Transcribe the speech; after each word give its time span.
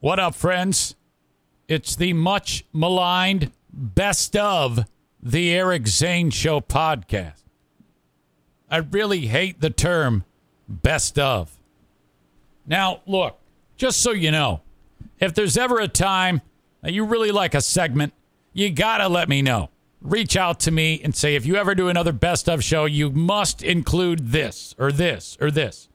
What 0.00 0.20
up, 0.20 0.36
friends? 0.36 0.94
It's 1.66 1.96
the 1.96 2.12
much 2.12 2.64
maligned 2.72 3.50
best 3.72 4.36
of 4.36 4.84
the 5.20 5.52
Eric 5.52 5.88
Zane 5.88 6.30
Show 6.30 6.60
podcast. 6.60 7.42
I 8.70 8.76
really 8.76 9.26
hate 9.26 9.60
the 9.60 9.70
term 9.70 10.24
best 10.68 11.18
of. 11.18 11.58
Now, 12.64 13.00
look, 13.06 13.40
just 13.76 14.00
so 14.00 14.12
you 14.12 14.30
know, 14.30 14.60
if 15.18 15.34
there's 15.34 15.56
ever 15.58 15.80
a 15.80 15.88
time 15.88 16.42
that 16.82 16.92
you 16.92 17.04
really 17.04 17.32
like 17.32 17.56
a 17.56 17.60
segment, 17.60 18.12
you 18.52 18.70
gotta 18.70 19.08
let 19.08 19.28
me 19.28 19.42
know. 19.42 19.68
Reach 20.00 20.36
out 20.36 20.60
to 20.60 20.70
me 20.70 21.00
and 21.02 21.12
say, 21.12 21.34
if 21.34 21.44
you 21.44 21.56
ever 21.56 21.74
do 21.74 21.88
another 21.88 22.12
best 22.12 22.48
of 22.48 22.62
show, 22.62 22.84
you 22.84 23.10
must 23.10 23.64
include 23.64 24.28
this 24.28 24.76
or 24.78 24.92
this 24.92 25.36
or 25.40 25.50
this. 25.50 25.88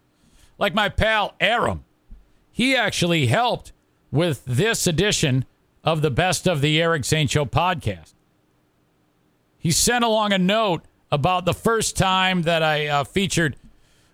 Like 0.57 0.73
my 0.73 0.89
pal 0.89 1.35
Aram, 1.39 1.85
he 2.51 2.75
actually 2.75 3.27
helped 3.27 3.71
with 4.13 4.45
this 4.45 4.85
edition 4.85 5.43
of 5.83 6.03
the 6.03 6.11
best 6.11 6.47
of 6.47 6.61
the 6.61 6.79
Eric 6.79 7.03
Zane 7.03 7.27
Show 7.27 7.45
podcast. 7.45 8.13
He 9.57 9.71
sent 9.71 10.05
along 10.05 10.31
a 10.31 10.37
note 10.37 10.83
about 11.11 11.45
the 11.45 11.53
first 11.53 11.97
time 11.97 12.43
that 12.43 12.61
I 12.61 12.87
uh, 12.87 13.03
featured 13.05 13.55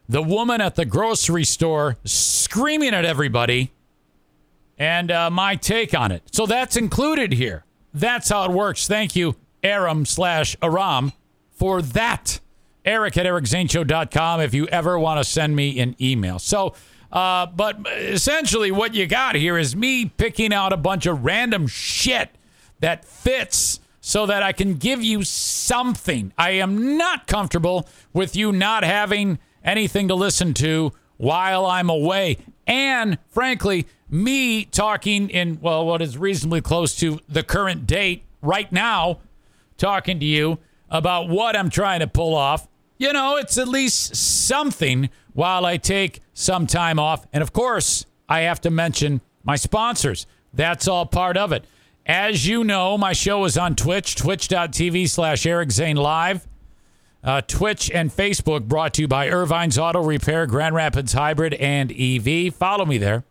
the 0.08 0.23
woman 0.23 0.61
at 0.61 0.75
the 0.75 0.86
grocery 0.86 1.44
store 1.44 1.97
screaming 2.05 2.94
at 2.94 3.03
everybody 3.03 3.73
and 4.77 5.11
uh, 5.11 5.30
my 5.30 5.58
take 5.58 5.94
on 5.94 6.14
it. 6.14 6.23
So 6.31 6.45
that's 6.45 6.77
included 6.77 7.33
here. 7.33 7.66
That's 7.94 8.30
how 8.30 8.45
it 8.45 8.52
works. 8.52 8.88
Thank 8.88 9.17
you, 9.17 9.36
Aram 9.64 10.05
slash 10.05 10.55
Aram, 10.64 11.11
for 11.52 11.81
that. 11.81 12.39
Eric 12.86 13.17
at 13.17 13.25
ericzaneshow.com 13.25 14.39
if 14.39 14.53
you 14.53 14.66
ever 14.67 14.97
want 14.97 15.22
to 15.22 15.30
send 15.30 15.58
me 15.58 15.77
an 15.80 15.97
email. 16.00 16.39
So, 16.39 16.73
uh, 17.11 17.47
but 17.47 17.79
essentially, 17.88 18.71
what 18.71 18.93
you 18.93 19.07
got 19.07 19.35
here 19.35 19.57
is 19.57 19.75
me 19.75 20.05
picking 20.05 20.53
out 20.53 20.73
a 20.73 20.77
bunch 20.77 21.05
of 21.05 21.25
random 21.25 21.67
shit 21.67 22.29
that 22.79 23.03
fits 23.05 23.79
so 24.02 24.25
that 24.25 24.43
I 24.43 24.52
can 24.52 24.75
give 24.75 25.03
you 25.03 25.23
something. 25.23 26.33
I 26.37 26.52
am 26.52 26.97
not 26.97 27.27
comfortable 27.27 27.87
with 28.13 28.35
you 28.35 28.52
not 28.52 28.83
having 28.83 29.39
anything 29.63 30.07
to 30.07 30.15
listen 30.15 30.53
to 30.55 30.93
while 31.17 31.65
I'm 31.65 31.89
away. 31.89 32.37
And 32.65 33.17
frankly, 33.27 33.87
me 34.09 34.65
talking 34.65 35.30
in, 35.30 35.59
well, 35.61 35.85
what 35.85 36.02
is 36.02 36.17
reasonably 36.17 36.61
close 36.61 36.95
to 36.97 37.19
the 37.27 37.43
current 37.43 37.87
date 37.87 38.23
right 38.41 38.71
now, 38.71 39.19
talking 39.77 40.19
to 40.19 40.25
you 40.25 40.59
about 40.89 41.30
what 41.30 41.55
I'm 41.55 41.69
trying 41.69 41.99
to 41.99 42.07
pull 42.07 42.35
off. 42.35 42.67
You 42.97 43.13
know, 43.13 43.37
it's 43.37 43.57
at 43.57 43.67
least 43.67 44.15
something 44.15 45.09
while 45.40 45.66
I 45.66 45.78
take 45.78 46.20
some 46.34 46.68
time 46.68 47.00
off. 47.00 47.26
And 47.32 47.42
of 47.42 47.54
course, 47.54 48.06
I 48.28 48.42
have 48.42 48.59
to 48.59 48.70
mention 48.70 49.22
my 49.45 49.56
sponsors. 49.56 50.28
That's 50.54 50.86
all 50.86 51.06
part 51.06 51.38
of 51.38 51.54
it. 51.54 51.64
As 52.06 52.45
you 52.45 52.66
know, 52.66 52.98
my 52.98 53.14
show 53.14 53.45
is 53.45 53.58
on 53.58 53.78
Twitch, 53.78 54.17
twitch.tv 54.17 55.08
slash 55.08 55.45
Eric 55.45 55.72
Zane 55.72 55.95
Live. 55.95 56.45
Uh, 57.23 57.40
Twitch 57.40 57.90
and 57.90 58.11
Facebook 58.11 58.67
brought 58.67 58.94
to 58.95 59.04
you 59.04 59.08
by 59.08 59.30
Ervine's 59.30 59.78
Auto 59.78 60.04
Repair, 60.04 60.45
Grand 60.45 60.76
Rapids 60.76 61.14
Hybrid, 61.14 61.54
and 61.54 61.89
EV. 61.89 62.54
Follow 62.54 62.83
me 62.83 62.98
there. 62.98 63.23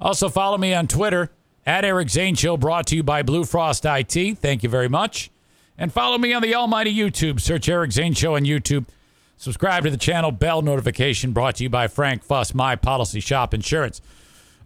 Also, 0.00 0.28
follow 0.28 0.58
me 0.58 0.72
on 0.74 0.86
Twitter 0.86 1.32
at 1.66 1.84
Eric 1.84 2.08
Zane 2.10 2.36
Show, 2.36 2.56
brought 2.56 2.86
to 2.86 2.94
you 2.94 3.02
by 3.02 3.24
Blue 3.24 3.44
Frost 3.44 3.84
IT. 3.84 4.38
Thank 4.38 4.62
you 4.62 4.68
very 4.68 4.88
much. 4.88 5.32
And 5.76 5.92
follow 5.92 6.18
me 6.18 6.32
on 6.32 6.42
the 6.42 6.54
almighty 6.54 6.94
YouTube. 6.94 7.40
Search 7.40 7.68
Eric 7.68 7.90
Zane 7.90 8.14
Show 8.14 8.36
on 8.36 8.44
YouTube. 8.44 8.86
Subscribe 9.38 9.84
to 9.84 9.90
the 9.90 9.96
channel, 9.96 10.32
bell 10.32 10.62
notification 10.62 11.32
brought 11.32 11.54
to 11.56 11.62
you 11.62 11.70
by 11.70 11.86
Frank 11.86 12.24
Fuss, 12.24 12.54
My 12.54 12.74
Policy 12.74 13.20
Shop 13.20 13.54
Insurance. 13.54 14.00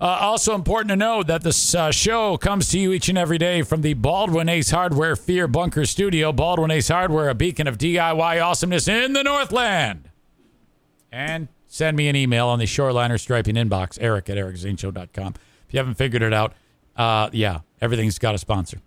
Uh, 0.00 0.18
also 0.20 0.54
important 0.54 0.88
to 0.88 0.96
know 0.96 1.22
that 1.22 1.42
this 1.42 1.74
uh, 1.74 1.90
show 1.90 2.38
comes 2.38 2.70
to 2.70 2.78
you 2.78 2.90
each 2.92 3.10
and 3.10 3.18
every 3.18 3.36
day 3.36 3.60
from 3.60 3.82
the 3.82 3.92
Baldwin 3.92 4.48
Ace 4.48 4.70
Hardware 4.70 5.14
Fear 5.14 5.46
Bunker 5.46 5.84
Studio. 5.84 6.32
Baldwin 6.32 6.70
Ace 6.70 6.88
Hardware, 6.88 7.28
a 7.28 7.34
beacon 7.34 7.68
of 7.68 7.76
DIY 7.76 8.42
awesomeness 8.42 8.88
in 8.88 9.12
the 9.12 9.22
Northland. 9.22 10.08
And 11.12 11.48
send 11.66 11.94
me 11.94 12.08
an 12.08 12.16
email 12.16 12.48
on 12.48 12.58
the 12.58 12.64
Shoreliner 12.64 13.20
Striping 13.20 13.56
inbox, 13.56 13.98
eric 14.00 14.30
at 14.30 14.38
ericzaneshow.com. 14.38 15.34
If 15.68 15.74
you 15.74 15.78
haven't 15.78 15.94
figured 15.94 16.22
it 16.22 16.32
out, 16.32 16.54
uh, 16.96 17.28
yeah, 17.32 17.60
everything's 17.82 18.18
got 18.18 18.34
a 18.34 18.38
sponsor. 18.38 18.78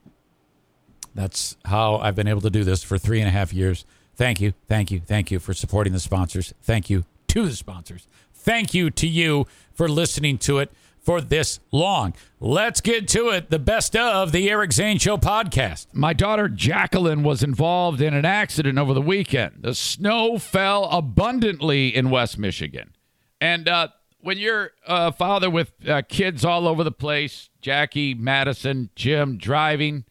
That's 1.14 1.56
how 1.64 1.98
I've 1.98 2.16
been 2.16 2.28
able 2.28 2.42
to 2.42 2.50
do 2.50 2.64
this 2.64 2.84
for 2.84 2.98
three 2.98 3.20
and 3.20 3.28
a 3.28 3.32
half 3.32 3.54
years. 3.54 3.86
Thank 4.16 4.40
you, 4.40 4.54
thank 4.68 4.92
you, 4.92 5.00
thank 5.00 5.32
you 5.32 5.40
for 5.40 5.54
supporting 5.54 5.94
the 5.94 6.00
sponsors. 6.00 6.54
Thank 6.62 6.90
you 6.90 7.04
to 7.28 7.46
the 7.46 7.56
sponsors. 7.56 8.08
Thank 8.34 8.74
you 8.74 8.90
to 8.92 9.08
you 9.08 9.48
for 9.74 9.90
listening 9.90 10.38
to 10.40 10.60
it 10.60 10.72
for 11.06 11.22
this 11.22 11.60
long. 11.72 12.14
Let's 12.40 12.82
get 12.82 13.08
to 13.10 13.30
it. 13.30 13.50
The 13.50 13.60
best 13.60 13.96
of 13.96 14.32
the 14.32 14.50
Eric 14.50 14.74
Zane 14.74 14.98
Show 14.98 15.18
podcast. 15.18 15.88
My 15.94 16.14
daughter 16.14 16.48
Jacqueline 16.50 17.24
was 17.24 17.44
involved 17.44 18.02
in 18.02 18.14
an 18.14 18.26
accident 18.26 18.80
over 18.80 18.94
the 18.94 19.02
weekend. 19.02 19.58
The 19.62 19.76
snow 19.76 20.40
fell 20.40 20.86
abundantly 20.86 21.96
in 21.96 22.10
West 22.10 22.38
Michigan. 22.40 22.94
And 23.40 23.68
uh, 23.68 23.90
when 24.20 24.40
you're 24.40 24.72
a 24.88 25.12
father 25.12 25.50
with 25.50 25.74
uh, 25.88 26.02
kids 26.08 26.44
all 26.44 26.68
over 26.68 26.84
the 26.84 26.92
place, 26.92 27.50
Jackie, 27.62 28.16
Madison, 28.16 28.90
Jim 28.96 29.38
driving, 29.38 30.06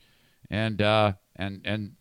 and 0.49 0.81
uh, 0.81 1.15
and 1.35 1.63
and 1.65 1.97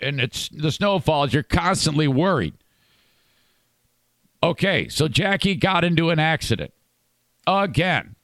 and 0.00 0.20
it's 0.20 0.48
the 0.48 0.70
snow 0.70 0.98
falls, 0.98 1.32
you're 1.32 1.42
constantly 1.42 2.08
worried. 2.08 2.54
Okay, 4.42 4.88
so 4.88 5.08
Jackie 5.08 5.54
got 5.54 5.82
into 5.84 6.10
an 6.10 6.18
accident 6.18 6.72
again. 7.46 8.16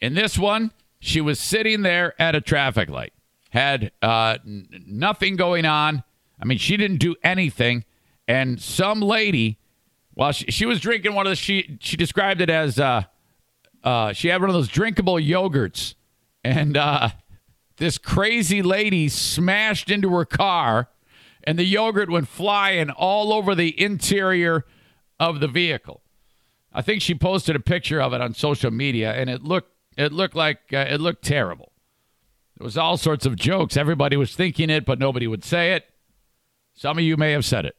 In 0.00 0.14
this 0.14 0.38
one, 0.38 0.70
she 1.00 1.20
was 1.20 1.38
sitting 1.38 1.82
there 1.82 2.14
at 2.20 2.34
a 2.34 2.40
traffic 2.40 2.88
light, 2.88 3.12
had 3.50 3.92
uh, 4.00 4.38
n- 4.46 4.68
nothing 4.86 5.36
going 5.36 5.66
on. 5.66 6.02
I 6.40 6.44
mean, 6.44 6.58
she 6.58 6.76
didn't 6.76 6.98
do 6.98 7.14
anything. 7.22 7.84
And 8.26 8.60
some 8.60 9.00
lady, 9.00 9.58
while 10.14 10.32
she, 10.32 10.46
she 10.46 10.66
was 10.66 10.80
drinking 10.80 11.14
one 11.14 11.26
of 11.26 11.30
the, 11.30 11.36
she, 11.36 11.76
she 11.80 11.96
described 11.96 12.40
it 12.40 12.48
as, 12.48 12.78
uh, 12.78 13.02
uh, 13.82 14.12
she 14.12 14.28
had 14.28 14.40
one 14.40 14.50
of 14.50 14.54
those 14.54 14.68
drinkable 14.68 15.16
yogurts. 15.16 15.94
And 16.42 16.76
uh, 16.76 17.10
this 17.76 17.98
crazy 17.98 18.62
lady 18.62 19.08
smashed 19.08 19.90
into 19.90 20.10
her 20.14 20.24
car, 20.24 20.88
and 21.42 21.58
the 21.58 21.64
yogurt 21.64 22.10
went 22.10 22.28
flying 22.28 22.90
all 22.90 23.32
over 23.32 23.54
the 23.54 23.80
interior 23.80 24.64
of 25.18 25.40
the 25.40 25.48
vehicle. 25.48 26.02
I 26.72 26.82
think 26.82 27.02
she 27.02 27.14
posted 27.14 27.54
a 27.54 27.60
picture 27.60 28.00
of 28.00 28.12
it 28.12 28.20
on 28.20 28.34
social 28.34 28.70
media, 28.70 29.12
and 29.12 29.30
it 29.30 29.42
looked 29.42 29.72
it 29.96 30.12
looked 30.12 30.34
like 30.34 30.58
uh, 30.72 30.86
it 30.88 31.00
looked 31.00 31.24
terrible. 31.24 31.72
There 32.58 32.64
was 32.64 32.76
all 32.76 32.96
sorts 32.96 33.26
of 33.26 33.36
jokes. 33.36 33.76
Everybody 33.76 34.16
was 34.16 34.34
thinking 34.34 34.70
it, 34.70 34.84
but 34.84 34.98
nobody 34.98 35.26
would 35.26 35.44
say 35.44 35.72
it. 35.74 35.86
Some 36.74 36.98
of 36.98 37.04
you 37.04 37.16
may 37.16 37.32
have 37.32 37.44
said 37.44 37.64
it. 37.64 37.76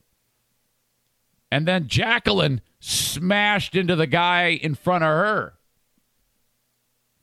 And 1.51 1.67
then 1.67 1.87
Jacqueline 1.87 2.61
smashed 2.79 3.75
into 3.75 3.95
the 3.95 4.07
guy 4.07 4.49
in 4.49 4.75
front 4.75 5.03
of 5.03 5.09
her. 5.09 5.53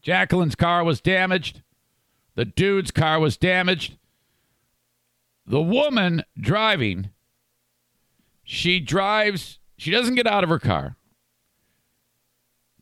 Jacqueline's 0.03 0.55
car 0.55 0.85
was 0.85 1.01
damaged. 1.01 1.63
The 2.35 2.45
dude's 2.45 2.91
car 2.91 3.21
was 3.21 3.37
damaged. 3.37 3.97
The 5.47 5.61
woman 5.61 6.25
driving, 6.39 7.11
she 8.43 8.81
drives, 8.81 9.59
she 9.77 9.91
doesn't 9.91 10.15
get 10.15 10.27
out 10.27 10.45
of 10.45 10.51
her 10.51 10.59
car. 10.59 10.97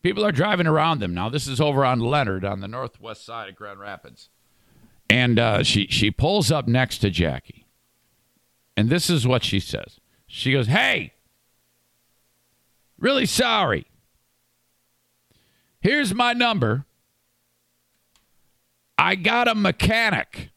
People 0.02 0.24
are 0.24 0.32
driving 0.32 0.66
around 0.66 1.00
them 1.00 1.12
now. 1.12 1.28
This 1.28 1.46
is 1.46 1.60
over 1.60 1.84
on 1.84 2.00
Leonard 2.00 2.44
on 2.44 2.60
the 2.60 2.68
northwest 2.68 3.24
side 3.24 3.48
of 3.48 3.56
Grand 3.56 3.80
Rapids. 3.80 4.30
And 5.10 5.38
uh, 5.38 5.62
she, 5.62 5.86
she 5.88 6.10
pulls 6.10 6.50
up 6.50 6.68
next 6.68 6.98
to 6.98 7.10
Jackie. 7.10 7.66
And 8.76 8.88
this 8.88 9.10
is 9.10 9.26
what 9.26 9.44
she 9.44 9.60
says. 9.60 10.00
She 10.26 10.52
goes, 10.52 10.68
Hey, 10.68 11.12
really 12.98 13.26
sorry. 13.26 13.86
Here's 15.80 16.14
my 16.14 16.32
number. 16.32 16.86
I 19.00 19.14
got 19.14 19.48
a 19.48 19.54
mechanic. 19.54 20.50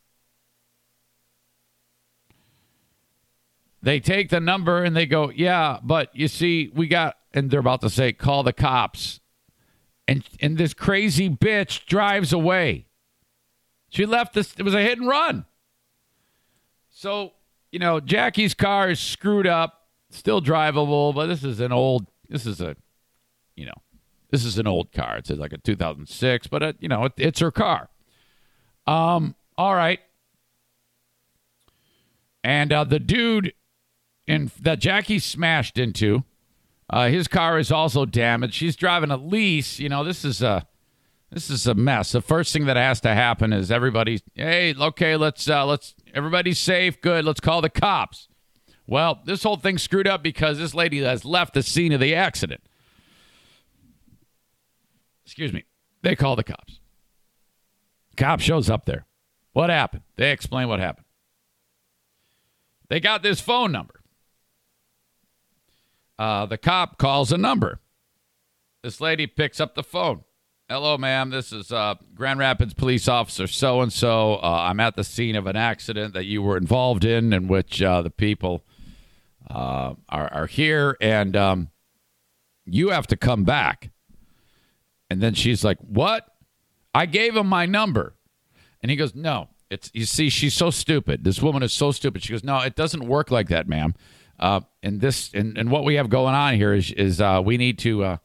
They 3.82 4.00
take 4.00 4.30
the 4.30 4.40
number 4.40 4.84
and 4.84 4.96
they 4.96 5.06
go, 5.06 5.30
Yeah, 5.30 5.80
but 5.82 6.14
you 6.14 6.28
see, 6.28 6.72
we 6.74 6.88
got, 6.88 7.18
and 7.34 7.50
they're 7.50 7.60
about 7.60 7.82
to 7.82 7.90
say, 7.90 8.12
call 8.12 8.44
the 8.44 8.54
cops 8.54 9.22
and 10.08 10.24
and 10.42 10.58
this 10.58 10.74
crazy 10.74 11.30
bitch 11.30 11.86
drives 11.86 12.34
away. 12.34 12.88
She 13.90 14.06
left 14.06 14.34
this. 14.34 14.54
It 14.58 14.64
was 14.64 14.74
a 14.74 14.82
hit 14.82 14.98
and 14.98 15.08
run. 15.08 15.46
So 16.90 17.34
you 17.72 17.80
know, 17.80 18.00
Jackie's 18.00 18.54
car 18.54 18.92
is 18.92 19.00
screwed 19.00 19.48
up, 19.48 19.88
still 20.10 20.42
drivable, 20.42 21.16
but 21.16 21.28
this 21.28 21.44
is 21.44 21.60
an 21.60 21.72
old. 21.72 22.08
This 22.30 22.46
is 22.46 22.62
a, 22.62 22.76
you 23.56 23.66
know, 23.66 23.74
this 24.32 24.46
is 24.46 24.58
an 24.58 24.68
old 24.68 24.92
car. 24.92 25.18
It's 25.18 25.30
like 25.30 25.54
a 25.54 25.58
2006, 25.58 26.48
but 26.48 26.64
it, 26.64 26.78
you 26.80 26.88
know, 26.88 27.06
it, 27.06 27.14
it's 27.18 27.40
her 27.40 27.52
car. 27.52 27.90
Um. 28.86 29.36
All 29.58 29.76
right. 29.76 30.00
And 32.44 32.74
uh, 32.74 32.84
the 32.84 33.00
dude 33.00 33.54
in 34.28 34.52
that 34.62 34.80
Jackie 34.80 35.20
smashed 35.20 35.78
into, 35.78 36.24
uh, 36.90 37.08
his 37.08 37.28
car 37.28 37.58
is 37.58 37.72
also 37.72 38.06
damaged. 38.06 38.54
She's 38.54 38.76
driving 38.76 39.12
a 39.12 39.18
lease. 39.18 39.80
You 39.80 39.90
know, 39.90 40.04
this 40.04 40.26
is 40.26 40.42
a 40.42 40.68
this 41.32 41.50
is 41.50 41.66
a 41.66 41.74
mess. 41.74 42.12
The 42.12 42.22
first 42.22 42.54
thing 42.54 42.66
that 42.66 42.78
has 42.78 43.02
to 43.02 43.14
happen 43.14 43.54
is 43.54 43.72
everybody, 43.72 44.22
hey, 44.36 44.76
okay, 44.76 45.16
let's 45.16 45.50
uh, 45.50 45.66
let's 45.66 45.96
everybody's 46.14 46.60
safe, 46.60 47.00
good. 47.02 47.26
Let's 47.26 47.40
call 47.40 47.62
the 47.62 47.70
cops. 47.70 48.28
Well, 48.86 49.22
this 49.26 49.44
whole 49.44 49.56
thing 49.56 49.78
screwed 49.78 50.08
up 50.08 50.22
because 50.22 50.58
this 50.58 50.76
lady 50.76 51.02
has 51.02 51.24
left 51.24 51.54
the 51.54 51.64
scene 51.64 51.94
of 51.94 52.02
the 52.02 52.14
accident. 52.14 52.62
Excuse 55.26 55.54
me. 55.54 55.64
They 56.02 56.18
call 56.18 56.36
the 56.36 56.44
cops. 56.44 56.82
Cop 58.18 58.40
shows 58.40 58.70
up 58.70 58.86
there. 58.86 59.06
What 59.54 59.70
happened? 59.70 60.04
They 60.16 60.32
explain 60.32 60.68
what 60.68 60.80
happened. 60.80 61.06
They 62.90 63.00
got 63.00 63.24
this 63.24 63.40
phone 63.40 63.72
number. 63.72 64.02
Uh, 66.20 66.46
the 66.46 66.58
cop 66.58 66.98
calls 66.98 67.32
a 67.32 67.38
number. 67.38 67.80
This 68.84 69.02
lady 69.02 69.28
picks 69.28 69.60
up 69.60 69.76
the 69.76 69.84
phone. 69.84 70.24
Hello, 70.70 70.98
ma'am. 70.98 71.30
This 71.30 71.52
is 71.52 71.72
uh, 71.72 71.96
Grand 72.16 72.40
Rapids 72.40 72.74
police 72.74 73.08
officer 73.08 73.48
so 73.48 73.82
and 73.82 73.92
so. 73.92 74.40
I'm 74.42 74.80
at 74.80 74.96
the 74.96 75.04
scene 75.04 75.36
of 75.36 75.46
an 75.46 75.56
accident 75.56 76.14
that 76.14 76.26
you 76.26 76.42
were 76.42 76.58
involved 76.58 77.04
in, 77.04 77.34
in 77.34 77.48
which 77.48 77.82
uh, 77.82 78.02
the 78.02 78.10
people 78.10 78.64
uh, 79.50 79.94
are, 80.10 80.34
are 80.34 80.48
here, 80.48 80.98
and 81.02 81.36
um, 81.36 81.70
you 82.66 82.90
have 82.90 83.08
to 83.08 83.18
come 83.18 83.44
back. 83.44 83.92
And 85.10 85.22
then 85.22 85.34
she's 85.34 85.64
like, 85.64 85.78
"What? 85.80 86.28
I 86.94 87.06
gave 87.06 87.36
him 87.36 87.48
my 87.48 87.66
number," 87.66 88.16
and 88.82 88.90
he 88.90 88.96
goes, 88.96 89.16
"No, 89.16 89.50
it's 89.70 89.90
you 89.94 90.06
see, 90.06 90.30
she's 90.30 90.54
so 90.54 90.70
stupid. 90.70 91.24
This 91.24 91.42
woman 91.42 91.64
is 91.64 91.74
so 91.74 91.92
stupid." 91.92 92.24
She 92.24 92.34
goes, 92.34 92.44
"No, 92.44 92.60
it 92.60 92.76
doesn't 92.76 93.08
work 93.08 93.32
like 93.32 93.50
that, 93.50 93.68
ma'am. 93.68 93.96
Uh, 94.40 94.62
and 94.82 95.02
this 95.02 95.32
and, 95.34 95.58
and 95.58 95.70
what 95.72 95.84
we 95.84 95.96
have 95.96 96.10
going 96.10 96.36
on 96.36 96.56
here 96.56 96.74
is 96.74 96.92
is 96.92 97.22
uh, 97.22 97.42
we 97.44 97.58
need 97.58 97.80
to." 97.80 98.04
Uh, 98.04 98.18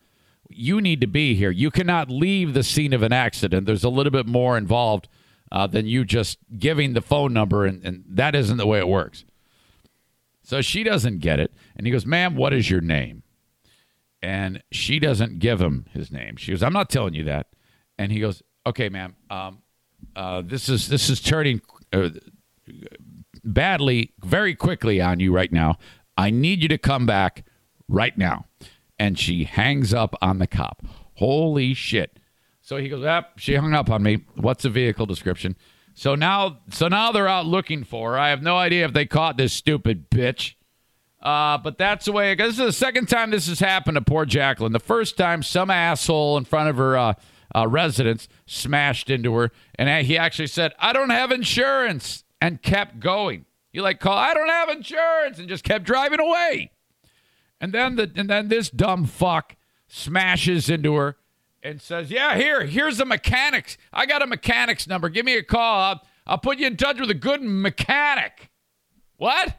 you 0.50 0.80
need 0.80 1.00
to 1.02 1.06
be 1.06 1.34
here. 1.34 1.50
You 1.50 1.70
cannot 1.70 2.10
leave 2.10 2.54
the 2.54 2.62
scene 2.62 2.94
of 2.94 3.02
an 3.02 3.12
accident. 3.12 3.66
There's 3.66 3.84
a 3.84 3.90
little 3.90 4.10
bit 4.10 4.26
more 4.26 4.56
involved 4.56 5.06
uh, 5.52 5.66
than 5.66 5.86
you 5.86 6.04
just 6.04 6.38
giving 6.58 6.94
the 6.94 7.00
phone 7.00 7.32
number, 7.32 7.64
and, 7.64 7.84
and 7.84 8.04
that 8.08 8.34
isn't 8.34 8.56
the 8.56 8.66
way 8.66 8.78
it 8.78 8.88
works. 8.88 9.24
So 10.42 10.62
she 10.62 10.82
doesn't 10.82 11.18
get 11.18 11.40
it. 11.40 11.52
And 11.76 11.86
he 11.86 11.92
goes, 11.92 12.06
Ma'am, 12.06 12.34
what 12.34 12.52
is 12.52 12.70
your 12.70 12.80
name? 12.80 13.22
And 14.22 14.62
she 14.72 14.98
doesn't 14.98 15.38
give 15.38 15.60
him 15.60 15.86
his 15.92 16.10
name. 16.10 16.36
She 16.36 16.52
goes, 16.52 16.62
I'm 16.62 16.72
not 16.72 16.90
telling 16.90 17.14
you 17.14 17.24
that. 17.24 17.48
And 17.98 18.10
he 18.10 18.18
goes, 18.18 18.42
Okay, 18.68 18.90
ma'am, 18.90 19.16
um, 19.30 19.62
uh, 20.14 20.42
this 20.44 20.68
is 20.68 20.88
this 20.88 21.08
is 21.08 21.22
turning 21.22 21.62
uh, 21.90 22.10
badly, 23.42 24.12
very 24.22 24.54
quickly 24.54 25.00
on 25.00 25.20
you 25.20 25.32
right 25.32 25.50
now. 25.50 25.78
I 26.18 26.28
need 26.28 26.62
you 26.62 26.68
to 26.68 26.76
come 26.76 27.06
back 27.06 27.46
right 27.88 28.16
now 28.18 28.44
and 28.98 29.18
she 29.18 29.44
hangs 29.44 29.94
up 29.94 30.14
on 30.20 30.38
the 30.38 30.46
cop. 30.46 30.84
Holy 31.14 31.72
shit. 31.72 32.18
So 32.60 32.76
he 32.76 32.90
goes, 32.90 33.06
"Up, 33.06 33.38
she 33.38 33.54
hung 33.54 33.72
up 33.72 33.88
on 33.88 34.02
me. 34.02 34.26
What's 34.34 34.64
the 34.64 34.70
vehicle 34.70 35.06
description?" 35.06 35.56
So 35.94 36.14
now 36.14 36.58
so 36.70 36.88
now 36.88 37.10
they're 37.10 37.26
out 37.26 37.46
looking 37.46 37.84
for 37.84 38.12
her. 38.12 38.18
I 38.18 38.28
have 38.28 38.42
no 38.42 38.58
idea 38.58 38.84
if 38.84 38.92
they 38.92 39.06
caught 39.06 39.38
this 39.38 39.54
stupid 39.54 40.10
bitch. 40.10 40.56
Uh, 41.22 41.56
but 41.56 41.78
that's 41.78 42.04
the 42.04 42.12
way 42.12 42.32
it 42.32 42.36
goes. 42.36 42.58
This 42.58 42.68
is 42.68 42.74
the 42.74 42.86
second 42.86 43.06
time 43.06 43.30
this 43.30 43.48
has 43.48 43.60
happened 43.60 43.94
to 43.94 44.02
poor 44.02 44.26
Jacqueline. 44.26 44.72
The 44.72 44.78
first 44.78 45.16
time 45.16 45.42
some 45.42 45.70
asshole 45.70 46.36
in 46.36 46.44
front 46.44 46.68
of 46.68 46.76
her 46.76 46.96
uh, 46.96 47.14
uh, 47.54 47.66
residence 47.66 48.28
smashed 48.46 49.10
into 49.10 49.34
her, 49.34 49.50
and 49.76 50.06
he 50.06 50.18
actually 50.18 50.46
said, 50.46 50.74
"I 50.78 50.92
don't 50.92 51.10
have 51.10 51.30
insurance," 51.30 52.24
and 52.40 52.62
kept 52.62 53.00
going. 53.00 53.46
He 53.72 53.80
like 53.80 54.00
call, 54.00 54.16
"I 54.16 54.34
don't 54.34 54.48
have 54.48 54.68
insurance," 54.68 55.38
and 55.38 55.48
just 55.48 55.64
kept 55.64 55.84
driving 55.84 56.20
away. 56.20 56.72
And 57.60 57.72
then 57.72 57.96
the 57.96 58.10
and 58.14 58.28
then 58.28 58.48
this 58.48 58.70
dumb 58.70 59.06
fuck 59.06 59.56
smashes 59.86 60.68
into 60.68 60.94
her 60.94 61.16
and 61.62 61.80
says, 61.80 62.10
"Yeah, 62.10 62.36
here, 62.36 62.66
here's 62.66 62.98
the 62.98 63.04
mechanics. 63.04 63.76
I 63.92 64.06
got 64.06 64.22
a 64.22 64.26
mechanic's 64.26 64.86
number. 64.86 65.08
Give 65.08 65.24
me 65.24 65.36
a 65.36 65.42
call. 65.42 65.80
I'll, 65.80 66.02
I'll 66.26 66.38
put 66.38 66.58
you 66.58 66.66
in 66.66 66.76
touch 66.76 67.00
with 67.00 67.10
a 67.10 67.14
good 67.14 67.42
mechanic." 67.42 68.50
What? 69.16 69.56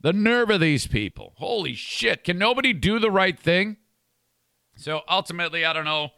The 0.00 0.12
nerve 0.12 0.48
of 0.48 0.60
these 0.60 0.86
people. 0.86 1.34
Holy 1.36 1.74
shit. 1.74 2.24
Can 2.24 2.38
nobody 2.38 2.72
do 2.72 2.98
the 2.98 3.10
right 3.10 3.38
thing? 3.38 3.76
So 4.76 5.02
ultimately, 5.08 5.64
I 5.64 5.72
don't 5.72 5.84
know 5.84 6.12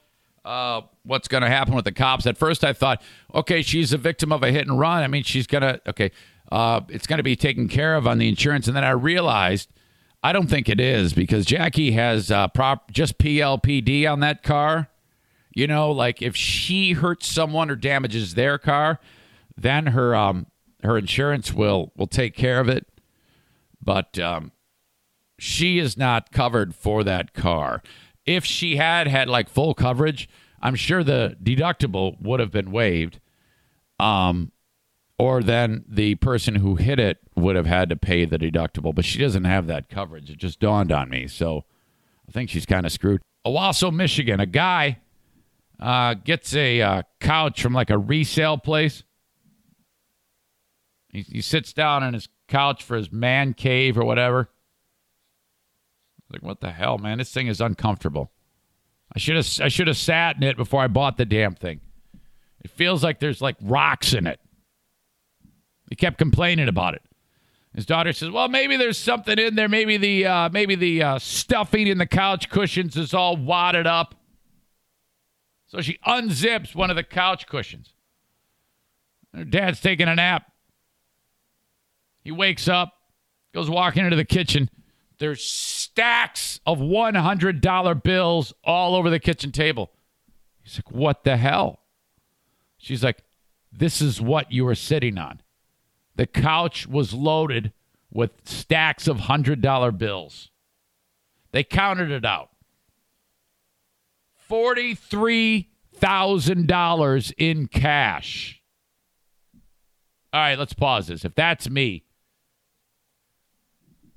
uh, 0.44 0.82
what's 1.04 1.28
going 1.28 1.42
to 1.42 1.48
happen 1.48 1.74
with 1.74 1.84
the 1.84 1.92
cops. 1.92 2.26
At 2.26 2.38
first, 2.38 2.64
I 2.64 2.72
thought, 2.72 3.02
okay, 3.34 3.62
she's 3.62 3.92
a 3.92 3.98
victim 3.98 4.32
of 4.32 4.42
a 4.42 4.50
hit 4.50 4.66
and 4.66 4.78
run. 4.78 5.02
I 5.02 5.06
mean, 5.06 5.22
she's 5.22 5.46
going 5.46 5.62
to, 5.62 5.80
okay, 5.88 6.10
uh, 6.50 6.80
it's 6.88 7.06
going 7.06 7.18
to 7.18 7.22
be 7.22 7.36
taken 7.36 7.68
care 7.68 7.94
of 7.94 8.06
on 8.06 8.18
the 8.18 8.28
insurance. 8.28 8.66
And 8.66 8.76
then 8.76 8.84
I 8.84 8.90
realized 8.90 9.72
I 10.22 10.32
don't 10.32 10.48
think 10.48 10.68
it 10.68 10.80
is 10.80 11.12
because 11.12 11.46
Jackie 11.46 11.92
has 11.92 12.30
uh, 12.30 12.48
prop 12.48 12.90
just 12.90 13.18
PLPD 13.18 14.10
on 14.10 14.20
that 14.20 14.42
car. 14.42 14.88
You 15.54 15.66
know, 15.66 15.90
like 15.90 16.22
if 16.22 16.36
she 16.36 16.92
hurts 16.92 17.26
someone 17.26 17.70
or 17.70 17.76
damages 17.76 18.34
their 18.34 18.58
car, 18.58 19.00
then 19.56 19.88
her 19.88 20.14
um 20.14 20.46
her 20.82 20.96
insurance 20.96 21.52
will 21.52 21.92
will 21.96 22.06
take 22.06 22.34
care 22.34 22.60
of 22.60 22.68
it. 22.68 22.86
But 23.82 24.18
um, 24.18 24.52
she 25.38 25.78
is 25.78 25.96
not 25.96 26.32
covered 26.32 26.74
for 26.74 27.02
that 27.04 27.32
car. 27.32 27.82
If 28.30 28.44
she 28.44 28.76
had 28.76 29.08
had 29.08 29.28
like 29.28 29.48
full 29.48 29.74
coverage, 29.74 30.28
I'm 30.62 30.76
sure 30.76 31.02
the 31.02 31.36
deductible 31.42 32.20
would 32.22 32.38
have 32.38 32.52
been 32.52 32.70
waived. 32.70 33.18
Um, 33.98 34.52
or 35.18 35.42
then 35.42 35.84
the 35.88 36.14
person 36.14 36.54
who 36.54 36.76
hit 36.76 37.00
it 37.00 37.18
would 37.34 37.56
have 37.56 37.66
had 37.66 37.88
to 37.88 37.96
pay 37.96 38.24
the 38.24 38.38
deductible, 38.38 38.94
but 38.94 39.04
she 39.04 39.18
doesn't 39.18 39.44
have 39.44 39.66
that 39.66 39.88
coverage. 39.88 40.30
It 40.30 40.38
just 40.38 40.60
dawned 40.60 40.92
on 40.92 41.10
me. 41.10 41.26
So 41.26 41.64
I 42.28 42.32
think 42.32 42.50
she's 42.50 42.66
kind 42.66 42.86
of 42.86 42.92
screwed. 42.92 43.20
Owosso, 43.44 43.92
Michigan, 43.92 44.38
a 44.38 44.46
guy 44.46 45.00
uh, 45.80 46.14
gets 46.14 46.54
a 46.54 46.80
uh, 46.80 47.02
couch 47.18 47.60
from 47.60 47.72
like 47.72 47.90
a 47.90 47.98
resale 47.98 48.58
place. 48.58 49.02
He, 51.08 51.22
he 51.22 51.40
sits 51.40 51.72
down 51.72 52.04
on 52.04 52.14
his 52.14 52.28
couch 52.46 52.84
for 52.84 52.96
his 52.96 53.10
man 53.10 53.54
cave 53.54 53.98
or 53.98 54.04
whatever. 54.04 54.50
Like, 56.30 56.42
what 56.42 56.60
the 56.60 56.70
hell, 56.70 56.98
man? 56.98 57.18
This 57.18 57.32
thing 57.32 57.48
is 57.48 57.60
uncomfortable. 57.60 58.30
I 59.14 59.18
should 59.18 59.36
have 59.36 59.48
I 59.60 59.68
should 59.68 59.88
have 59.88 59.96
sat 59.96 60.36
in 60.36 60.44
it 60.44 60.56
before 60.56 60.82
I 60.82 60.86
bought 60.86 61.16
the 61.16 61.24
damn 61.24 61.54
thing. 61.54 61.80
It 62.62 62.70
feels 62.70 63.02
like 63.02 63.18
there's 63.18 63.40
like 63.40 63.56
rocks 63.60 64.14
in 64.14 64.26
it. 64.26 64.38
He 65.88 65.96
kept 65.96 66.18
complaining 66.18 66.68
about 66.68 66.94
it. 66.94 67.02
His 67.74 67.86
daughter 67.86 68.12
says, 68.12 68.30
"Well, 68.30 68.48
maybe 68.48 68.76
there's 68.76 68.98
something 68.98 69.38
in 69.38 69.56
there. 69.56 69.68
Maybe 69.68 69.96
the 69.96 70.26
uh, 70.26 70.48
maybe 70.50 70.76
the 70.76 71.02
uh, 71.02 71.18
stuffing 71.18 71.86
in 71.86 71.98
the 71.98 72.06
couch 72.06 72.48
cushions 72.48 72.96
is 72.96 73.14
all 73.14 73.36
wadded 73.36 73.86
up." 73.86 74.14
So 75.66 75.80
she 75.80 75.98
unzips 76.06 76.74
one 76.74 76.90
of 76.90 76.96
the 76.96 77.04
couch 77.04 77.46
cushions. 77.46 77.94
Her 79.34 79.44
dad's 79.44 79.80
taking 79.80 80.08
a 80.08 80.16
nap. 80.16 80.50
He 82.22 82.32
wakes 82.32 82.68
up, 82.68 82.92
goes 83.54 83.70
walking 83.70 84.04
into 84.04 84.16
the 84.16 84.24
kitchen. 84.24 84.68
There's 85.18 85.44
stacks 86.00 86.60
of 86.64 86.78
$100 86.78 88.02
bills 88.02 88.54
all 88.64 88.94
over 88.94 89.10
the 89.10 89.18
kitchen 89.18 89.52
table. 89.52 89.90
He's 90.62 90.78
like, 90.78 90.90
"What 90.90 91.24
the 91.24 91.36
hell?" 91.36 91.82
She's 92.78 93.04
like, 93.04 93.22
"This 93.70 94.00
is 94.00 94.18
what 94.18 94.50
you 94.50 94.64
were 94.64 94.74
sitting 94.74 95.18
on." 95.18 95.42
The 96.16 96.26
couch 96.26 96.86
was 96.86 97.12
loaded 97.12 97.74
with 98.10 98.48
stacks 98.48 99.06
of 99.08 99.18
$100 99.18 99.98
bills. 99.98 100.50
They 101.52 101.64
counted 101.64 102.10
it 102.10 102.24
out 102.24 102.48
$43,000 104.48 107.32
in 107.36 107.66
cash. 107.66 108.62
All 110.32 110.40
right, 110.40 110.58
let's 110.58 110.72
pause 110.72 111.08
this. 111.08 111.26
If 111.26 111.34
that's 111.34 111.68
me, 111.68 112.04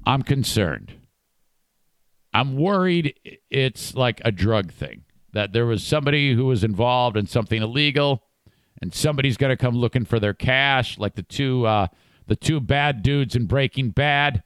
I'm 0.06 0.22
concerned. 0.22 1.03
I'm 2.34 2.56
worried 2.56 3.20
it's 3.50 3.96
like 3.96 4.22
a 4.26 4.32
drug 4.32 4.72
thing, 4.72 5.04
that 5.34 5.54
there 5.54 5.66
was 5.66 5.84
somebody 5.84 6.34
who 6.34 6.46
was 6.46 6.64
involved 6.64 7.18
in 7.18 7.28
something 7.28 7.62
illegal 7.62 8.24
and 8.82 8.94
somebody's 8.94 9.38
going 9.38 9.52
to 9.52 9.58
come 9.58 9.76
looking 9.76 10.06
for 10.06 10.20
their 10.20 10.34
cash, 10.34 10.98
like 10.98 11.16
the 11.16 11.24
two 11.24 11.66
uh, 11.66 11.88
the 12.28 12.36
two 12.36 12.60
bad 12.60 13.04
dudes 13.04 13.36
in 13.36 13.46
Breaking 13.46 13.92
Bad. 13.92 14.44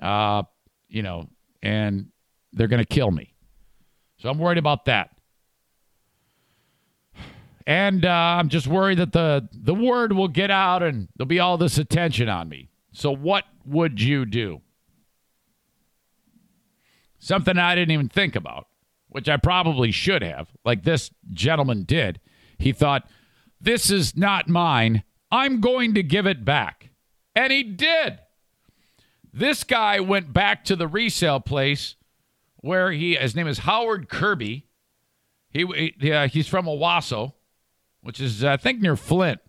Uh, 0.00 0.42
you 0.88 1.02
know, 1.02 1.28
and 1.62 2.08
they're 2.52 2.68
going 2.68 2.82
to 2.82 2.94
kill 2.94 3.10
me. 3.10 3.34
So 4.18 4.28
I'm 4.28 4.38
worried 4.38 4.58
about 4.58 4.86
that. 4.86 5.10
And 7.66 8.04
uh, 8.04 8.10
I'm 8.10 8.48
just 8.48 8.66
worried 8.66 8.98
that 8.98 9.12
the, 9.12 9.48
the 9.52 9.74
word 9.74 10.12
will 10.12 10.28
get 10.28 10.50
out 10.50 10.82
and 10.82 11.08
there'll 11.16 11.26
be 11.26 11.40
all 11.40 11.58
this 11.58 11.78
attention 11.78 12.28
on 12.28 12.48
me. 12.48 12.68
So, 12.92 13.10
what 13.10 13.44
would 13.64 14.00
you 14.00 14.24
do? 14.24 14.62
Something 17.26 17.58
I 17.58 17.74
didn't 17.74 17.90
even 17.90 18.08
think 18.08 18.36
about, 18.36 18.68
which 19.08 19.28
I 19.28 19.36
probably 19.36 19.90
should 19.90 20.22
have, 20.22 20.48
like 20.64 20.84
this 20.84 21.10
gentleman 21.32 21.82
did. 21.82 22.20
He 22.56 22.70
thought, 22.70 23.08
This 23.60 23.90
is 23.90 24.16
not 24.16 24.48
mine. 24.48 25.02
I'm 25.32 25.60
going 25.60 25.94
to 25.94 26.04
give 26.04 26.24
it 26.24 26.44
back. 26.44 26.90
And 27.34 27.52
he 27.52 27.64
did. 27.64 28.20
This 29.32 29.64
guy 29.64 29.98
went 29.98 30.32
back 30.32 30.64
to 30.66 30.76
the 30.76 30.86
resale 30.86 31.40
place 31.40 31.96
where 32.58 32.92
he, 32.92 33.16
his 33.16 33.34
name 33.34 33.48
is 33.48 33.58
Howard 33.58 34.08
Kirby. 34.08 34.68
He, 35.50 35.94
yeah, 35.98 36.28
he's 36.28 36.46
from 36.46 36.66
Owosso, 36.66 37.32
which 38.02 38.20
is, 38.20 38.44
I 38.44 38.56
think, 38.56 38.80
near 38.80 38.94
Flint. 38.94 39.40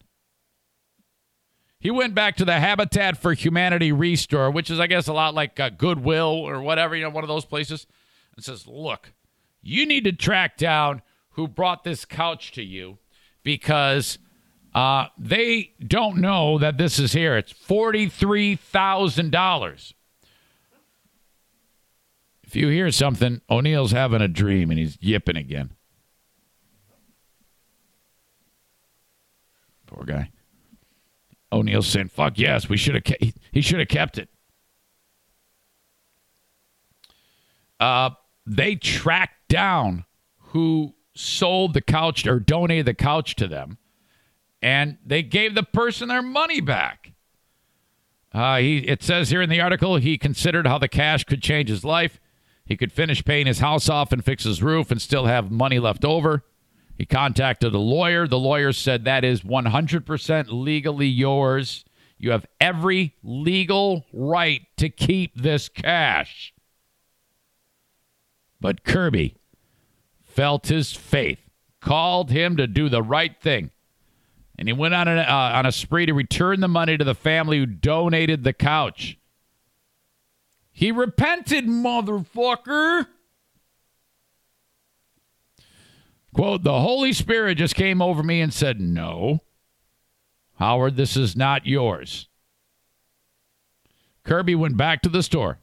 He 1.79 1.91
went 1.91 2.15
back 2.15 2.35
to 2.37 2.45
the 2.45 2.59
Habitat 2.59 3.17
for 3.17 3.33
Humanity 3.33 3.91
Restore, 3.91 4.49
which 4.49 4.71
is, 4.71 4.79
I 4.79 4.87
guess, 4.87 5.07
a 5.07 5.13
lot 5.13 5.35
like 5.35 5.59
uh, 5.59 5.69
Goodwill 5.69 6.27
or 6.27 6.59
whatever, 6.61 6.95
you 6.95 7.03
know, 7.03 7.11
one 7.11 7.23
of 7.23 7.27
those 7.27 7.45
places, 7.45 7.85
and 8.35 8.43
says, 8.43 8.65
Look, 8.67 9.13
you 9.61 9.85
need 9.85 10.05
to 10.05 10.11
track 10.11 10.57
down 10.57 11.03
who 11.31 11.47
brought 11.47 11.83
this 11.83 12.03
couch 12.03 12.51
to 12.53 12.63
you 12.63 12.97
because 13.43 14.17
uh, 14.73 15.05
they 15.17 15.73
don't 15.85 16.17
know 16.17 16.57
that 16.57 16.77
this 16.77 16.97
is 16.99 17.13
here. 17.13 17.37
It's 17.37 17.53
$43,000. 17.53 19.93
If 22.43 22.55
you 22.55 22.69
hear 22.69 22.89
something, 22.91 23.41
O'Neill's 23.49 23.91
having 23.91 24.21
a 24.21 24.27
dream 24.27 24.69
and 24.71 24.79
he's 24.79 24.97
yipping 25.01 25.35
again. 25.35 25.71
Poor 29.85 30.05
guy. 30.05 30.31
O'Neill's 31.51 31.87
saying, 31.87 32.09
"Fuck 32.09 32.37
yes, 32.37 32.69
we 32.69 32.77
should 32.77 32.95
have. 32.95 33.33
He 33.51 33.61
should 33.61 33.79
have 33.79 33.87
kept 33.87 34.17
it." 34.17 34.29
Uh, 37.79 38.11
they 38.45 38.75
tracked 38.75 39.47
down 39.49 40.05
who 40.37 40.95
sold 41.15 41.73
the 41.73 41.81
couch 41.81 42.25
or 42.25 42.39
donated 42.39 42.85
the 42.85 42.93
couch 42.93 43.35
to 43.35 43.47
them, 43.47 43.77
and 44.61 44.97
they 45.05 45.23
gave 45.23 45.55
the 45.55 45.63
person 45.63 46.07
their 46.07 46.21
money 46.21 46.61
back. 46.61 47.13
Uh, 48.33 48.57
he 48.57 48.79
it 48.79 49.01
says 49.01 49.29
here 49.29 49.41
in 49.41 49.49
the 49.49 49.61
article 49.61 49.95
he 49.97 50.17
considered 50.17 50.67
how 50.67 50.77
the 50.77 50.87
cash 50.87 51.23
could 51.23 51.41
change 51.41 51.69
his 51.69 51.83
life. 51.83 52.19
He 52.65 52.75
could 52.75 52.91
finish 52.91 53.23
paying 53.23 53.47
his 53.47 53.59
house 53.59 53.87
off 53.89 54.11
and 54.11 54.23
fix 54.23 54.43
his 54.43 54.61
roof 54.61 54.91
and 54.91 55.01
still 55.01 55.25
have 55.25 55.49
money 55.49 55.79
left 55.79 56.03
over. 56.03 56.43
He 56.97 57.05
contacted 57.05 57.73
a 57.73 57.79
lawyer. 57.79 58.27
The 58.27 58.39
lawyer 58.39 58.73
said 58.73 59.05
that 59.05 59.23
is 59.23 59.41
100% 59.41 60.47
legally 60.49 61.07
yours. 61.07 61.85
You 62.17 62.31
have 62.31 62.47
every 62.59 63.13
legal 63.23 64.05
right 64.11 64.61
to 64.77 64.89
keep 64.89 65.35
this 65.35 65.69
cash. 65.69 66.53
But 68.59 68.83
Kirby 68.83 69.35
felt 70.23 70.67
his 70.67 70.93
faith, 70.93 71.39
called 71.81 72.31
him 72.31 72.57
to 72.57 72.65
do 72.65 72.89
the 72.89 73.03
right 73.03 73.39
thing, 73.39 73.69
and 74.57 74.67
he 74.67 74.73
went 74.73 74.95
on 74.95 75.07
a, 75.07 75.21
uh, 75.21 75.51
on 75.53 75.67
a 75.67 75.71
spree 75.71 76.07
to 76.07 76.13
return 76.13 76.61
the 76.61 76.67
money 76.67 76.97
to 76.97 77.03
the 77.03 77.13
family 77.13 77.59
who 77.59 77.67
donated 77.67 78.43
the 78.43 78.53
couch. 78.53 79.19
He 80.71 80.91
repented, 80.91 81.65
motherfucker. 81.65 83.07
Quote, 86.37 86.61
the 86.61 86.81
Holy 86.81 87.13
Spirit 87.13 87.57
just 87.57 87.73
came 87.73 87.99
over 87.99 88.21
me 88.21 88.41
and 88.41 88.53
said, 88.53 88.79
No, 88.79 89.41
Howard, 90.59 90.95
this 90.95 91.17
is 91.17 91.35
not 91.35 91.65
yours. 91.65 92.29
Kirby 94.23 94.53
went 94.53 94.77
back 94.77 95.01
to 95.01 95.09
the 95.09 95.23
store, 95.23 95.61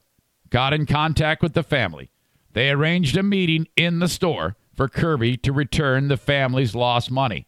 got 0.49 0.73
in 0.73 0.85
contact 0.85 1.41
with 1.41 1.53
the 1.53 1.63
family. 1.63 2.11
They 2.51 2.71
arranged 2.71 3.15
a 3.15 3.23
meeting 3.23 3.69
in 3.77 3.99
the 3.99 4.09
store 4.09 4.57
for 4.73 4.89
Kirby 4.89 5.37
to 5.37 5.53
return 5.53 6.09
the 6.09 6.17
family's 6.17 6.75
lost 6.75 7.09
money. 7.09 7.47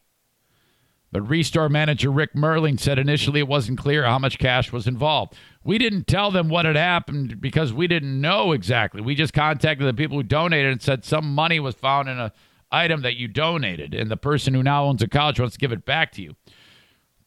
But 1.12 1.28
Restore 1.28 1.68
manager 1.68 2.10
Rick 2.10 2.34
Merling 2.34 2.80
said 2.80 2.98
initially 2.98 3.42
it 3.42 3.48
wasn't 3.50 3.78
clear 3.78 4.06
how 4.06 4.20
much 4.20 4.40
cash 4.40 4.72
was 4.72 4.88
involved. 4.88 5.36
We 5.66 5.78
didn't 5.78 6.08
tell 6.08 6.32
them 6.32 6.48
what 6.48 6.64
had 6.64 6.78
happened 6.78 7.42
because 7.42 7.74
we 7.74 7.88
didn't 7.88 8.22
know 8.22 8.54
exactly. 8.54 9.02
We 9.02 9.16
just 9.16 9.34
contacted 9.34 9.86
the 9.86 9.94
people 9.94 10.16
who 10.16 10.24
donated 10.24 10.72
and 10.72 10.82
said 10.82 11.04
some 11.04 11.36
money 11.36 11.60
was 11.60 11.76
found 11.76 12.08
in 12.08 12.18
a 12.18 12.32
item 12.72 13.02
that 13.02 13.16
you 13.16 13.28
donated, 13.28 13.94
and 13.94 14.12
the 14.12 14.18
person 14.18 14.54
who 14.54 14.64
now 14.64 14.86
owns 14.86 15.02
the 15.02 15.08
college 15.08 15.40
wants 15.40 15.56
to 15.56 15.60
give 15.60 15.72
it 15.72 15.86
back 15.86 16.12
to 16.14 16.22
you. 16.22 16.36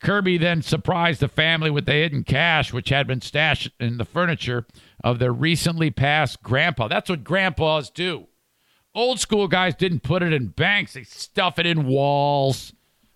Kirby 0.01 0.39
then 0.39 0.63
surprised 0.63 1.21
the 1.21 1.29
family 1.29 1.71
with 1.71 1.85
the 1.85 1.93
hidden 1.93 2.25
cash, 2.25 2.73
which 2.73 2.89
had 2.89 3.07
been 3.07 3.21
stashed 3.21 3.71
in 3.79 3.99
the 3.99 4.05
furniture 4.05 4.67
of 5.05 5.19
their 5.19 5.33
recently 5.33 5.91
passed 5.91 6.43
grandpa. 6.43 6.89
That's 6.89 7.11
what 7.11 7.23
grandpas 7.23 7.91
do. 7.91 8.27
Old 8.95 9.21
school 9.21 9.47
guys 9.47 9.75
didn't 9.75 10.03
put 10.03 10.23
it 10.23 10.33
in 10.33 10.49
banks, 10.49 10.95
they 10.95 11.05
stuff 11.05 11.59
it 11.59 11.67
in 11.67 11.87
walls, 11.87 12.73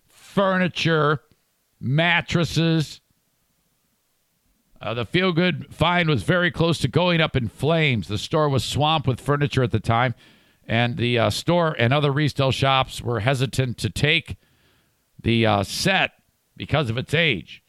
furniture, 0.07 1.21
mattresses. 1.79 3.01
Uh, 4.79 4.93
the 4.93 5.05
feel 5.05 5.31
good 5.31 5.73
find 5.73 6.07
was 6.07 6.21
very 6.21 6.51
close 6.51 6.77
to 6.79 6.87
going 6.87 7.19
up 7.19 7.35
in 7.35 7.47
flames. 7.47 8.07
The 8.07 8.17
store 8.19 8.47
was 8.47 8.63
swamped 8.63 9.07
with 9.07 9.19
furniture 9.19 9.63
at 9.63 9.71
the 9.71 9.79
time 9.79 10.13
and 10.67 10.97
the 10.97 11.19
uh, 11.19 11.29
store 11.29 11.75
and 11.77 11.93
other 11.93 12.11
retail 12.11 12.51
shops 12.51 13.01
were 13.01 13.19
hesitant 13.19 13.77
to 13.79 13.89
take 13.89 14.37
the 15.21 15.45
uh, 15.45 15.63
set 15.63 16.11
because 16.55 16.89
of 16.89 16.97
its 16.97 17.13
age. 17.13 17.63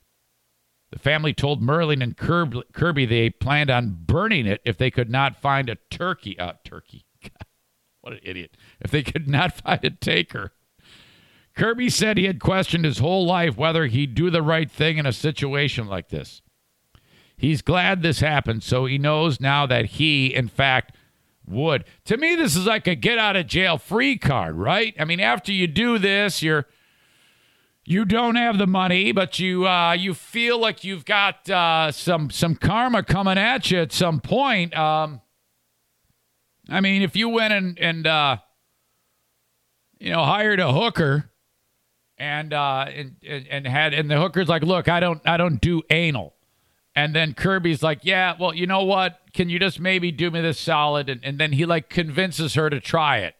The 0.90 0.98
family 0.98 1.34
told 1.34 1.60
Merlin 1.60 2.00
and 2.00 2.16
Kirby 2.16 3.06
they 3.06 3.30
planned 3.30 3.70
on 3.70 3.98
burning 4.06 4.46
it 4.46 4.60
if 4.64 4.78
they 4.78 4.90
could 4.90 5.10
not 5.10 5.36
find 5.36 5.68
a 5.68 5.76
turkey. 5.90 6.38
Uh, 6.38 6.52
turkey. 6.64 7.04
what 8.00 8.14
an 8.14 8.20
idiot. 8.22 8.56
If 8.80 8.90
they 8.90 9.02
could 9.02 9.28
not 9.28 9.52
find 9.60 9.84
a 9.84 9.90
taker. 9.90 10.52
Kirby 11.56 11.88
said 11.88 12.18
he 12.18 12.26
had 12.26 12.38
questioned 12.38 12.84
his 12.84 12.98
whole 12.98 13.26
life 13.26 13.56
whether 13.56 13.86
he'd 13.86 14.14
do 14.14 14.30
the 14.30 14.42
right 14.42 14.70
thing 14.70 14.98
in 14.98 15.06
a 15.06 15.12
situation 15.12 15.86
like 15.86 16.10
this. 16.10 16.42
He's 17.36 17.62
glad 17.62 18.02
this 18.02 18.20
happened, 18.20 18.62
so 18.62 18.86
he 18.86 18.96
knows 18.96 19.40
now 19.40 19.66
that 19.66 19.86
he, 19.86 20.34
in 20.34 20.48
fact, 20.48 20.96
would. 21.46 21.84
To 22.06 22.16
me, 22.16 22.34
this 22.34 22.56
is 22.56 22.66
like 22.66 22.86
a 22.86 22.94
get 22.94 23.18
out 23.18 23.36
of 23.36 23.46
jail 23.46 23.78
free 23.78 24.16
card, 24.18 24.56
right? 24.56 24.94
I 24.98 25.04
mean, 25.04 25.20
after 25.20 25.52
you 25.52 25.66
do 25.66 25.98
this, 25.98 26.42
you're 26.42 26.66
you 27.84 28.04
don't 28.04 28.34
have 28.34 28.58
the 28.58 28.66
money, 28.66 29.12
but 29.12 29.38
you 29.38 29.66
uh, 29.66 29.92
you 29.92 30.12
feel 30.12 30.58
like 30.58 30.82
you've 30.82 31.04
got 31.04 31.48
uh, 31.48 31.92
some 31.92 32.30
some 32.30 32.56
karma 32.56 33.02
coming 33.02 33.38
at 33.38 33.70
you 33.70 33.78
at 33.78 33.92
some 33.92 34.20
point. 34.20 34.76
Um, 34.76 35.20
I 36.68 36.80
mean, 36.80 37.02
if 37.02 37.14
you 37.14 37.28
went 37.28 37.52
and 37.52 37.78
and 37.78 38.06
uh, 38.06 38.38
you 40.00 40.10
know 40.10 40.24
hired 40.24 40.58
a 40.58 40.72
hooker 40.72 41.30
and 42.18 42.52
uh, 42.52 42.86
and 42.88 43.16
and 43.22 43.66
had 43.66 43.94
and 43.94 44.10
the 44.10 44.18
hooker's 44.18 44.48
like, 44.48 44.62
look, 44.62 44.88
I 44.88 45.00
don't 45.00 45.20
I 45.26 45.36
don't 45.36 45.60
do 45.60 45.82
anal. 45.90 46.35
And 46.96 47.14
then 47.14 47.34
Kirby's 47.34 47.82
like, 47.82 48.00
yeah, 48.04 48.34
well, 48.40 48.54
you 48.54 48.66
know 48.66 48.82
what? 48.82 49.20
Can 49.34 49.50
you 49.50 49.58
just 49.58 49.78
maybe 49.78 50.10
do 50.10 50.30
me 50.30 50.40
this 50.40 50.58
solid? 50.58 51.10
And, 51.10 51.20
and 51.22 51.38
then 51.38 51.52
he 51.52 51.66
like 51.66 51.90
convinces 51.90 52.54
her 52.54 52.70
to 52.70 52.80
try 52.80 53.18
it. 53.18 53.34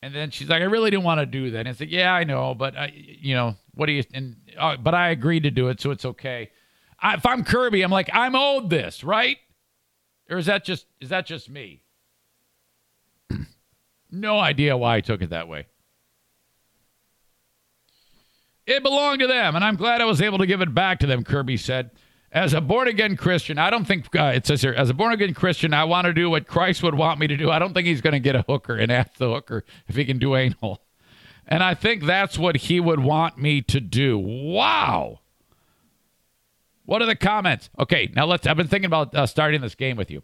And 0.00 0.14
then 0.14 0.30
she's 0.30 0.48
like, 0.48 0.62
I 0.62 0.66
really 0.66 0.92
didn't 0.92 1.02
want 1.02 1.18
to 1.18 1.26
do 1.26 1.50
that. 1.50 1.58
And 1.58 1.68
it's 1.68 1.80
like, 1.80 1.90
yeah, 1.90 2.14
I 2.14 2.22
know, 2.22 2.54
but 2.54 2.76
I, 2.76 2.92
you 2.94 3.34
know, 3.34 3.56
what 3.74 3.86
do 3.86 3.92
you? 3.92 4.04
And 4.14 4.36
uh, 4.56 4.76
but 4.76 4.94
I 4.94 5.10
agreed 5.10 5.42
to 5.42 5.50
do 5.50 5.68
it, 5.68 5.80
so 5.80 5.90
it's 5.90 6.04
okay. 6.04 6.50
I, 7.00 7.14
if 7.14 7.26
I'm 7.26 7.44
Kirby, 7.44 7.82
I'm 7.82 7.90
like, 7.90 8.08
I'm 8.12 8.36
owed 8.36 8.70
this, 8.70 9.02
right? 9.02 9.36
Or 10.30 10.38
is 10.38 10.46
that 10.46 10.64
just 10.64 10.86
is 11.00 11.08
that 11.10 11.26
just 11.26 11.50
me? 11.50 11.82
no 14.10 14.38
idea 14.38 14.76
why 14.76 14.96
I 14.96 15.00
took 15.00 15.20
it 15.20 15.30
that 15.30 15.48
way. 15.48 15.66
It 18.66 18.82
belonged 18.82 19.20
to 19.20 19.26
them, 19.26 19.56
and 19.56 19.64
I'm 19.64 19.76
glad 19.76 20.00
I 20.00 20.04
was 20.04 20.22
able 20.22 20.38
to 20.38 20.46
give 20.46 20.60
it 20.60 20.72
back 20.72 21.00
to 21.00 21.06
them. 21.06 21.24
Kirby 21.24 21.56
said. 21.56 21.90
As 22.32 22.54
a 22.54 22.60
born 22.60 22.86
again 22.86 23.16
Christian, 23.16 23.58
I 23.58 23.70
don't 23.70 23.84
think 23.84 24.14
uh, 24.14 24.32
it 24.34 24.46
says 24.46 24.62
here. 24.62 24.72
As 24.72 24.88
a 24.88 24.94
born 24.94 25.12
again 25.12 25.34
Christian, 25.34 25.74
I 25.74 25.82
want 25.84 26.04
to 26.06 26.12
do 26.12 26.30
what 26.30 26.46
Christ 26.46 26.82
would 26.82 26.94
want 26.94 27.18
me 27.18 27.26
to 27.26 27.36
do. 27.36 27.50
I 27.50 27.58
don't 27.58 27.74
think 27.74 27.88
he's 27.88 28.00
going 28.00 28.12
to 28.12 28.20
get 28.20 28.36
a 28.36 28.44
hooker 28.48 28.76
and 28.76 28.92
ask 28.92 29.14
the 29.14 29.28
hooker 29.28 29.64
if 29.88 29.96
he 29.96 30.04
can 30.04 30.18
do 30.18 30.36
anal. 30.36 30.80
And 31.48 31.62
I 31.64 31.74
think 31.74 32.04
that's 32.04 32.38
what 32.38 32.56
he 32.56 32.78
would 32.78 33.00
want 33.00 33.36
me 33.36 33.62
to 33.62 33.80
do. 33.80 34.16
Wow. 34.16 35.20
What 36.84 37.02
are 37.02 37.06
the 37.06 37.16
comments? 37.16 37.68
Okay, 37.78 38.10
now 38.14 38.26
let's. 38.26 38.46
I've 38.46 38.56
been 38.56 38.68
thinking 38.68 38.86
about 38.86 39.14
uh, 39.14 39.26
starting 39.26 39.60
this 39.60 39.74
game 39.74 39.96
with 39.96 40.10
you. 40.10 40.22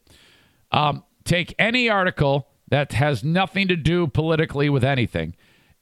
Um, 0.71 1.03
take 1.25 1.55
any 1.59 1.89
article 1.89 2.49
that 2.69 2.93
has 2.93 3.25
nothing 3.25 3.67
to 3.69 3.77
do 3.77 4.07
politically 4.07 4.69
with 4.69 4.85
anything 4.85 5.35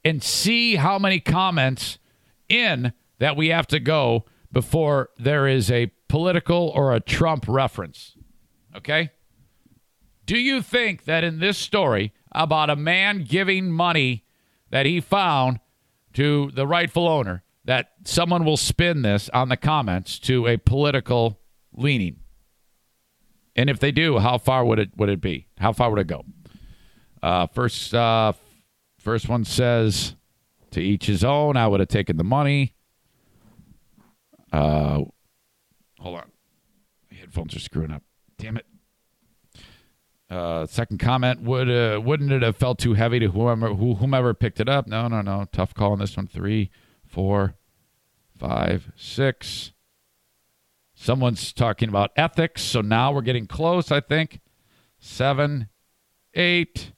and 0.05 0.23
see 0.23 0.77
how 0.77 0.99
many 0.99 1.21
comments 1.21 1.99
in 2.49 2.93
that 3.19 3.37
we 3.37 3.49
have 3.49 3.67
to 3.69 3.81
go 3.81 4.25
before 4.53 5.11
there 5.19 5.47
is 5.47 5.71
a 5.71 5.91
political 6.15 6.71
or 6.77 6.95
a 6.95 7.01
Trump 7.01 7.45
reference. 7.49 8.17
Okay? 8.77 9.11
Do 10.27 10.39
you 10.39 10.63
think 10.63 11.07
that 11.07 11.25
in 11.25 11.41
this 11.41 11.59
story, 11.59 12.13
about 12.31 12.71
a 12.71 12.77
man 12.77 13.25
giving 13.25 13.73
money 13.73 14.25
that 14.71 14.87
he 14.87 15.01
found 15.01 15.59
to 16.13 16.53
the 16.55 16.69
rightful 16.69 17.09
owner 17.09 17.43
that 17.65 17.91
someone 18.05 18.45
will 18.45 18.57
spin 18.57 19.03
this 19.03 19.29
on 19.31 19.49
the 19.49 19.57
comments 19.57 20.21
to 20.21 20.47
a 20.47 20.57
political 20.57 21.41
leaning. 21.73 22.21
And 23.57 23.69
if 23.69 23.81
they 23.81 23.91
do, 23.91 24.19
how 24.19 24.39
far 24.39 24.65
would 24.65 24.79
it 24.79 24.91
would 24.97 25.09
it 25.09 25.21
be? 25.21 25.49
How 25.59 25.73
far 25.73 25.91
would 25.91 25.99
it 25.99 26.07
go? 26.07 26.25
Uh, 27.23 27.49
first, 27.49 27.93
uh, 27.93 28.35
first 28.99 29.29
one 29.29 29.45
says, 29.45 30.15
"To 30.73 30.81
each 30.81 31.07
his 31.07 31.25
own." 31.25 31.57
I 31.57 31.67
would 31.67 31.81
have 31.81 31.89
taken 31.89 32.17
the 32.17 32.25
money. 32.25 32.75
Uh, 34.53 35.05
hold 36.05 36.17
on, 36.19 36.31
my 37.11 37.17
headphones 37.17 37.57
are 37.57 37.61
screwing 37.61 37.91
up. 37.91 38.03
Damn 38.37 38.59
it. 38.59 38.67
Uh, 40.29 40.67
second 40.67 40.99
comment: 40.99 41.41
Would 41.43 41.71
uh, 41.71 42.01
wouldn't 42.01 42.31
it 42.31 42.43
have 42.43 42.57
felt 42.57 42.79
too 42.79 42.93
heavy 42.93 43.19
to 43.21 43.29
whomever 43.29 43.75
who, 43.75 43.95
whomever 43.95 44.35
picked 44.35 44.61
it 44.61 44.69
up? 44.69 44.87
No, 44.87 45.09
no, 45.09 45.23
no. 45.23 45.47
Tough 45.51 45.73
call 45.73 45.93
on 45.93 45.99
this 45.99 46.17
one. 46.17 46.27
Three, 46.27 46.71
four, 47.07 47.55
five, 48.39 48.93
six. 48.97 49.73
Someone's 50.95 51.53
talking 51.53 51.89
about 51.89 52.13
ethics, 52.17 52.63
so 52.63 52.81
now 52.81 53.13
we're 53.13 53.23
getting 53.23 53.47
close. 53.47 53.91
I 53.91 54.01
think 54.01 54.41
seven, 54.99 55.69
eight, 56.35 56.93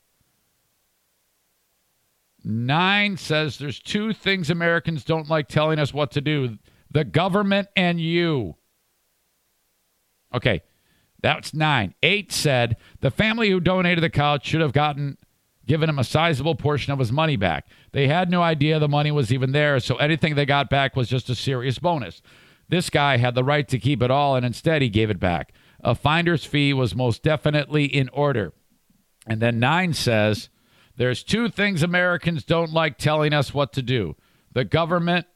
nine 2.44 3.16
says 3.16 3.58
there's 3.58 3.80
two 3.80 4.12
things 4.12 4.50
Americans 4.50 5.04
don't 5.04 5.28
like 5.28 5.46
telling 5.48 5.78
us 5.78 5.94
what 5.94 6.10
to 6.12 6.20
do: 6.20 6.58
the 6.90 7.04
government 7.04 7.68
and 7.76 8.00
you. 8.00 8.56
Okay, 10.37 10.62
that's 11.23 11.55
nine. 11.55 11.95
Eight 12.02 12.31
said 12.31 12.76
the 13.00 13.11
family 13.11 13.50
who 13.50 13.59
donated 13.59 14.05
the 14.05 14.11
couch 14.11 14.47
should 14.47 14.61
have 14.61 14.75
gotten 14.75 15.16
given 15.66 15.88
him 15.88 15.99
a 15.99 16.05
sizable 16.05 16.55
portion 16.55 16.93
of 16.93 16.99
his 16.99 17.11
money 17.11 17.37
back. 17.37 17.66
They 17.93 18.07
had 18.07 18.31
no 18.31 18.43
idea 18.43 18.78
the 18.78 18.87
money 18.87 19.11
was 19.11 19.33
even 19.33 19.52
there, 19.52 19.81
so 19.81 19.97
anything 19.97 20.35
they 20.35 20.47
got 20.47 20.71
back 20.71 20.95
was 20.95 21.09
just 21.09 21.31
a 21.31 21.35
serious 21.35 21.78
bonus. 21.78 22.23
This 22.69 22.90
guy 22.90 23.16
had 23.16 23.35
the 23.35 23.43
right 23.43 23.66
to 23.69 23.78
keep 23.78 24.02
it 24.02 24.11
all, 24.11 24.37
and 24.37 24.45
instead 24.45 24.83
he 24.83 24.88
gave 24.88 25.11
it 25.11 25.19
back. 25.19 25.52
A 25.81 25.95
finder's 25.95 26.45
fee 26.45 26.73
was 26.73 26.95
most 26.95 27.23
definitely 27.23 27.87
in 27.87 28.09
order. 28.11 28.52
And 29.26 29.40
then 29.40 29.59
nine 29.59 29.93
says 29.93 30.50
there's 30.97 31.25
two 31.25 31.49
things 31.49 31.83
Americans 31.83 32.45
don't 32.45 32.73
like 32.73 32.99
telling 32.99 33.33
us 33.33 33.55
what 33.55 33.73
to 33.73 33.83
do 33.83 34.16
the 34.52 34.64
government 34.64 35.26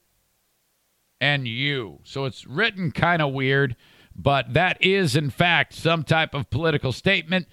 and 1.20 1.46
you. 1.46 2.00
So 2.04 2.24
it's 2.24 2.46
written 2.46 2.90
kind 2.90 3.20
of 3.20 3.32
weird 3.32 3.76
but 4.22 4.52
that 4.52 4.76
is, 4.84 5.16
in 5.16 5.30
fact, 5.30 5.72
some 5.72 6.04
type 6.04 6.34
of 6.34 6.50
political 6.50 6.92
statement. 6.92 7.48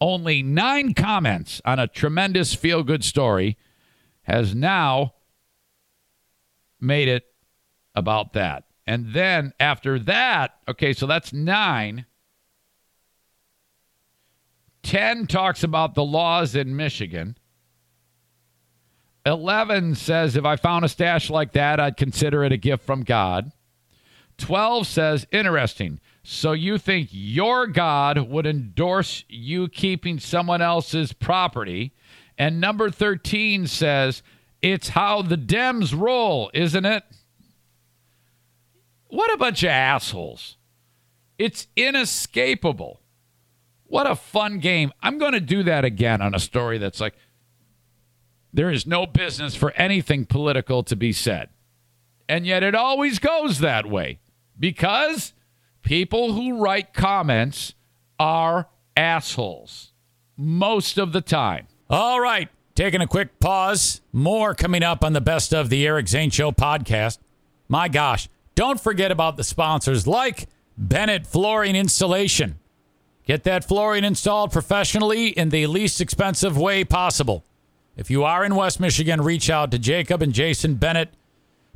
Only 0.00 0.42
nine 0.42 0.94
comments 0.94 1.60
on 1.64 1.78
a 1.78 1.86
tremendous 1.86 2.54
feel 2.54 2.82
good 2.82 3.04
story 3.04 3.56
has 4.22 4.54
now 4.54 5.14
made 6.80 7.08
it 7.08 7.26
about 7.94 8.32
that. 8.32 8.64
And 8.86 9.12
then 9.12 9.52
after 9.60 9.98
that, 10.00 10.56
okay, 10.66 10.92
so 10.92 11.06
that's 11.06 11.32
nine. 11.32 12.06
10 14.82 15.26
talks 15.26 15.62
about 15.62 15.94
the 15.94 16.04
laws 16.04 16.56
in 16.56 16.74
Michigan. 16.74 17.36
11 19.26 19.94
says 19.94 20.36
if 20.36 20.44
I 20.44 20.56
found 20.56 20.84
a 20.84 20.88
stash 20.88 21.30
like 21.30 21.52
that, 21.52 21.78
I'd 21.78 21.96
consider 21.96 22.44
it 22.44 22.52
a 22.52 22.56
gift 22.56 22.84
from 22.84 23.02
God. 23.02 23.52
12 24.38 24.86
says, 24.86 25.26
interesting. 25.32 26.00
So 26.30 26.52
you 26.52 26.76
think 26.76 27.08
your 27.10 27.66
God 27.66 28.28
would 28.28 28.46
endorse 28.46 29.24
you 29.30 29.66
keeping 29.66 30.18
someone 30.18 30.60
else's 30.60 31.14
property? 31.14 31.94
And 32.36 32.60
number 32.60 32.90
13 32.90 33.66
says, 33.66 34.22
it's 34.60 34.90
how 34.90 35.22
the 35.22 35.38
Dems 35.38 35.98
roll, 35.98 36.50
isn't 36.52 36.84
it? 36.84 37.02
What 39.06 39.32
a 39.32 39.38
bunch 39.38 39.62
of 39.62 39.70
assholes. 39.70 40.58
It's 41.38 41.66
inescapable. 41.76 43.00
What 43.84 44.06
a 44.06 44.14
fun 44.14 44.58
game. 44.58 44.92
I'm 45.02 45.16
going 45.16 45.32
to 45.32 45.40
do 45.40 45.62
that 45.62 45.86
again 45.86 46.20
on 46.20 46.34
a 46.34 46.38
story 46.38 46.76
that's 46.76 47.00
like, 47.00 47.14
there 48.52 48.70
is 48.70 48.86
no 48.86 49.06
business 49.06 49.54
for 49.54 49.70
anything 49.72 50.26
political 50.26 50.82
to 50.82 50.94
be 50.94 51.10
said. 51.10 51.48
And 52.28 52.46
yet 52.46 52.62
it 52.62 52.74
always 52.74 53.18
goes 53.18 53.60
that 53.60 53.86
way 53.86 54.18
because 54.60 55.32
people 55.88 56.34
who 56.34 56.60
write 56.60 56.92
comments 56.92 57.72
are 58.20 58.68
assholes 58.94 59.94
most 60.36 60.98
of 60.98 61.14
the 61.14 61.22
time. 61.22 61.66
All 61.88 62.20
right. 62.20 62.50
Taking 62.74 63.00
a 63.00 63.06
quick 63.06 63.40
pause. 63.40 64.02
More 64.12 64.54
coming 64.54 64.82
up 64.82 65.02
on 65.02 65.14
the 65.14 65.22
Best 65.22 65.54
of 65.54 65.70
the 65.70 65.86
Eric 65.86 66.08
Zane 66.08 66.28
Show 66.28 66.52
podcast. 66.52 67.16
My 67.70 67.88
gosh, 67.88 68.28
don't 68.54 68.78
forget 68.78 69.10
about 69.10 69.38
the 69.38 69.42
sponsors 69.42 70.06
like 70.06 70.46
Bennett 70.76 71.26
Flooring 71.26 71.74
Installation. 71.74 72.58
Get 73.26 73.44
that 73.44 73.64
flooring 73.64 74.04
installed 74.04 74.52
professionally 74.52 75.28
in 75.28 75.48
the 75.48 75.66
least 75.68 76.02
expensive 76.02 76.58
way 76.58 76.84
possible. 76.84 77.44
If 77.96 78.10
you 78.10 78.24
are 78.24 78.44
in 78.44 78.54
West 78.54 78.78
Michigan, 78.78 79.22
reach 79.22 79.48
out 79.48 79.70
to 79.70 79.78
Jacob 79.78 80.20
and 80.20 80.34
Jason 80.34 80.74
Bennett 80.74 81.14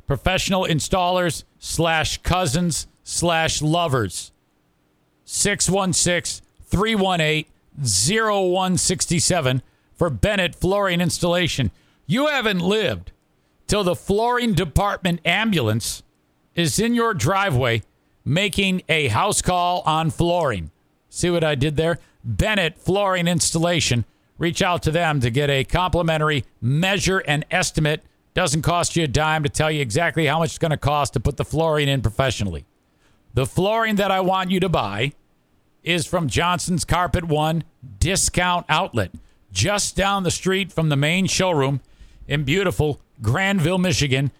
professional 0.05 0.65
installers 0.65 1.45
slash 1.57 2.19
cousins 2.19 2.85
slash 3.03 3.61
lovers. 3.61 4.31
616 5.25 6.45
318 6.65 7.45
0167 7.77 9.61
for 9.95 10.09
Bennett 10.09 10.55
Flooring 10.55 11.01
Installation. 11.01 11.71
You 12.05 12.27
haven't 12.27 12.59
lived 12.59 13.11
till 13.67 13.83
the 13.83 13.95
flooring 13.95 14.53
department 14.53 15.21
ambulance 15.25 16.03
is 16.55 16.79
in 16.79 16.93
your 16.93 17.13
driveway 17.13 17.81
making 18.25 18.83
a 18.89 19.07
house 19.07 19.41
call 19.41 19.81
on 19.85 20.11
flooring. 20.11 20.71
See 21.09 21.29
what 21.29 21.43
I 21.43 21.55
did 21.55 21.75
there? 21.75 21.99
Bennett 22.23 22.77
Flooring 22.77 23.27
Installation. 23.27 24.05
Reach 24.37 24.61
out 24.61 24.81
to 24.83 24.91
them 24.91 25.19
to 25.21 25.29
get 25.29 25.49
a 25.49 25.63
complimentary 25.63 26.45
measure 26.61 27.19
and 27.19 27.45
estimate 27.51 28.01
doesn't 28.33 28.63
cost 28.63 28.95
you 28.95 29.03
a 29.03 29.07
dime 29.07 29.43
to 29.43 29.49
tell 29.49 29.71
you 29.71 29.81
exactly 29.81 30.25
how 30.25 30.39
much 30.39 30.51
it's 30.51 30.57
going 30.57 30.71
to 30.71 30.77
cost 30.77 31.13
to 31.13 31.19
put 31.19 31.37
the 31.37 31.45
flooring 31.45 31.87
in 31.87 32.01
professionally. 32.01 32.65
The 33.33 33.45
flooring 33.47 33.95
that 33.95 34.11
I 34.11 34.19
want 34.19 34.51
you 34.51 34.59
to 34.59 34.69
buy 34.69 35.13
is 35.83 36.05
from 36.05 36.27
Johnson's 36.27 36.85
Carpet 36.85 37.25
One 37.25 37.63
Discount 37.99 38.65
Outlet, 38.69 39.11
just 39.51 39.95
down 39.95 40.23
the 40.23 40.31
street 40.31 40.71
from 40.71 40.89
the 40.89 40.95
main 40.95 41.25
showroom 41.25 41.81
in 42.27 42.43
beautiful 42.43 43.01
Grandville, 43.21 43.79
Michigan. 43.79 44.31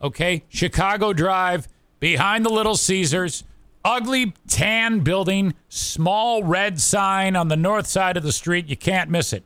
Okay, 0.00 0.44
Chicago 0.48 1.12
Drive, 1.12 1.66
behind 1.98 2.44
the 2.44 2.50
Little 2.50 2.76
Caesars, 2.76 3.42
ugly 3.84 4.32
tan 4.46 5.00
building, 5.00 5.54
small 5.68 6.44
red 6.44 6.80
sign 6.80 7.34
on 7.34 7.48
the 7.48 7.56
north 7.56 7.86
side 7.86 8.16
of 8.16 8.22
the 8.22 8.32
street. 8.32 8.68
You 8.68 8.76
can't 8.76 9.10
miss 9.10 9.32
it. 9.32 9.42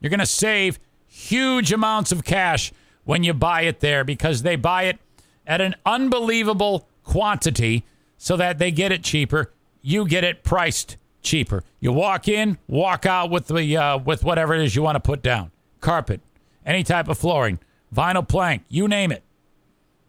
You're 0.00 0.10
going 0.10 0.20
to 0.20 0.26
save 0.26 0.78
huge 1.06 1.72
amounts 1.72 2.12
of 2.12 2.24
cash 2.24 2.72
when 3.04 3.24
you 3.24 3.34
buy 3.34 3.62
it 3.62 3.80
there 3.80 4.04
because 4.04 4.42
they 4.42 4.56
buy 4.56 4.84
it 4.84 4.98
at 5.46 5.60
an 5.60 5.74
unbelievable 5.84 6.86
quantity 7.10 7.84
so 8.16 8.36
that 8.36 8.58
they 8.58 8.70
get 8.70 8.92
it 8.92 9.02
cheaper. 9.02 9.52
You 9.82 10.06
get 10.06 10.22
it 10.22 10.44
priced 10.44 10.96
cheaper. 11.22 11.64
You 11.80 11.92
walk 11.92 12.28
in, 12.28 12.58
walk 12.68 13.04
out 13.04 13.30
with 13.30 13.48
the 13.48 13.76
uh, 13.76 13.98
with 13.98 14.22
whatever 14.22 14.54
it 14.54 14.62
is 14.62 14.76
you 14.76 14.82
want 14.82 14.96
to 14.96 15.00
put 15.00 15.20
down. 15.20 15.50
Carpet, 15.80 16.20
any 16.64 16.84
type 16.84 17.08
of 17.08 17.18
flooring, 17.18 17.58
vinyl 17.94 18.26
plank, 18.26 18.62
you 18.68 18.86
name 18.86 19.10
it. 19.10 19.24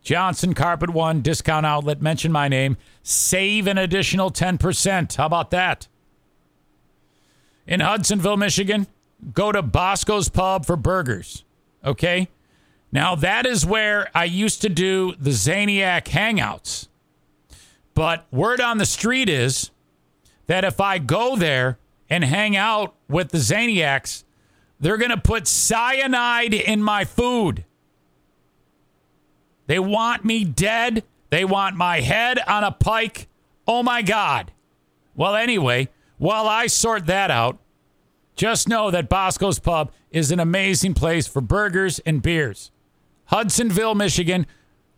Johnson 0.03 0.53
Carpet 0.53 0.91
One 0.91 1.21
discount 1.21 1.65
outlet. 1.65 2.01
Mention 2.01 2.31
my 2.31 2.47
name. 2.47 2.77
Save 3.03 3.67
an 3.67 3.77
additional 3.77 4.31
10%. 4.31 5.15
How 5.15 5.25
about 5.25 5.51
that? 5.51 5.87
In 7.67 7.79
Hudsonville, 7.79 8.37
Michigan, 8.37 8.87
go 9.33 9.51
to 9.51 9.61
Bosco's 9.61 10.27
Pub 10.27 10.65
for 10.65 10.75
burgers. 10.75 11.43
Okay? 11.85 12.29
Now, 12.91 13.15
that 13.15 13.45
is 13.45 13.65
where 13.65 14.09
I 14.13 14.25
used 14.25 14.61
to 14.63 14.69
do 14.69 15.13
the 15.19 15.29
Zaniac 15.29 16.05
hangouts. 16.05 16.87
But 17.93 18.25
word 18.31 18.61
on 18.61 18.77
the 18.77 18.85
street 18.85 19.29
is 19.29 19.71
that 20.47 20.63
if 20.63 20.79
I 20.79 20.97
go 20.97 21.35
there 21.35 21.77
and 22.09 22.23
hang 22.23 22.55
out 22.55 22.95
with 23.07 23.29
the 23.29 23.37
Zaniacs, 23.37 24.23
they're 24.79 24.97
going 24.97 25.11
to 25.11 25.17
put 25.17 25.47
cyanide 25.47 26.53
in 26.53 26.81
my 26.81 27.05
food. 27.05 27.65
They 29.67 29.79
want 29.79 30.25
me 30.25 30.43
dead. 30.43 31.03
They 31.29 31.45
want 31.45 31.75
my 31.75 32.01
head 32.01 32.39
on 32.47 32.63
a 32.63 32.71
pike. 32.71 33.27
Oh 33.67 33.83
my 33.83 34.01
God. 34.01 34.51
Well, 35.15 35.35
anyway, 35.35 35.89
while 36.17 36.47
I 36.47 36.67
sort 36.67 37.05
that 37.05 37.31
out, 37.31 37.59
just 38.35 38.67
know 38.67 38.91
that 38.91 39.07
Bosco's 39.07 39.59
Pub 39.59 39.91
is 40.09 40.31
an 40.31 40.39
amazing 40.39 40.93
place 40.93 41.27
for 41.27 41.41
burgers 41.41 41.99
and 41.99 42.21
beers. 42.21 42.71
Hudsonville, 43.25 43.95
Michigan. 43.95 44.45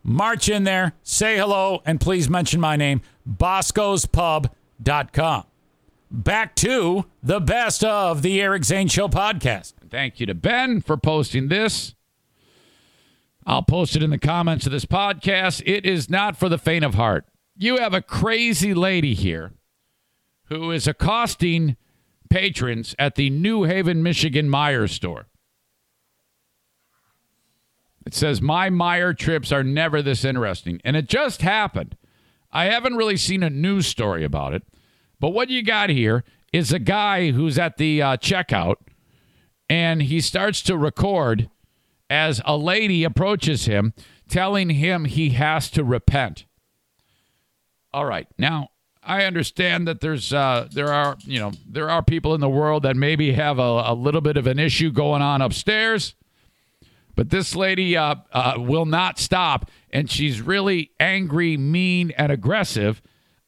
March 0.03 0.49
in 0.49 0.65
there, 0.65 0.93
say 1.01 1.37
hello, 1.37 1.81
and 1.85 2.01
please 2.01 2.29
mention 2.29 2.59
my 2.59 2.75
name, 2.75 3.01
boscospub.com. 3.29 5.43
back 6.11 6.55
to 6.55 7.05
the 7.23 7.39
best 7.39 7.83
of 7.83 8.21
the 8.21 8.41
Eric 8.41 8.65
Zane 8.65 8.89
Show 8.89 9.07
podcast. 9.07 9.73
Thank 9.89 10.19
you 10.19 10.25
to 10.25 10.35
Ben 10.35 10.81
for 10.81 10.97
posting 10.97 11.47
this. 11.47 11.95
I'll 13.45 13.63
post 13.63 13.95
it 13.95 14.03
in 14.03 14.09
the 14.09 14.17
comments 14.17 14.65
of 14.65 14.71
this 14.71 14.85
podcast. 14.85 15.61
It 15.65 15.85
is 15.85 16.09
not 16.09 16.37
for 16.37 16.49
the 16.49 16.57
faint 16.57 16.85
of 16.85 16.95
heart. 16.95 17.25
You 17.57 17.77
have 17.77 17.93
a 17.93 18.01
crazy 18.01 18.73
lady 18.73 19.13
here 19.13 19.53
who 20.45 20.71
is 20.71 20.87
accosting 20.87 21.75
patrons 22.29 22.95
at 22.97 23.15
the 23.15 23.29
New 23.29 23.63
Haven, 23.63 24.01
Michigan 24.03 24.49
Meijer 24.49 24.89
store. 24.89 25.27
It 28.05 28.13
says, 28.13 28.41
My 28.41 28.69
Meijer 28.69 29.17
trips 29.17 29.51
are 29.51 29.63
never 29.63 30.01
this 30.01 30.25
interesting. 30.25 30.81
And 30.83 30.95
it 30.95 31.07
just 31.07 31.41
happened. 31.41 31.97
I 32.51 32.65
haven't 32.65 32.95
really 32.95 33.17
seen 33.17 33.43
a 33.43 33.49
news 33.49 33.87
story 33.87 34.23
about 34.23 34.53
it. 34.53 34.63
But 35.19 35.29
what 35.29 35.49
you 35.49 35.63
got 35.63 35.89
here 35.89 36.23
is 36.51 36.71
a 36.71 36.79
guy 36.79 37.31
who's 37.31 37.57
at 37.57 37.77
the 37.77 38.01
uh, 38.01 38.17
checkout 38.17 38.75
and 39.69 40.03
he 40.03 40.21
starts 40.21 40.61
to 40.63 40.77
record 40.77 41.49
as 42.09 42.41
a 42.45 42.55
lady 42.57 43.03
approaches 43.03 43.65
him, 43.65 43.93
telling 44.29 44.69
him 44.69 45.05
he 45.05 45.31
has 45.31 45.71
to 45.71 45.83
repent. 45.83 46.45
All 47.91 48.05
right. 48.05 48.27
Now, 48.37 48.69
I 49.01 49.25
understand 49.25 49.87
that 49.87 50.01
there's 50.01 50.31
uh, 50.31 50.67
there 50.71 50.91
are 50.91 51.17
you 51.25 51.39
know 51.39 51.51
there 51.67 51.89
are 51.89 52.01
people 52.01 52.33
in 52.35 52.41
the 52.41 52.49
world 52.49 52.83
that 52.83 52.95
maybe 52.95 53.33
have 53.33 53.59
a, 53.59 53.61
a 53.61 53.93
little 53.93 54.21
bit 54.21 54.37
of 54.37 54.47
an 54.47 54.59
issue 54.59 54.91
going 54.91 55.21
on 55.21 55.41
upstairs, 55.41 56.15
but 57.15 57.29
this 57.29 57.55
lady 57.55 57.95
uh, 57.95 58.15
uh, 58.31 58.55
will 58.57 58.85
not 58.85 59.19
stop, 59.19 59.69
and 59.91 60.09
she's 60.09 60.41
really 60.41 60.91
angry, 60.99 61.57
mean, 61.57 62.11
and 62.11 62.31
aggressive 62.31 63.01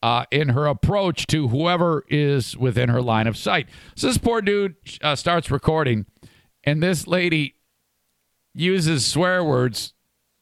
uh, 0.04 0.26
in 0.32 0.50
her 0.50 0.68
approach 0.68 1.26
to 1.28 1.48
whoever 1.48 2.06
is 2.10 2.56
within 2.56 2.90
her 2.90 3.02
line 3.02 3.28
of 3.28 3.36
sight. 3.36 3.68
So 3.96 4.08
this 4.08 4.18
poor 4.18 4.42
dude 4.42 4.76
uh, 5.02 5.16
starts 5.16 5.50
recording, 5.50 6.06
and 6.64 6.82
this 6.82 7.08
lady 7.08 7.56
uses 8.54 9.06
swear 9.06 9.44
words 9.44 9.94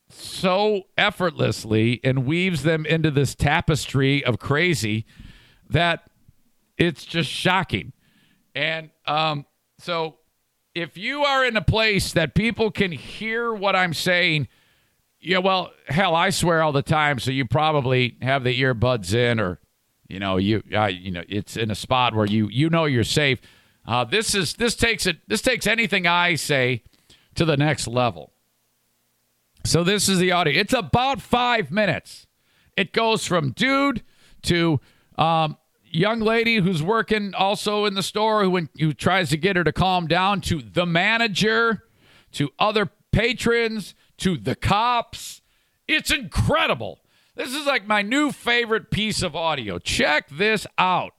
so 0.09 0.83
effortlessly 0.97 1.99
and 2.03 2.25
weaves 2.25 2.63
them 2.63 2.85
into 2.85 3.09
this 3.09 3.35
tapestry 3.35 4.23
of 4.23 4.37
crazy 4.37 5.05
that 5.69 6.09
it's 6.77 7.05
just 7.05 7.29
shocking. 7.29 7.93
And 8.53 8.91
um, 9.07 9.45
so 9.79 10.17
if 10.75 10.97
you 10.97 11.23
are 11.23 11.45
in 11.45 11.55
a 11.55 11.61
place 11.61 12.11
that 12.13 12.33
people 12.33 12.71
can 12.71 12.91
hear 12.91 13.53
what 13.53 13.75
I'm 13.75 13.93
saying, 13.93 14.47
yeah, 15.19 15.37
well, 15.37 15.71
hell, 15.87 16.15
I 16.15 16.31
swear 16.31 16.61
all 16.61 16.71
the 16.71 16.81
time, 16.81 17.19
so 17.19 17.31
you 17.31 17.45
probably 17.45 18.17
have 18.21 18.43
the 18.43 18.59
earbuds 18.59 19.13
in, 19.13 19.39
or 19.39 19.59
you 20.07 20.19
know, 20.19 20.37
you 20.37 20.63
uh, 20.75 20.87
you 20.87 21.11
know, 21.11 21.23
it's 21.29 21.55
in 21.55 21.71
a 21.71 21.75
spot 21.75 22.13
where 22.13 22.25
you 22.25 22.49
you 22.49 22.69
know 22.69 22.85
you're 22.85 23.03
safe. 23.03 23.39
Uh, 23.85 24.03
this 24.03 24.35
is 24.35 24.55
this 24.55 24.75
takes 24.75 25.05
it. 25.05 25.17
This 25.27 25.41
takes 25.41 25.65
anything 25.65 26.07
I 26.07 26.35
say 26.35 26.83
to 27.35 27.45
the 27.45 27.55
next 27.55 27.87
level. 27.87 28.33
So 29.65 29.83
this 29.83 30.09
is 30.09 30.19
the 30.19 30.31
audio. 30.33 30.59
It's 30.59 30.73
about 30.73 31.21
five 31.21 31.71
minutes. 31.71 32.27
It 32.75 32.91
goes 32.91 33.25
from 33.25 33.51
dude 33.51 34.03
to 34.43 34.81
um, 35.17 35.57
young 35.93 36.19
lady 36.19 36.57
who's 36.57 36.81
working 36.81 37.33
also 37.35 37.85
in 37.85 37.93
the 37.93 38.03
store 38.03 38.43
who, 38.43 38.67
who 38.79 38.93
tries 38.93 39.29
to 39.29 39.37
get 39.37 39.55
her 39.55 39.63
to 39.63 39.71
calm 39.71 40.07
down 40.07 40.41
to 40.41 40.61
the 40.61 40.85
manager 40.85 41.83
to 42.33 42.49
other 42.57 42.89
patrons 43.11 43.95
to 44.17 44.37
the 44.37 44.55
cops. 44.55 45.41
It's 45.87 46.11
incredible. 46.11 46.99
This 47.35 47.53
is 47.53 47.65
like 47.65 47.87
my 47.87 48.01
new 48.01 48.31
favorite 48.31 48.91
piece 48.91 49.21
of 49.21 49.35
audio. 49.35 49.79
Check 49.79 50.29
this 50.29 50.67
out. 50.77 51.13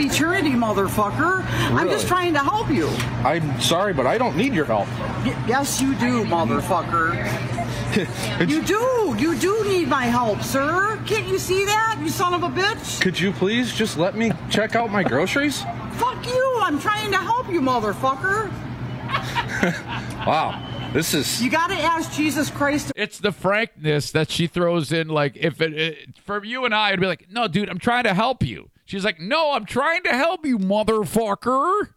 Eternity, 0.00 0.50
motherfucker. 0.50 1.44
I'm 1.72 1.88
just 1.88 2.06
trying 2.08 2.32
to 2.34 2.40
help 2.40 2.70
you. 2.70 2.88
I'm 3.24 3.60
sorry, 3.60 3.92
but 3.92 4.06
I 4.06 4.18
don't 4.18 4.36
need 4.36 4.52
your 4.54 4.64
help. 4.64 4.86
Y- 5.24 5.44
yes, 5.48 5.80
you 5.80 5.94
do, 5.96 6.24
motherfucker. 6.24 7.14
You 7.94 8.60
do. 8.60 9.14
You 9.16 9.36
do 9.38 9.62
need 9.68 9.86
my 9.86 10.06
help, 10.06 10.42
sir. 10.42 11.00
Can't 11.06 11.28
you 11.28 11.38
see 11.38 11.64
that, 11.64 11.96
you 12.02 12.08
son 12.08 12.34
of 12.34 12.42
a 12.42 12.48
bitch? 12.48 13.00
Could 13.00 13.20
you 13.20 13.30
please 13.30 13.72
just 13.72 13.96
let 13.96 14.16
me 14.16 14.32
check 14.50 14.74
out 14.74 14.90
my 14.90 15.04
groceries? 15.04 15.62
Fuck 15.92 16.26
you. 16.26 16.58
I'm 16.60 16.80
trying 16.80 17.12
to 17.12 17.18
help 17.18 17.48
you, 17.50 17.60
motherfucker. 17.60 18.50
Wow, 20.26 20.90
this 20.94 21.12
is. 21.12 21.42
You 21.42 21.50
gotta 21.50 21.74
ask 21.74 22.10
Jesus 22.12 22.50
Christ. 22.50 22.92
It's 22.96 23.18
the 23.18 23.30
frankness 23.30 24.10
that 24.12 24.30
she 24.30 24.46
throws 24.46 24.90
in. 24.90 25.08
Like, 25.08 25.36
if 25.36 25.60
it, 25.60 25.74
it 25.74 25.98
for 26.24 26.42
you 26.42 26.64
and 26.64 26.74
I, 26.74 26.88
it'd 26.88 27.00
be 27.00 27.06
like, 27.06 27.30
no, 27.30 27.46
dude, 27.46 27.68
I'm 27.68 27.78
trying 27.78 28.04
to 28.04 28.14
help 28.14 28.42
you. 28.42 28.70
She's 28.84 29.04
like, 29.04 29.18
no, 29.18 29.52
I'm 29.52 29.64
trying 29.64 30.02
to 30.04 30.10
help 30.10 30.44
you, 30.44 30.58
motherfucker. 30.58 31.88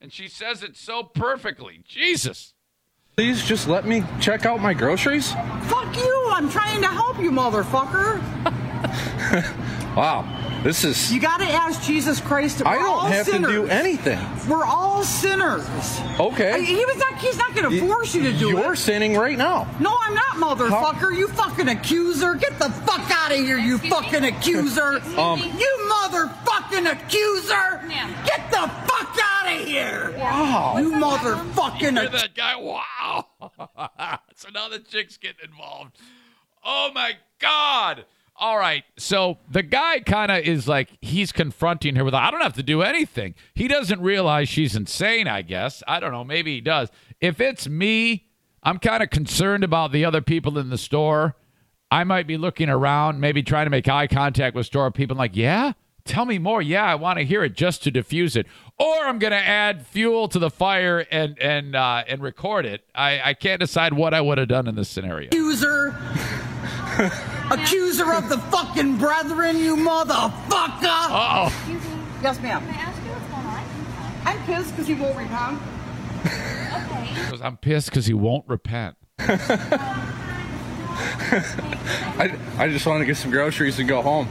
And 0.00 0.12
she 0.12 0.26
says 0.26 0.62
it 0.62 0.76
so 0.76 1.02
perfectly. 1.04 1.82
Jesus. 1.86 2.54
Please 3.16 3.44
just 3.44 3.68
let 3.68 3.84
me 3.86 4.02
check 4.20 4.46
out 4.46 4.60
my 4.60 4.72
groceries? 4.72 5.32
Fuck 5.32 5.96
you. 5.96 6.28
I'm 6.30 6.50
trying 6.50 6.80
to 6.80 6.88
help 6.88 7.18
you, 7.18 7.30
motherfucker. 7.30 8.20
Wow, 9.96 10.24
this 10.62 10.84
is. 10.84 11.12
You 11.12 11.20
gotta 11.20 11.44
ask 11.44 11.82
Jesus 11.82 12.18
Christ. 12.20 12.60
We're 12.64 12.70
I 12.70 12.76
don't 12.78 13.10
have 13.12 13.26
sinners. 13.26 13.50
to 13.50 13.56
do 13.62 13.66
anything. 13.66 14.18
We're 14.48 14.64
all 14.64 15.02
sinners. 15.02 15.66
Okay. 16.18 16.64
He 16.64 16.82
was 16.84 16.96
not. 16.96 17.18
He's 17.18 17.36
not 17.36 17.54
gonna 17.54 17.78
force 17.78 18.14
you 18.14 18.22
to 18.22 18.32
do 18.32 18.48
it. 18.56 18.62
You're 18.62 18.74
sinning 18.74 19.16
right 19.18 19.36
now. 19.36 19.68
No, 19.80 19.94
I'm 20.00 20.14
not, 20.14 20.36
motherfucker. 20.58 21.14
You 21.16 21.28
fucking 21.28 21.68
accuser. 21.68 22.34
Get 22.36 22.58
the 22.58 22.70
fuck 22.70 23.10
out 23.10 23.32
of 23.32 23.36
here, 23.36 23.58
you 23.58 23.78
fucking 23.78 24.24
accuser. 24.24 25.00
Um, 25.22 25.40
you 25.40 25.90
motherfucking 25.92 26.90
accuser. 26.90 27.82
Ma'am. 27.86 28.14
Get 28.24 28.50
the 28.50 28.66
fuck 28.86 29.16
out 29.22 29.52
of 29.54 29.66
here. 29.66 30.14
Wow. 30.18 30.76
You 30.78 30.92
motherfucking 30.92 31.78
Hear 31.98 32.04
ac- 32.04 32.12
that 32.12 32.34
guy? 32.34 32.56
Wow. 32.56 33.26
so 34.36 34.48
now 34.54 34.68
the 34.68 34.78
chick's 34.78 35.16
getting 35.18 35.50
involved. 35.50 35.96
Oh 36.64 36.90
my 36.94 37.12
God. 37.38 38.04
All 38.36 38.58
right. 38.58 38.84
So 38.98 39.38
the 39.50 39.62
guy 39.62 40.00
kind 40.00 40.32
of 40.32 40.44
is 40.44 40.66
like, 40.66 40.90
he's 41.00 41.32
confronting 41.32 41.96
her 41.96 42.04
with, 42.04 42.14
I 42.14 42.30
don't 42.30 42.40
have 42.40 42.54
to 42.54 42.62
do 42.62 42.82
anything. 42.82 43.34
He 43.54 43.68
doesn't 43.68 44.00
realize 44.00 44.48
she's 44.48 44.74
insane, 44.74 45.28
I 45.28 45.42
guess. 45.42 45.82
I 45.86 46.00
don't 46.00 46.12
know. 46.12 46.24
Maybe 46.24 46.54
he 46.54 46.60
does. 46.60 46.88
If 47.20 47.40
it's 47.40 47.68
me, 47.68 48.26
I'm 48.62 48.78
kind 48.78 49.02
of 49.02 49.10
concerned 49.10 49.64
about 49.64 49.92
the 49.92 50.04
other 50.04 50.20
people 50.20 50.58
in 50.58 50.70
the 50.70 50.78
store. 50.78 51.36
I 51.90 52.04
might 52.04 52.26
be 52.26 52.36
looking 52.38 52.68
around, 52.70 53.20
maybe 53.20 53.42
trying 53.42 53.66
to 53.66 53.70
make 53.70 53.86
eye 53.86 54.06
contact 54.06 54.56
with 54.56 54.66
store 54.66 54.90
people, 54.90 55.16
like, 55.16 55.36
yeah, 55.36 55.72
tell 56.04 56.24
me 56.24 56.38
more. 56.38 56.62
Yeah, 56.62 56.84
I 56.84 56.94
want 56.94 57.18
to 57.18 57.24
hear 57.24 57.44
it 57.44 57.54
just 57.54 57.82
to 57.84 57.90
diffuse 57.90 58.34
it. 58.34 58.46
Or 58.78 59.04
I'm 59.04 59.18
going 59.18 59.32
to 59.32 59.36
add 59.36 59.86
fuel 59.86 60.26
to 60.28 60.38
the 60.38 60.50
fire 60.50 61.06
and 61.10 61.38
and 61.38 61.76
uh, 61.76 62.04
and 62.08 62.22
record 62.22 62.64
it. 62.64 62.82
I, 62.94 63.20
I 63.22 63.34
can't 63.34 63.60
decide 63.60 63.92
what 63.92 64.14
I 64.14 64.20
would 64.20 64.38
have 64.38 64.48
done 64.48 64.66
in 64.66 64.74
this 64.74 64.88
scenario. 64.88 65.28
accuser. 65.28 65.94
accuser 67.52 68.12
of 68.12 68.28
the 68.28 68.38
fucking 68.38 68.98
brethren, 68.98 69.58
you 69.58 69.76
motherfucker. 69.76 71.06
Oh, 71.10 71.52
yes, 72.22 72.40
ma'am. 72.40 72.60
Can 72.60 72.70
I 72.70 72.78
ask 72.78 73.02
you 73.02 73.10
what's 73.10 73.26
going 73.28 73.46
on? 73.46 73.64
I'm 74.24 74.38
pissed 74.46 74.70
because 74.70 74.86
he 74.86 74.94
won't 74.94 75.16
repent. 75.16 75.60
Okay. 76.24 77.42
I'm 77.42 77.56
pissed 77.56 77.88
because 77.90 78.06
he 78.06 78.14
won't 78.14 78.48
repent. 78.48 78.96
I, 82.18 82.36
I 82.58 82.68
just 82.68 82.86
want 82.86 83.00
to 83.00 83.06
get 83.06 83.16
some 83.16 83.30
groceries 83.30 83.78
and 83.78 83.88
go 83.88 84.02
home. 84.02 84.28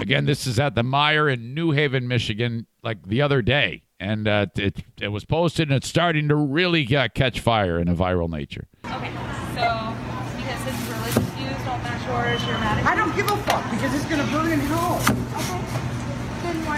Again, 0.00 0.26
this 0.26 0.46
is 0.46 0.58
at 0.60 0.74
the 0.74 0.82
Meijer 0.82 1.32
in 1.32 1.54
New 1.54 1.72
Haven, 1.72 2.06
Michigan, 2.06 2.66
like 2.82 3.06
the 3.06 3.22
other 3.22 3.42
day, 3.42 3.82
and 4.00 4.28
uh, 4.28 4.46
it 4.56 4.84
it 5.00 5.08
was 5.08 5.24
posted, 5.24 5.68
and 5.68 5.76
it's 5.76 5.88
starting 5.88 6.28
to 6.28 6.34
really 6.36 6.96
uh, 6.96 7.08
catch 7.14 7.40
fire 7.40 7.78
in 7.78 7.88
a 7.88 7.94
viral 7.94 8.28
nature. 8.28 8.66
Okay. 8.84 9.12
So, 9.54 9.94
because 10.36 10.62
his 10.62 10.88
religious 10.88 11.34
views 11.34 11.64
don't 11.64 11.82
match 11.82 12.06
yours, 12.06 12.46
you're 12.46 12.58
mad 12.58 12.78
at 12.78 12.86
I 12.86 12.94
don't 12.94 13.14
give 13.16 13.30
a 13.30 13.36
fuck 13.38 13.70
because 13.70 13.94
it's 13.94 14.04
gonna 14.06 14.30
burn 14.30 14.52
in 14.52 14.60
hell. 14.60 15.27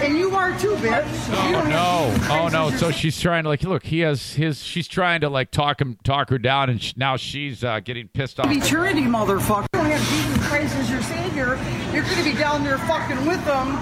Okay. 0.01 0.09
Then 0.09 0.11
why 0.11 0.11
And 0.11 0.19
you 0.19 0.35
are 0.37 0.59
too, 0.59 0.75
bitch. 0.77 1.47
You 1.47 1.53
don't 1.53 1.69
No, 1.69 2.15
oh 2.31 2.49
no. 2.49 2.71
So 2.77 2.91
she's 2.91 3.21
trying 3.21 3.45
to 3.45 3.49
like 3.49 3.63
look. 3.63 3.85
He 3.85 4.01
has 4.01 4.35
his. 4.35 4.63
She's 4.63 4.89
trying 4.89 5.21
to 5.21 5.29
like 5.29 5.51
talk 5.51 5.81
him, 5.81 5.99
talk 6.05 6.31
her 6.31 6.39
down, 6.39 6.71
and 6.71 6.83
sh 6.83 6.95
now 6.97 7.17
she's 7.17 7.63
uh, 7.65 7.81
getting 7.81 8.09
pissed 8.09 8.41
off. 8.41 8.51
eternity, 8.51 9.03
motherfucker. 9.03 9.67
You 9.75 9.81
don't 9.81 9.91
have 9.91 10.09
Jesus 10.09 10.49
Christ 10.49 10.77
as 10.77 10.91
your 10.91 11.03
savior. 11.03 11.59
You're 11.93 12.05
going 12.05 12.17
to 12.17 12.25
be 12.25 12.35
down 12.35 12.65
there 12.65 12.79
fucking 12.79 13.27
with 13.27 13.45
them, 13.45 13.79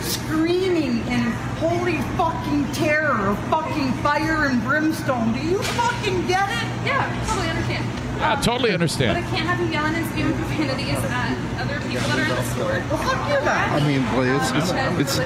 screaming 0.00 0.98
in 1.08 1.20
holy 1.58 1.98
fucking 2.16 2.72
terror 2.72 3.28
of 3.28 3.38
fucking 3.48 3.92
fire 3.94 4.46
and 4.46 4.62
brimstone. 4.62 5.32
Do 5.32 5.40
you 5.40 5.62
fucking 5.62 6.26
get 6.26 6.48
it? 6.48 6.86
Yeah, 6.86 7.24
totally 7.26 7.48
understand. 7.48 8.11
Yeah, 8.22 8.40
totally 8.40 8.72
understand. 8.72 9.18
But 9.18 9.26
I 9.26 9.36
can't 9.36 9.48
have 9.48 9.58
you 9.60 9.66
yelling 9.66 9.94
and 9.94 10.06
spewing 10.10 10.34
profanities 10.34 10.96
at 10.96 11.36
other 11.58 11.80
people 11.82 12.06
that 12.06 12.18
are 12.18 12.22
in 12.22 12.28
the 12.30 12.42
store. 12.54 12.78
Well, 12.86 13.02
fuck 13.02 13.28
you 13.28 13.40
then. 13.42 13.70
I 13.74 13.80
mean, 13.82 14.02
well, 14.14 14.30
it's 14.38 14.50
it's 14.54 14.70
it's, 15.02 15.18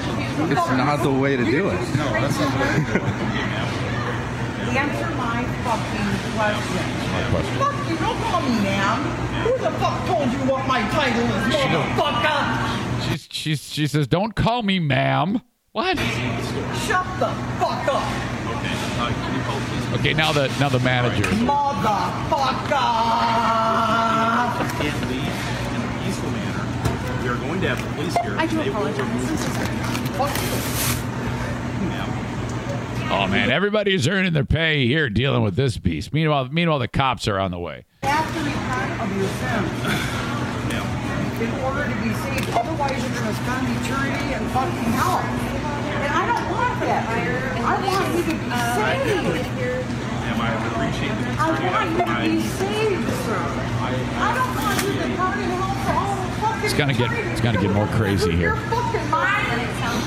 it's 0.51 0.69
not 0.73 1.03
the 1.03 1.11
way 1.11 1.37
to 1.37 1.45
do 1.45 1.69
it. 1.69 1.79
Answer 4.77 5.09
my 5.15 5.27
my 5.37 5.43
fucking 5.63 6.09
question. 6.33 6.85
My 7.13 7.23
question. 7.29 7.55
Fuck 7.61 7.77
you, 7.89 7.95
don't 7.97 8.21
call 8.23 8.41
me 8.41 8.55
ma'am. 8.61 8.99
Who 9.43 9.51
the 9.57 9.71
fuck 9.77 10.05
told 10.07 10.31
you 10.31 10.39
what 10.49 10.65
my 10.67 10.81
title 10.89 11.23
is, 11.23 11.53
motherfucker? 11.53 13.07
She's, 13.07 13.27
she's, 13.29 13.73
she 13.73 13.87
says, 13.87 14.07
"Don't 14.07 14.35
call 14.35 14.63
me 14.63 14.79
ma'am." 14.79 15.41
What? 15.73 15.97
Shut 15.97 17.05
the 17.19 17.29
fuck 17.59 17.87
up, 17.87 18.03
Okay, 19.93 20.13
now 20.13 20.31
the 20.33 20.47
now 20.59 20.69
the 20.69 20.79
manager. 20.79 21.23
motherfucker. 21.23 22.69
can't 24.77 25.01
leave 25.09 25.33
in 25.73 25.81
a 25.81 26.03
peaceful 26.03 26.29
manner. 26.31 27.23
We 27.23 27.29
are 27.29 27.37
going 27.37 27.61
to 27.61 27.69
have 27.69 27.81
the 27.81 27.89
police 27.95 28.15
here. 28.21 28.35
I 28.37 28.45
do 28.45 28.57
They 28.57 28.69
will 28.69 28.85
apologize. 28.85 28.99
remove 28.99 29.39
Fuck 30.17 30.33
you. 30.41 30.47
you, 31.83 31.89
ma'am. 31.89 32.09
Oh 33.11 33.27
man, 33.27 33.49
everybody's 33.49 34.07
earning 34.07 34.33
their 34.33 34.43
pay 34.45 34.85
here 34.87 35.09
dealing 35.09 35.41
with 35.43 35.55
this 35.55 35.77
beast. 35.77 36.13
Meanwhile, 36.13 36.49
meanwhile, 36.51 36.79
the 36.79 36.87
cops 36.89 37.27
are 37.27 37.39
on 37.39 37.51
the 37.51 37.59
way. 37.59 37.85
have 38.03 38.27
to 38.33 38.39
repent 38.39 39.01
of 39.01 39.17
your 39.17 39.27
sins 39.39 39.71
in 41.37 41.51
order 41.63 41.83
to 41.85 41.95
be 42.01 42.11
saved. 42.25 42.49
Otherwise, 42.49 42.97
you're 42.97 43.13
going 43.13 43.29
to 43.29 43.33
spend 43.39 43.63
eternity 43.85 44.33
in 44.33 44.41
fucking 44.49 44.91
hell. 44.97 45.19
And 45.21 46.11
I 46.11 46.25
don't 46.25 46.49
want 46.51 46.66
that. 46.81 47.03
I 47.57 47.73
want 47.85 48.07
you 48.15 48.23
to 48.23 48.31
be 48.31 48.37
saved. 48.77 49.89
Ma'am, 50.27 50.41
I 50.41 50.43
appreciate 50.67 51.15
the 51.17 51.27
I 51.39 51.43
want 51.71 51.89
you 51.91 51.97
to 51.97 52.05
be 52.21 52.47
saved, 52.47 53.09
sir. 53.25 53.41
I 53.79 54.33
don't 54.35 54.53
want 54.55 54.77
you 54.83 54.91
to 54.93 55.07
burn 55.17 55.39
in 55.39 55.49
hell 55.51 55.75
for 55.83 55.93
all 55.93 56.15
the 56.15 56.27
fucking 56.41 56.65
It's 56.65 56.73
gonna 56.73 56.93
get- 56.93 57.11
it's 57.31 57.41
gonna 57.41 57.61
get 57.61 57.71
more 57.71 57.87
crazy 57.87 58.31
here. 58.35 58.53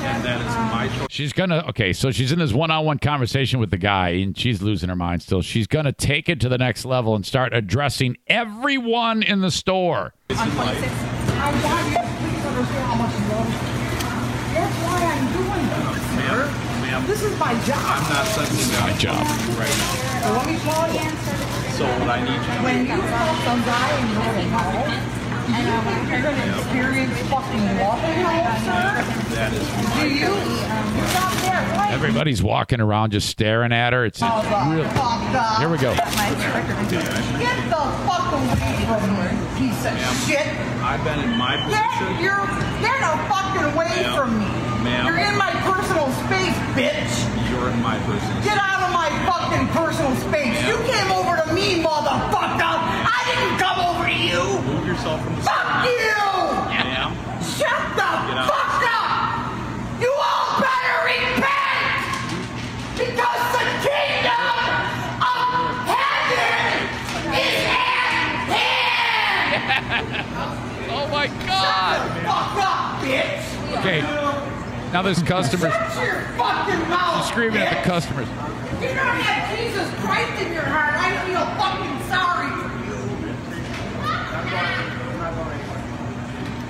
And 0.02 0.24
that 0.24 0.40
is 0.40 0.46
my 0.72 0.88
choice. 0.98 1.06
She's 1.11 1.33
gonna 1.33 1.64
okay, 1.68 1.92
so 1.92 2.11
she's 2.11 2.33
in 2.33 2.38
this 2.38 2.52
one-on-one 2.52 2.98
conversation 2.98 3.61
with 3.61 3.70
the 3.70 3.78
guy, 3.78 4.11
and 4.11 4.37
she's 4.37 4.61
losing 4.62 4.88
her 4.88 4.96
mind 4.96 5.22
still. 5.22 5.40
She's 5.42 5.66
gonna 5.66 5.92
take 5.92 6.28
it 6.28 6.40
to 6.40 6.48
the 6.48 6.59
next 6.59 6.85
level 6.85 7.14
and 7.14 7.24
start 7.24 7.54
addressing 7.54 8.16
everyone 8.26 9.22
in 9.22 9.40
the 9.40 9.50
store. 9.50 10.12
I 10.30 10.35
want 10.35 10.48
you 10.48 10.85
to 10.85 12.48
understand 12.48 12.87
how 12.87 12.94
much 12.96 13.14
love. 13.30 13.48
That's 14.54 14.76
why 14.85 14.98
I'm 15.04 15.26
doing 15.33 15.66
this, 15.68 16.60
sir. 17.01 17.07
Ma'am, 17.07 17.07
This 17.09 17.23
is 17.23 17.39
my 17.39 17.53
job. 17.65 17.79
I'm 17.81 18.13
not 18.13 18.27
sensing 18.27 18.81
My 18.81 18.93
job. 18.99 19.27
right 19.59 19.77
now. 19.79 19.95
So 20.21 20.33
let 20.33 20.47
me 20.47 20.57
tell 20.59 20.87
you. 20.93 21.11
So 21.77 21.85
what 21.99 22.11
I 22.11 22.21
need 22.21 22.37
you 22.37 22.37
to 22.37 22.63
When 22.63 22.81
you 22.87 23.01
tell 23.01 23.35
some 23.45 23.61
guy 23.65 23.89
and 23.91 24.09
you're 24.13 24.37
in 24.37 24.49
hell, 24.53 24.85
do 25.47 25.53
you 25.57 25.81
think 25.81 26.01
you're 26.11 26.23
going 26.23 26.37
to 26.37 26.45
experience 26.61 27.17
fucking 27.31 27.65
walking 27.81 28.11
in 28.11 28.25
hell, 28.29 28.59
sir? 28.61 29.05
that 29.35 29.51
is 29.55 29.67
Do 29.97 30.09
you? 30.13 30.33
Stop 31.11 31.33
there, 31.41 31.65
right? 31.79 31.91
Everybody's 31.95 32.43
walking 32.43 32.81
around 32.81 33.13
just 33.13 33.29
staring 33.31 33.73
at 33.73 33.93
her. 33.95 34.05
It's 34.05 34.21
it's 34.21 34.31
really 34.31 34.85
Motherfucker. 34.85 35.59
here 35.59 35.69
we 35.71 35.79
go. 35.79 35.95
Get 35.95 36.05
the 37.71 37.83
fuck 38.05 38.33
away 38.33 38.77
from 38.85 39.03
me, 39.17 39.25
piece 39.59 39.85
of 39.87 39.97
shit. 40.29 40.47
I've 40.85 41.03
been 41.05 41.21
in 41.21 41.37
my 41.39 41.57
position. 41.57 41.73
Get 41.73 41.99
position. 41.99 42.25
your 42.25 42.47
get 42.85 43.01
a 43.01 43.17
fucking 43.29 43.65
away 43.73 43.89
Ma'am. 44.03 44.17
from 44.17 44.39
me. 44.39 44.69
Ma'am. 44.83 45.07
You're 45.07 45.19
in 45.19 45.37
my 45.37 45.51
personal 45.69 46.09
space, 46.25 46.57
bitch. 46.73 47.12
You're 47.51 47.69
in 47.71 47.83
my 47.83 47.99
person. 48.09 48.31
Get 48.43 48.57
out 48.57 48.83
of 48.88 48.93
my 48.95 49.11
fucking 49.29 49.69
personal 49.69 50.14
space. 50.29 50.57
You 50.66 50.77
came 50.88 51.12
over 51.12 51.37
to 51.37 51.53
me, 51.53 51.83
motherfucker. 51.83 52.77
I 53.05 53.21
didn't 53.29 53.59
come 53.61 53.79
over 53.81 54.07
to 54.09 54.14
you. 54.16 54.40
Move 54.64 54.87
yourself 54.87 55.23
from 55.23 55.37
the 55.37 55.43
Fuck 55.43 55.55
side. 55.55 55.85
you. 55.85 56.16
Ma'am, 56.73 57.12
Shut 57.45 57.83
the 57.97 58.03
out. 58.03 58.49
fuck 58.49 58.83
up! 58.88 60.01
You 60.01 60.12
all 60.16 60.61
better 60.64 60.97
repent! 61.12 62.01
Because 62.97 63.43
the 63.53 63.64
kingdom 63.85 64.57
of 65.21 65.77
heaven 65.93 66.88
is 67.37 67.64
at 67.69 68.49
hand! 68.49 70.09
Oh 70.93 71.07
my 71.09 71.27
God. 71.27 71.97
Shut 71.97 72.14
the 72.14 72.21
fuck 72.25 72.57
up, 72.64 73.01
bitch! 73.03 73.45
Okay, 73.79 74.01
now 74.92 75.03
this 75.03 75.22
customer's 75.22 75.72
Shut 75.72 76.05
your 76.05 76.22
fucking 76.37 76.88
mouth! 76.88 77.26
screaming 77.26 77.62
at 77.62 77.83
the 77.83 77.88
customers. 77.88 78.29
If 78.29 78.83
you 78.83 78.88
don't 78.88 78.98
have 78.98 79.59
Jesus 79.59 79.88
Christ 80.00 80.42
in 80.42 80.53
your 80.53 80.62
heart, 80.62 80.94
I 80.94 81.24
feel 81.26 81.44
fucking 81.61 82.00
sorry 82.09 82.50
for 82.61 82.68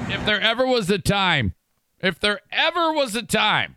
you. 0.09 0.15
If 0.15 0.27
there 0.27 0.41
ever 0.41 0.67
was 0.67 0.91
a 0.91 0.99
time, 0.99 1.55
if 2.01 2.19
there 2.21 2.41
ever 2.53 2.93
was 2.93 3.15
a 3.15 3.23
time 3.23 3.77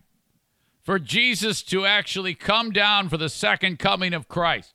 for 0.82 0.99
Jesus 0.99 1.62
to 1.63 1.86
actually 1.86 2.34
come 2.36 2.71
down 2.71 3.08
for 3.08 3.17
the 3.17 3.29
second 3.29 3.79
coming 3.79 4.13
of 4.13 4.27
Christ, 4.27 4.73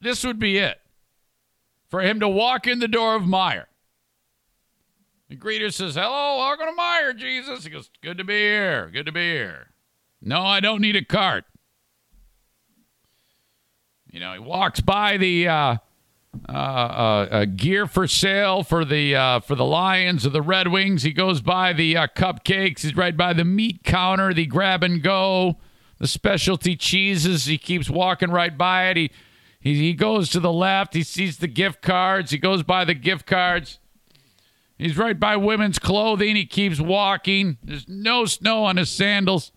this 0.00 0.24
would 0.24 0.38
be 0.38 0.58
it. 0.58 0.80
For 1.88 2.00
him 2.00 2.18
to 2.20 2.28
walk 2.28 2.66
in 2.66 2.78
the 2.78 2.88
door 2.88 3.14
of 3.14 3.22
Meijer. 3.22 3.66
The 5.32 5.38
greeter 5.38 5.72
says, 5.72 5.94
Hello, 5.94 6.36
welcome 6.36 6.66
to 6.66 6.72
Meijer, 6.78 7.16
Jesus. 7.16 7.64
He 7.64 7.70
goes, 7.70 7.88
Good 8.02 8.18
to 8.18 8.24
be 8.24 8.34
here. 8.34 8.90
Good 8.92 9.06
to 9.06 9.12
be 9.12 9.32
here. 9.32 9.68
No, 10.20 10.42
I 10.42 10.60
don't 10.60 10.82
need 10.82 10.94
a 10.94 11.02
cart. 11.02 11.46
You 14.10 14.20
know, 14.20 14.34
he 14.34 14.38
walks 14.38 14.80
by 14.80 15.16
the 15.16 15.48
uh, 15.48 15.76
uh, 16.46 16.52
uh, 16.52 17.28
uh, 17.30 17.44
gear 17.46 17.86
for 17.86 18.06
sale 18.06 18.62
for 18.62 18.84
the 18.84 19.16
uh, 19.16 19.40
for 19.40 19.54
the 19.54 19.64
Lions 19.64 20.26
or 20.26 20.28
the 20.28 20.42
Red 20.42 20.68
Wings. 20.68 21.02
He 21.02 21.14
goes 21.14 21.40
by 21.40 21.72
the 21.72 21.96
uh, 21.96 22.08
cupcakes. 22.14 22.80
He's 22.80 22.94
right 22.94 23.16
by 23.16 23.32
the 23.32 23.46
meat 23.46 23.84
counter, 23.84 24.34
the 24.34 24.44
grab 24.44 24.82
and 24.82 25.02
go, 25.02 25.56
the 25.96 26.06
specialty 26.06 26.76
cheeses. 26.76 27.46
He 27.46 27.56
keeps 27.56 27.88
walking 27.88 28.30
right 28.30 28.58
by 28.58 28.90
it. 28.90 28.98
He 28.98 29.10
he, 29.60 29.76
he 29.76 29.94
goes 29.94 30.28
to 30.28 30.40
the 30.40 30.52
left. 30.52 30.92
He 30.92 31.02
sees 31.02 31.38
the 31.38 31.48
gift 31.48 31.80
cards. 31.80 32.32
He 32.32 32.36
goes 32.36 32.62
by 32.62 32.84
the 32.84 32.92
gift 32.92 33.24
cards. 33.24 33.78
He's 34.82 34.98
right 34.98 35.18
by 35.18 35.36
women's 35.36 35.78
clothing. 35.78 36.34
He 36.34 36.44
keeps 36.44 36.80
walking. 36.80 37.56
There's 37.62 37.86
no 37.88 38.24
snow 38.24 38.64
on 38.64 38.78
his 38.78 38.90
sandals. 38.90 39.52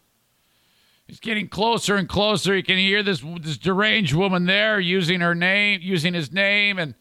He's 1.08 1.20
getting 1.20 1.48
closer 1.48 1.96
and 1.96 2.08
closer. 2.08 2.54
He 2.54 2.62
can 2.62 2.78
hear 2.78 3.02
this 3.02 3.24
this 3.42 3.58
deranged 3.58 4.14
woman 4.14 4.46
there 4.46 4.80
using 4.80 5.22
her 5.22 5.34
name, 5.34 5.80
using 5.82 6.14
his 6.14 6.32
name, 6.32 6.78
and 6.78 6.94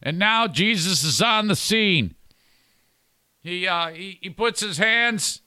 and 0.00 0.16
now 0.16 0.46
Jesus 0.46 1.02
is 1.02 1.20
on 1.20 1.48
the 1.48 1.56
scene. 1.56 2.14
He 3.42 3.66
uh, 3.66 3.88
he, 3.88 4.18
he 4.22 4.30
puts 4.30 4.60
his 4.60 4.78
hands 4.78 5.42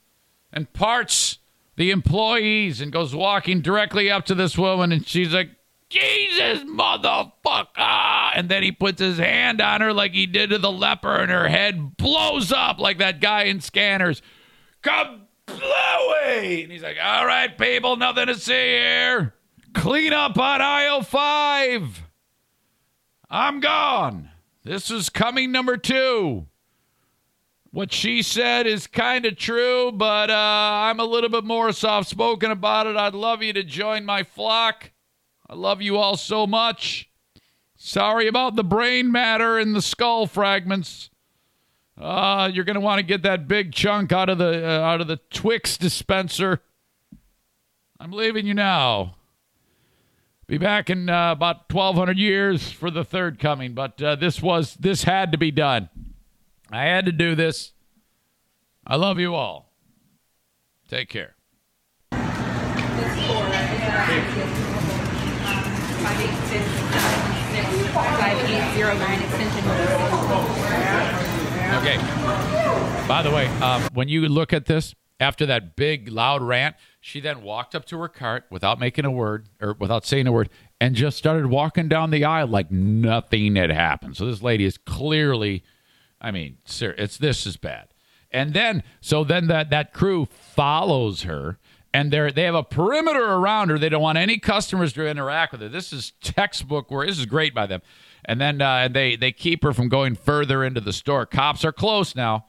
and 0.52 0.70
parts 0.74 1.38
the 1.76 1.90
employees 1.90 2.82
and 2.82 2.92
goes 2.92 3.14
walking 3.14 3.62
directly 3.62 4.10
up 4.10 4.26
to 4.26 4.34
this 4.34 4.58
woman, 4.58 4.92
and 4.92 5.06
she's 5.06 5.32
like, 5.32 5.52
"Jesus, 5.88 6.64
motherfucker!" 6.64 8.30
And 8.34 8.48
then 8.48 8.62
he 8.62 8.72
puts 8.72 9.00
his 9.00 9.18
hand 9.18 9.60
on 9.60 9.80
her 9.80 9.92
like 9.92 10.12
he 10.12 10.26
did 10.26 10.50
to 10.50 10.58
the 10.58 10.72
leper, 10.72 11.16
and 11.16 11.30
her 11.30 11.48
head 11.48 11.96
blows 11.96 12.52
up 12.52 12.78
like 12.78 12.98
that 12.98 13.20
guy 13.20 13.44
in 13.44 13.60
Scanners. 13.60 14.22
Bluey! 15.46 16.64
And 16.64 16.72
he's 16.72 16.82
like, 16.82 16.96
all 17.02 17.24
right, 17.24 17.56
people, 17.56 17.96
nothing 17.96 18.26
to 18.26 18.34
see 18.34 18.52
here. 18.52 19.34
Clean 19.74 20.12
up 20.12 20.38
on 20.38 20.60
aisle 20.60 21.02
five. 21.02 22.02
I'm 23.30 23.60
gone. 23.60 24.30
This 24.64 24.90
is 24.90 25.08
coming 25.08 25.52
number 25.52 25.76
two. 25.76 26.46
What 27.70 27.92
she 27.92 28.22
said 28.22 28.66
is 28.66 28.86
kind 28.86 29.26
of 29.26 29.36
true, 29.36 29.92
but 29.92 30.30
uh, 30.30 30.34
I'm 30.34 30.98
a 30.98 31.04
little 31.04 31.28
bit 31.28 31.44
more 31.44 31.72
soft 31.72 32.08
spoken 32.08 32.50
about 32.50 32.86
it. 32.86 32.96
I'd 32.96 33.14
love 33.14 33.42
you 33.42 33.52
to 33.52 33.62
join 33.62 34.04
my 34.04 34.22
flock. 34.22 34.92
I 35.48 35.54
love 35.54 35.80
you 35.80 35.96
all 35.96 36.16
so 36.16 36.46
much. 36.46 37.08
Sorry 37.76 38.26
about 38.26 38.56
the 38.56 38.64
brain 38.64 39.12
matter 39.12 39.58
and 39.58 39.74
the 39.74 39.82
skull 39.82 40.26
fragments. 40.26 41.10
Uh, 41.98 42.50
you're 42.52 42.64
gonna 42.64 42.80
want 42.80 42.98
to 42.98 43.02
get 43.02 43.22
that 43.22 43.48
big 43.48 43.72
chunk 43.72 44.12
out 44.12 44.28
of 44.28 44.38
the 44.38 44.66
uh, 44.66 44.80
out 44.80 45.00
of 45.00 45.06
the 45.06 45.18
Twix 45.30 45.78
dispenser. 45.78 46.62
I'm 47.98 48.12
leaving 48.12 48.46
you 48.46 48.54
now. 48.54 49.14
Be 50.46 50.58
back 50.58 50.90
in 50.90 51.08
uh, 51.08 51.32
about 51.32 51.72
1,200 51.72 52.18
years 52.18 52.70
for 52.70 52.90
the 52.90 53.04
third 53.04 53.40
coming, 53.40 53.72
but 53.74 54.00
uh, 54.00 54.14
this 54.14 54.40
was 54.42 54.74
this 54.74 55.04
had 55.04 55.32
to 55.32 55.38
be 55.38 55.50
done. 55.50 55.88
I 56.70 56.84
had 56.84 57.06
to 57.06 57.12
do 57.12 57.34
this. 57.34 57.72
I 58.86 58.96
love 58.96 59.18
you 59.18 59.34
all. 59.34 59.72
Take 60.88 61.08
care. 61.08 61.35
Okay. 71.78 71.96
By 73.08 73.22
the 73.22 73.30
way, 73.30 73.46
um, 73.60 73.82
when 73.92 74.08
you 74.08 74.28
look 74.28 74.52
at 74.52 74.66
this, 74.66 74.94
after 75.18 75.46
that 75.46 75.76
big 75.76 76.08
loud 76.08 76.42
rant, 76.42 76.76
she 77.00 77.20
then 77.20 77.42
walked 77.42 77.74
up 77.74 77.84
to 77.86 77.98
her 77.98 78.08
cart 78.08 78.44
without 78.50 78.78
making 78.78 79.04
a 79.04 79.10
word 79.10 79.48
or 79.60 79.74
without 79.74 80.04
saying 80.04 80.26
a 80.26 80.32
word 80.32 80.50
and 80.80 80.94
just 80.94 81.16
started 81.16 81.46
walking 81.46 81.88
down 81.88 82.10
the 82.10 82.24
aisle 82.24 82.48
like 82.48 82.70
nothing 82.70 83.56
had 83.56 83.70
happened. 83.70 84.16
So 84.16 84.26
this 84.26 84.42
lady 84.42 84.64
is 84.64 84.76
clearly, 84.78 85.64
I 86.20 86.30
mean, 86.30 86.58
sir, 86.64 86.94
it's 86.98 87.16
this 87.16 87.46
is 87.46 87.56
bad. 87.56 87.88
And 88.30 88.52
then, 88.52 88.82
so 89.00 89.24
then 89.24 89.46
that 89.46 89.70
that 89.70 89.92
crew 89.92 90.26
follows 90.30 91.22
her 91.22 91.58
and 91.94 92.12
they're 92.12 92.30
they 92.30 92.42
have 92.42 92.54
a 92.54 92.62
perimeter 92.62 93.24
around 93.24 93.70
her. 93.70 93.78
They 93.78 93.88
don't 93.88 94.02
want 94.02 94.18
any 94.18 94.38
customers 94.38 94.92
to 94.94 95.08
interact 95.08 95.52
with 95.52 95.62
her. 95.62 95.68
This 95.68 95.92
is 95.94 96.12
textbook 96.20 96.90
where 96.90 97.06
this 97.06 97.18
is 97.18 97.24
great 97.26 97.54
by 97.54 97.66
them. 97.66 97.80
And 98.28 98.40
then 98.40 98.60
uh, 98.60 98.88
they 98.88 99.14
they 99.14 99.30
keep 99.30 99.62
her 99.62 99.72
from 99.72 99.88
going 99.88 100.16
further 100.16 100.64
into 100.64 100.80
the 100.80 100.92
store. 100.92 101.26
Cops 101.26 101.64
are 101.64 101.72
close 101.72 102.16
now. 102.16 102.46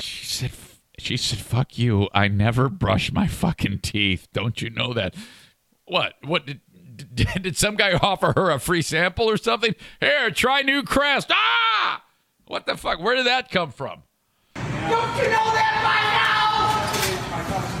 She 0.00 0.26
said, 0.26 0.50
she 0.98 1.16
said, 1.16 1.38
fuck 1.38 1.78
you. 1.78 2.08
I 2.12 2.28
never 2.28 2.68
brush 2.68 3.10
my 3.12 3.26
fucking 3.26 3.78
teeth. 3.78 4.28
Don't 4.34 4.60
you 4.60 4.68
know 4.68 4.92
that? 4.92 5.14
What? 5.86 6.14
What 6.22 6.44
did, 6.44 6.60
did, 7.14 7.28
did 7.42 7.56
some 7.56 7.76
guy 7.76 7.94
offer 7.94 8.32
her 8.36 8.50
a 8.50 8.58
free 8.58 8.82
sample 8.82 9.28
or 9.28 9.36
something? 9.36 9.74
Here, 10.00 10.30
try 10.30 10.62
new 10.62 10.82
crest. 10.82 11.30
Ah! 11.30 12.04
What 12.46 12.66
the 12.66 12.76
fuck? 12.76 13.00
Where 13.00 13.14
did 13.14 13.26
that 13.26 13.50
come 13.50 13.70
from? 13.70 14.02
Don't 14.54 14.66
you 14.66 15.28
know 15.28 15.50
that 15.52 15.74
by 15.84 16.00
now? 16.16 16.38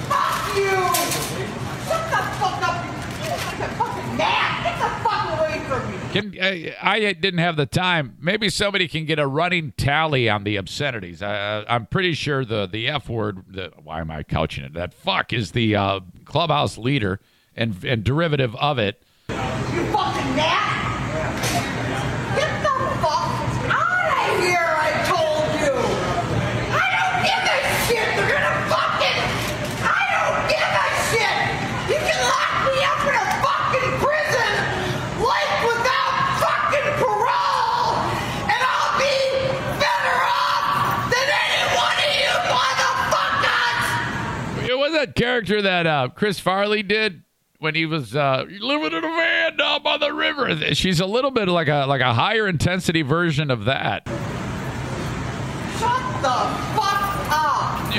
Fuck 0.08 0.56
you! 0.56 0.70
Shut 1.88 2.04
the 2.10 2.22
fuck 2.38 2.62
up! 2.68 2.84
You 2.84 3.30
look 3.30 3.44
like 3.46 3.60
a 3.60 3.74
fucking! 3.76 4.16
Get 4.18 4.78
the 4.78 4.90
fuck 5.08 5.38
away 5.38 5.60
from 5.66 5.90
me! 5.90 5.98
Can 6.12 6.34
I, 6.40 6.74
I 6.82 7.12
didn't 7.12 7.38
have 7.38 7.56
the 7.56 7.66
time. 7.66 8.16
Maybe 8.20 8.48
somebody 8.50 8.88
can 8.88 9.04
get 9.04 9.18
a 9.18 9.26
running 9.26 9.72
tally 9.76 10.28
on 10.28 10.44
the 10.44 10.56
obscenities. 10.56 11.22
I, 11.22 11.64
I'm 11.68 11.86
pretty 11.86 12.12
sure 12.14 12.44
the 12.44 12.66
the 12.66 12.88
F 12.88 13.08
word. 13.08 13.44
The, 13.48 13.72
why 13.82 14.00
am 14.00 14.10
I 14.10 14.22
couching 14.22 14.64
it? 14.64 14.74
That 14.74 14.92
fuck 14.94 15.32
is 15.32 15.52
the 15.52 15.76
uh, 15.76 16.00
clubhouse 16.24 16.78
leader 16.78 17.20
and 17.56 17.82
and 17.84 18.04
derivative 18.04 18.54
of 18.56 18.78
it. 18.78 19.02
Gnat! 20.38 20.70
Get 22.38 22.62
the 22.62 22.78
fuck 23.02 23.26
out 23.66 24.06
of 24.06 24.38
here, 24.38 24.70
I 24.70 25.02
told 25.10 25.50
you! 25.58 25.74
I 26.70 26.86
don't 26.94 27.26
give 27.26 27.42
a 27.42 27.58
shit! 27.90 28.06
They're 28.14 28.30
gonna 28.38 28.54
fucking... 28.70 29.18
I 29.82 30.02
don't 30.14 30.46
give 30.46 30.62
a 30.62 30.88
shit! 31.10 31.34
You 31.90 31.98
can 31.98 32.20
lock 32.22 32.54
me 32.70 32.78
up 32.86 33.02
in 33.02 33.18
a 33.18 33.26
fucking 33.42 33.90
prison! 33.98 34.52
Like 35.18 35.50
without 35.66 36.14
fucking 36.38 36.86
parole! 37.02 37.98
And 38.46 38.62
I'll 38.62 38.94
be 38.94 39.42
better 39.82 40.18
off 40.22 41.10
than 41.10 41.26
any 41.34 41.66
one 41.74 41.98
of 41.98 42.14
you 42.14 42.30
motherfuckers! 42.46 44.70
It 44.70 44.78
was 44.78 44.92
that 44.92 45.16
character 45.16 45.60
that 45.62 45.88
uh, 45.88 46.10
Chris 46.14 46.38
Farley 46.38 46.84
did 46.84 47.24
when 47.58 47.74
he 47.74 47.86
was 47.86 48.14
uh, 48.14 48.44
living 48.60 48.92
in 48.92 49.04
a 49.04 49.08
van 49.08 49.56
down 49.56 49.82
by 49.82 49.96
the 49.98 50.12
river. 50.12 50.74
She's 50.74 51.00
a 51.00 51.06
little 51.06 51.30
bit 51.32 51.48
like 51.48 51.68
a 51.68 51.86
like 51.86 52.00
a 52.00 52.14
higher 52.14 52.46
intensity 52.46 53.02
version 53.02 53.50
of 53.50 53.64
that. 53.64 54.06
Shut 55.78 56.02
the 56.22 56.38
fuck 56.76 57.28
up! 57.30 57.92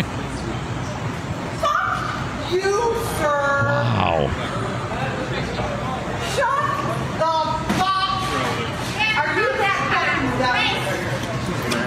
fuck 1.59 2.51
you, 2.53 2.95
sir! 3.17 3.83
Wow. 3.83 4.29
Shut 6.35 6.65
the 7.19 7.35
fuck! 7.75 8.23
Are 9.17 9.31
you 9.39 9.47
that 9.59 9.79
fucking 9.91 10.29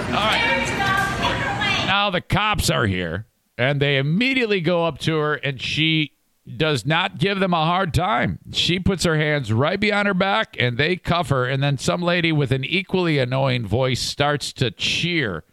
dumb? 0.07 0.15
All 0.15 0.25
right. 0.25 1.85
Now 1.87 2.09
the 2.11 2.21
cops 2.21 2.69
are 2.69 2.85
here, 2.85 3.25
and 3.57 3.81
they 3.81 3.97
immediately 3.97 4.61
go 4.61 4.85
up 4.85 4.99
to 4.99 5.17
her, 5.17 5.33
and 5.35 5.59
she 5.61 6.12
does 6.45 6.85
not 6.85 7.17
give 7.19 7.39
them 7.39 7.53
a 7.53 7.65
hard 7.65 7.93
time. 7.93 8.39
She 8.51 8.79
puts 8.79 9.05
her 9.05 9.17
hands 9.17 9.53
right 9.53 9.79
behind 9.79 10.07
her 10.07 10.13
back, 10.13 10.55
and 10.59 10.77
they 10.77 10.95
cuff 10.97 11.29
her. 11.29 11.45
And 11.45 11.63
then 11.63 11.77
some 11.77 12.01
lady 12.01 12.31
with 12.31 12.51
an 12.51 12.65
equally 12.65 13.17
annoying 13.17 13.65
voice 13.65 14.01
starts 14.01 14.51
to 14.53 14.71
cheer. 14.71 15.43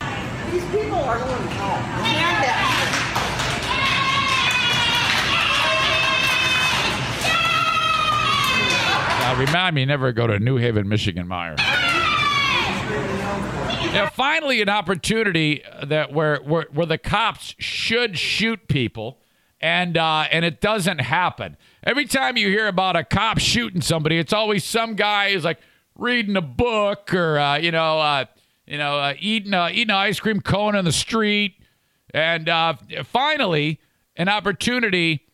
These 0.00 0.64
people 0.66 0.96
are 0.96 1.18
going 1.18 1.42
to 1.42 1.48
hell. 1.48 2.04
Stand 2.04 2.44
that 2.44 2.70
Now, 9.20 9.40
remind 9.40 9.74
me 9.74 9.86
never 9.86 10.12
go 10.12 10.26
to 10.26 10.38
New 10.38 10.58
Haven, 10.58 10.86
Michigan, 10.88 11.26
Meijer. 11.26 11.56
Now, 13.94 14.10
finally, 14.10 14.60
an 14.60 14.68
opportunity 14.68 15.62
that 15.82 16.12
where, 16.12 16.38
where 16.38 16.66
where 16.72 16.84
the 16.84 16.98
cops 16.98 17.54
should 17.58 18.18
shoot 18.18 18.66
people, 18.68 19.20
and 19.64 19.96
uh, 19.96 20.26
and 20.30 20.44
it 20.44 20.60
doesn't 20.60 21.00
happen. 21.00 21.56
Every 21.82 22.04
time 22.04 22.36
you 22.36 22.48
hear 22.48 22.66
about 22.68 22.96
a 22.96 23.02
cop 23.02 23.38
shooting 23.38 23.80
somebody, 23.80 24.18
it's 24.18 24.34
always 24.34 24.62
some 24.62 24.94
guy 24.94 25.32
who's 25.32 25.42
like 25.42 25.58
reading 25.96 26.36
a 26.36 26.42
book 26.42 27.14
or 27.14 27.38
uh, 27.38 27.56
you 27.56 27.70
know 27.70 27.98
uh, 27.98 28.26
you 28.66 28.76
know 28.76 28.98
uh, 28.98 29.14
eating 29.18 29.54
uh, 29.54 29.70
eating 29.70 29.88
an 29.88 29.96
ice 29.96 30.20
cream 30.20 30.42
cone 30.42 30.76
on 30.76 30.84
the 30.84 30.92
street, 30.92 31.54
and 32.12 32.46
uh, 32.46 32.74
finally, 33.04 33.80
an 34.16 34.28
opportunity 34.28 35.26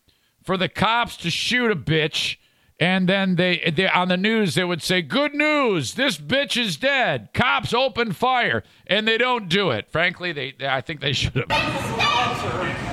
for 0.44 0.56
the 0.56 0.68
cops 0.68 1.16
to 1.18 1.30
shoot 1.30 1.72
a 1.72 1.76
bitch. 1.76 2.36
And 2.78 3.08
then 3.08 3.34
they, 3.34 3.72
they 3.76 3.88
on 3.88 4.08
the 4.08 4.16
news 4.16 4.54
they 4.54 4.62
would 4.62 4.80
say, 4.80 5.02
"Good 5.02 5.34
news! 5.34 5.94
This 5.94 6.18
bitch 6.18 6.56
is 6.56 6.76
dead. 6.76 7.30
Cops 7.34 7.74
open 7.74 8.12
fire," 8.12 8.62
and 8.86 9.08
they 9.08 9.18
don't 9.18 9.48
do 9.48 9.70
it. 9.72 9.90
Frankly, 9.90 10.30
they, 10.30 10.54
they 10.56 10.68
I 10.68 10.80
think 10.82 11.00
they 11.00 11.12
should 11.12 11.34
have. 11.34 12.89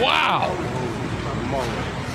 Wow! 0.00 0.52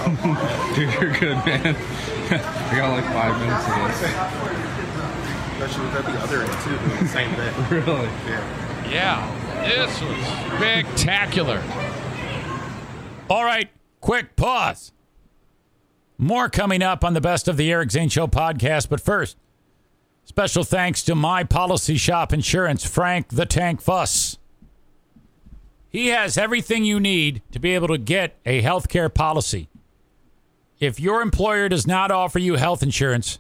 Dude, 0.76 0.94
you're 0.94 1.12
good, 1.13 1.36
man. 1.46 1.76
I 2.32 2.76
got 2.76 2.91
like 2.91 3.06
five 3.06 3.39
minutes 3.39 3.67
of 3.67 4.02
this. 4.02 4.02
That 5.60 5.70
she 5.72 5.80
was 5.80 5.94
at 5.96 6.06
the 6.06 6.20
other 6.20 6.41
end 6.41 6.54
too, 6.63 6.78
doing 6.89 7.04
the 7.04 7.08
same 7.08 7.34
thing. 7.36 7.54
Really? 7.70 8.10
Yeah. 8.26 8.89
Yeah, 8.89 9.67
this 9.67 10.02
was 10.02 10.17
spectacular. 10.58 11.62
All 13.30 13.46
right, 13.46 13.70
quick 14.02 14.36
pause. 14.36 14.91
More 16.17 16.50
coming 16.50 16.82
up 16.84 17.04
on 17.04 17.13
the 17.13 17.22
Best 17.22 17.48
of 17.48 17.58
the 17.58 17.72
Eric 17.72 17.91
Zane 17.91 18.10
Show 18.10 18.28
podcast, 18.28 18.89
but 18.89 19.00
first, 19.02 19.38
special 20.26 20.63
thanks 20.63 21.04
to 21.04 21.15
My 21.15 21.44
Policy 21.44 21.96
Shop 21.96 22.34
Insurance, 22.34 22.84
Frank 22.86 23.30
the 23.30 23.46
Tank 23.46 23.82
Fuss. 23.82 24.38
He 25.91 26.08
has 26.08 26.38
everything 26.38 26.86
you 26.86 26.99
need 26.99 27.41
to 27.51 27.60
be 27.60 27.75
able 27.75 27.89
to 27.89 27.97
get 27.97 28.38
a 28.45 28.62
health 28.62 28.88
care 28.88 29.10
policy. 29.10 29.67
If 30.80 30.99
your 30.99 31.21
employer 31.21 31.67
does 31.67 31.86
not 31.86 32.12
offer 32.12 32.39
you 32.39 32.56
health 32.56 32.82
insurance, 32.82 33.39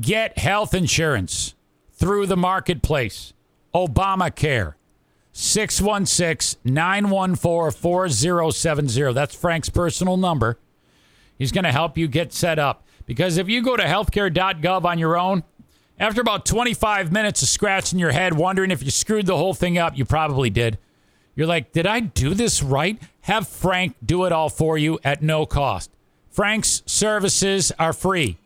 get 0.00 0.38
health 0.38 0.74
insurance 0.74 1.54
through 1.92 2.26
the 2.26 2.36
marketplace. 2.36 3.32
Obamacare. 3.74 4.74
616 5.32 6.60
914 6.64 7.70
4070. 7.80 9.12
That's 9.12 9.34
Frank's 9.36 9.68
personal 9.68 10.16
number. 10.16 10.58
He's 11.38 11.52
going 11.52 11.64
to 11.64 11.72
help 11.72 11.96
you 11.96 12.08
get 12.08 12.32
set 12.32 12.58
up. 12.58 12.84
Because 13.06 13.36
if 13.36 13.48
you 13.48 13.62
go 13.62 13.76
to 13.76 13.84
healthcare.gov 13.84 14.84
on 14.84 14.98
your 14.98 15.16
own, 15.16 15.44
after 15.98 16.20
about 16.20 16.44
25 16.44 17.12
minutes 17.12 17.40
of 17.42 17.48
scratching 17.48 18.00
your 18.00 18.10
head, 18.10 18.34
wondering 18.34 18.72
if 18.72 18.82
you 18.82 18.90
screwed 18.90 19.26
the 19.26 19.36
whole 19.36 19.54
thing 19.54 19.78
up, 19.78 19.96
you 19.96 20.04
probably 20.04 20.50
did. 20.50 20.76
You're 21.38 21.46
like, 21.46 21.70
did 21.70 21.86
I 21.86 22.00
do 22.00 22.34
this 22.34 22.64
right? 22.64 23.00
Have 23.20 23.46
Frank 23.46 23.94
do 24.04 24.24
it 24.24 24.32
all 24.32 24.48
for 24.48 24.76
you 24.76 24.98
at 25.04 25.22
no 25.22 25.46
cost. 25.46 25.88
Frank's 26.28 26.82
services 26.84 27.70
are 27.78 27.92
free. 27.92 28.38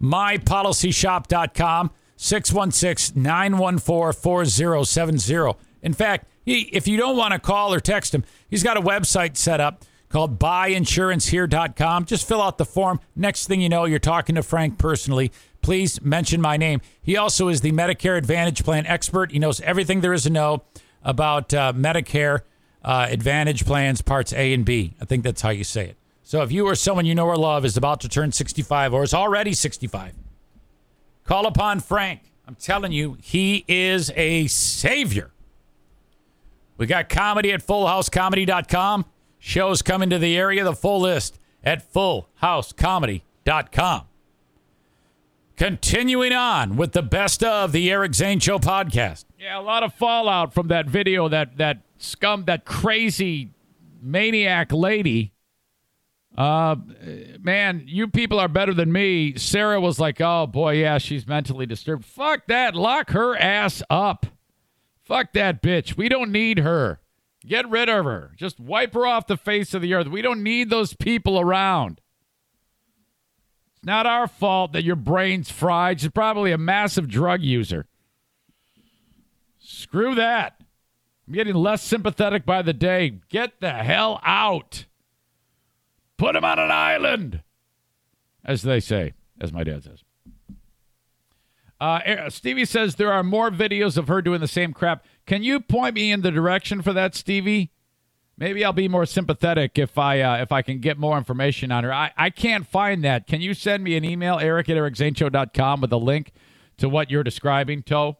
MyPolicyShop.com, 0.00 1.90
616 2.16 3.20
914 3.20 4.12
4070. 4.12 5.58
In 5.82 5.92
fact, 5.92 6.28
he, 6.44 6.70
if 6.72 6.86
you 6.86 6.96
don't 6.96 7.16
want 7.16 7.32
to 7.32 7.40
call 7.40 7.74
or 7.74 7.80
text 7.80 8.14
him, 8.14 8.22
he's 8.48 8.62
got 8.62 8.76
a 8.76 8.80
website 8.80 9.36
set 9.36 9.60
up 9.60 9.84
called 10.08 10.38
buyinsurancehere.com. 10.38 12.04
Just 12.04 12.28
fill 12.28 12.42
out 12.42 12.58
the 12.58 12.64
form. 12.64 13.00
Next 13.16 13.48
thing 13.48 13.60
you 13.60 13.68
know, 13.68 13.86
you're 13.86 13.98
talking 13.98 14.36
to 14.36 14.44
Frank 14.44 14.78
personally. 14.78 15.32
Please 15.62 16.00
mention 16.00 16.40
my 16.40 16.56
name. 16.56 16.80
He 17.02 17.16
also 17.16 17.48
is 17.48 17.60
the 17.60 17.72
Medicare 17.72 18.16
Advantage 18.16 18.62
Plan 18.62 18.86
expert. 18.86 19.32
He 19.32 19.40
knows 19.40 19.60
everything 19.62 20.00
there 20.00 20.12
is 20.12 20.22
to 20.22 20.30
know 20.30 20.62
about 21.02 21.52
uh, 21.54 21.72
Medicare 21.74 22.40
uh, 22.84 23.06
Advantage 23.08 23.64
plans, 23.66 24.02
parts 24.02 24.32
A 24.32 24.52
and 24.52 24.64
B. 24.64 24.94
I 25.00 25.04
think 25.04 25.24
that's 25.24 25.42
how 25.42 25.50
you 25.50 25.64
say 25.64 25.86
it. 25.86 25.96
So 26.22 26.42
if 26.42 26.52
you 26.52 26.66
or 26.66 26.74
someone 26.74 27.06
you 27.06 27.14
know 27.14 27.26
or 27.26 27.36
love 27.36 27.64
is 27.64 27.76
about 27.76 28.00
to 28.02 28.08
turn 28.08 28.30
65 28.32 28.94
or 28.94 29.02
is 29.02 29.12
already 29.12 29.52
65, 29.52 30.14
call 31.24 31.46
upon 31.46 31.80
Frank. 31.80 32.20
I'm 32.46 32.54
telling 32.54 32.92
you, 32.92 33.18
he 33.20 33.64
is 33.68 34.10
a 34.16 34.46
savior. 34.48 35.30
We 36.76 36.86
got 36.86 37.08
comedy 37.08 37.52
at 37.52 37.66
fullhousecomedy.com. 37.66 39.06
Shows 39.38 39.82
coming 39.82 40.10
to 40.10 40.18
the 40.18 40.36
area, 40.36 40.64
the 40.64 40.74
full 40.74 41.00
list 41.00 41.38
at 41.62 41.92
fullhousecomedy.com. 41.92 44.02
Continuing 45.60 46.32
on 46.32 46.76
with 46.76 46.92
the 46.92 47.02
best 47.02 47.44
of 47.44 47.72
the 47.72 47.90
Eric 47.90 48.14
Zane 48.14 48.40
Show 48.40 48.58
podcast. 48.58 49.26
Yeah, 49.38 49.58
a 49.58 49.60
lot 49.60 49.82
of 49.82 49.92
fallout 49.92 50.54
from 50.54 50.68
that 50.68 50.86
video. 50.86 51.28
That 51.28 51.58
that 51.58 51.82
scum, 51.98 52.46
that 52.46 52.64
crazy 52.64 53.50
maniac 54.00 54.72
lady. 54.72 55.34
Uh, 56.34 56.76
man, 57.42 57.82
you 57.84 58.08
people 58.08 58.40
are 58.40 58.48
better 58.48 58.72
than 58.72 58.90
me. 58.90 59.36
Sarah 59.36 59.78
was 59.82 60.00
like, 60.00 60.18
"Oh 60.18 60.46
boy, 60.46 60.76
yeah, 60.76 60.96
she's 60.96 61.26
mentally 61.26 61.66
disturbed." 61.66 62.06
Fuck 62.06 62.46
that. 62.46 62.74
Lock 62.74 63.10
her 63.10 63.36
ass 63.36 63.82
up. 63.90 64.24
Fuck 65.02 65.34
that 65.34 65.60
bitch. 65.60 65.94
We 65.94 66.08
don't 66.08 66.32
need 66.32 66.60
her. 66.60 67.00
Get 67.46 67.68
rid 67.68 67.90
of 67.90 68.06
her. 68.06 68.32
Just 68.34 68.58
wipe 68.58 68.94
her 68.94 69.06
off 69.06 69.26
the 69.26 69.36
face 69.36 69.74
of 69.74 69.82
the 69.82 69.92
earth. 69.92 70.06
We 70.06 70.22
don't 70.22 70.42
need 70.42 70.70
those 70.70 70.94
people 70.94 71.38
around. 71.38 72.00
It's 73.80 73.86
not 73.86 74.04
our 74.04 74.28
fault 74.28 74.72
that 74.72 74.84
your 74.84 74.96
brain's 74.96 75.50
fried. 75.50 76.00
She's 76.00 76.10
probably 76.10 76.52
a 76.52 76.58
massive 76.58 77.08
drug 77.08 77.40
user. 77.40 77.86
Screw 79.58 80.14
that. 80.16 80.62
I'm 81.26 81.32
getting 81.32 81.54
less 81.54 81.82
sympathetic 81.82 82.44
by 82.44 82.60
the 82.60 82.74
day. 82.74 83.20
Get 83.30 83.60
the 83.60 83.72
hell 83.72 84.20
out. 84.22 84.84
Put 86.18 86.36
him 86.36 86.44
on 86.44 86.58
an 86.58 86.70
island, 86.70 87.42
as 88.44 88.60
they 88.60 88.80
say, 88.80 89.14
as 89.40 89.50
my 89.50 89.64
dad 89.64 89.84
says. 89.84 90.04
Uh, 91.80 92.28
Stevie 92.28 92.66
says 92.66 92.96
there 92.96 93.12
are 93.12 93.22
more 93.22 93.50
videos 93.50 93.96
of 93.96 94.08
her 94.08 94.20
doing 94.20 94.42
the 94.42 94.48
same 94.48 94.74
crap. 94.74 95.06
Can 95.24 95.42
you 95.42 95.58
point 95.58 95.94
me 95.94 96.12
in 96.12 96.20
the 96.20 96.30
direction 96.30 96.82
for 96.82 96.92
that, 96.92 97.14
Stevie? 97.14 97.72
Maybe 98.40 98.64
I'll 98.64 98.72
be 98.72 98.88
more 98.88 99.04
sympathetic 99.04 99.78
if 99.78 99.98
I 99.98 100.22
uh, 100.22 100.38
if 100.38 100.50
I 100.50 100.62
can 100.62 100.80
get 100.80 100.96
more 100.96 101.18
information 101.18 101.70
on 101.70 101.84
her. 101.84 101.92
I, 101.92 102.10
I 102.16 102.30
can't 102.30 102.66
find 102.66 103.04
that. 103.04 103.26
Can 103.26 103.42
you 103.42 103.52
send 103.52 103.84
me 103.84 103.96
an 103.96 104.04
email, 104.04 104.38
eric 104.38 104.70
at 104.70 104.78
ericzaneshow.com 104.78 105.82
with 105.82 105.92
a 105.92 105.98
link 105.98 106.32
to 106.78 106.88
what 106.88 107.10
you're 107.10 107.22
describing, 107.22 107.82
Toe? 107.82 108.16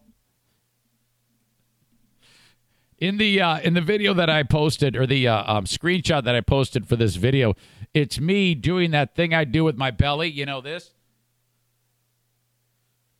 In 2.99 3.17
the 3.17 3.41
uh, 3.41 3.61
in 3.61 3.73
the 3.73 3.81
video 3.81 4.13
that 4.13 4.29
I 4.29 4.43
posted, 4.43 4.95
or 4.95 5.07
the 5.07 5.27
uh, 5.27 5.55
um, 5.57 5.65
screenshot 5.65 6.23
that 6.23 6.35
I 6.35 6.41
posted 6.41 6.87
for 6.87 6.95
this 6.95 7.15
video, 7.15 7.55
it's 7.95 8.19
me 8.19 8.53
doing 8.53 8.91
that 8.91 9.15
thing 9.15 9.33
I 9.33 9.43
do 9.43 9.63
with 9.63 9.75
my 9.75 9.89
belly. 9.89 10.29
You 10.29 10.45
know 10.45 10.61
this, 10.61 10.93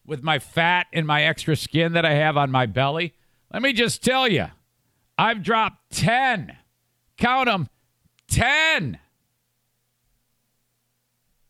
with 0.05 0.21
my 0.21 0.37
fat 0.37 0.85
and 0.93 1.07
my 1.07 1.23
extra 1.23 1.55
skin 1.55 1.93
that 1.93 2.05
I 2.05 2.13
have 2.13 2.37
on 2.37 2.51
my 2.51 2.67
belly. 2.67 3.15
Let 3.51 3.63
me 3.63 3.73
just 3.73 4.03
tell 4.03 4.27
you, 4.27 4.49
I've 5.17 5.41
dropped 5.41 5.91
ten. 5.91 6.57
Count 7.21 7.45
them, 7.45 7.69
ten. 8.27 8.99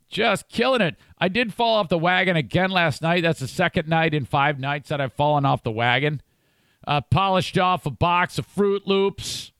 Just 0.07 0.49
killing 0.49 0.81
it. 0.81 0.97
I 1.17 1.29
did 1.29 1.53
fall 1.53 1.77
off 1.77 1.89
the 1.89 1.97
wagon 1.97 2.35
again 2.35 2.69
last 2.69 3.01
night. 3.01 3.23
That's 3.23 3.39
the 3.39 3.47
second 3.47 3.87
night 3.87 4.13
in 4.13 4.25
five 4.25 4.59
nights 4.59 4.89
that 4.89 5.01
I've 5.01 5.13
fallen 5.13 5.45
off 5.45 5.63
the 5.63 5.71
wagon 5.71 6.21
uh, 6.87 7.01
polished 7.01 7.57
off 7.57 7.85
a 7.85 7.91
box 7.91 8.37
of 8.37 8.47
Froot 8.47 8.81
Loops 8.85 9.51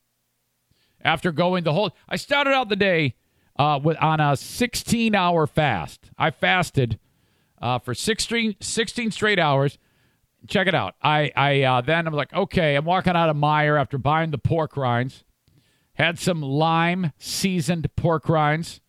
after 1.04 1.32
going 1.32 1.64
the 1.64 1.74
whole. 1.74 1.92
I 2.10 2.16
started 2.16 2.52
out 2.52 2.70
the 2.70 2.76
day 2.76 3.16
uh, 3.58 3.80
with 3.82 3.98
on 3.98 4.20
a 4.20 4.36
16 4.36 5.16
hour 5.16 5.48
fast. 5.48 6.10
I 6.18 6.32
fasted 6.32 7.00
uh, 7.62 7.80
for 7.80 7.94
16, 7.94 8.56
16 8.60 9.12
straight 9.12 9.40
hours. 9.40 9.78
Check 10.48 10.68
it 10.68 10.74
out. 10.74 10.96
I 11.02 11.32
I 11.36 11.62
uh, 11.62 11.82
then 11.82 12.08
I'm 12.08 12.14
like, 12.14 12.34
okay, 12.34 12.76
I'm 12.76 12.86
walking 12.86 13.16
out 13.16 13.30
of 13.30 13.36
Meijer 13.36 13.80
after 13.80 14.00
buying 14.00 14.32
the 14.32 14.40
pork 14.40 14.76
rinds. 14.76 15.24
Had 15.96 16.20
some 16.20 16.42
lime 16.42 17.12
seasoned 17.18 17.94
pork 17.96 18.28
rinds. 18.30 18.82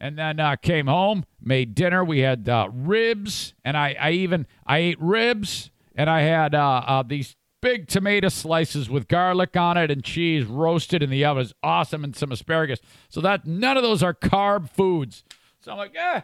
And 0.00 0.16
then 0.16 0.38
uh, 0.38 0.54
came 0.56 0.86
home, 0.86 1.24
made 1.40 1.74
dinner. 1.74 2.04
We 2.04 2.20
had 2.20 2.48
uh, 2.48 2.68
ribs, 2.72 3.54
and 3.64 3.76
I, 3.76 3.96
I 3.98 4.10
even 4.12 4.46
I 4.64 4.78
ate 4.78 5.00
ribs, 5.00 5.72
and 5.96 6.08
I 6.08 6.20
had 6.20 6.54
uh, 6.54 6.82
uh, 6.86 7.02
these 7.02 7.34
big 7.60 7.88
tomato 7.88 8.28
slices 8.28 8.88
with 8.88 9.08
garlic 9.08 9.56
on 9.56 9.76
it 9.76 9.90
and 9.90 10.04
cheese 10.04 10.44
roasted 10.44 11.02
in 11.02 11.10
the 11.10 11.24
oven. 11.24 11.42
It's 11.42 11.54
awesome 11.62 12.04
and 12.04 12.14
some 12.14 12.32
asparagus. 12.32 12.80
So 13.08 13.20
that 13.22 13.46
none 13.46 13.76
of 13.76 13.82
those 13.82 14.02
are 14.02 14.14
carb 14.14 14.70
foods. 14.70 15.24
So 15.60 15.72
I'm 15.72 15.78
like, 15.78 15.96
eh, 15.96 16.20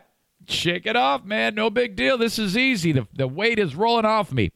shake 0.46 0.86
it 0.86 0.96
off, 0.96 1.24
man. 1.24 1.54
No 1.54 1.70
big 1.70 1.96
deal. 1.96 2.16
This 2.16 2.38
is 2.38 2.56
easy. 2.56 2.92
The, 2.92 3.06
the 3.12 3.28
weight 3.28 3.58
is 3.58 3.74
rolling 3.74 4.04
off 4.04 4.32
me. 4.32 4.52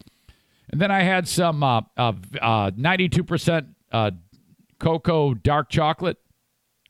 And 0.71 0.81
then 0.81 0.91
I 0.91 1.03
had 1.03 1.27
some 1.27 1.63
uh, 1.63 1.81
uh, 1.97 2.13
uh, 2.41 2.71
92% 2.71 3.67
uh, 3.91 4.11
cocoa 4.79 5.35
dark 5.35 5.69
chocolate, 5.69 6.19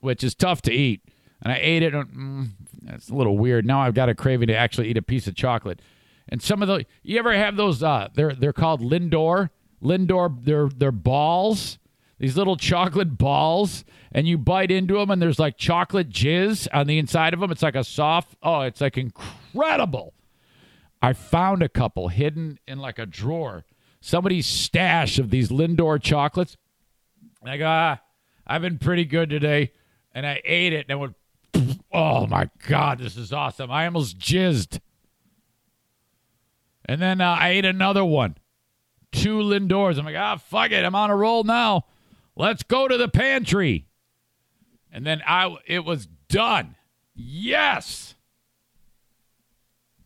which 0.01 0.23
is 0.23 0.35
tough 0.35 0.63
to 0.63 0.73
eat. 0.73 1.03
And 1.43 1.53
I 1.53 1.59
ate 1.61 1.83
it. 1.83 1.95
Mm, 1.95 2.51
that's 2.83 3.09
a 3.09 3.15
little 3.15 3.39
weird. 3.39 3.65
Now 3.65 3.81
I've 3.81 3.95
got 3.95 4.09
a 4.09 4.15
craving 4.15 4.49
to 4.49 4.57
actually 4.57 4.89
eat 4.89 4.97
a 4.97 5.03
piece 5.03 5.27
of 5.27 5.35
chocolate. 5.35 5.81
And 6.29 6.43
some 6.43 6.63
of 6.63 6.69
the 6.69 6.85
you 7.03 7.19
ever 7.19 7.35
have 7.35 7.57
those? 7.57 7.83
Uh, 7.83 8.09
they're 8.15 8.35
they're 8.35 8.53
called 8.53 8.83
Lindor 8.83 9.51
Lindor, 9.83 10.45
they're, 10.45 10.69
they're 10.69 10.93
balls, 10.93 11.79
these 12.19 12.37
little 12.37 12.57
chocolate 12.57 13.17
balls, 13.17 13.85
and 14.11 14.27
you 14.27 14.39
bite 14.39 14.71
into 14.71 14.95
them, 14.95 15.11
and 15.11 15.23
there's 15.23 15.39
like 15.39 15.57
chocolate 15.57 16.09
jizz 16.09 16.69
on 16.73 16.87
the 16.87 16.99
inside 16.99 17.35
of 17.35 17.41
them. 17.41 17.51
It's 17.51 17.63
like 17.63 17.77
a 17.77 17.85
soft, 17.85 18.37
oh, 18.43 18.63
it's 18.63 18.81
like 18.81 18.99
incredible. 18.99 20.15
I 21.01 21.13
found 21.13 21.63
a 21.63 21.69
couple 21.69 22.09
hidden 22.09 22.59
in 22.67 22.79
like 22.79 22.99
a 22.99 23.07
drawer, 23.07 23.65
somebody's 24.01 24.47
stash 24.47 25.19
of 25.19 25.31
these 25.31 25.49
Lindor 25.49 26.03
chocolates. 26.03 26.57
And 27.49 27.55
I 27.55 27.57
go, 27.57 27.67
ah, 27.67 27.99
I've 28.47 28.61
been 28.61 28.77
pretty 28.77 29.07
good 29.07 29.31
today. 29.31 29.73
And 30.13 30.27
I 30.27 30.43
ate 30.45 30.75
it, 30.75 30.85
and 30.87 30.93
I 30.93 30.97
went, 30.97 31.15
oh 31.91 32.27
my 32.27 32.51
God, 32.67 32.99
this 32.99 33.17
is 33.17 33.33
awesome. 33.33 33.71
I 33.71 33.87
almost 33.87 34.19
jizzed. 34.19 34.81
And 36.85 37.01
then 37.01 37.23
uh, 37.23 37.39
I 37.41 37.49
ate 37.51 37.65
another 37.65 38.05
one 38.05 38.37
two 39.13 39.41
Lindors. 39.41 39.99
I'm 39.99 40.05
like, 40.05 40.15
ah, 40.15 40.37
fuck 40.37 40.73
it. 40.73 40.85
I'm 40.85 40.95
on 40.95 41.09
a 41.09 41.17
roll 41.17 41.43
now. 41.43 41.87
Let's 42.37 42.63
go 42.65 42.87
to 42.87 42.99
the 42.99 43.09
pantry. 43.09 43.87
And 44.93 45.07
then 45.07 45.23
I 45.27 45.57
it 45.67 45.87
was 45.87 46.07
done. 46.29 46.77
Yes. 47.15 48.15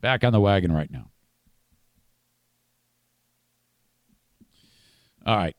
Back 0.00 0.22
on 0.22 0.32
the 0.32 0.40
wagon 0.40 0.70
right 0.70 0.92
now. 0.92 1.10
All 5.26 5.36
right. 5.36 5.56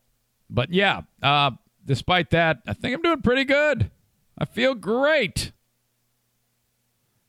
But 0.50 0.72
yeah, 0.72 1.02
uh, 1.22 1.52
despite 1.86 2.30
that, 2.32 2.60
I 2.68 2.74
think 2.74 2.96
I'm 2.96 3.02
doing 3.02 3.22
pretty 3.22 3.46
good. 3.46 3.92
I 4.38 4.46
feel 4.46 4.74
great. 4.74 5.52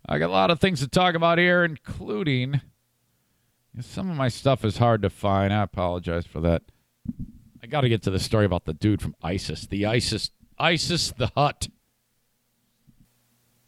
I 0.06 0.18
got 0.18 0.28
a 0.28 0.32
lot 0.32 0.50
of 0.50 0.60
things 0.60 0.80
to 0.80 0.88
talk 0.88 1.14
about 1.14 1.38
here, 1.38 1.64
including 1.64 2.60
some 3.80 4.10
of 4.10 4.16
my 4.16 4.28
stuff 4.28 4.64
is 4.64 4.78
hard 4.78 5.02
to 5.02 5.10
find. 5.10 5.52
I 5.52 5.62
apologize 5.62 6.26
for 6.26 6.40
that. 6.40 6.62
I 7.62 7.66
got 7.66 7.80
to 7.80 7.88
get 7.88 8.02
to 8.02 8.10
the 8.10 8.20
story 8.20 8.44
about 8.44 8.66
the 8.66 8.74
dude 8.74 9.00
from 9.00 9.16
ISIS. 9.22 9.66
The 9.66 9.86
ISIS, 9.86 10.30
ISIS, 10.58 11.12
the 11.12 11.30
hut. 11.34 11.68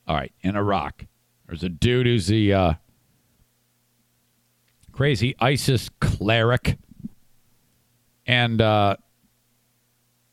All 0.07 0.14
right, 0.14 0.32
in 0.43 0.55
Iraq, 0.55 1.07
there's 1.47 1.64
a 1.64 1.68
dude 1.68 2.07
who's 2.07 2.28
the 2.28 2.53
uh, 2.53 2.74
crazy 4.93 5.34
ISIS 5.41 5.89
cleric, 6.01 6.78
and 8.26 8.61
uh, 8.61 8.97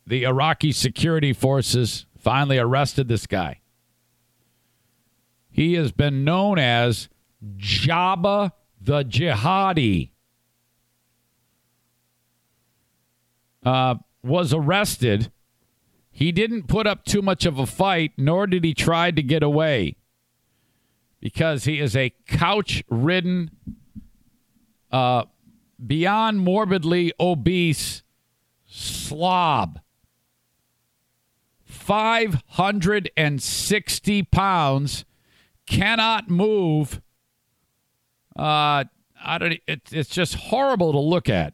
the 0.05 0.23
Iraqi 0.23 0.71
security 0.71 1.33
forces 1.33 2.05
finally 2.17 2.57
arrested 2.57 3.07
this 3.07 3.25
guy. 3.25 3.59
He 5.49 5.73
has 5.73 5.91
been 5.91 6.23
known 6.23 6.57
as 6.57 7.09
Jabba 7.57 8.51
the 8.83 9.03
jihadi, 9.05 10.09
uh, 13.63 13.95
was 14.21 14.53
arrested. 14.53 15.31
He 16.11 16.31
didn't 16.31 16.67
put 16.67 16.85
up 16.85 17.05
too 17.05 17.21
much 17.21 17.45
of 17.45 17.57
a 17.57 17.65
fight, 17.65 18.11
nor 18.17 18.45
did 18.45 18.63
he 18.63 18.73
try 18.73 19.11
to 19.11 19.23
get 19.23 19.41
away 19.41 19.95
because 21.21 21.63
he 21.63 21.79
is 21.79 21.95
a 21.95 22.13
couch 22.27 22.83
ridden, 22.89 23.51
uh, 24.91 25.23
beyond 25.85 26.41
morbidly 26.41 27.13
obese 27.19 28.03
slob. 28.65 29.79
560 31.83 34.23
pounds, 34.23 35.05
cannot 35.65 36.29
move 36.29 37.01
uh, 38.35 38.83
I 39.25 39.37
don't. 39.37 39.53
It, 39.67 39.81
it's 39.91 40.09
just 40.09 40.35
horrible 40.35 40.91
to 40.91 40.99
look 40.99 41.29
at. 41.29 41.53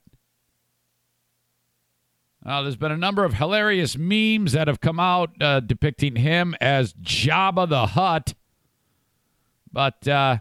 Uh, 2.46 2.62
there's 2.62 2.78
been 2.78 2.92
a 2.92 2.98
number 2.98 3.26
of 3.26 3.34
hilarious 3.34 3.98
memes 3.98 4.54
that 4.54 4.68
have 4.68 4.80
come 4.80 5.00
out 5.00 5.30
uh, 5.42 5.60
depicting 5.60 6.16
him 6.16 6.56
as 6.62 6.94
Jabba 6.94 7.68
the 7.68 7.88
Hutt, 7.88 8.34
but 9.72 10.08
uh, 10.08 10.38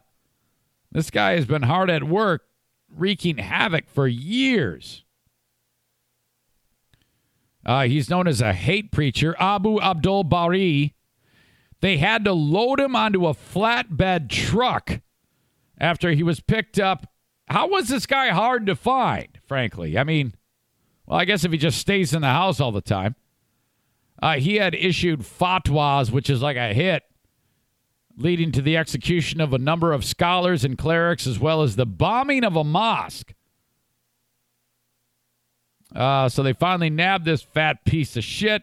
this 0.93 1.11
guy 1.11 1.33
has 1.33 1.45
been 1.45 1.63
hard 1.63 1.91
at 1.91 2.05
work, 2.05 2.45
wreaking 2.89 3.39
havoc 3.39 3.91
for 3.91 4.07
years. 4.07 5.05
Uh, 7.69 7.83
he's 7.83 8.09
known 8.09 8.27
as 8.27 8.41
a 8.41 8.55
hate 8.55 8.91
preacher, 8.91 9.37
Abu 9.39 9.79
Abdul 9.79 10.25
Bari. 10.25 10.95
They 11.83 11.99
had 11.99 12.25
to 12.25 12.33
load 12.33 12.81
him 12.81 12.97
onto 12.97 13.27
a 13.27 13.35
flatbed 13.35 14.31
truck 14.31 15.03
after 15.79 16.13
he 16.13 16.23
was 16.23 16.41
picked 16.41 16.81
up. 16.81 17.13
How 17.47 17.69
was 17.69 17.89
this 17.89 18.07
guy 18.07 18.31
hard 18.31 18.65
to 18.67 18.75
find, 18.75 19.29
frankly? 19.45 19.99
I 19.99 20.05
mean, 20.05 20.33
well, 21.05 21.19
I 21.19 21.27
guess 21.27 21.45
if 21.45 21.53
he 21.53 21.59
just 21.59 21.77
stays 21.77 22.15
in 22.15 22.23
the 22.23 22.29
house 22.29 22.59
all 22.59 22.73
the 22.73 22.81
time. 22.81 23.17
Uh, 24.23 24.37
he 24.37 24.57
had 24.57 24.75
issued 24.75 25.21
fatwas, 25.21 26.11
which 26.11 26.31
is 26.31 26.41
like 26.41 26.57
a 26.57 26.73
hit, 26.73 27.03
leading 28.17 28.51
to 28.53 28.63
the 28.63 28.79
execution 28.79 29.43
of 29.43 29.53
a 29.53 29.59
number 29.59 29.93
of 29.93 30.07
scholars 30.07 30.65
and 30.65 30.79
clerics, 30.79 31.27
as 31.27 31.39
well 31.39 31.61
as 31.61 31.77
the 31.77 31.85
bombing 31.85 32.45
of 32.45 32.57
a 32.57 32.65
mosque. 32.65 33.35
Uh, 35.95 36.29
so 36.29 36.43
they 36.43 36.53
finally 36.53 36.91
nabbed 36.91 37.25
this 37.25 37.43
fat 37.43 37.85
piece 37.85 38.17
of 38.17 38.25
shit. 38.25 38.63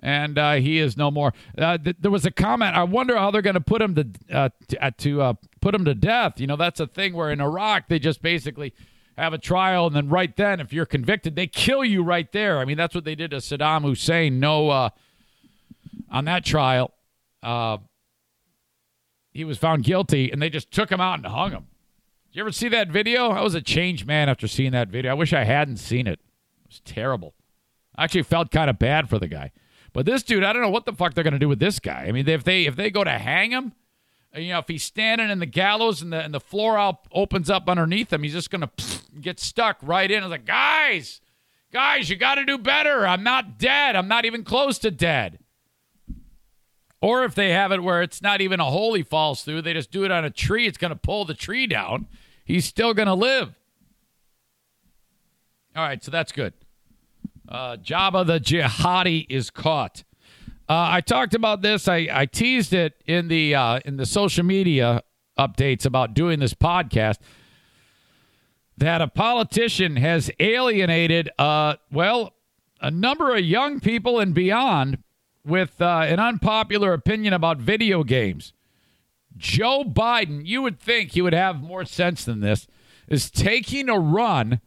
And 0.00 0.38
uh, 0.38 0.54
he 0.54 0.78
is 0.78 0.96
no 0.96 1.10
more. 1.10 1.32
Uh, 1.56 1.76
th- 1.76 1.96
there 1.98 2.10
was 2.10 2.24
a 2.24 2.30
comment. 2.30 2.76
I 2.76 2.84
wonder 2.84 3.16
how 3.16 3.32
they're 3.32 3.42
going 3.42 3.54
to 3.54 3.60
put 3.60 3.82
him 3.82 3.96
to 3.96 4.06
uh, 4.32 4.48
to, 4.98 5.22
uh, 5.22 5.34
put 5.60 5.74
him 5.74 5.84
to 5.86 5.94
death. 5.94 6.38
You 6.38 6.46
know, 6.46 6.54
that's 6.54 6.78
a 6.78 6.86
thing 6.86 7.14
where 7.14 7.32
in 7.32 7.40
Iraq 7.40 7.88
they 7.88 7.98
just 7.98 8.22
basically 8.22 8.74
have 9.16 9.32
a 9.32 9.38
trial, 9.38 9.88
and 9.88 9.96
then 9.96 10.08
right 10.08 10.36
then, 10.36 10.60
if 10.60 10.72
you're 10.72 10.86
convicted, 10.86 11.34
they 11.34 11.48
kill 11.48 11.84
you 11.84 12.04
right 12.04 12.30
there. 12.30 12.60
I 12.60 12.64
mean, 12.64 12.76
that's 12.76 12.94
what 12.94 13.02
they 13.02 13.16
did 13.16 13.32
to 13.32 13.38
Saddam 13.38 13.82
Hussein. 13.82 14.38
No, 14.38 14.70
uh, 14.70 14.90
on 16.08 16.26
that 16.26 16.44
trial, 16.44 16.92
uh, 17.42 17.78
he 19.32 19.44
was 19.44 19.58
found 19.58 19.82
guilty, 19.82 20.30
and 20.30 20.40
they 20.40 20.48
just 20.48 20.70
took 20.70 20.92
him 20.92 21.00
out 21.00 21.14
and 21.14 21.26
hung 21.26 21.50
him. 21.50 21.66
You 22.30 22.42
ever 22.42 22.52
see 22.52 22.68
that 22.68 22.88
video? 22.88 23.30
I 23.30 23.42
was 23.42 23.54
a 23.54 23.62
changed 23.62 24.06
man 24.06 24.28
after 24.28 24.46
seeing 24.46 24.72
that 24.72 24.88
video. 24.88 25.10
I 25.10 25.14
wish 25.14 25.32
I 25.32 25.44
hadn't 25.44 25.78
seen 25.78 26.06
it. 26.06 26.20
It 26.20 26.68
was 26.68 26.80
terrible. 26.84 27.34
I 27.96 28.04
actually 28.04 28.22
felt 28.22 28.50
kind 28.50 28.68
of 28.70 28.78
bad 28.78 29.08
for 29.08 29.18
the 29.18 29.28
guy. 29.28 29.50
But 29.92 30.06
this 30.06 30.22
dude, 30.22 30.44
I 30.44 30.52
don't 30.52 30.62
know 30.62 30.68
what 30.68 30.84
the 30.84 30.92
fuck 30.92 31.14
they're 31.14 31.24
going 31.24 31.32
to 31.32 31.38
do 31.38 31.48
with 31.48 31.58
this 31.58 31.78
guy. 31.78 32.04
I 32.06 32.12
mean, 32.12 32.28
if 32.28 32.44
they 32.44 32.66
if 32.66 32.76
they 32.76 32.90
go 32.90 33.02
to 33.02 33.10
hang 33.10 33.50
him, 33.50 33.72
you 34.34 34.52
know, 34.52 34.58
if 34.58 34.68
he's 34.68 34.84
standing 34.84 35.30
in 35.30 35.38
the 35.38 35.46
gallows 35.46 36.02
and 36.02 36.12
the 36.12 36.22
and 36.22 36.32
the 36.32 36.40
floor 36.40 36.78
out 36.78 37.08
opens 37.12 37.48
up 37.48 37.68
underneath 37.68 38.12
him, 38.12 38.22
he's 38.22 38.34
just 38.34 38.50
going 38.50 38.60
to 38.76 39.00
get 39.20 39.40
stuck 39.40 39.78
right 39.82 40.10
in. 40.10 40.22
I 40.22 40.26
was 40.26 40.30
like, 40.30 40.44
guys, 40.44 41.20
guys, 41.72 42.10
you 42.10 42.16
got 42.16 42.34
to 42.36 42.44
do 42.44 42.58
better. 42.58 43.06
I'm 43.06 43.22
not 43.22 43.58
dead. 43.58 43.96
I'm 43.96 44.08
not 44.08 44.26
even 44.26 44.44
close 44.44 44.78
to 44.80 44.90
dead. 44.90 45.38
Or 47.00 47.24
if 47.24 47.34
they 47.34 47.50
have 47.50 47.70
it 47.70 47.82
where 47.82 48.02
it's 48.02 48.20
not 48.20 48.40
even 48.40 48.58
a 48.58 48.64
hole 48.64 48.94
he 48.94 49.02
falls 49.02 49.42
through, 49.44 49.62
they 49.62 49.72
just 49.72 49.90
do 49.90 50.04
it 50.04 50.10
on 50.10 50.24
a 50.24 50.30
tree. 50.30 50.66
It's 50.66 50.78
going 50.78 50.90
to 50.90 50.96
pull 50.96 51.24
the 51.24 51.34
tree 51.34 51.66
down. 51.66 52.08
He's 52.44 52.64
still 52.64 52.92
going 52.94 53.06
to 53.06 53.14
live. 53.14 53.54
All 55.76 55.84
right, 55.84 56.02
so 56.02 56.10
that's 56.10 56.32
good. 56.32 56.54
Uh, 57.48 57.76
Jabba 57.76 58.26
the 58.26 58.40
Jihadi 58.40 59.26
is 59.28 59.48
caught. 59.50 60.02
Uh, 60.68 60.88
I 60.90 61.00
talked 61.00 61.34
about 61.34 61.62
this. 61.62 61.88
I, 61.88 62.08
I 62.10 62.26
teased 62.26 62.74
it 62.74 62.94
in 63.06 63.28
the 63.28 63.54
uh, 63.54 63.80
in 63.84 63.96
the 63.96 64.04
social 64.04 64.44
media 64.44 65.02
updates 65.38 65.86
about 65.86 66.14
doing 66.14 66.40
this 66.40 66.52
podcast. 66.52 67.18
That 68.76 69.00
a 69.00 69.08
politician 69.08 69.96
has 69.96 70.30
alienated, 70.38 71.30
uh, 71.38 71.76
well, 71.90 72.34
a 72.80 72.90
number 72.90 73.34
of 73.34 73.40
young 73.40 73.80
people 73.80 74.20
and 74.20 74.34
beyond 74.34 74.98
with 75.48 75.80
uh, 75.80 76.04
an 76.06 76.20
unpopular 76.20 76.92
opinion 76.92 77.32
about 77.32 77.58
video 77.58 78.04
games. 78.04 78.52
Joe 79.36 79.84
Biden, 79.84 80.44
you 80.44 80.62
would 80.62 80.78
think 80.78 81.12
he 81.12 81.22
would 81.22 81.32
have 81.32 81.62
more 81.62 81.84
sense 81.84 82.24
than 82.24 82.40
this, 82.40 82.66
is 83.08 83.30
taking 83.30 83.88
a 83.88 83.98
run 83.98 84.60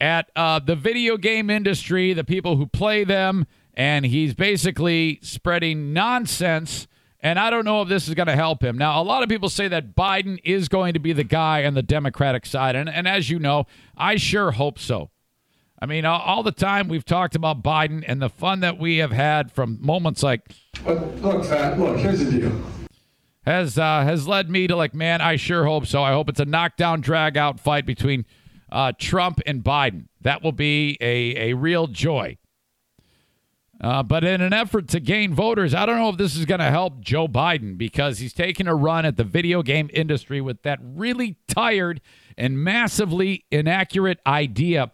at 0.00 0.30
uh, 0.34 0.58
the 0.58 0.74
video 0.74 1.16
game 1.16 1.50
industry, 1.50 2.12
the 2.12 2.24
people 2.24 2.56
who 2.56 2.66
play 2.66 3.04
them, 3.04 3.46
and 3.74 4.06
he's 4.06 4.34
basically 4.34 5.20
spreading 5.22 5.92
nonsense. 5.92 6.88
And 7.20 7.38
I 7.38 7.50
don't 7.50 7.66
know 7.66 7.82
if 7.82 7.88
this 7.88 8.08
is 8.08 8.14
going 8.14 8.28
to 8.28 8.36
help 8.36 8.64
him. 8.64 8.78
Now, 8.78 9.00
a 9.00 9.04
lot 9.04 9.22
of 9.22 9.28
people 9.28 9.50
say 9.50 9.68
that 9.68 9.94
Biden 9.94 10.38
is 10.42 10.68
going 10.68 10.94
to 10.94 11.00
be 11.00 11.12
the 11.12 11.24
guy 11.24 11.66
on 11.66 11.74
the 11.74 11.82
Democratic 11.82 12.46
side. 12.46 12.74
And, 12.74 12.88
and 12.88 13.06
as 13.06 13.28
you 13.28 13.38
know, 13.38 13.66
I 13.96 14.16
sure 14.16 14.52
hope 14.52 14.78
so. 14.78 15.10
I 15.80 15.86
mean, 15.86 16.04
all, 16.04 16.20
all 16.20 16.42
the 16.42 16.52
time 16.52 16.88
we've 16.88 17.04
talked 17.04 17.34
about 17.34 17.62
Biden 17.62 18.04
and 18.06 18.20
the 18.20 18.28
fun 18.28 18.60
that 18.60 18.78
we 18.78 18.98
have 18.98 19.12
had 19.12 19.50
from 19.50 19.78
moments 19.80 20.22
like. 20.22 20.42
But 20.84 21.16
look, 21.22 21.44
Fat, 21.44 21.78
look, 21.78 21.96
here's 21.98 22.24
the 22.24 22.40
deal. 22.40 22.52
Has, 23.46 23.78
uh, 23.78 24.02
has 24.02 24.28
led 24.28 24.50
me 24.50 24.66
to 24.66 24.76
like, 24.76 24.94
man, 24.94 25.22
I 25.22 25.36
sure 25.36 25.64
hope 25.64 25.86
so. 25.86 26.02
I 26.02 26.12
hope 26.12 26.28
it's 26.28 26.40
a 26.40 26.44
knockdown, 26.44 27.00
drag 27.00 27.38
out 27.38 27.58
fight 27.58 27.86
between 27.86 28.26
uh, 28.70 28.92
Trump 28.98 29.40
and 29.46 29.64
Biden. 29.64 30.08
That 30.20 30.42
will 30.42 30.52
be 30.52 30.98
a, 31.00 31.50
a 31.50 31.54
real 31.54 31.86
joy. 31.86 32.36
Uh, 33.80 34.02
but 34.02 34.24
in 34.24 34.42
an 34.42 34.52
effort 34.52 34.88
to 34.88 35.00
gain 35.00 35.32
voters, 35.32 35.74
I 35.74 35.86
don't 35.86 35.96
know 35.96 36.10
if 36.10 36.18
this 36.18 36.36
is 36.36 36.44
going 36.44 36.60
to 36.60 36.70
help 36.70 37.00
Joe 37.00 37.26
Biden 37.26 37.78
because 37.78 38.18
he's 38.18 38.34
taking 38.34 38.66
a 38.66 38.74
run 38.74 39.06
at 39.06 39.16
the 39.16 39.24
video 39.24 39.62
game 39.62 39.88
industry 39.94 40.42
with 40.42 40.62
that 40.64 40.78
really 40.82 41.38
tired 41.48 42.02
and 42.36 42.62
massively 42.62 43.46
inaccurate 43.50 44.20
idea 44.26 44.90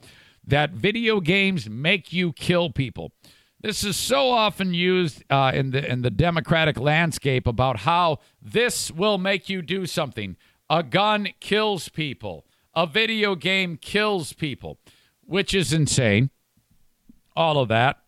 that 0.46 0.70
video 0.70 1.20
games 1.20 1.68
make 1.68 2.12
you 2.12 2.32
kill 2.32 2.70
people. 2.70 3.12
This 3.60 3.82
is 3.82 3.96
so 3.96 4.30
often 4.30 4.74
used 4.74 5.24
uh, 5.30 5.52
in 5.54 5.70
the 5.70 5.90
in 5.90 6.02
the 6.02 6.10
democratic 6.10 6.78
landscape 6.78 7.46
about 7.46 7.78
how 7.78 8.18
this 8.40 8.90
will 8.90 9.18
make 9.18 9.48
you 9.48 9.62
do 9.62 9.86
something. 9.86 10.36
A 10.68 10.82
gun 10.82 11.28
kills 11.40 11.88
people. 11.88 12.44
A 12.74 12.86
video 12.86 13.34
game 13.34 13.78
kills 13.78 14.34
people, 14.34 14.78
which 15.24 15.54
is 15.54 15.72
insane. 15.72 16.30
All 17.34 17.58
of 17.58 17.68
that 17.68 17.98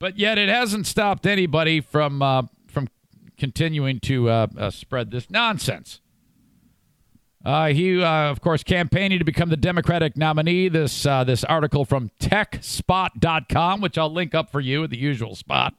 but 0.00 0.18
yet 0.18 0.38
it 0.38 0.48
hasn't 0.48 0.88
stopped 0.88 1.26
anybody 1.26 1.80
from 1.80 2.20
uh, 2.20 2.42
from 2.66 2.88
continuing 3.38 4.00
to 4.00 4.28
uh, 4.28 4.46
uh, 4.58 4.70
spread 4.70 5.12
this 5.12 5.30
nonsense. 5.30 6.00
Uh, 7.44 7.68
he, 7.68 8.02
uh, 8.02 8.30
of 8.30 8.40
course, 8.40 8.62
campaigning 8.62 9.18
to 9.18 9.24
become 9.24 9.48
the 9.48 9.56
Democratic 9.56 10.16
nominee. 10.16 10.68
This 10.68 11.06
uh, 11.06 11.24
this 11.24 11.42
article 11.44 11.84
from 11.84 12.10
TechSpot.com, 12.20 13.80
which 13.80 13.96
I'll 13.96 14.12
link 14.12 14.34
up 14.34 14.50
for 14.50 14.60
you 14.60 14.84
at 14.84 14.90
the 14.90 14.98
usual 14.98 15.34
spot, 15.34 15.74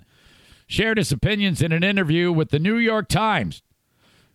shared 0.65 0.97
his 0.97 1.11
opinions 1.11 1.61
in 1.61 1.71
an 1.71 1.83
interview 1.83 2.31
with 2.31 2.49
the 2.49 2.59
New 2.59 2.77
York 2.77 3.07
Times. 3.07 3.61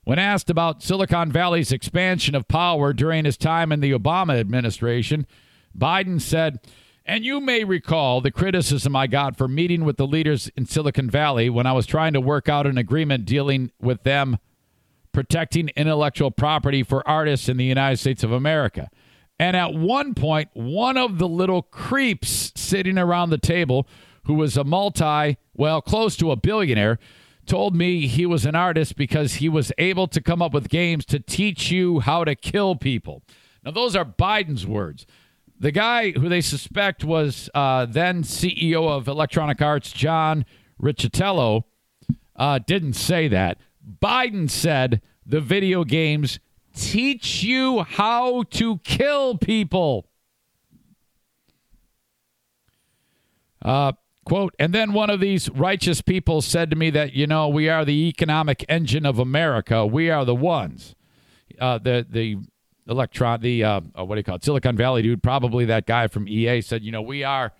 When 0.04 0.20
asked 0.20 0.50
about 0.50 0.84
Silicon 0.84 1.32
Valley's 1.32 1.72
expansion 1.72 2.36
of 2.36 2.46
power 2.46 2.92
during 2.92 3.24
his 3.24 3.36
time 3.36 3.72
in 3.72 3.80
the 3.80 3.90
Obama 3.90 4.38
administration, 4.38 5.26
Biden 5.76 6.20
said. 6.20 6.60
And 7.08 7.24
you 7.24 7.40
may 7.40 7.62
recall 7.62 8.20
the 8.20 8.32
criticism 8.32 8.96
I 8.96 9.06
got 9.06 9.36
for 9.36 9.46
meeting 9.46 9.84
with 9.84 9.96
the 9.96 10.08
leaders 10.08 10.50
in 10.56 10.66
Silicon 10.66 11.08
Valley 11.08 11.48
when 11.48 11.64
I 11.64 11.72
was 11.72 11.86
trying 11.86 12.14
to 12.14 12.20
work 12.20 12.48
out 12.48 12.66
an 12.66 12.76
agreement 12.76 13.26
dealing 13.26 13.70
with 13.80 14.02
them 14.02 14.38
protecting 15.16 15.70
intellectual 15.76 16.30
property 16.30 16.82
for 16.82 17.02
artists 17.08 17.48
in 17.48 17.56
the 17.56 17.64
United 17.64 17.96
States 17.96 18.22
of 18.22 18.30
America. 18.30 18.90
And 19.38 19.56
at 19.56 19.72
one 19.72 20.12
point, 20.12 20.50
one 20.52 20.98
of 20.98 21.16
the 21.16 21.26
little 21.26 21.62
creeps 21.62 22.52
sitting 22.54 22.98
around 22.98 23.30
the 23.30 23.38
table, 23.38 23.88
who 24.24 24.34
was 24.34 24.58
a 24.58 24.64
multi, 24.64 25.38
well, 25.54 25.80
close 25.80 26.18
to 26.18 26.32
a 26.32 26.36
billionaire, 26.36 26.98
told 27.46 27.74
me 27.74 28.06
he 28.06 28.26
was 28.26 28.44
an 28.44 28.54
artist 28.54 28.94
because 28.96 29.36
he 29.36 29.48
was 29.48 29.72
able 29.78 30.06
to 30.06 30.20
come 30.20 30.42
up 30.42 30.52
with 30.52 30.68
games 30.68 31.06
to 31.06 31.18
teach 31.18 31.70
you 31.70 32.00
how 32.00 32.22
to 32.22 32.34
kill 32.34 32.76
people. 32.76 33.22
Now, 33.64 33.70
those 33.70 33.96
are 33.96 34.04
Biden's 34.04 34.66
words. 34.66 35.06
The 35.58 35.72
guy 35.72 36.10
who 36.10 36.28
they 36.28 36.42
suspect 36.42 37.04
was 37.04 37.48
uh, 37.54 37.86
then 37.86 38.22
CEO 38.22 38.86
of 38.86 39.08
Electronic 39.08 39.62
Arts, 39.62 39.92
John 39.92 40.44
Riccitiello, 40.78 41.64
uh, 42.38 42.58
didn't 42.58 42.92
say 42.92 43.28
that. 43.28 43.56
Biden 44.02 44.50
said 44.50 45.00
the 45.24 45.40
video 45.40 45.84
games 45.84 46.38
teach 46.74 47.42
you 47.42 47.82
how 47.82 48.42
to 48.44 48.78
kill 48.78 49.38
people. 49.38 50.08
Uh, 53.62 53.92
quote, 54.24 54.54
and 54.58 54.72
then 54.72 54.92
one 54.92 55.10
of 55.10 55.20
these 55.20 55.48
righteous 55.50 56.00
people 56.02 56.42
said 56.42 56.70
to 56.70 56.76
me 56.76 56.90
that, 56.90 57.14
you 57.14 57.26
know, 57.26 57.48
we 57.48 57.68
are 57.68 57.84
the 57.84 58.08
economic 58.08 58.64
engine 58.68 59.06
of 59.06 59.18
America. 59.18 59.86
We 59.86 60.10
are 60.10 60.24
the 60.24 60.34
ones. 60.34 60.94
Uh, 61.58 61.78
the, 61.78 62.06
the 62.08 62.36
electron, 62.88 63.40
the 63.40 63.64
uh, 63.64 63.80
uh, 63.98 64.04
what 64.04 64.16
do 64.16 64.20
you 64.20 64.24
call 64.24 64.36
it, 64.36 64.44
Silicon 64.44 64.76
Valley 64.76 65.02
dude, 65.02 65.22
probably 65.22 65.64
that 65.64 65.86
guy 65.86 66.06
from 66.06 66.28
EA 66.28 66.60
said, 66.60 66.82
you 66.82 66.92
know, 66.92 67.02
we 67.02 67.24
are 67.24 67.52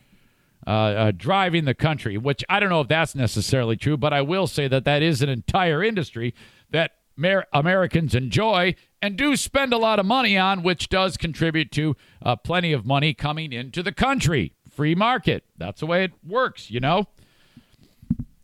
uh, 0.67 0.71
uh, 0.71 1.13
driving 1.17 1.65
the 1.65 1.75
country. 1.75 2.17
Which 2.17 2.45
I 2.49 2.61
don't 2.61 2.71
know 2.71 2.81
if 2.81 2.89
that's 2.89 3.15
necessarily 3.15 3.77
true, 3.77 3.97
but 3.97 4.13
I 4.13 4.23
will 4.23 4.47
say 4.47 4.69
that 4.69 4.85
that 4.85 5.03
is 5.03 5.23
an 5.23 5.29
entire 5.29 5.83
industry 5.83 6.35
that 6.71 6.93
Mer- 7.17 7.47
Americans 7.53 8.15
enjoy 8.15 8.75
and 9.01 9.17
do 9.17 9.37
spend 9.37 9.73
a 9.73 9.79
lot 9.79 9.99
of 9.99 10.07
money 10.07 10.37
on, 10.37 10.63
which 10.63 10.89
does 10.89 11.17
contribute 11.17 11.71
to 11.73 11.97
uh, 12.23 12.37
plenty 12.37 12.73
of 12.73 12.85
money 12.85 13.15
coming 13.15 13.53
into 13.53 13.83
the 13.83 13.93
country. 13.93 14.53
Free 14.71 14.95
market. 14.95 15.45
That's 15.57 15.81
the 15.81 15.87
way 15.87 16.05
it 16.05 16.13
works, 16.27 16.71
you 16.71 16.81
know. 16.81 17.07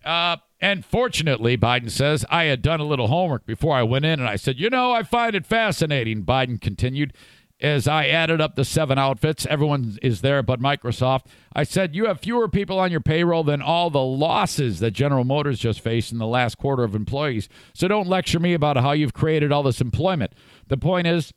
Uh, 0.04 0.36
and 0.60 0.84
fortunately, 0.84 1.58
Biden 1.58 1.90
says, 1.90 2.24
I 2.30 2.44
had 2.44 2.62
done 2.62 2.80
a 2.80 2.84
little 2.84 3.08
homework 3.08 3.44
before 3.44 3.76
I 3.76 3.82
went 3.82 4.04
in 4.04 4.20
and 4.20 4.28
I 4.28 4.36
said, 4.36 4.58
you 4.58 4.70
know, 4.70 4.92
I 4.92 5.02
find 5.02 5.34
it 5.34 5.44
fascinating, 5.44 6.24
Biden 6.24 6.60
continued. 6.60 7.12
As 7.62 7.86
I 7.86 8.06
added 8.08 8.40
up 8.40 8.56
the 8.56 8.64
seven 8.64 8.98
outfits. 8.98 9.46
Everyone 9.46 9.96
is 10.02 10.20
there 10.20 10.42
but 10.42 10.60
Microsoft. 10.60 11.26
I 11.54 11.62
said, 11.62 11.94
You 11.94 12.06
have 12.06 12.20
fewer 12.20 12.48
people 12.48 12.78
on 12.78 12.90
your 12.90 13.00
payroll 13.00 13.44
than 13.44 13.62
all 13.62 13.88
the 13.88 14.02
losses 14.02 14.80
that 14.80 14.90
General 14.90 15.24
Motors 15.24 15.60
just 15.60 15.80
faced 15.80 16.12
in 16.12 16.18
the 16.18 16.26
last 16.26 16.58
quarter 16.58 16.82
of 16.82 16.94
employees. 16.94 17.48
So 17.72 17.86
don't 17.86 18.08
lecture 18.08 18.40
me 18.40 18.52
about 18.52 18.76
how 18.76 18.92
you've 18.92 19.14
created 19.14 19.52
all 19.52 19.62
this 19.62 19.80
employment. 19.80 20.32
The 20.66 20.76
point 20.76 21.06
is, 21.06 21.32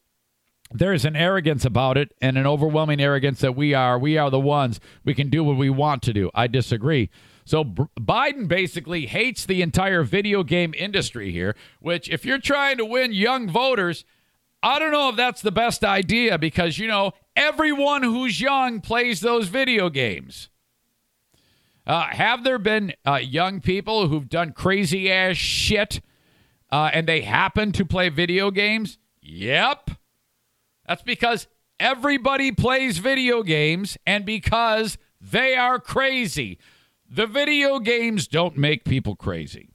there 0.72 0.94
is 0.94 1.06
an 1.06 1.16
arrogance 1.16 1.64
about 1.64 1.96
it 1.98 2.12
and 2.22 2.38
an 2.38 2.48
overwhelming 2.48 3.00
arrogance 3.00 3.40
that 3.42 3.56
we 3.56 3.76
are 3.76 4.00
we 4.00 4.18
are 4.18 4.32
the 4.32 4.40
ones 4.40 4.80
we 5.04 5.14
can 5.14 5.30
do 5.30 5.44
what 5.44 5.58
we 5.58 5.70
want 5.70 6.02
to 6.02 6.12
do 6.12 6.32
i 6.34 6.48
disagree 6.48 7.08
so 7.46 7.64
B- 7.64 7.84
biden 8.00 8.48
basically 8.48 9.06
hates 9.06 9.46
the 9.46 9.62
entire 9.62 10.02
video 10.02 10.42
game 10.42 10.74
industry 10.76 11.32
here 11.32 11.56
which 11.80 12.10
if 12.10 12.26
you're 12.26 12.40
trying 12.40 12.78
to 12.78 12.86
win 12.86 13.14
young 13.14 13.48
voters 13.48 14.06
i 14.66 14.78
don't 14.80 14.92
know 14.92 15.10
if 15.10 15.16
that's 15.16 15.42
the 15.42 15.52
best 15.52 15.84
idea 15.84 16.38
because 16.38 16.78
you 16.78 16.88
know 16.88 17.12
everyone 17.36 18.04
who's 18.04 18.42
young 18.42 18.82
plays 18.82 19.22
those 19.22 19.48
video 19.48 19.90
games 19.90 20.50
uh, 21.88 22.08
have 22.08 22.44
there 22.44 22.58
been 22.58 22.94
uh, 23.06 23.16
young 23.16 23.62
people 23.62 24.08
who've 24.08 24.28
done 24.28 24.52
crazy 24.52 25.12
ass 25.12 25.38
shit 25.38 26.02
uh, 26.72 26.90
and 26.92 27.08
they 27.08 27.22
happen 27.22 27.72
to 27.72 27.86
play 27.86 28.10
video 28.10 28.50
games 28.52 28.98
yep 29.22 29.92
that's 30.88 31.04
because 31.04 31.48
everybody 31.80 32.52
plays 32.52 32.98
video 32.98 33.44
games 33.44 33.98
and 34.06 34.26
because 34.26 34.98
they 35.20 35.56
are 35.56 35.80
crazy. 35.80 36.60
The 37.10 37.28
video 37.28 37.80
games 37.80 38.28
don't 38.28 38.58
make 38.58 38.86
people 38.86 39.16
crazy. 39.16 39.70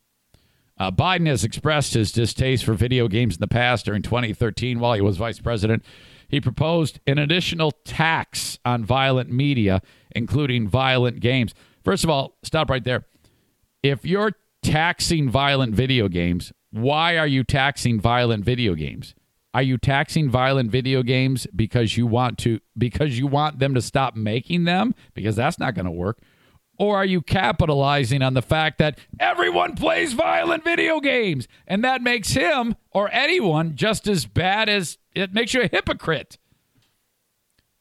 Uh, 0.80 0.90
Biden 0.90 1.26
has 1.26 1.44
expressed 1.44 1.92
his 1.92 2.10
distaste 2.10 2.64
for 2.64 2.72
video 2.72 3.06
games 3.06 3.34
in 3.36 3.40
the 3.40 3.46
past. 3.46 3.84
During 3.84 4.00
2013, 4.00 4.80
while 4.80 4.94
he 4.94 5.02
was 5.02 5.18
vice 5.18 5.38
president, 5.38 5.84
he 6.26 6.40
proposed 6.40 7.00
an 7.06 7.18
additional 7.18 7.72
tax 7.84 8.58
on 8.64 8.82
violent 8.82 9.30
media, 9.30 9.82
including 10.16 10.66
violent 10.66 11.20
games. 11.20 11.52
First 11.84 12.02
of 12.02 12.08
all, 12.08 12.38
stop 12.42 12.70
right 12.70 12.82
there. 12.82 13.04
If 13.82 14.06
you're 14.06 14.32
taxing 14.62 15.28
violent 15.28 15.74
video 15.74 16.08
games, 16.08 16.50
why 16.70 17.18
are 17.18 17.26
you 17.26 17.44
taxing 17.44 18.00
violent 18.00 18.46
video 18.46 18.74
games? 18.74 19.14
Are 19.52 19.62
you 19.62 19.76
taxing 19.76 20.30
violent 20.30 20.70
video 20.70 21.02
games 21.02 21.46
because 21.54 21.98
you 21.98 22.06
want 22.06 22.38
to 22.38 22.60
because 22.78 23.18
you 23.18 23.26
want 23.26 23.58
them 23.58 23.74
to 23.74 23.82
stop 23.82 24.16
making 24.16 24.64
them? 24.64 24.94
Because 25.12 25.36
that's 25.36 25.58
not 25.58 25.74
going 25.74 25.86
to 25.86 25.90
work. 25.90 26.20
Or 26.80 26.96
are 26.96 27.04
you 27.04 27.20
capitalizing 27.20 28.22
on 28.22 28.32
the 28.32 28.40
fact 28.40 28.78
that 28.78 28.98
everyone 29.18 29.74
plays 29.74 30.14
violent 30.14 30.64
video 30.64 30.98
games 30.98 31.46
and 31.66 31.84
that 31.84 32.00
makes 32.00 32.30
him 32.30 32.74
or 32.90 33.10
anyone 33.12 33.76
just 33.76 34.08
as 34.08 34.24
bad 34.24 34.70
as 34.70 34.96
it 35.14 35.34
makes 35.34 35.52
you 35.52 35.60
a 35.60 35.68
hypocrite? 35.68 36.38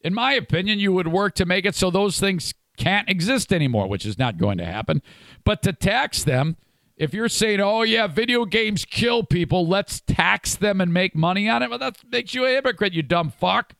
In 0.02 0.14
my 0.14 0.34
opinion, 0.34 0.80
you 0.80 0.91
would 0.91 1.08
work 1.08 1.34
to 1.36 1.45
make 1.45 1.64
it 1.64 1.76
so 1.76 1.89
those 1.89 2.20
things 2.20 2.54
can't 2.76 3.08
exist 3.08 3.54
anymore, 3.54 3.88
which 3.88 4.06
is 4.06 4.20
not 4.20 4.38
going 4.38 4.58
to 4.58 4.66
happen. 4.66 5.02
But 5.45 5.62
to 5.62 5.72
tax 5.72 6.26
them 6.26 6.58
if 6.97 7.14
you're 7.14 7.30
saying, 7.30 7.62
oh, 7.62 7.84
yeah, 7.84 8.08
video 8.08 8.43
games 8.43 8.84
kill 8.84 9.24
people, 9.24 9.66
let's 9.66 10.02
tax 10.02 10.58
them 10.58 10.82
and 10.82 10.93
make 10.93 11.16
money 11.16 11.47
on 11.47 11.64
it, 11.64 11.70
well, 11.70 11.80
that 11.80 12.00
makes 12.12 12.34
you 12.34 12.45
a 12.45 12.50
hypocrite, 12.50 12.91
you 12.91 13.02
dumb 13.02 13.32
fuck. 13.32 13.76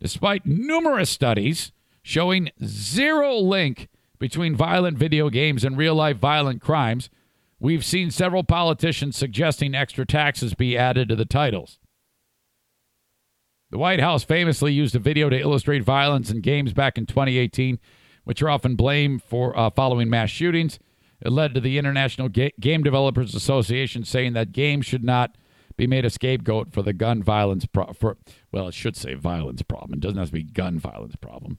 Despite 0.00 0.44
numerous 0.44 1.08
studies 1.08 1.70
showing 2.02 2.50
zero 2.64 3.36
link 3.36 3.88
between 4.18 4.54
violent 4.54 4.98
video 4.98 5.30
games 5.30 5.64
and 5.64 5.76
real 5.76 5.94
life 5.94 6.16
violent 6.16 6.60
crimes, 6.60 7.08
we've 7.58 7.84
seen 7.84 8.10
several 8.10 8.44
politicians 8.44 9.16
suggesting 9.16 9.74
extra 9.74 10.06
taxes 10.06 10.54
be 10.54 10.76
added 10.76 11.08
to 11.08 11.16
the 11.16 11.24
titles. 11.24 11.78
The 13.70 13.78
White 13.78 14.00
House 14.00 14.24
famously 14.24 14.72
used 14.72 14.96
a 14.96 14.98
video 14.98 15.28
to 15.30 15.38
illustrate 15.38 15.84
violence 15.84 16.30
in 16.30 16.40
games 16.40 16.72
back 16.72 16.98
in 16.98 17.06
2018 17.06 17.78
which 18.24 18.42
are 18.42 18.48
often 18.50 18.76
blamed 18.76 19.22
for 19.22 19.58
uh, 19.58 19.70
following 19.70 20.08
mass 20.08 20.30
shootings. 20.30 20.78
It 21.20 21.32
led 21.32 21.54
to 21.54 21.60
the 21.60 21.78
International 21.78 22.28
Ga- 22.28 22.54
Game 22.60 22.82
Developers 22.82 23.34
Association 23.34 24.04
saying 24.04 24.32
that 24.34 24.52
games 24.52 24.86
should 24.86 25.04
not 25.04 25.36
be 25.76 25.86
made 25.86 26.04
a 26.04 26.10
scapegoat 26.10 26.72
for 26.72 26.82
the 26.82 26.92
gun 26.92 27.22
violence 27.22 27.66
pro- 27.66 27.92
for 27.92 28.18
well, 28.52 28.68
it 28.68 28.74
should 28.74 28.96
say 28.96 29.14
violence 29.14 29.62
problem. 29.62 29.94
It 29.94 30.00
doesn't 30.00 30.18
have 30.18 30.28
to 30.28 30.32
be 30.32 30.44
gun 30.44 30.78
violence 30.78 31.16
problem. 31.16 31.58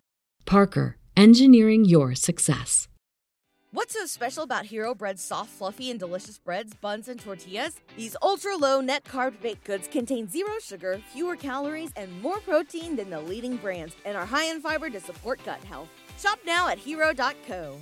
Parker, 0.45 0.97
engineering 1.15 1.85
your 1.85 2.15
success. 2.15 2.87
What's 3.73 3.93
so 3.93 4.05
special 4.05 4.43
about 4.43 4.65
Hero 4.65 4.93
Bread's 4.93 5.23
soft, 5.23 5.49
fluffy, 5.49 5.91
and 5.91 5.99
delicious 5.99 6.37
breads, 6.37 6.73
buns, 6.73 7.07
and 7.07 7.17
tortillas? 7.17 7.79
These 7.95 8.17
ultra 8.21 8.57
low 8.57 8.81
net 8.81 9.05
carb 9.05 9.41
baked 9.41 9.63
goods 9.63 9.87
contain 9.87 10.27
zero 10.27 10.51
sugar, 10.61 10.99
fewer 11.13 11.37
calories, 11.37 11.91
and 11.95 12.21
more 12.21 12.41
protein 12.41 12.97
than 12.97 13.09
the 13.09 13.21
leading 13.21 13.55
brands, 13.55 13.95
and 14.03 14.17
are 14.17 14.25
high 14.25 14.45
in 14.45 14.59
fiber 14.59 14.89
to 14.89 14.99
support 14.99 15.39
gut 15.45 15.63
health. 15.63 15.87
Shop 16.19 16.37
now 16.45 16.67
at 16.67 16.79
hero.co. 16.79 17.77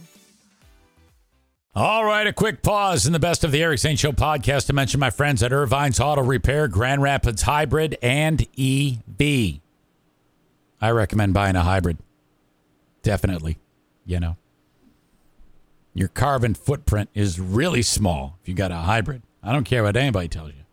All 1.73 2.05
right, 2.05 2.27
a 2.27 2.33
quick 2.33 2.61
pause 2.61 3.07
in 3.07 3.13
the 3.13 3.19
best 3.19 3.43
of 3.43 3.51
the 3.51 3.63
Eric 3.63 3.79
St. 3.79 3.97
Show 3.97 4.11
podcast 4.11 4.67
to 4.67 4.73
mention 4.73 4.99
my 4.99 5.09
friends 5.09 5.41
at 5.41 5.51
Ervine's 5.51 5.99
Auto 5.99 6.21
Repair, 6.21 6.67
Grand 6.67 7.01
Rapids 7.01 7.43
Hybrid, 7.43 7.97
and 8.01 8.45
EV. 8.59 9.59
I 10.81 10.91
recommend 10.91 11.33
buying 11.33 11.55
a 11.55 11.63
hybrid. 11.63 11.97
Definitely, 13.01 13.57
you 14.05 14.19
know 14.19 14.37
your 15.93 16.07
carbon 16.07 16.53
footprint 16.53 17.09
is 17.13 17.39
really 17.39 17.81
small 17.81 18.37
if 18.41 18.47
you 18.47 18.55
got 18.55 18.71
a 18.71 18.77
hybrid. 18.77 19.21
I 19.43 19.51
don't 19.51 19.65
care 19.65 19.83
what 19.83 19.97
anybody 19.97 20.29
tells 20.29 20.49
you. 20.49 20.63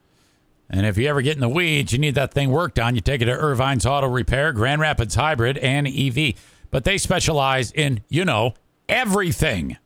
And 0.68 0.86
if 0.86 0.96
you 0.96 1.08
ever 1.08 1.20
get 1.20 1.34
in 1.34 1.40
the 1.40 1.48
weeds, 1.48 1.92
you 1.92 1.98
need 1.98 2.16
that 2.16 2.32
thing 2.32 2.50
worked 2.50 2.78
on, 2.78 2.94
you 2.94 3.00
take 3.00 3.22
it 3.22 3.26
to 3.26 3.32
Ervine's 3.32 3.86
Auto 3.86 4.08
Repair, 4.08 4.52
Grand 4.52 4.80
Rapids 4.80 5.14
Hybrid, 5.14 5.58
and 5.58 5.86
EV. 5.86 6.34
But 6.70 6.84
they 6.84 6.98
specialize 6.98 7.72
in, 7.72 8.02
you 8.08 8.24
know, 8.24 8.54
everything. 8.88 9.78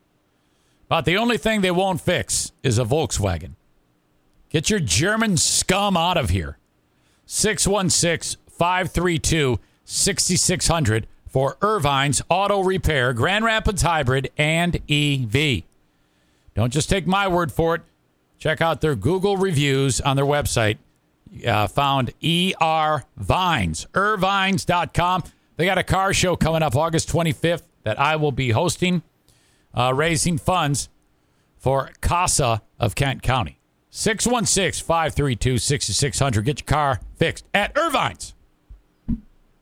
But 0.89 1.07
the 1.07 1.17
only 1.17 1.39
thing 1.39 1.61
they 1.61 1.71
won't 1.71 2.01
fix 2.01 2.53
is 2.63 2.79
a 2.79 2.85
Volkswagen. 2.85 3.55
Get 4.49 4.69
your 4.69 4.81
German 4.81 5.37
scum 5.37 5.97
out 5.97 6.17
of 6.17 6.31
here. 6.31 6.59
616 7.27 8.41
532 8.51 9.59
6600 9.85 11.07
for 11.31 11.57
Ervine's 11.63 12.21
Auto 12.29 12.63
Repair, 12.63 13.13
Grand 13.13 13.45
Rapids 13.45 13.83
Hybrid, 13.83 14.31
and 14.37 14.77
EV. 14.91 15.63
Don't 16.55 16.73
just 16.73 16.91
take 16.91 17.07
my 17.07 17.29
word 17.29 17.53
for 17.53 17.77
it. 17.77 17.83
Check 18.39 18.61
out 18.61 18.81
their 18.81 18.97
Google 18.97 19.37
reviews 19.37 20.01
on 20.01 20.17
their 20.17 20.25
website. 20.27 20.79
Uh, 21.47 21.69
found 21.69 22.13
ER 22.25 23.05
Vines, 23.17 23.87
ervines.com. 23.93 25.23
They 25.57 25.65
got 25.65 25.79
a 25.79 25.85
car 25.85 26.13
show 26.13 26.35
coming 26.35 26.63
up 26.63 26.75
August 26.75 27.09
25th 27.09 27.63
that 27.85 28.01
I 28.01 28.17
will 28.17 28.33
be 28.33 28.51
hosting, 28.51 29.03
uh, 29.73 29.95
raising 29.95 30.39
funds 30.39 30.89
for 31.57 31.91
CASA 32.01 32.63
of 32.81 32.95
Kent 32.97 33.23
County. 33.23 33.59
616 33.91 34.85
532 34.85 35.59
6600. 35.59 36.45
Get 36.45 36.61
your 36.61 36.65
car 36.67 37.01
fixed 37.17 37.45
at 37.55 37.75
Ervine's. 37.75 38.35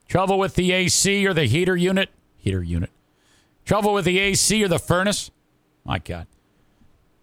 Trouble 0.09 0.39
with 0.39 0.55
the 0.55 0.73
AC 0.73 1.27
or 1.27 1.35
the 1.35 1.45
heater 1.45 1.77
unit? 1.77 2.09
Heater 2.39 2.63
unit. 2.63 2.91
Trouble 3.67 3.93
with 3.93 4.07
the 4.07 4.19
AC 4.19 4.65
or 4.65 4.69
the 4.69 4.79
furnace? 4.79 5.31
My 5.85 5.99
God. 5.99 6.27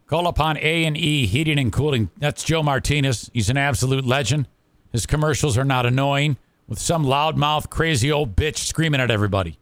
Call 0.05 0.27
upon 0.27 0.57
A 0.57 0.85
and 0.85 0.95
E 0.95 1.25
Heating 1.25 1.57
and 1.57 1.73
Cooling. 1.73 2.11
That's 2.19 2.43
Joe 2.43 2.61
Martinez. 2.61 3.31
He's 3.33 3.49
an 3.49 3.57
absolute 3.57 4.05
legend. 4.05 4.47
His 4.91 5.07
commercials 5.07 5.57
are 5.57 5.65
not 5.65 5.87
annoying 5.87 6.37
with 6.67 6.77
some 6.77 7.03
loudmouth, 7.03 7.71
crazy 7.71 8.11
old 8.11 8.35
bitch 8.35 8.57
screaming 8.57 9.01
at 9.01 9.09
everybody. 9.09 9.57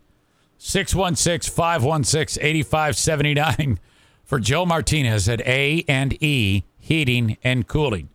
616 0.58 1.50
516 1.54 2.44
8579 2.44 3.80
for 4.26 4.40
Joe 4.40 4.66
Martinez 4.66 5.30
at 5.30 5.40
A 5.48 5.86
and 5.88 6.22
E 6.22 6.66
Heating 6.78 7.38
and 7.42 7.68
Cooling. 7.70 8.10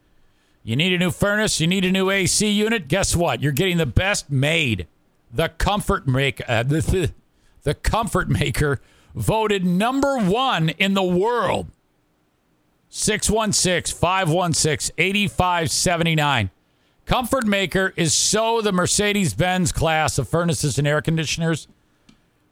You 0.62 0.76
need 0.76 0.92
a 0.92 0.98
new 0.98 1.10
furnace, 1.10 1.60
you 1.60 1.66
need 1.66 1.86
a 1.86 1.90
new 1.90 2.10
AC 2.10 2.46
unit. 2.46 2.88
Guess 2.88 3.16
what? 3.16 3.40
You're 3.40 3.52
getting 3.52 3.78
the 3.78 3.86
best 3.86 4.30
made 4.30 4.86
the 5.32 5.48
comfort 5.48 6.06
maker, 6.06 6.44
uh, 6.48 6.62
the, 6.62 7.12
the 7.62 7.74
comfort 7.74 8.28
maker 8.28 8.80
voted 9.14 9.64
number 9.64 10.18
one 10.18 10.70
in 10.70 10.94
the 10.94 11.02
world. 11.02 11.68
616 12.90 13.96
516 13.98 14.94
8579. 14.96 16.50
Comfort 17.08 17.46
Maker 17.46 17.94
is 17.96 18.12
so 18.12 18.60
the 18.60 18.70
Mercedes 18.70 19.32
Benz 19.32 19.72
class 19.72 20.18
of 20.18 20.28
furnaces 20.28 20.78
and 20.78 20.86
air 20.86 21.00
conditioners 21.00 21.66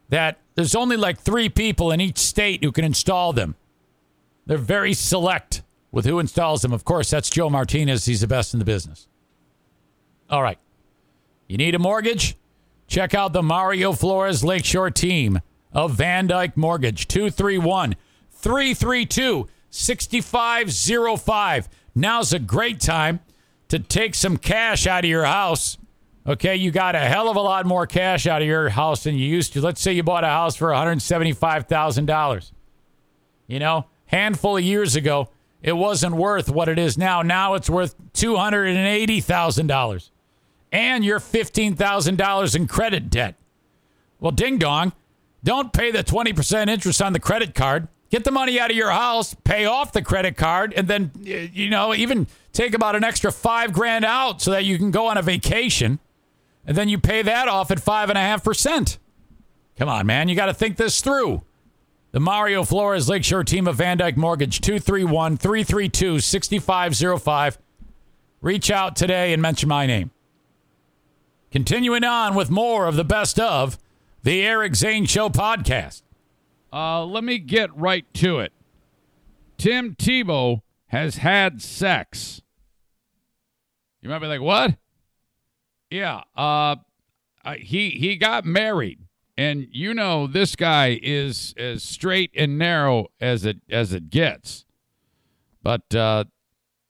that 0.09 0.39
there's 0.55 0.73
only 0.73 0.97
like 0.97 1.19
three 1.19 1.47
people 1.47 1.91
in 1.91 2.01
each 2.01 2.17
state 2.17 2.63
who 2.63 2.71
can 2.71 2.83
install 2.83 3.33
them. 3.33 3.55
They're 4.47 4.57
very 4.57 4.95
select 4.95 5.61
with 5.91 6.05
who 6.05 6.17
installs 6.17 6.63
them. 6.63 6.73
Of 6.73 6.85
course, 6.85 7.11
that's 7.11 7.29
Joe 7.29 7.51
Martinez. 7.51 8.05
He's 8.05 8.21
the 8.21 8.27
best 8.27 8.53
in 8.53 8.59
the 8.59 8.65
business. 8.65 9.07
All 10.27 10.41
right. 10.41 10.57
You 11.47 11.57
need 11.57 11.75
a 11.75 11.79
mortgage? 11.79 12.35
Check 12.87 13.13
out 13.13 13.33
the 13.33 13.43
Mario 13.43 13.93
Flores 13.93 14.43
Lakeshore 14.43 14.89
team 14.91 15.41
of 15.73 15.97
VanDyk 15.97 16.55
Mortgage. 16.55 17.07
231 17.07 17.95
332 18.31 19.47
6505. 19.69 21.69
Now's 21.93 22.33
a 22.33 22.39
great 22.39 22.79
time 22.79 23.19
to 23.67 23.79
take 23.79 24.15
some 24.15 24.37
cash 24.37 24.87
out 24.87 25.03
of 25.03 25.09
your 25.09 25.25
house. 25.25 25.77
Okay, 26.25 26.55
you 26.55 26.71
got 26.71 26.95
a 26.95 26.99
hell 26.99 27.29
of 27.29 27.35
a 27.35 27.41
lot 27.41 27.65
more 27.65 27.85
cash 27.85 28.25
out 28.27 28.41
of 28.41 28.47
your 28.47 28.69
house 28.69 29.03
than 29.03 29.15
you 29.15 29.25
used 29.25 29.51
to. 29.53 29.61
Let's 29.61 29.81
say 29.81 29.91
you 29.93 30.03
bought 30.03 30.23
a 30.23 30.27
house 30.27 30.55
for 30.55 30.69
$175,000. 30.69 32.51
You 33.47 33.59
know, 33.59 33.87
handful 34.05 34.55
of 34.57 34.63
years 34.63 34.95
ago, 34.95 35.29
it 35.61 35.73
wasn't 35.73 36.15
worth 36.15 36.49
what 36.49 36.69
it 36.69 36.79
is 36.79 36.97
now. 36.97 37.21
Now 37.21 37.55
it's 37.55 37.69
worth 37.69 37.95
$280,000. 38.13 40.09
And 40.77 41.03
you're 41.03 41.19
$15,000 41.19 42.55
in 42.55 42.67
credit 42.67 43.09
debt. 43.09 43.33
Well, 44.19 44.31
ding 44.31 44.59
dong. 44.59 44.93
Don't 45.43 45.73
pay 45.73 45.89
the 45.89 46.03
20% 46.03 46.69
interest 46.69 47.01
on 47.01 47.13
the 47.13 47.19
credit 47.19 47.55
card. 47.55 47.87
Get 48.11 48.23
the 48.23 48.29
money 48.29 48.59
out 48.59 48.69
of 48.69 48.77
your 48.77 48.91
house, 48.91 49.33
pay 49.43 49.65
off 49.65 49.91
the 49.91 50.03
credit 50.03 50.37
card, 50.37 50.73
and 50.77 50.87
then, 50.87 51.09
you 51.23 51.71
know, 51.71 51.95
even 51.95 52.27
take 52.53 52.75
about 52.75 52.95
an 52.95 53.03
extra 53.03 53.31
five 53.31 53.73
grand 53.73 54.05
out 54.05 54.39
so 54.39 54.51
that 54.51 54.65
you 54.65 54.77
can 54.77 54.91
go 54.91 55.07
on 55.07 55.17
a 55.17 55.23
vacation. 55.23 55.97
And 56.63 56.77
then 56.77 56.89
you 56.89 56.99
pay 56.99 57.23
that 57.23 57.47
off 57.47 57.71
at 57.71 57.79
5.5%. 57.79 58.99
Come 59.77 59.89
on, 59.89 60.05
man. 60.05 60.29
You 60.29 60.35
got 60.35 60.45
to 60.45 60.53
think 60.53 60.77
this 60.77 61.01
through. 61.01 61.41
The 62.11 62.19
Mario 62.19 62.63
Flores 62.63 63.09
Lakeshore 63.09 63.43
team 63.43 63.67
of 63.67 63.77
VanDyk 63.77 64.15
Mortgage, 64.15 64.61
231 64.61 65.37
332 65.37 66.19
6505. 66.19 67.57
Reach 68.41 68.69
out 68.69 68.95
today 68.95 69.33
and 69.33 69.41
mention 69.41 69.69
my 69.69 69.87
name. 69.87 70.11
Continuing 71.51 72.03
on 72.03 72.35
with 72.35 72.49
more 72.49 72.87
of 72.87 72.95
the 72.95 73.05
best 73.05 73.39
of 73.39 73.77
the 74.23 74.41
Eric 74.41 74.75
Zane 74.75 75.05
Show 75.05 75.29
podcast. 75.29 76.01
Uh, 76.73 77.05
let 77.05 77.23
me 77.23 77.37
get 77.37 77.75
right 77.75 78.05
to 78.15 78.39
it. 78.39 78.51
Tim 79.57 79.95
Tebow 79.95 80.61
has 80.87 81.17
had 81.17 81.61
sex. 81.61 82.41
You 84.01 84.09
might 84.09 84.19
be 84.19 84.27
like, 84.27 84.41
what? 84.41 84.75
Yeah, 85.89 86.23
uh, 86.35 86.75
he 87.55 87.91
he 87.91 88.17
got 88.17 88.43
married, 88.43 88.99
and 89.37 89.67
you 89.71 89.93
know 89.93 90.27
this 90.27 90.55
guy 90.57 90.99
is 91.01 91.53
as 91.57 91.81
straight 91.81 92.31
and 92.35 92.57
narrow 92.57 93.07
as 93.21 93.45
it 93.45 93.61
as 93.69 93.93
it 93.93 94.09
gets. 94.09 94.65
But 95.63 95.95
uh, 95.95 96.25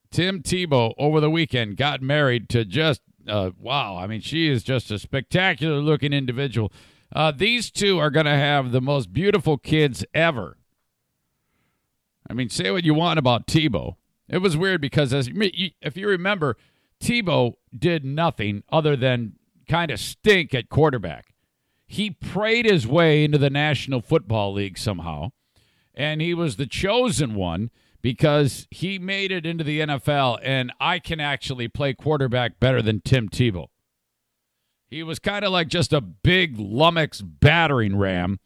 Tim 0.10 0.42
Tebow 0.42 0.94
over 0.98 1.20
the 1.20 1.30
weekend 1.30 1.78
got 1.78 2.02
married 2.02 2.50
to 2.50 2.66
just 2.66 3.02
uh, 3.28 3.52
wow. 3.60 3.98
I 3.98 4.08
mean, 4.08 4.22
she 4.22 4.50
is 4.50 4.64
just 4.64 4.92
a 4.92 5.00
spectacular 5.00 5.78
looking 5.78 6.14
individual. 6.14 6.72
Uh, 7.14 7.32
these 7.32 7.72
two 7.72 7.98
are 8.00 8.10
going 8.10 8.26
to 8.26 8.32
have 8.32 8.72
the 8.72 8.82
most 8.82 9.14
beautiful 9.14 9.58
kids 9.58 10.06
ever. 10.14 10.58
I 12.30 12.34
mean, 12.34 12.50
say 12.50 12.72
what 12.72 12.84
you 12.84 12.94
want 12.94 13.20
about 13.20 13.48
Tebow. 13.48 13.96
It 14.28 14.40
was 14.40 14.58
weird 14.58 14.82
because, 14.82 15.14
as 15.14 15.30
if 15.34 15.96
you 15.96 16.08
remember, 16.10 16.58
Tebow 17.00 17.54
did 17.78 18.04
nothing 18.04 18.64
other 18.70 18.98
than 18.98 19.38
kind 19.68 19.92
of 19.92 20.00
stink 20.00 20.54
at 20.54 20.70
quarterback. 20.70 21.34
He 21.86 22.10
prayed 22.10 22.66
his 22.66 22.86
way 22.86 23.24
into 23.24 23.38
the 23.38 23.50
National 23.50 24.02
Football 24.02 24.54
League 24.54 24.78
somehow, 24.78 25.32
and 25.96 26.22
he 26.22 26.34
was 26.34 26.58
the 26.58 26.66
chosen 26.66 27.36
one 27.36 27.72
because 28.02 28.68
he 28.72 29.00
made 29.00 29.32
it 29.32 29.46
into 29.46 29.64
the 29.64 29.82
NFL, 29.82 30.40
and 30.44 30.72
I 30.80 31.00
can 31.00 31.20
actually 31.20 31.68
play 31.68 31.94
quarterback 31.94 32.60
better 32.60 32.82
than 32.82 33.02
Tim 33.02 33.30
Tebow. 33.30 33.68
He 34.90 35.04
was 35.04 35.20
kind 35.20 35.44
of 35.44 35.52
like 35.52 35.68
just 35.68 35.92
a 35.92 36.00
big 36.00 36.58
lummox 36.58 37.22
battering 37.22 37.98
ram 37.98 38.40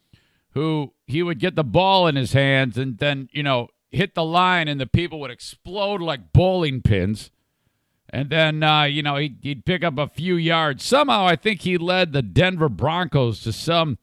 who 0.54 0.92
he 1.06 1.22
would 1.22 1.38
get 1.38 1.54
the 1.54 1.64
ball 1.64 2.06
in 2.06 2.16
his 2.16 2.32
hands 2.32 2.76
and 2.76 2.98
then, 2.98 3.28
you 3.32 3.42
know, 3.42 3.68
hit 3.90 4.14
the 4.14 4.24
line 4.24 4.68
and 4.68 4.80
the 4.80 4.86
people 4.86 5.20
would 5.20 5.30
explode 5.30 6.02
like 6.02 6.32
bowling 6.32 6.82
pins. 6.82 7.30
And 8.10 8.28
then, 8.28 8.62
uh, 8.62 8.82
you 8.84 9.02
know, 9.02 9.16
he'd, 9.16 9.38
he'd 9.42 9.64
pick 9.64 9.84
up 9.84 9.98
a 9.98 10.08
few 10.08 10.36
yards. 10.36 10.84
Somehow, 10.84 11.26
I 11.26 11.36
think 11.36 11.62
he 11.62 11.78
led 11.78 12.12
the 12.12 12.22
Denver 12.22 12.68
Broncos 12.68 13.40
to 13.42 13.52
some, 13.52 13.98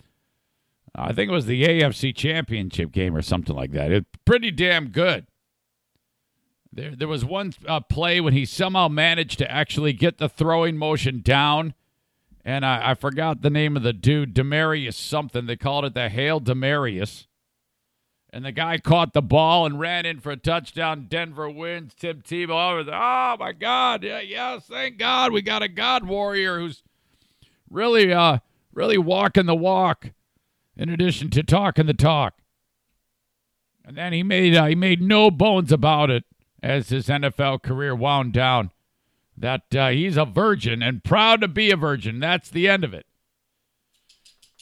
I 0.95 1.13
think 1.13 1.29
it 1.29 1.33
was 1.33 1.45
the 1.45 1.63
AFC 1.63 2.15
Championship 2.15 2.91
game 2.91 3.15
or 3.15 3.21
something 3.21 3.55
like 3.55 3.71
that. 3.73 3.91
It's 3.91 4.09
pretty 4.25 4.49
damn 4.49 4.87
good. 4.87 5.27
There, 6.71 6.95
there 6.95 7.07
was 7.07 7.25
one 7.25 7.53
uh, 7.67 7.79
play 7.79 8.21
when 8.21 8.33
he 8.33 8.45
somehow 8.45 8.87
managed 8.87 9.39
to 9.39 9.51
actually 9.51 9.93
get 9.93 10.17
the 10.17 10.29
throwing 10.29 10.77
motion 10.77 11.21
down 11.21 11.73
and 12.45 12.65
I, 12.65 12.91
I 12.91 12.93
forgot 12.95 13.41
the 13.41 13.49
name 13.49 13.75
of 13.75 13.83
the 13.83 13.93
dude, 13.93 14.33
Demaryius 14.33 14.95
something. 14.95 15.45
They 15.45 15.55
called 15.55 15.85
it 15.85 15.93
the 15.93 16.09
Hail 16.09 16.39
Demaryius. 16.39 17.27
And 18.31 18.45
the 18.45 18.51
guy 18.51 18.77
caught 18.77 19.13
the 19.13 19.21
ball 19.21 19.65
and 19.65 19.79
ran 19.79 20.05
in 20.05 20.19
for 20.19 20.31
a 20.31 20.37
touchdown. 20.37 21.07
Denver 21.09 21.49
wins. 21.49 21.93
Tim 21.95 22.21
Tebow. 22.21 22.87
Oh 22.87 23.37
my 23.39 23.51
God! 23.53 24.03
Yeah, 24.03 24.19
yes, 24.19 24.65
thank 24.69 24.97
God 24.97 25.31
we 25.31 25.41
got 25.41 25.63
a 25.63 25.67
God 25.67 26.05
warrior 26.05 26.59
who's 26.59 26.83
really, 27.69 28.13
uh, 28.13 28.39
really 28.71 28.99
walking 28.99 29.47
the 29.47 29.55
walk. 29.55 30.11
In 30.75 30.89
addition 30.89 31.29
to 31.31 31.43
talking 31.43 31.87
the 31.87 31.93
talk. 31.93 32.35
And 33.83 33.97
then 33.97 34.13
he 34.13 34.23
made 34.23 34.55
uh, 34.55 34.65
he 34.65 34.75
made 34.75 35.01
no 35.01 35.29
bones 35.29 35.71
about 35.71 36.09
it 36.09 36.23
as 36.61 36.89
his 36.89 37.07
NFL 37.07 37.61
career 37.61 37.95
wound 37.95 38.33
down 38.33 38.71
that 39.37 39.73
uh, 39.75 39.89
he's 39.89 40.17
a 40.17 40.25
virgin 40.25 40.81
and 40.83 41.03
proud 41.03 41.41
to 41.41 41.47
be 41.47 41.71
a 41.71 41.77
virgin. 41.77 42.19
That's 42.19 42.49
the 42.49 42.67
end 42.67 42.83
of 42.83 42.93
it. 42.93 43.05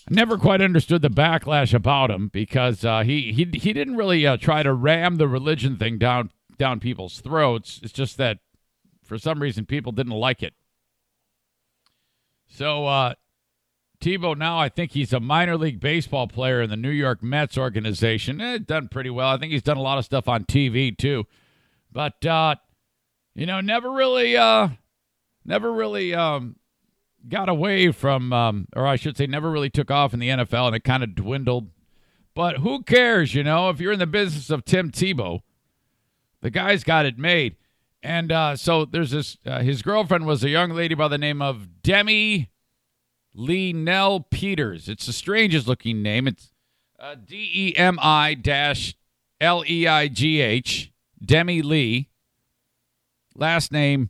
I 0.09 0.13
never 0.13 0.37
quite 0.37 0.61
understood 0.61 1.01
the 1.01 1.09
backlash 1.09 1.73
about 1.73 2.11
him 2.11 2.29
because 2.29 2.85
uh, 2.85 3.03
he, 3.03 3.33
he 3.33 3.59
he 3.59 3.73
didn't 3.73 3.97
really 3.97 4.25
uh, 4.25 4.37
try 4.37 4.63
to 4.63 4.71
ram 4.71 5.17
the 5.17 5.27
religion 5.27 5.77
thing 5.77 5.97
down 5.97 6.31
down 6.57 6.79
people's 6.79 7.19
throats. 7.19 7.81
It's 7.83 7.91
just 7.91 8.17
that 8.17 8.39
for 9.03 9.17
some 9.17 9.41
reason 9.41 9.65
people 9.65 9.91
didn't 9.91 10.13
like 10.13 10.41
it. 10.41 10.53
So 12.47 12.85
uh, 12.85 13.13
Tebow 13.99 14.37
now 14.37 14.57
I 14.57 14.69
think 14.69 14.91
he's 14.91 15.11
a 15.11 15.19
minor 15.19 15.57
league 15.57 15.81
baseball 15.81 16.27
player 16.27 16.61
in 16.61 16.69
the 16.69 16.77
New 16.77 16.89
York 16.89 17.21
Mets 17.21 17.57
organization. 17.57 18.39
Eh, 18.39 18.59
done 18.59 18.87
pretty 18.87 19.09
well. 19.09 19.29
I 19.29 19.37
think 19.37 19.51
he's 19.51 19.63
done 19.63 19.77
a 19.77 19.81
lot 19.81 19.97
of 19.97 20.05
stuff 20.05 20.29
on 20.29 20.45
TV 20.45 20.95
too. 20.97 21.25
But 21.91 22.25
uh, 22.25 22.55
you 23.35 23.45
know, 23.45 23.61
never 23.61 23.91
really, 23.91 24.35
uh, 24.35 24.69
never 25.45 25.71
really 25.71 26.13
um, 26.13 26.55
got 27.29 27.49
away 27.49 27.91
from, 27.91 28.33
um, 28.33 28.67
or 28.75 28.85
I 28.87 28.95
should 28.95 29.17
say, 29.17 29.27
never 29.27 29.51
really 29.51 29.69
took 29.69 29.91
off 29.91 30.13
in 30.13 30.19
the 30.19 30.29
NFL, 30.29 30.67
and 30.67 30.75
it 30.75 30.83
kind 30.83 31.03
of 31.03 31.15
dwindled. 31.15 31.69
But 32.33 32.57
who 32.57 32.83
cares, 32.83 33.33
you 33.33 33.43
know? 33.43 33.69
If 33.69 33.79
you're 33.79 33.91
in 33.91 33.99
the 33.99 34.07
business 34.07 34.49
of 34.49 34.65
Tim 34.65 34.91
Tebow, 34.91 35.41
the 36.41 36.49
guy's 36.49 36.83
got 36.83 37.05
it 37.05 37.17
made. 37.17 37.55
And 38.03 38.31
uh, 38.31 38.55
so 38.55 38.85
there's 38.85 39.11
this. 39.11 39.37
Uh, 39.45 39.61
his 39.61 39.81
girlfriend 39.81 40.25
was 40.25 40.43
a 40.43 40.49
young 40.49 40.71
lady 40.71 40.95
by 40.95 41.07
the 41.07 41.17
name 41.17 41.41
of 41.41 41.81
Demi 41.81 42.49
Lee 43.33 43.73
Nell 43.73 44.19
Peters. 44.19 44.87
It's 44.87 45.05
the 45.05 45.13
strangest 45.13 45.67
looking 45.67 46.01
name. 46.01 46.27
It's 46.27 46.51
uh, 46.99 47.15
D 47.15 47.51
E 47.53 47.75
M 47.75 47.99
I 48.01 48.33
dash 48.33 48.95
L 49.41 49.63
E 49.67 49.87
I 49.87 50.07
G 50.07 50.41
H. 50.41 50.91
Demi-Leigh 51.23 52.09
Last 53.37 53.71
name, 53.71 54.09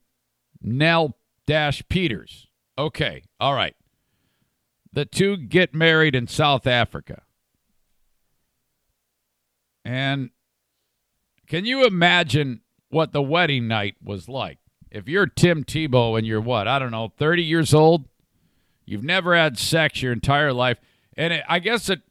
Nell 0.62 1.18
Dash 1.46 1.84
Peters. 1.90 2.48
Okay, 2.78 3.24
all 3.40 3.54
right. 3.54 3.76
The 4.94 5.04
two 5.06 5.36
get 5.36 5.76
married 5.76 6.16
in 6.16 6.28
South 6.28 6.66
Africa. 6.66 7.24
And 9.84 10.30
can 11.46 11.66
you 11.66 11.86
imagine 11.86 12.62
what 12.90 13.12
the 13.12 13.22
wedding 13.22 13.68
night 13.68 13.96
was 14.02 14.30
like? 14.30 14.60
If 14.90 15.10
you're 15.10 15.28
Tim 15.28 15.66
Tebow 15.66 16.18
and 16.18 16.26
you're 16.26 16.42
what, 16.42 16.68
I 16.68 16.80
don't 16.80 16.92
know, 16.92 17.12
30 17.18 17.44
years 17.44 17.74
old, 17.74 18.06
you've 18.86 19.04
never 19.04 19.36
had 19.36 19.58
sex 19.58 20.02
your 20.02 20.14
entire 20.14 20.54
life. 20.54 20.78
And 21.18 21.34
it, 21.34 21.44
I 21.50 21.60
guess 21.60 21.90
it, 21.90 22.02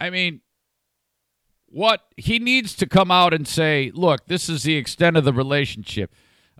I 0.00 0.10
mean, 0.10 0.42
what 1.76 2.00
he 2.16 2.38
needs 2.38 2.74
to 2.74 2.86
come 2.86 3.10
out 3.10 3.34
and 3.34 3.46
say, 3.46 3.92
look, 3.94 4.24
this 4.28 4.48
is 4.48 4.62
the 4.62 4.76
extent 4.76 5.14
of 5.14 5.24
the 5.24 5.32
relationship. 5.32 6.10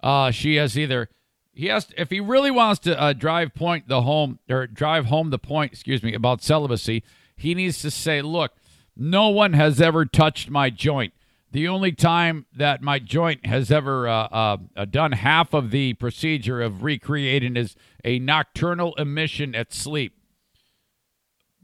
Uh, 0.03 0.31
she 0.31 0.57
has 0.57 0.79
either 0.79 1.09
he 1.55 1.69
has 1.69 1.87
to, 1.87 1.99
if 1.99 2.11
he 2.11 2.21
really 2.21 2.51
wants 2.51 2.81
to 2.81 3.01
uh, 3.01 3.15
drive 3.15 3.55
point 3.55 3.89
the 3.89 4.03
home 4.03 4.41
or 4.51 4.67
drive 4.67 5.07
home 5.07 5.31
the 5.31 5.39
point, 5.39 5.73
excuse 5.73 6.03
me, 6.03 6.13
about 6.13 6.43
celibacy, 6.43 7.03
he 7.35 7.55
needs 7.55 7.81
to 7.81 7.91
say, 7.91 8.21
look, 8.21 8.53
no 8.95 9.31
one 9.31 9.55
has 9.55 9.81
ever 9.81 10.05
touched 10.05 10.51
my 10.51 10.69
joint. 10.69 11.15
The 11.51 11.67
only 11.67 11.93
time 11.93 12.45
that 12.55 12.83
my 12.83 12.99
joint 12.99 13.47
has 13.47 13.71
ever 13.71 14.07
uh, 14.07 14.59
uh, 14.77 14.85
done 14.85 15.13
half 15.13 15.55
of 15.55 15.71
the 15.71 15.95
procedure 15.95 16.61
of 16.61 16.83
recreating 16.83 17.57
is 17.57 17.75
a 18.05 18.19
nocturnal 18.19 18.95
emission 18.97 19.55
at 19.55 19.73
sleep. 19.73 20.16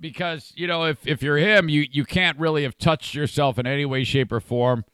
Because 0.02 0.52
you 0.56 0.66
know, 0.66 0.84
if 0.84 1.06
if 1.06 1.22
you're 1.22 1.38
him, 1.38 1.68
you 1.68 1.86
you 1.90 2.04
can't 2.04 2.36
really 2.38 2.64
have 2.64 2.76
touched 2.76 3.14
yourself 3.14 3.56
in 3.58 3.66
any 3.66 3.86
way, 3.86 4.02
shape, 4.02 4.32
or 4.32 4.40
form. 4.40 4.84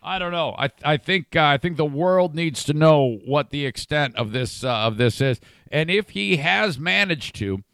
I 0.00 0.20
don't 0.20 0.30
know. 0.30 0.54
I 0.56 0.70
I 0.84 0.96
think 0.96 1.34
uh, 1.34 1.42
I 1.42 1.58
think 1.58 1.76
the 1.76 1.84
world 1.84 2.36
needs 2.36 2.62
to 2.64 2.72
know 2.72 3.18
what 3.26 3.50
the 3.50 3.66
extent 3.66 4.14
of 4.14 4.30
this 4.30 4.62
uh, 4.62 4.70
of 4.70 4.96
this 4.96 5.20
is, 5.20 5.40
and 5.72 5.90
if 5.90 6.10
he 6.10 6.36
has 6.36 6.78
managed 6.78 7.34
to, 7.36 7.64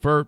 for 0.00 0.26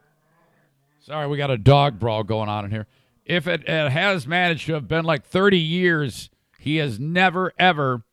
sorry, 1.00 1.26
we 1.28 1.38
got 1.38 1.50
a 1.50 1.56
dog 1.56 1.98
brawl 1.98 2.24
going 2.24 2.50
on 2.50 2.66
in 2.66 2.70
here. 2.70 2.86
If 3.24 3.48
it, 3.48 3.62
it 3.66 3.90
has 3.90 4.26
managed 4.26 4.66
to 4.66 4.74
have 4.74 4.86
been 4.86 5.04
like 5.04 5.24
30 5.24 5.58
years, 5.58 6.30
he 6.58 6.76
has 6.76 7.00
never 7.00 7.52
ever 7.58 8.04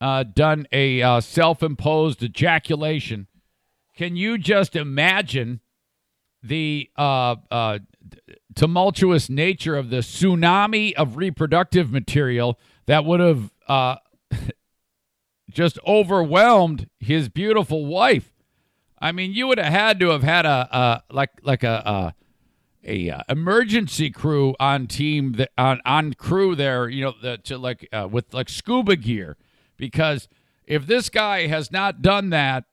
uh, 0.00 0.24
done 0.24 0.66
a 0.72 1.00
uh, 1.00 1.20
self-imposed 1.20 2.22
ejaculation. 2.22 3.28
Can 3.94 4.16
you 4.16 4.36
just 4.36 4.74
imagine 4.74 5.60
the 6.42 6.90
uh, 6.96 7.36
uh, 7.50 7.78
tumultuous 8.54 9.28
nature 9.28 9.76
of 9.76 9.90
the 9.90 9.98
tsunami 9.98 10.92
of 10.94 11.16
reproductive 11.16 11.92
material 11.92 12.58
that 12.86 13.04
would 13.04 13.20
have 13.20 13.50
uh, 13.68 13.96
just 15.50 15.78
overwhelmed 15.86 16.88
his 16.98 17.28
beautiful 17.28 17.86
wife. 17.86 18.32
I 18.98 19.12
mean, 19.12 19.32
you 19.32 19.46
would 19.46 19.58
have 19.58 19.72
had 19.72 20.00
to 20.00 20.10
have 20.10 20.22
had 20.22 20.46
a, 20.46 20.68
a 20.70 21.02
like 21.14 21.30
like 21.42 21.62
a, 21.62 22.14
a, 22.84 23.08
a 23.08 23.10
uh, 23.10 23.22
emergency 23.28 24.10
crew 24.10 24.54
on 24.60 24.86
team 24.86 25.32
that, 25.32 25.50
on 25.56 25.80
on 25.86 26.14
crew 26.14 26.54
there. 26.54 26.88
You 26.88 27.04
know, 27.04 27.14
the, 27.20 27.38
to 27.44 27.56
like 27.56 27.88
uh, 27.92 28.08
with 28.10 28.34
like 28.34 28.48
scuba 28.48 28.96
gear, 28.96 29.36
because 29.76 30.28
if 30.66 30.86
this 30.86 31.08
guy 31.08 31.46
has 31.46 31.72
not 31.72 32.02
done 32.02 32.30
that, 32.30 32.64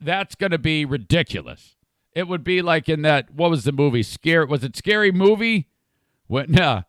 that's 0.00 0.34
going 0.34 0.52
to 0.52 0.58
be 0.58 0.84
ridiculous. 0.84 1.77
It 2.18 2.26
would 2.26 2.42
be 2.42 2.62
like 2.62 2.88
in 2.88 3.02
that 3.02 3.32
what 3.32 3.48
was 3.48 3.62
the 3.62 3.70
movie? 3.70 4.02
Scare 4.02 4.44
was 4.44 4.64
it 4.64 4.74
Scary 4.74 5.12
Movie? 5.12 5.68
When 6.26 6.58
uh, 6.60 6.82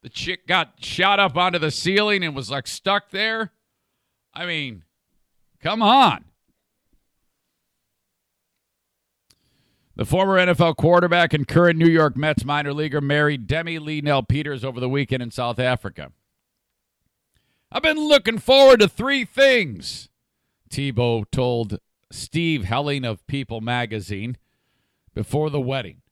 the 0.00 0.08
chick 0.08 0.46
got 0.46 0.82
shot 0.82 1.20
up 1.20 1.36
onto 1.36 1.58
the 1.58 1.70
ceiling 1.70 2.24
and 2.24 2.34
was 2.34 2.50
like 2.50 2.66
stuck 2.66 3.10
there. 3.10 3.52
I 4.32 4.46
mean, 4.46 4.84
come 5.60 5.82
on. 5.82 6.24
The 9.94 10.06
former 10.06 10.38
NFL 10.38 10.76
quarterback 10.76 11.34
and 11.34 11.46
current 11.46 11.78
New 11.78 11.84
York 11.84 12.16
Mets 12.16 12.46
minor 12.46 12.72
leaguer 12.72 13.02
married 13.02 13.46
Demi-Leigh 13.46 14.00
Nel-Peters 14.00 14.64
over 14.64 14.80
the 14.80 14.88
weekend 14.88 15.22
in 15.22 15.30
South 15.30 15.58
Africa. 15.58 16.12
I've 17.70 17.82
been 17.82 17.98
looking 17.98 18.38
forward 18.38 18.80
to 18.80 18.88
three 18.88 19.26
things, 19.26 20.08
Tebow 20.70 21.30
told 21.30 21.78
Steve 22.12 22.64
Helling 22.64 23.04
of 23.04 23.26
People 23.26 23.60
magazine 23.60 24.36
before 25.14 25.50
the 25.50 25.60
wedding. 25.60 26.02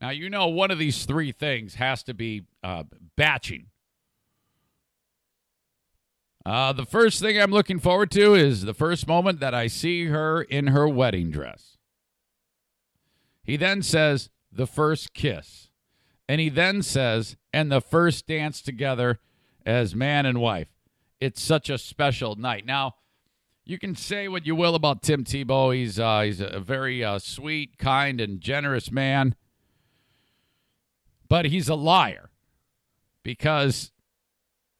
Now, 0.00 0.10
you 0.10 0.28
know, 0.28 0.48
one 0.48 0.70
of 0.70 0.78
these 0.78 1.04
three 1.04 1.32
things 1.32 1.76
has 1.76 2.02
to 2.04 2.14
be 2.14 2.42
uh, 2.62 2.84
batching. 3.16 3.66
Uh, 6.44 6.72
the 6.72 6.84
first 6.84 7.20
thing 7.20 7.40
I'm 7.40 7.52
looking 7.52 7.78
forward 7.78 8.10
to 8.12 8.34
is 8.34 8.62
the 8.62 8.74
first 8.74 9.06
moment 9.06 9.40
that 9.40 9.54
I 9.54 9.66
see 9.66 10.06
her 10.06 10.42
in 10.42 10.68
her 10.68 10.86
wedding 10.86 11.30
dress. 11.30 11.78
He 13.42 13.56
then 13.56 13.82
says, 13.82 14.30
the 14.52 14.66
first 14.66 15.14
kiss. 15.14 15.70
And 16.28 16.40
he 16.40 16.48
then 16.48 16.82
says, 16.82 17.36
and 17.52 17.70
the 17.70 17.80
first 17.80 18.26
dance 18.26 18.60
together 18.60 19.20
as 19.64 19.94
man 19.94 20.26
and 20.26 20.40
wife. 20.40 20.68
It's 21.20 21.40
such 21.40 21.70
a 21.70 21.78
special 21.78 22.36
night. 22.36 22.66
Now, 22.66 22.96
you 23.66 23.78
can 23.78 23.94
say 23.94 24.28
what 24.28 24.46
you 24.46 24.54
will 24.54 24.74
about 24.74 25.02
Tim 25.02 25.24
Tebow. 25.24 25.74
He's 25.74 25.98
uh, 25.98 26.22
he's 26.22 26.40
a 26.40 26.60
very 26.60 27.02
uh, 27.02 27.18
sweet, 27.18 27.78
kind, 27.78 28.20
and 28.20 28.40
generous 28.40 28.90
man, 28.90 29.34
but 31.28 31.46
he's 31.46 31.68
a 31.68 31.74
liar 31.74 32.30
because 33.22 33.90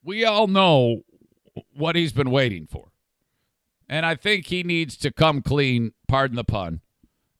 we 0.03 0.25
all 0.25 0.47
know 0.47 1.03
what 1.75 1.97
he's 1.97 2.13
been 2.13 2.31
waiting 2.31 2.67
for, 2.67 2.93
and 3.89 4.05
I 4.05 4.15
think 4.15 4.47
he 4.47 4.63
needs 4.63 4.97
to 4.99 5.11
come 5.11 5.41
clean. 5.41 5.93
Pardon 6.07 6.37
the 6.37 6.45
pun 6.45 6.81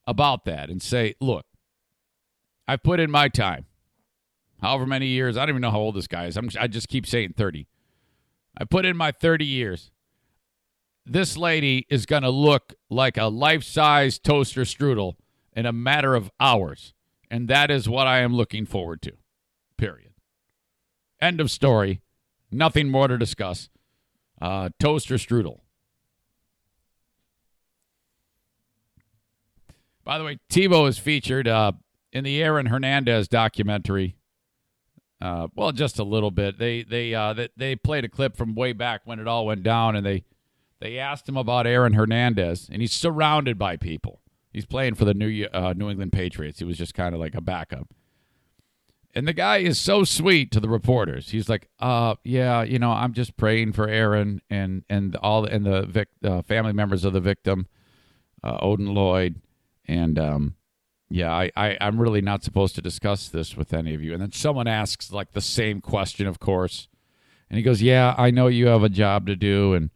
about 0.07 0.45
that 0.47 0.71
and 0.71 0.83
say, 0.83 1.15
look, 1.21 1.47
I've 2.67 2.83
put 2.83 3.01
in 3.01 3.11
my 3.11 3.29
time, 3.29 3.67
however 4.63 4.87
many 4.87 5.09
years. 5.09 5.37
I 5.37 5.41
don't 5.41 5.51
even 5.51 5.63
know 5.63 5.71
how 5.71 5.81
old 5.81 5.97
this 5.97 6.07
guy 6.07 6.27
is. 6.27 6.37
I'm, 6.37 6.49
I 6.59 6.67
just 6.67 6.89
keep 6.89 7.07
saying 7.07 7.35
30. 7.37 7.67
I 8.57 8.65
put 8.65 8.85
in 8.85 8.97
my 8.97 9.13
30 9.13 9.45
years 9.45 9.91
this 11.07 11.37
lady 11.37 11.87
is 11.91 12.07
going 12.07 12.23
to 12.23 12.31
look 12.31 12.75
like 12.89 13.17
a 13.17 13.25
life 13.25 13.63
size 13.63 14.19
toaster 14.19 14.63
strudel 14.63 15.15
in 15.53 15.67
a 15.67 15.73
matter 15.73 16.15
of 16.15 16.31
hours. 16.41 16.95
And 17.31 17.49
that 17.49 17.71
is 17.71 17.89
what 17.89 18.07
I 18.07 18.21
am 18.21 18.35
looking 18.35 18.67
forward 18.67 19.03
to. 19.03 19.13
Period. 19.77 20.13
End 21.21 21.41
of 21.41 21.51
story. 21.51 22.01
Nothing 22.51 22.91
more 22.91 23.09
to 23.09 23.19
discuss. 23.19 23.69
Uh, 24.41 24.71
toaster 24.79 25.17
strudel. 25.17 25.61
By 30.05 30.19
the 30.19 30.25
way, 30.25 30.39
Tebow 30.51 30.89
is 30.89 30.99
featured 30.99 31.49
uh, 31.49 31.73
in 32.13 32.25
the 32.25 32.43
Aaron 32.43 32.67
Hernandez 32.67 33.27
documentary. 33.27 34.17
Uh, 35.21 35.49
well, 35.55 35.73
just 35.73 35.99
a 35.99 36.05
little 36.05 36.31
bit. 36.31 36.59
They 36.59 36.83
they 36.83 37.15
uh, 37.15 37.33
they, 37.33 37.49
they 37.57 37.77
played 37.77 38.05
a 38.05 38.09
clip 38.09 38.37
from 38.37 38.55
way 38.55 38.75
back 38.75 39.03
when 39.05 39.19
it 39.19 39.27
all 39.27 39.47
went 39.47 39.63
down, 39.63 39.97
and 39.97 40.05
they 40.05 40.25
they 40.85 40.99
asked 40.99 41.27
him 41.27 41.37
about 41.39 41.67
Aaron 41.67 41.95
Hernandez, 41.95 42.69
and 42.71 42.83
he's 42.83 42.93
surrounded 42.93 43.59
by 43.59 43.79
people. 43.79 44.21
He's 44.53 44.67
playing 44.67 44.97
for 44.97 45.07
the 45.07 45.15
New 45.15 45.47
uh, 45.47 45.73
New 45.75 45.89
England 45.89 46.13
Patriots. 46.13 46.59
He 46.59 46.67
was 46.67 46.77
just 46.77 46.93
kind 46.93 47.15
of 47.15 47.21
like 47.23 47.35
a 47.35 47.41
backup. 47.41 47.89
And 49.15 49.27
the 49.27 49.33
guy 49.33 49.59
is 49.59 49.79
so 49.79 50.05
sweet 50.05 50.51
to 50.51 50.61
the 50.61 50.69
reporters. 50.69 51.31
He's 51.31 51.49
like, 51.49 51.71
"Uh, 51.81 52.17
yeah, 52.23 52.63
you 52.65 52.79
know, 52.79 52.91
I'm 52.91 53.15
just 53.15 53.39
praying 53.39 53.73
for 53.73 53.89
Aaron 53.89 54.43
and 54.51 54.85
and 54.91 55.17
all 55.17 55.47
and 55.47 55.65
the 55.65 55.87
vic, 55.87 56.09
uh, 56.23 56.43
family 56.43 56.75
members 56.75 57.03
of 57.07 57.15
the 57.15 57.21
victim, 57.21 57.67
uh, 58.43 58.59
Odin 58.61 58.93
Lloyd, 58.93 59.41
and 59.87 60.19
um, 60.19 60.55
yeah, 61.09 61.33
I, 61.33 61.51
I 61.57 61.79
I'm 61.81 61.99
really 61.99 62.21
not 62.21 62.45
supposed 62.45 62.75
to 62.75 62.83
discuss 62.83 63.31
this 63.31 63.57
with 63.57 63.73
any 63.73 63.95
of 63.95 64.03
you." 64.03 64.13
And 64.13 64.21
then 64.21 64.33
someone 64.33 64.67
asks 64.67 65.11
like 65.11 65.33
the 65.33 65.41
same 65.41 65.81
question, 65.81 66.27
of 66.27 66.41
course, 66.41 66.89
and 67.49 67.57
he 67.57 67.63
goes, 67.63 67.81
"Yeah, 67.81 68.15
I 68.19 68.31
know 68.31 68.49
you 68.49 68.67
have 68.67 68.83
a 68.83 68.91
job 68.91 69.27
to 69.29 69.35
do, 69.35 69.73
and." 69.73 69.89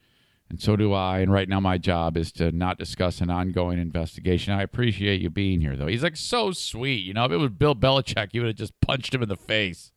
And 0.51 0.61
so 0.61 0.77
do 0.77 0.95
I. 0.95 1.19
And 1.19 1.31
right 1.31 1.49
now, 1.49 1.61
my 1.61 1.77
job 1.77 2.17
is 2.17 2.33
to 2.33 2.51
not 2.53 2.79
discuss 2.79 3.21
an 3.21 3.29
ongoing 3.29 3.79
investigation. 3.79 4.55
I 4.55 4.63
appreciate 4.63 5.21
you 5.21 5.29
being 5.29 5.61
here, 5.61 5.77
though. 5.77 5.87
He's 5.87 6.03
like 6.03 6.17
so 6.17 6.53
sweet. 6.53 7.05
You 7.05 7.13
know, 7.13 7.27
if 7.27 7.33
it 7.33 7.37
was 7.37 7.51
Bill 7.51 7.75
Belichick, 7.75 8.31
he 8.33 8.41
would 8.41 8.49
have 8.49 8.57
just 8.57 8.79
punched 8.81 9.15
him 9.15 9.23
in 9.23 9.29
the 9.29 9.37
face. 9.37 9.93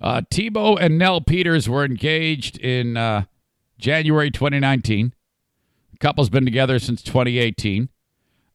Uh, 0.00 0.20
Tebow 0.30 0.76
and 0.78 0.98
Nel-Peters 0.98 1.68
were 1.68 1.84
engaged 1.84 2.58
in 2.58 2.96
uh, 2.96 3.24
January 3.78 4.30
2019. 4.30 5.14
The 5.92 5.98
couple's 5.98 6.28
been 6.28 6.44
together 6.44 6.78
since 6.78 7.02
2018. 7.02 7.88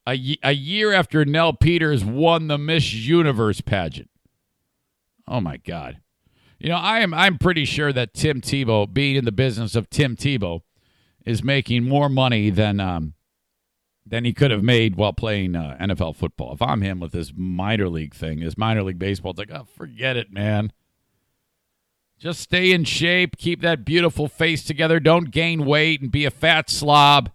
A, 0.06 0.38
a 0.44 0.52
year 0.52 0.94
after 0.94 1.26
Nel-Peters 1.26 2.06
won 2.06 2.48
the 2.48 2.58
Miss 2.58 2.94
Universe 2.94 3.62
pageant. 3.62 4.10
Oh, 5.28 5.42
my 5.42 5.58
God. 5.58 6.00
You 6.60 6.70
know, 6.70 6.78
I 6.78 7.00
am 7.00 7.14
I'm 7.14 7.38
pretty 7.38 7.66
sure 7.66 7.94
that 7.94 8.14
Tim 8.14 8.42
Tebow, 8.42 8.92
being 8.92 9.16
in 9.16 9.26
the 9.26 9.32
business 9.32 9.76
of 9.76 9.90
Tim 9.90 10.16
Tebow, 10.16 10.62
is 11.26 11.44
making 11.44 11.84
more 11.84 12.10
money 12.10 12.50
than 12.50 12.80
um 12.80 13.14
than 14.06 14.26
he 14.26 14.34
could 14.34 14.52
have 14.52 14.64
made 14.64 14.96
while 14.96 15.14
playing 15.14 15.56
uh, 15.56 15.78
NFL 15.80 16.16
football. 16.16 16.54
If 16.54 16.62
I'm 16.62 16.82
him 16.82 17.00
with 17.00 17.12
this 17.12 17.34
minor 17.36 17.90
league 17.90 18.16
thing, 18.16 18.40
this 18.40 18.58
minor 18.58 18.82
league 18.84 18.98
baseball, 18.98 19.32
it's 19.32 19.40
like, 19.40 19.52
oh, 19.52 19.68
forget 19.76 20.16
it, 20.16 20.32
man. 20.32 20.72
Just 22.18 22.40
stay 22.40 22.72
in 22.72 22.86
shape, 22.86 23.38
keep 23.38 23.62
that 23.62 23.86
beautiful 23.86 24.28
face 24.28 24.64
together, 24.64 25.00
don't 25.00 25.30
gain 25.30 25.66
weight 25.66 26.02
and 26.02 26.12
be 26.12 26.26
a 26.26 26.32
fat 26.32 26.70
slob. 26.70 27.30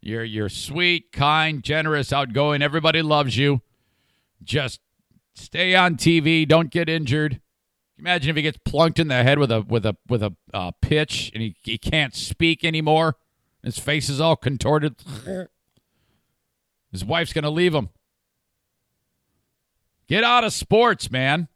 You're 0.00 0.24
you're 0.24 0.48
sweet, 0.48 1.12
kind, 1.12 1.62
generous, 1.62 2.12
outgoing. 2.12 2.62
Everybody 2.62 3.02
loves 3.02 3.36
you. 3.36 3.60
Just 4.42 4.80
stay 5.34 5.76
on 5.76 5.96
TV, 5.96 6.48
don't 6.48 6.70
get 6.70 6.88
injured 6.88 7.40
imagine 7.98 8.30
if 8.30 8.36
he 8.36 8.42
gets 8.42 8.58
plunked 8.58 8.98
in 8.98 9.08
the 9.08 9.22
head 9.22 9.38
with 9.38 9.50
a 9.50 9.62
with 9.62 9.84
a 9.84 9.96
with 10.08 10.22
a 10.22 10.34
uh, 10.54 10.70
pitch 10.80 11.30
and 11.34 11.42
he, 11.42 11.56
he 11.62 11.78
can't 11.78 12.14
speak 12.14 12.64
anymore? 12.64 13.16
His 13.62 13.78
face 13.78 14.08
is 14.08 14.20
all 14.20 14.36
contorted. 14.36 14.96
His 16.92 17.04
wife's 17.04 17.32
gonna 17.32 17.50
leave 17.50 17.74
him. 17.74 17.90
Get 20.06 20.24
out 20.24 20.44
of 20.44 20.52
sports, 20.52 21.10
man. 21.10 21.48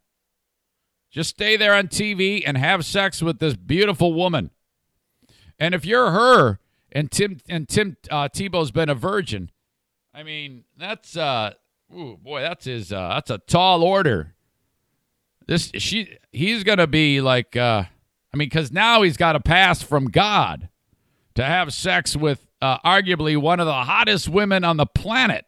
Just 1.09 1.31
stay 1.31 1.57
there 1.57 1.73
on 1.73 1.87
TV 1.87 2.43
and 2.45 2.57
have 2.57 2.85
sex 2.85 3.21
with 3.21 3.39
this 3.39 3.55
beautiful 3.55 4.13
woman. 4.13 4.51
And 5.59 5.73
if 5.73 5.85
you're 5.85 6.11
her 6.11 6.59
and 6.91 7.09
Tim 7.11 7.39
and 7.47 7.67
Tim 7.69 7.97
uh, 8.09 8.29
Tebow's 8.29 8.71
been 8.71 8.89
a 8.89 8.95
virgin, 8.95 9.49
I 10.13 10.23
mean 10.23 10.65
that's 10.77 11.15
uh, 11.15 11.53
ooh 11.95 12.17
boy, 12.17 12.41
that's 12.41 12.65
his 12.65 12.91
uh, 12.91 13.09
that's 13.15 13.29
a 13.29 13.37
tall 13.37 13.83
order 13.83 14.32
This 15.47 15.71
she 15.75 16.17
he's 16.31 16.63
gonna 16.63 16.87
be 16.87 17.21
like 17.21 17.55
uh 17.55 17.83
I 18.33 18.37
mean, 18.37 18.47
because 18.47 18.71
now 18.71 19.03
he's 19.03 19.17
got 19.17 19.35
a 19.35 19.39
pass 19.39 19.83
from 19.83 20.05
God 20.05 20.69
to 21.35 21.43
have 21.43 21.73
sex 21.73 22.15
with 22.15 22.47
uh, 22.61 22.79
arguably 22.79 23.37
one 23.37 23.59
of 23.59 23.67
the 23.67 23.73
hottest 23.73 24.27
women 24.27 24.63
on 24.63 24.77
the 24.77 24.87
planet. 24.87 25.45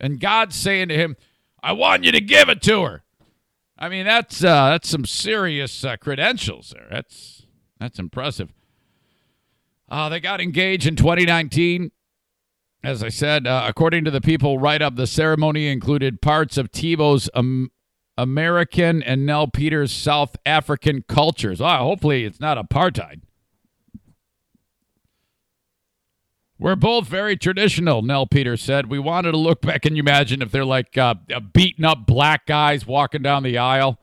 And 0.00 0.18
God's 0.18 0.56
saying 0.56 0.88
to 0.88 0.96
him, 0.96 1.16
I 1.62 1.72
want 1.72 2.02
you 2.02 2.10
to 2.12 2.20
give 2.20 2.48
it 2.48 2.62
to 2.62 2.82
her. 2.82 3.02
I 3.78 3.88
mean, 3.88 4.04
that's 4.06 4.42
uh, 4.42 4.70
that's 4.70 4.88
some 4.88 5.04
serious 5.04 5.84
uh, 5.84 5.96
credentials 5.96 6.72
there. 6.74 6.86
That's 6.90 7.46
that's 7.78 7.98
impressive. 7.98 8.52
Uh, 9.88 10.08
they 10.08 10.20
got 10.20 10.40
engaged 10.40 10.86
in 10.86 10.96
2019. 10.96 11.92
As 12.84 13.04
I 13.04 13.10
said, 13.10 13.46
uh, 13.46 13.64
according 13.68 14.04
to 14.06 14.10
the 14.10 14.20
people 14.20 14.58
right 14.58 14.82
up, 14.82 14.96
the 14.96 15.06
ceremony 15.06 15.68
included 15.68 16.20
parts 16.20 16.58
of 16.58 16.72
Tebow's 16.72 17.30
um, 17.34 17.70
American 18.18 19.02
and 19.02 19.24
Nel-Peters' 19.24 19.92
South 19.92 20.36
African 20.44 21.04
cultures. 21.08 21.60
Oh, 21.60 21.76
hopefully, 21.78 22.24
it's 22.24 22.40
not 22.40 22.58
apartheid. 22.58 23.22
We're 26.58 26.76
both 26.76 27.08
very 27.08 27.36
traditional, 27.36 28.02
Nel-Peters 28.02 28.62
said. 28.62 28.88
We 28.88 29.00
wanted 29.00 29.32
to 29.32 29.38
look 29.38 29.62
back. 29.62 29.82
Can 29.82 29.96
you 29.96 30.00
imagine 30.00 30.42
if 30.42 30.52
they're 30.52 30.64
like 30.64 30.96
uh, 30.96 31.14
beaten 31.52 31.84
up 31.84 32.06
black 32.06 32.46
guys 32.46 32.86
walking 32.86 33.22
down 33.22 33.42
the 33.42 33.58
aisle? 33.58 33.98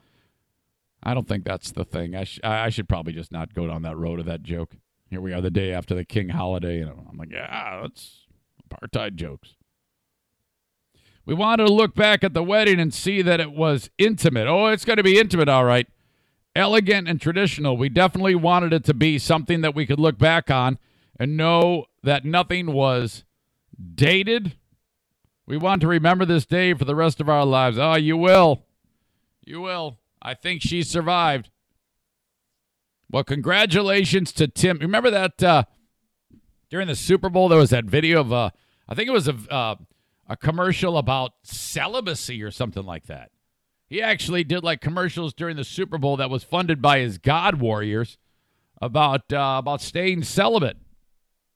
I 1.01 1.13
don't 1.13 1.27
think 1.27 1.45
that's 1.45 1.71
the 1.71 1.85
thing. 1.85 2.15
I, 2.15 2.25
sh- 2.25 2.41
I 2.43 2.69
should 2.69 2.89
probably 2.89 3.13
just 3.13 3.31
not 3.31 3.53
go 3.53 3.67
down 3.67 3.83
that 3.83 3.95
road 3.95 4.19
of 4.19 4.25
that 4.25 4.43
joke. 4.43 4.75
Here 5.09 5.21
we 5.21 5.31
are 5.31 5.39
the 5.39 5.49
day 5.49 5.71
after 5.71 5.95
the 5.95 6.03
King 6.03 6.29
holiday, 6.29 6.81
and 6.81 6.91
I'm 6.91 7.17
like, 7.17 7.31
yeah, 7.31 7.79
that's 7.81 8.25
apartheid 8.69 9.15
jokes. 9.15 9.55
We 11.29 11.35
wanted 11.35 11.67
to 11.67 11.71
look 11.71 11.93
back 11.93 12.23
at 12.23 12.33
the 12.33 12.41
wedding 12.41 12.79
and 12.79 12.91
see 12.91 13.21
that 13.21 13.39
it 13.39 13.51
was 13.51 13.91
intimate. 13.99 14.47
Oh, 14.47 14.65
it's 14.65 14.83
going 14.83 14.97
to 14.97 15.03
be 15.03 15.19
intimate, 15.19 15.47
all 15.47 15.63
right. 15.63 15.85
Elegant 16.55 17.07
and 17.07 17.21
traditional. 17.21 17.77
We 17.77 17.87
definitely 17.87 18.33
wanted 18.33 18.73
it 18.73 18.83
to 18.85 18.95
be 18.95 19.19
something 19.19 19.61
that 19.61 19.75
we 19.75 19.85
could 19.85 19.99
look 19.99 20.17
back 20.17 20.49
on 20.49 20.79
and 21.19 21.37
know 21.37 21.85
that 22.01 22.25
nothing 22.25 22.73
was 22.73 23.25
dated. 23.93 24.55
We 25.45 25.55
want 25.55 25.81
to 25.81 25.87
remember 25.87 26.25
this 26.25 26.47
day 26.47 26.73
for 26.73 26.85
the 26.85 26.95
rest 26.95 27.21
of 27.21 27.29
our 27.29 27.45
lives. 27.45 27.77
Oh, 27.77 27.93
you 27.93 28.17
will. 28.17 28.63
You 29.45 29.61
will. 29.61 29.99
I 30.23 30.33
think 30.33 30.63
she 30.63 30.81
survived. 30.81 31.51
Well, 33.11 33.23
congratulations 33.23 34.31
to 34.31 34.47
Tim. 34.47 34.79
Remember 34.79 35.11
that 35.11 35.43
uh, 35.43 35.63
during 36.71 36.87
the 36.87 36.95
Super 36.95 37.29
Bowl 37.29 37.49
there 37.49 37.59
was 37.59 37.69
that 37.69 37.85
video 37.85 38.19
of 38.19 38.33
uh, 38.33 38.49
I 38.87 38.95
think 38.95 39.07
it 39.07 39.13
was 39.13 39.27
a 39.27 39.35
uh, 39.51 39.75
a 40.29 40.37
commercial 40.37 40.97
about 40.97 41.31
celibacy 41.43 42.41
or 42.43 42.51
something 42.51 42.85
like 42.85 43.07
that. 43.07 43.31
He 43.87 44.01
actually 44.01 44.43
did 44.43 44.63
like 44.63 44.79
commercials 44.79 45.33
during 45.33 45.57
the 45.57 45.63
Super 45.63 45.97
Bowl 45.97 46.15
that 46.17 46.29
was 46.29 46.43
funded 46.43 46.81
by 46.81 46.99
his 46.99 47.17
God 47.17 47.55
Warriors 47.55 48.19
about 48.79 49.33
uh, 49.33 49.55
about 49.57 49.81
staying 49.81 50.23
celibate. 50.23 50.77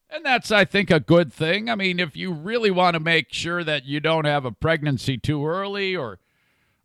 And 0.09 0.25
that's, 0.25 0.51
I 0.51 0.65
think, 0.65 0.91
a 0.91 0.99
good 0.99 1.31
thing. 1.31 1.69
I 1.69 1.75
mean, 1.75 1.99
if 1.99 2.15
you 2.15 2.31
really 2.31 2.69
want 2.69 2.95
to 2.95 2.99
make 2.99 3.31
sure 3.31 3.63
that 3.63 3.85
you 3.85 3.99
don't 3.99 4.25
have 4.25 4.45
a 4.45 4.51
pregnancy 4.51 5.17
too 5.17 5.45
early 5.45 5.95
or 5.95 6.19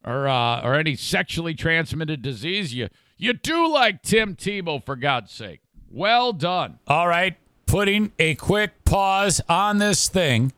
or 0.05 0.29
uh, 0.29 0.61
or 0.63 0.75
any 0.75 0.97
sexually 0.97 1.55
transmitted 1.55 2.21
disease, 2.21 2.75
you 2.75 2.89
you 3.17 3.33
do 3.33 3.73
like 3.73 4.03
Tim 4.03 4.37
Tebow 4.37 4.85
for 4.85 4.97
God's 4.97 5.33
sake. 5.33 5.61
Well 5.91 6.35
done. 6.35 6.79
All 6.87 7.09
right, 7.09 7.37
putting 7.67 8.13
a 8.19 8.35
quick 8.35 8.85
pause 8.85 9.41
on 9.49 9.79
this 9.79 10.09
thing. 10.09 10.53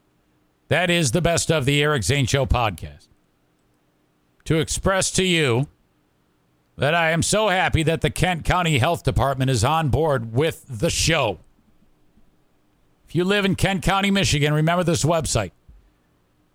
That 0.71 0.89
is 0.89 1.11
the 1.11 1.21
best 1.21 1.51
of 1.51 1.65
the 1.65 1.83
Eric 1.83 2.05
Zane 2.05 2.27
Show 2.27 2.47
podcast. 2.47 3.09
To 4.45 4.61
express 4.61 5.11
to 5.11 5.25
you 5.25 5.67
that 6.77 6.95
I 6.95 7.11
am 7.11 7.25
so 7.25 7.49
happy 7.49 7.83
that 7.83 8.03
the 8.03 8.11
Kent 8.11 8.45
County 8.45 8.79
Health 8.79 9.03
Department 9.03 9.51
is 9.51 9.65
on 9.65 9.89
board 9.89 10.33
with 10.33 10.65
the 10.69 10.89
show. 10.89 11.41
If 13.09 13.17
you 13.17 13.25
live 13.25 13.45
in 13.45 13.57
Kent 13.57 13.83
County, 13.83 14.13
Michigan, 14.13 14.55
remember 14.55 14.85
this 14.85 15.05
website 15.05 15.51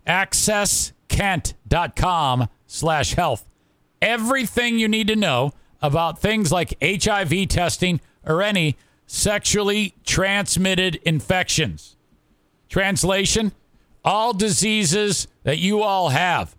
accesskent.com 0.07 2.47
slash 2.68 3.16
health. 3.16 3.49
Everything 4.01 4.80
you 4.80 4.88
need 4.88 5.07
to 5.07 5.18
know 5.18 5.51
about 5.82 6.20
things 6.20 6.53
like 6.53 6.78
HIV 6.82 7.49
testing 7.49 7.99
or 8.26 8.41
any 8.41 8.78
sexually 9.07 9.93
transmitted 10.05 10.95
infections. 11.03 11.97
Translation 12.70 13.51
all 14.06 14.32
diseases 14.34 15.28
that 15.43 15.58
you 15.58 15.82
all 15.82 16.10
have. 16.10 16.56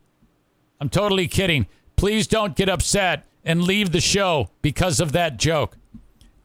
I'm 0.81 0.91
totally 0.91 1.29
kidding. 1.29 1.67
Please 1.95 2.27
don't 2.27 2.57
get 2.57 2.69
upset 2.69 3.25
and 3.45 3.63
leave 3.63 3.93
the 3.93 4.01
show 4.01 4.51
because 4.61 5.01
of 5.01 5.13
that 5.13 5.39
joke. 5.39 5.79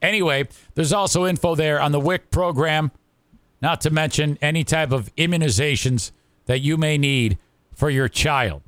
Anyway, 0.02 0.48
there's 0.76 0.94
also 0.94 1.26
info 1.26 1.56
there 1.56 1.82
on 1.82 1.92
the 1.92 2.00
WIC 2.00 2.32
program 2.32 2.92
not 3.62 3.82
to 3.82 3.90
mention 3.90 4.38
any 4.42 4.64
type 4.64 4.92
of 4.92 5.14
immunizations 5.16 6.12
that 6.46 6.60
you 6.60 6.78
may 6.78 6.98
need 6.98 7.38
for 7.76 7.90
your 7.90 8.08
child 8.08 8.62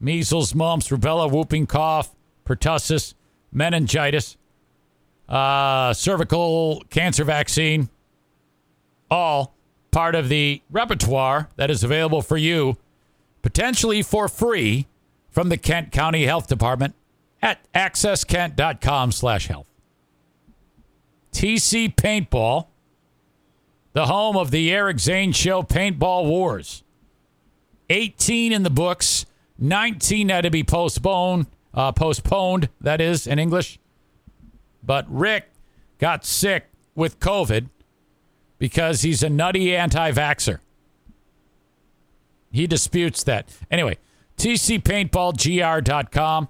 measles, 0.00 0.54
mumps, 0.54 0.88
rubella, 0.88 1.28
whooping 1.28 1.66
cough, 1.66 2.14
pertussis, 2.44 3.14
meningitis, 3.50 4.36
uh, 5.28 5.92
cervical 5.92 6.84
cancer 6.88 7.24
vaccine, 7.24 7.88
all 9.10 9.57
part 9.98 10.14
of 10.14 10.28
the 10.28 10.62
repertoire 10.70 11.48
that 11.56 11.72
is 11.72 11.82
available 11.82 12.22
for 12.22 12.36
you, 12.36 12.76
potentially 13.42 14.00
for 14.00 14.28
free 14.28 14.86
from 15.28 15.48
the 15.48 15.56
Kent 15.56 15.90
County 15.90 16.22
Health 16.22 16.46
Department 16.46 16.94
at 17.42 17.58
accesskent.com 17.72 19.10
slash 19.10 19.48
health. 19.48 19.66
TC 21.32 21.96
Paintball 21.96 22.68
the 23.92 24.06
home 24.06 24.36
of 24.36 24.52
the 24.52 24.70
Eric 24.70 25.00
Zane 25.00 25.32
Show 25.32 25.64
Paintball 25.64 26.26
Wars. 26.26 26.84
18 27.90 28.52
in 28.52 28.62
the 28.62 28.70
books, 28.70 29.26
19 29.58 30.28
had 30.28 30.42
to 30.42 30.50
be 30.50 30.62
postponed, 30.62 31.46
uh, 31.74 31.90
postponed, 31.90 32.68
that 32.80 33.00
is, 33.00 33.26
in 33.26 33.40
English. 33.40 33.80
But 34.80 35.06
Rick 35.08 35.50
got 35.98 36.24
sick 36.24 36.68
with 36.94 37.18
COVID 37.18 37.70
because 38.58 39.02
he's 39.02 39.22
a 39.22 39.28
nutty 39.28 39.76
anti 39.76 40.10
vaxxer. 40.12 40.60
He 42.50 42.66
disputes 42.66 43.22
that. 43.24 43.54
Anyway, 43.70 43.98
tcpaintballgr.com. 44.38 46.48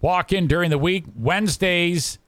Walk 0.00 0.32
in 0.32 0.46
during 0.46 0.70
the 0.70 0.78
week. 0.78 1.04
Wednesdays, 1.14 2.18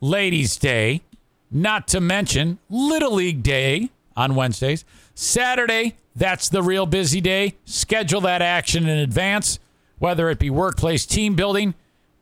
Ladies' 0.00 0.56
Day. 0.56 1.02
Not 1.50 1.86
to 1.88 2.00
mention 2.00 2.58
Little 2.70 3.12
League 3.12 3.42
Day 3.42 3.90
on 4.16 4.34
Wednesdays. 4.34 4.86
Saturday, 5.14 5.96
that's 6.16 6.48
the 6.48 6.62
real 6.62 6.86
busy 6.86 7.20
day. 7.20 7.56
Schedule 7.64 8.22
that 8.22 8.40
action 8.42 8.88
in 8.88 8.98
advance, 8.98 9.58
whether 9.98 10.30
it 10.30 10.38
be 10.38 10.48
workplace 10.50 11.04
team 11.04 11.34
building, 11.34 11.74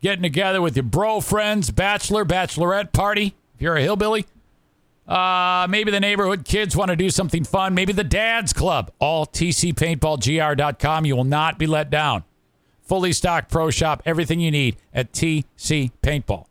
getting 0.02 0.22
together 0.22 0.61
with 0.61 0.74
your 0.76 0.82
bro 0.82 1.20
friends, 1.20 1.70
bachelor, 1.70 2.24
bachelorette 2.24 2.92
party, 2.92 3.34
if 3.54 3.62
you're 3.62 3.76
a 3.76 3.82
hillbilly. 3.82 4.26
Uh, 5.11 5.66
maybe 5.68 5.90
the 5.90 5.98
neighborhood 5.98 6.44
kids 6.44 6.76
want 6.76 6.88
to 6.88 6.96
do 6.96 7.11
something 7.11 7.42
fun. 7.42 7.74
Maybe 7.74 7.92
the 7.92 8.04
dad's 8.04 8.52
club. 8.52 8.92
All 9.00 9.26
tcpaintballgr.com. 9.26 11.04
You 11.04 11.16
will 11.16 11.24
not 11.24 11.58
be 11.58 11.66
let 11.66 11.90
down. 11.90 12.22
Fully 12.82 13.12
stocked 13.12 13.50
pro 13.50 13.70
shop, 13.70 14.02
everything 14.06 14.38
you 14.38 14.52
need 14.52 14.76
at 14.94 15.12
TC 15.12 15.90
Paintball. 16.02 16.46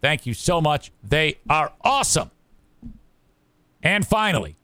Thank 0.00 0.26
you 0.26 0.34
so 0.34 0.60
much. 0.60 0.90
They 1.02 1.38
are 1.48 1.72
awesome. 1.82 2.30
And 3.82 4.06
finally, 4.06 4.56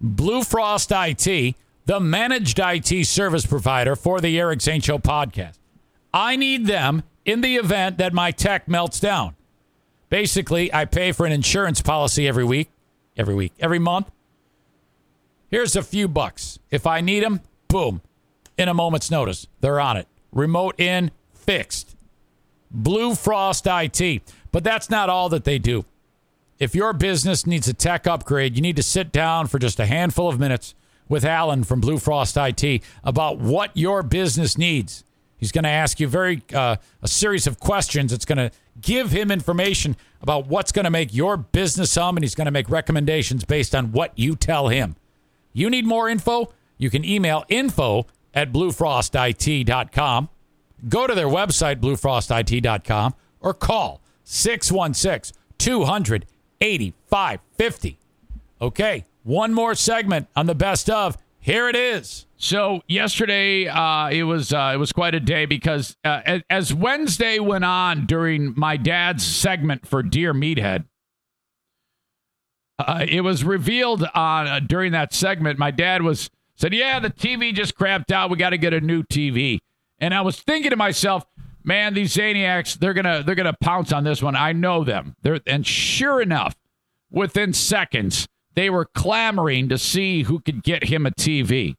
Blue 0.00 0.44
Frost 0.44 0.92
IT, 0.94 1.54
the 1.86 2.00
managed 2.00 2.60
IT 2.62 3.06
service 3.06 3.46
provider 3.46 3.96
for 3.96 4.20
the 4.20 4.38
Eric 4.38 4.60
Zane 4.60 4.80
Show 4.80 4.98
podcast. 4.98 5.58
I 6.12 6.36
need 6.36 6.66
them 6.66 7.02
in 7.24 7.40
the 7.40 7.56
event 7.56 7.98
that 7.98 8.12
my 8.12 8.30
tech 8.30 8.68
melts 8.68 9.00
down. 9.00 9.36
Basically, 10.14 10.72
I 10.72 10.84
pay 10.84 11.10
for 11.10 11.26
an 11.26 11.32
insurance 11.32 11.80
policy 11.80 12.28
every 12.28 12.44
week, 12.44 12.70
every 13.16 13.34
week, 13.34 13.52
every 13.58 13.80
month. 13.80 14.12
Here's 15.50 15.74
a 15.74 15.82
few 15.82 16.06
bucks. 16.06 16.60
If 16.70 16.86
I 16.86 17.00
need 17.00 17.24
them, 17.24 17.40
boom, 17.66 18.00
in 18.56 18.68
a 18.68 18.74
moment's 18.74 19.10
notice, 19.10 19.48
they're 19.60 19.80
on 19.80 19.96
it. 19.96 20.06
Remote 20.30 20.78
in, 20.78 21.10
fixed. 21.32 21.96
Blue 22.70 23.16
Frost 23.16 23.66
IT. 23.68 24.22
But 24.52 24.62
that's 24.62 24.88
not 24.88 25.10
all 25.10 25.28
that 25.30 25.42
they 25.42 25.58
do. 25.58 25.84
If 26.60 26.76
your 26.76 26.92
business 26.92 27.44
needs 27.44 27.66
a 27.66 27.74
tech 27.74 28.06
upgrade, 28.06 28.54
you 28.54 28.62
need 28.62 28.76
to 28.76 28.84
sit 28.84 29.10
down 29.10 29.48
for 29.48 29.58
just 29.58 29.80
a 29.80 29.86
handful 29.86 30.28
of 30.28 30.38
minutes 30.38 30.76
with 31.08 31.24
Alan 31.24 31.64
from 31.64 31.80
Blue 31.80 31.98
Frost 31.98 32.36
IT 32.36 32.84
about 33.02 33.38
what 33.38 33.76
your 33.76 34.04
business 34.04 34.56
needs. 34.56 35.02
He's 35.38 35.50
going 35.50 35.64
to 35.64 35.70
ask 35.70 35.98
you 35.98 36.06
very 36.06 36.44
uh, 36.54 36.76
a 37.02 37.08
series 37.08 37.48
of 37.48 37.58
questions. 37.58 38.12
It's 38.12 38.24
going 38.24 38.38
to 38.38 38.52
give 38.80 39.10
him 39.10 39.30
information 39.30 39.96
about 40.20 40.46
what's 40.46 40.72
going 40.72 40.84
to 40.84 40.90
make 40.90 41.14
your 41.14 41.36
business 41.36 41.94
hum, 41.94 42.16
and 42.16 42.24
he's 42.24 42.34
going 42.34 42.46
to 42.46 42.50
make 42.50 42.68
recommendations 42.68 43.44
based 43.44 43.74
on 43.74 43.92
what 43.92 44.12
you 44.18 44.36
tell 44.36 44.68
him. 44.68 44.96
You 45.52 45.70
need 45.70 45.86
more 45.86 46.08
info? 46.08 46.52
You 46.78 46.90
can 46.90 47.04
email 47.04 47.44
info 47.48 48.06
at 48.32 48.52
bluefrostit.com. 48.52 50.28
go 50.88 51.06
to 51.06 51.14
their 51.14 51.28
website, 51.28 51.76
bluefrostit.com, 51.76 53.14
or 53.40 53.54
call 53.54 54.00
616 54.24 55.38
200 55.58 56.26
8550. 56.60 57.98
Okay, 58.60 59.04
one 59.22 59.52
more 59.52 59.74
segment 59.74 60.28
on 60.34 60.46
the 60.46 60.54
best 60.54 60.88
of. 60.88 61.18
Here 61.38 61.68
it 61.68 61.76
is. 61.76 62.26
So 62.44 62.82
yesterday, 62.86 63.68
uh, 63.68 64.10
it 64.10 64.24
was 64.24 64.52
uh, 64.52 64.72
it 64.74 64.76
was 64.76 64.92
quite 64.92 65.14
a 65.14 65.20
day 65.20 65.46
because 65.46 65.96
uh, 66.04 66.40
as, 66.50 66.74
Wednesday 66.74 67.38
went 67.38 67.64
on 67.64 68.04
during 68.04 68.52
my 68.54 68.76
dad's 68.76 69.24
segment 69.24 69.86
for 69.86 70.02
Dear 70.02 70.34
Meathead, 70.34 70.84
uh, 72.78 73.06
it 73.08 73.22
was 73.22 73.44
revealed 73.44 74.04
on 74.14 74.46
uh, 74.46 74.60
during 74.60 74.92
that 74.92 75.14
segment. 75.14 75.58
My 75.58 75.70
dad 75.70 76.02
was 76.02 76.28
said, 76.54 76.74
"Yeah, 76.74 77.00
the 77.00 77.08
TV 77.08 77.54
just 77.54 77.78
crapped 77.78 78.12
out. 78.12 78.28
We 78.28 78.36
got 78.36 78.50
to 78.50 78.58
get 78.58 78.74
a 78.74 78.80
new 78.82 79.04
TV." 79.04 79.60
And 79.98 80.12
I 80.12 80.20
was 80.20 80.38
thinking 80.38 80.68
to 80.68 80.76
myself, 80.76 81.24
"Man, 81.62 81.94
these 81.94 82.14
Zaniacs, 82.14 82.78
they're 82.78 82.92
gonna 82.92 83.22
they're 83.22 83.36
gonna 83.36 83.56
pounce 83.58 83.90
on 83.90 84.04
this 84.04 84.20
one. 84.20 84.36
I 84.36 84.52
know 84.52 84.84
them." 84.84 85.16
They're, 85.22 85.40
and 85.46 85.66
sure 85.66 86.20
enough, 86.20 86.56
within 87.10 87.54
seconds, 87.54 88.28
they 88.54 88.68
were 88.68 88.84
clamoring 88.84 89.70
to 89.70 89.78
see 89.78 90.24
who 90.24 90.40
could 90.40 90.62
get 90.62 90.84
him 90.84 91.06
a 91.06 91.10
TV. 91.10 91.76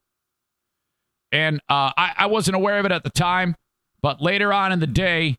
And 1.31 1.59
uh, 1.69 1.91
I, 1.97 2.13
I 2.17 2.25
wasn't 2.27 2.55
aware 2.55 2.79
of 2.79 2.85
it 2.85 2.91
at 2.91 3.03
the 3.03 3.09
time, 3.09 3.55
but 4.01 4.21
later 4.21 4.53
on 4.53 4.71
in 4.71 4.79
the 4.79 4.87
day, 4.87 5.37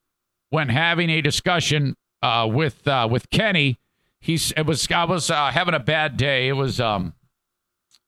when 0.50 0.68
having 0.68 1.10
a 1.10 1.20
discussion 1.20 1.96
uh, 2.22 2.48
with 2.50 2.86
uh, 2.86 3.08
with 3.10 3.30
Kenny, 3.30 3.78
he's 4.20 4.52
it 4.56 4.66
was 4.66 4.90
I 4.90 5.04
was 5.04 5.30
uh, 5.30 5.50
having 5.50 5.74
a 5.74 5.80
bad 5.80 6.16
day. 6.16 6.48
It 6.48 6.52
was 6.54 6.80
um, 6.80 7.14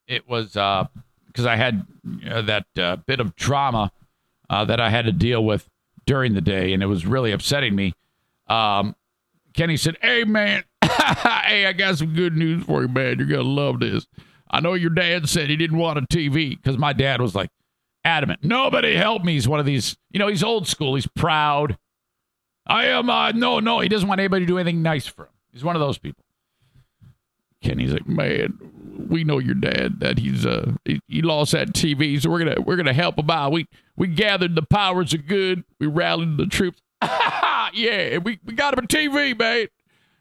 it 0.06 0.28
was 0.28 0.52
because 0.52 1.46
I 1.46 1.56
had 1.56 1.86
uh, 2.28 2.42
that 2.42 2.66
uh, 2.76 2.96
bit 2.96 3.20
of 3.20 3.36
drama 3.36 3.92
uh, 4.50 4.64
that 4.64 4.80
I 4.80 4.90
had 4.90 5.04
to 5.04 5.12
deal 5.12 5.44
with 5.44 5.68
during 6.06 6.34
the 6.34 6.40
day, 6.40 6.72
and 6.72 6.82
it 6.82 6.86
was 6.86 7.06
really 7.06 7.32
upsetting 7.32 7.74
me. 7.74 7.94
Um, 8.48 8.96
Kenny 9.54 9.76
said, 9.76 9.96
"Hey 10.00 10.24
man, 10.24 10.64
hey, 10.82 11.66
I 11.66 11.72
got 11.76 11.98
some 11.98 12.14
good 12.14 12.36
news 12.36 12.64
for 12.64 12.82
you, 12.82 12.88
man. 12.88 13.18
You're 13.18 13.28
gonna 13.28 13.42
love 13.42 13.80
this. 13.80 14.06
I 14.50 14.60
know 14.60 14.74
your 14.74 14.90
dad 14.90 15.28
said 15.28 15.50
he 15.50 15.56
didn't 15.56 15.78
want 15.78 15.98
a 15.98 16.02
TV 16.02 16.56
because 16.56 16.78
my 16.78 16.92
dad 16.92 17.20
was 17.20 17.34
like 17.34 17.50
adamant. 18.08 18.42
Nobody 18.42 18.94
help 18.94 19.22
me. 19.22 19.34
He's 19.34 19.46
one 19.46 19.60
of 19.60 19.66
these, 19.66 19.96
you 20.10 20.18
know, 20.18 20.28
he's 20.28 20.42
old 20.42 20.66
school. 20.66 20.94
He's 20.94 21.06
proud. 21.06 21.76
I 22.66 22.86
am. 22.86 23.08
Uh, 23.08 23.32
no, 23.32 23.60
no, 23.60 23.80
he 23.80 23.88
doesn't 23.88 24.08
want 24.08 24.20
anybody 24.20 24.44
to 24.44 24.46
do 24.46 24.58
anything 24.58 24.82
nice 24.82 25.06
for 25.06 25.24
him. 25.26 25.32
He's 25.52 25.64
one 25.64 25.76
of 25.76 25.80
those 25.80 25.98
people. 25.98 26.24
Kenny's 27.62 27.92
like, 27.92 28.06
man, 28.06 28.58
we 29.08 29.24
know 29.24 29.38
your 29.38 29.54
dad 29.54 30.00
that 30.00 30.18
he's 30.18 30.46
uh 30.46 30.72
he, 30.84 31.00
he 31.08 31.22
lost 31.22 31.52
that 31.52 31.72
TV, 31.72 32.20
so 32.20 32.30
we're 32.30 32.38
gonna 32.38 32.60
we're 32.60 32.76
gonna 32.76 32.92
help 32.92 33.18
him 33.18 33.30
out. 33.30 33.52
We 33.52 33.66
we 33.96 34.06
gathered 34.06 34.54
the 34.54 34.62
powers 34.62 35.12
of 35.12 35.26
good. 35.26 35.64
We 35.80 35.86
rallied 35.86 36.36
the 36.36 36.46
troops. 36.46 36.80
yeah, 37.02 38.18
we, 38.18 38.38
we 38.44 38.54
got 38.54 38.78
him 38.78 38.84
a 38.84 38.86
TV, 38.86 39.36
mate. 39.36 39.70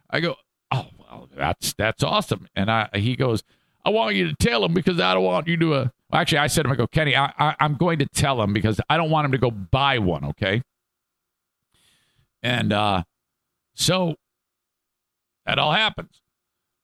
I 0.10 0.20
go, 0.20 0.36
oh, 0.72 0.88
well, 0.98 1.30
that's 1.36 1.74
that's 1.74 2.02
awesome. 2.02 2.48
And 2.56 2.72
I 2.72 2.90
he 2.94 3.16
goes, 3.16 3.44
I 3.86 3.90
want 3.90 4.16
you 4.16 4.28
to 4.30 4.36
tell 4.36 4.66
him 4.66 4.74
because 4.74 5.00
I 5.00 5.14
don't 5.14 5.24
want 5.24 5.48
you 5.48 5.58
to. 5.58 5.74
Uh, 5.74 5.88
actually, 6.14 6.40
I 6.40 6.48
said 6.48 6.64
to 6.64 6.70
him, 6.70 6.74
I 6.74 6.76
go, 6.76 6.88
Kenny, 6.88 7.16
I, 7.16 7.34
I 7.38 7.56
I'm 7.60 7.76
going 7.76 8.00
to 8.00 8.06
tell 8.06 8.42
him 8.42 8.54
because 8.54 8.80
I 8.90 8.98
don't 8.98 9.10
want 9.10 9.26
him 9.26 9.32
to 9.34 9.38
go 9.38 9.52
buy 9.52 10.00
one. 10.00 10.26
Okay. 10.26 10.62
And 12.44 12.72
uh, 12.72 13.04
so 13.76 14.16
that 15.46 15.60
all 15.60 15.72
happens. 15.72 16.22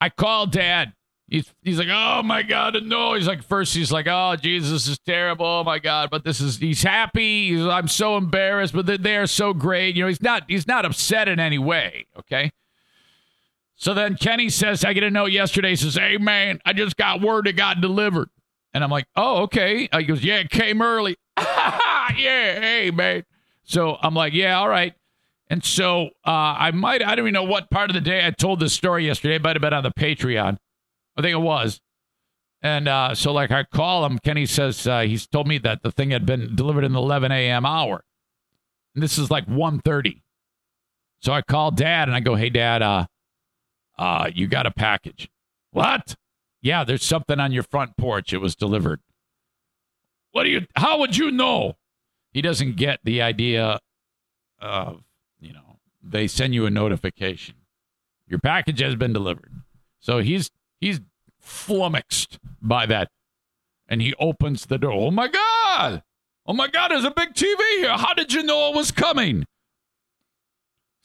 I 0.02 0.10
call 0.10 0.48
dad. 0.48 0.94
He's 1.28 1.52
he's 1.62 1.80
like, 1.80 1.88
oh 1.90 2.22
my 2.22 2.44
god, 2.44 2.78
no. 2.84 3.14
He's 3.14 3.28
like, 3.28 3.44
first 3.44 3.74
he's 3.74 3.92
like, 3.92 4.08
oh 4.08 4.36
Jesus 4.36 4.88
is 4.88 5.00
terrible, 5.00 5.46
oh 5.46 5.64
my 5.64 5.80
god, 5.80 6.10
but 6.12 6.24
this 6.24 6.42
is 6.42 6.58
he's 6.58 6.84
happy. 6.84 7.50
He's, 7.50 7.66
I'm 7.66 7.88
so 7.88 8.18
embarrassed, 8.18 8.74
but 8.74 8.86
they 8.86 9.18
are 9.18 9.26
so 9.26 9.54
great. 9.54 9.96
You 9.96 10.04
know, 10.04 10.10
he's 10.10 10.22
not 10.22 10.44
he's 10.48 10.68
not 10.68 10.86
upset 10.86 11.28
in 11.28 11.40
any 11.40 11.58
way. 11.58 12.08
Okay. 12.20 12.52
So 13.76 13.94
then 13.94 14.16
Kenny 14.16 14.50
says, 14.50 14.86
I 14.86 14.94
get 14.94 15.04
a 15.04 15.10
note 15.10 15.32
yesterday. 15.32 15.76
Says, 15.76 15.96
Hey 15.96 16.18
man, 16.18 16.60
I 16.66 16.74
just 16.74 16.98
got 16.98 17.22
word 17.22 17.48
it 17.48 17.54
got 17.54 17.82
delivered. 17.82 18.30
And 18.74 18.84
I'm 18.84 18.90
like, 18.90 19.06
Oh, 19.16 19.44
okay. 19.44 19.88
He 19.92 20.04
goes, 20.04 20.24
Yeah, 20.24 20.38
it 20.38 20.50
came 20.50 20.82
early. 20.82 21.16
yeah, 21.38 22.16
hey 22.16 22.92
man. 22.92 23.24
So 23.64 23.98
I'm 24.02 24.14
like, 24.14 24.34
Yeah, 24.34 24.60
all 24.60 24.70
right. 24.70 24.94
And 25.50 25.64
so 25.64 26.08
uh, 26.26 26.56
I 26.58 26.72
might, 26.72 27.04
I 27.04 27.16
don't 27.16 27.26
even 27.26 27.34
know 27.34 27.44
what 27.44 27.70
part 27.70 27.90
of 27.90 27.94
the 27.94 28.02
day 28.02 28.26
I 28.26 28.32
told 28.32 28.60
this 28.60 28.74
story 28.74 29.06
yesterday. 29.06 29.36
It 29.36 29.44
might 29.44 29.56
have 29.56 29.62
been 29.62 29.74
on 29.74 29.84
the 29.84 29.92
Patreon. 29.92 30.58
I 31.18 31.22
think 31.22 31.34
it 31.34 31.42
was. 31.42 31.80
And 32.64 32.88
uh, 32.88 33.14
so, 33.14 33.34
like, 33.34 33.52
I 33.52 33.64
call 33.64 34.06
him. 34.06 34.20
Kenny 34.20 34.46
says 34.46 34.88
uh, 34.88 35.02
he's 35.02 35.28
told 35.28 35.48
me 35.48 35.58
that 35.60 35.84
the 35.84 35.92
thing 35.92 36.12
had 36.12 36.26
been 36.26 36.56
delivered 36.56 36.86
in 36.86 36.94
the 36.94 37.00
11 37.00 37.32
a.m. 37.32 37.66
hour. 37.66 38.04
And 38.96 39.04
this 39.04 39.18
is 39.18 39.30
like 39.30 39.46
1.30. 39.48 40.22
So 41.20 41.34
I 41.34 41.42
call 41.42 41.72
dad 41.72 42.08
and 42.08 42.16
I 42.16 42.22
go, 42.22 42.36
hey, 42.36 42.50
dad, 42.50 42.82
uh, 42.82 43.06
uh, 44.00 44.30
you 44.34 44.48
got 44.48 44.66
a 44.66 44.72
package. 44.72 45.30
What? 45.72 46.16
Yeah, 46.64 46.84
there's 46.84 47.04
something 47.04 47.40
on 47.40 47.52
your 47.52 47.64
front 47.64 47.96
porch. 47.98 48.34
It 48.34 48.40
was 48.40 48.56
delivered. 48.56 49.02
What 50.32 50.44
do 50.46 50.50
you, 50.50 50.66
how 50.76 50.98
would 51.00 51.16
you 51.16 51.30
know? 51.30 51.76
He 52.32 52.42
doesn't 52.42 52.78
get 52.78 53.00
the 53.04 53.22
idea 53.22 53.80
of 54.60 55.04
you 55.44 55.54
know, 55.54 55.78
they 56.02 56.28
send 56.28 56.56
you 56.56 56.66
a 56.66 56.72
notification. 56.72 57.56
Your 58.28 58.40
package 58.40 58.80
has 58.80 58.96
been 58.96 59.14
delivered. 59.14 59.52
So 60.00 60.20
he's 60.20 60.50
he's 60.80 61.02
flummoxed 61.42 62.40
by 62.62 62.86
that. 62.86 63.10
And 63.88 64.02
he 64.02 64.14
opens 64.18 64.66
the 64.66 64.78
door. 64.78 64.94
Oh 64.94 65.12
my 65.12 65.28
God! 65.28 66.02
Oh 66.48 66.54
my 66.54 66.68
God, 66.68 66.90
there's 66.90 67.04
a 67.04 67.12
big 67.12 67.34
TV 67.34 67.60
here. 67.78 67.92
How 67.92 68.14
did 68.14 68.34
you 68.34 68.42
know 68.42 68.70
it 68.70 68.76
was 68.76 68.92
coming? 68.92 69.46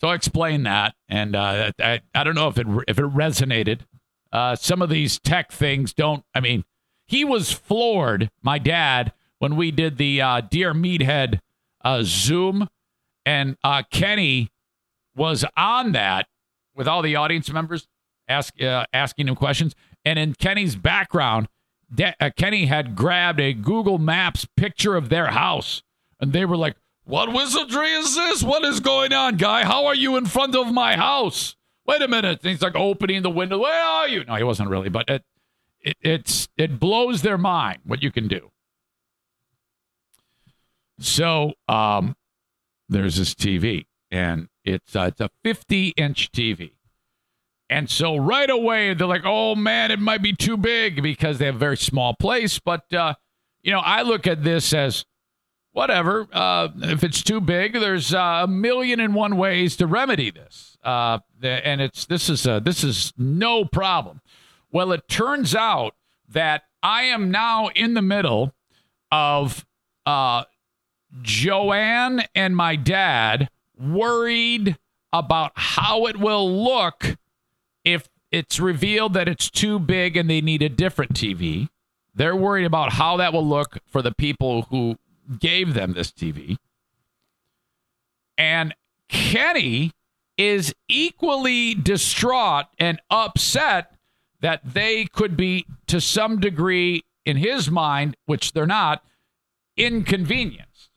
So 0.01 0.09
I 0.09 0.15
explained 0.15 0.65
that, 0.67 0.95
and 1.09 1.35
uh, 1.35 1.73
I, 1.81 2.01
I 2.15 2.25
don't 2.25 2.37
know 2.37 2.49
if 2.49 2.59
it 2.59 2.67
if 2.87 2.99
it 2.99 3.05
resonated. 3.05 3.81
Uh, 4.33 4.57
some 4.57 4.83
of 4.83 4.91
these 4.91 5.18
tech 5.18 5.51
things 5.53 5.93
don't. 5.93 6.24
I 6.35 6.41
mean, 6.41 6.64
he 7.07 7.24
was 7.24 7.53
floored, 7.53 8.31
my 8.43 8.59
dad, 8.59 9.12
when 9.39 9.57
we 9.57 9.70
did 9.70 9.99
the 9.99 10.20
uh, 10.20 10.41
Dear 10.43 10.74
Meathead 10.74 11.41
uh, 11.85 12.03
Zoom 12.03 12.68
and 13.24 13.57
uh, 13.62 13.83
Kenny 13.91 14.51
was 15.14 15.45
on 15.57 15.93
that 15.93 16.26
with 16.74 16.89
all 16.89 17.03
the 17.03 17.16
audience 17.16 17.53
members 17.53 17.87
ask, 18.29 18.61
uh, 18.62 18.87
asking 18.93 19.29
him 19.29 19.35
questions. 19.35 19.74
And 20.05 20.18
in 20.18 20.35
Kenny's 20.35 20.76
background, 20.76 21.49
De- 21.95 22.14
uh, 22.20 22.31
Kenny 22.37 22.66
had 22.66 22.95
grabbed 22.97 23.41
a 23.41 23.53
Google 23.53 23.99
Maps 23.99 24.47
picture 24.57 24.97
of 24.97 25.09
their 25.09 25.26
house. 25.26 25.83
And 26.20 26.33
they 26.33 26.45
were 26.45 26.57
like, 26.57 26.76
What 27.05 27.33
wizardry 27.33 27.91
is 27.93 28.14
this? 28.14 28.43
What 28.43 28.64
is 28.64 28.81
going 28.81 29.12
on, 29.12 29.37
guy? 29.37 29.64
How 29.64 29.87
are 29.87 29.95
you 29.95 30.16
in 30.16 30.26
front 30.26 30.55
of 30.55 30.72
my 30.72 30.97
house? 30.97 31.57
Wait 31.89 32.03
a 32.03 32.07
minute. 32.07 32.41
And 32.43 32.51
he's 32.51 32.62
like 32.62 32.76
opening 32.76 33.22
the 33.22 33.30
window. 33.30 33.59
Where 33.59 33.82
are 33.82 34.07
you? 34.07 34.24
No, 34.24 34.36
he 34.36 34.45
wasn't 34.45 34.68
really, 34.68 34.91
but 34.91 35.09
it, 35.09 35.24
it, 35.80 35.97
it's, 36.03 36.49
it 36.57 36.78
blows 36.78 37.22
their 37.22 37.39
mind 37.39 37.80
what 37.84 38.03
you 38.03 38.12
can 38.12 38.28
do. 38.28 38.51
So, 41.01 41.55
um, 41.68 42.14
there's 42.89 43.16
this 43.16 43.34
TV, 43.34 43.86
and 44.11 44.49
it's 44.64 44.97
uh, 44.97 45.03
it's 45.03 45.20
a 45.20 45.30
50 45.45 45.89
inch 45.91 46.32
TV. 46.32 46.72
And 47.70 47.91
so 47.91 48.16
right 48.16 48.49
away 48.49 48.95
they're 48.95 49.07
like, 49.07 49.26
"Oh 49.26 49.55
man, 49.55 49.91
it 49.91 50.01
might 50.01 50.22
be 50.22 50.32
too 50.32 50.57
big 50.57 51.03
because 51.03 51.39
they 51.39 51.47
have 51.47 51.57
a 51.57 51.59
very 51.59 51.76
small 51.76 52.14
place." 52.14 52.59
But 52.59 52.93
uh, 52.93 53.14
you 53.62 53.72
know, 53.72 53.80
I 53.80 54.03
look 54.03 54.26
at 54.26 54.43
this 54.43 54.72
as 54.72 55.05
whatever. 55.73 56.27
Uh, 56.33 56.69
if 56.83 57.05
it's 57.05 57.22
too 57.22 57.41
big, 57.41 57.75
there's 57.75 58.14
uh, 58.14 58.41
a 58.45 58.49
million 58.49 59.01
and 59.01 59.14
one 59.14 59.37
ways 59.37 59.76
to 59.76 59.87
remedy 59.87 60.30
this, 60.30 60.76
uh, 60.83 61.18
and 61.42 61.80
it's 61.80 62.07
this 62.07 62.29
is 62.29 62.47
a, 62.47 62.61
this 62.61 62.83
is 62.84 63.13
no 63.17 63.64
problem. 63.64 64.21
Well, 64.71 64.92
it 64.92 65.09
turns 65.09 65.55
out 65.55 65.95
that 66.29 66.64
I 66.83 67.05
am 67.05 67.30
now 67.30 67.68
in 67.68 67.95
the 67.95 68.03
middle 68.03 68.55
of 69.11 69.64
uh, 70.05 70.45
Joanne 71.22 72.25
and 72.34 72.55
my 72.55 72.76
dad 72.76 73.49
worried 73.79 74.76
about 75.13 75.53
how 75.55 76.07
it 76.07 76.18
will 76.18 76.51
look 76.64 77.17
if 77.84 78.09
it's 78.30 78.61
revealed 78.61 79.14
that 79.14 79.29
it's 79.29 79.51
too 79.51 79.79
big 79.79 80.17
and 80.17 80.29
they 80.29 80.41
need 80.41 80.63
a 80.63 80.68
different 80.68 81.14
TV. 81.14 81.68
They're 82.14 82.37
worried 82.37 82.67
about 82.67 82.92
how 82.92 83.17
that 83.17 83.33
will 83.33 83.47
look 83.47 83.79
for 83.87 84.03
the 84.03 84.13
people 84.13 84.63
who 84.63 84.99
gave 85.38 85.75
them 85.75 85.92
this 85.92 86.11
TV. 86.11 86.57
And 88.37 88.75
Kenny 89.09 89.92
is 90.37 90.75
equally 90.88 91.75
distraught 91.75 92.67
and 92.79 93.00
upset 93.11 93.92
that 94.41 94.61
they 94.64 95.05
could 95.07 95.37
be, 95.37 95.67
to 95.88 96.00
some 96.00 96.41
degree, 96.41 97.03
in 97.25 97.37
his 97.37 97.71
mind, 97.71 98.17
which 98.26 98.53
they're 98.53 98.67
not, 98.67 99.05
inconvenienced. 99.76 100.91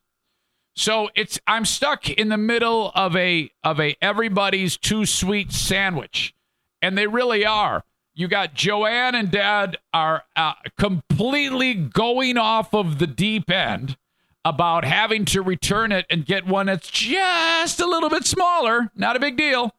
So 0.75 1.09
it's 1.15 1.39
I'm 1.47 1.65
stuck 1.65 2.09
in 2.09 2.29
the 2.29 2.37
middle 2.37 2.91
of 2.95 3.15
a 3.15 3.51
of 3.63 3.79
a 3.79 3.95
everybody's 4.01 4.77
too 4.77 5.05
sweet 5.05 5.51
sandwich, 5.51 6.33
and 6.81 6.97
they 6.97 7.07
really 7.07 7.45
are. 7.45 7.83
You 8.13 8.27
got 8.27 8.53
Joanne 8.53 9.15
and 9.15 9.31
Dad 9.31 9.77
are 9.93 10.23
uh, 10.35 10.53
completely 10.77 11.73
going 11.73 12.37
off 12.37 12.73
of 12.73 12.99
the 12.99 13.07
deep 13.07 13.49
end. 13.49 13.97
About 14.43 14.85
having 14.85 15.25
to 15.25 15.41
return 15.41 15.91
it 15.91 16.05
and 16.09 16.25
get 16.25 16.47
one 16.47 16.65
that's 16.65 16.89
just 16.89 17.79
a 17.79 17.85
little 17.85 18.09
bit 18.09 18.25
smaller. 18.25 18.91
Not 18.95 19.15
a 19.15 19.19
big 19.19 19.37
deal. 19.37 19.75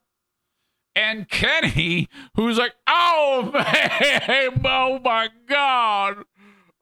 And 0.95 1.27
Kenny, 1.27 2.07
who's 2.35 2.57
like, 2.57 2.73
oh, 2.87 3.49
man, 3.53 4.61
oh 4.63 4.99
my 5.03 5.29
God. 5.47 6.23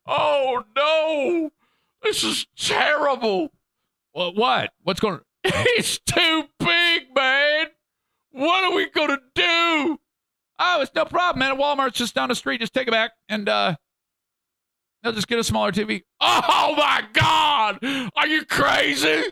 Oh, 0.06 0.64
no. 0.76 1.52
This 2.04 2.24
is 2.24 2.46
terrible. 2.58 3.52
Well, 4.14 4.34
what? 4.34 4.72
What's 4.84 5.00
going 5.00 5.16
on? 5.16 5.22
It's 5.44 5.98
too 6.00 6.44
big, 6.60 7.16
man. 7.16 7.68
What 8.32 8.64
are 8.64 8.76
we 8.76 8.90
going 8.90 9.10
to 9.10 9.20
do? 9.34 10.00
Oh, 10.60 10.82
it's 10.82 10.92
no 10.94 11.06
problem, 11.06 11.40
man. 11.40 11.58
Walmart's 11.58 11.98
just 11.98 12.14
down 12.14 12.30
the 12.30 12.36
street. 12.36 12.60
Just 12.60 12.74
take 12.74 12.88
it 12.88 12.92
back 12.92 13.12
and 13.28 13.50
uh 13.50 13.76
they'll 15.04 15.14
just 15.14 15.28
get 15.28 15.40
a 15.40 15.44
smaller 15.44 15.72
TV. 15.72 16.04
Oh 16.20 16.76
my 16.78 17.04
God! 17.14 17.80
Are 18.16 18.28
you 18.28 18.46
crazy? 18.46 19.24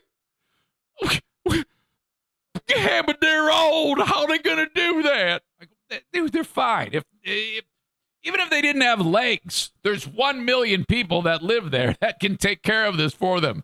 They're 3.22 3.52
old. 3.52 4.00
How 4.00 4.22
are 4.22 4.28
they 4.28 4.40
gonna 4.40 4.68
do 4.74 5.04
that? 5.04 5.44
They, 5.90 6.28
they're 6.28 6.44
fine. 6.44 6.90
If, 6.94 7.04
if 7.24 7.66
even 8.24 8.40
if 8.40 8.50
they 8.50 8.62
didn't 8.62 8.82
have 8.82 9.02
legs, 9.02 9.72
there's 9.84 10.08
one 10.08 10.46
million 10.46 10.86
people 10.86 11.22
that 11.24 11.42
live 11.42 11.72
there 11.72 11.96
that 12.02 12.20
can 12.20 12.38
take 12.38 12.62
care 12.62 12.86
of 12.86 12.98
this 12.98 13.14
for 13.14 13.40
them. 13.40 13.64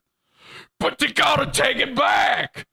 But 0.80 1.00
they 1.00 1.08
gotta 1.08 1.52
take 1.52 1.78
it 1.78 1.96
back. 1.96 2.66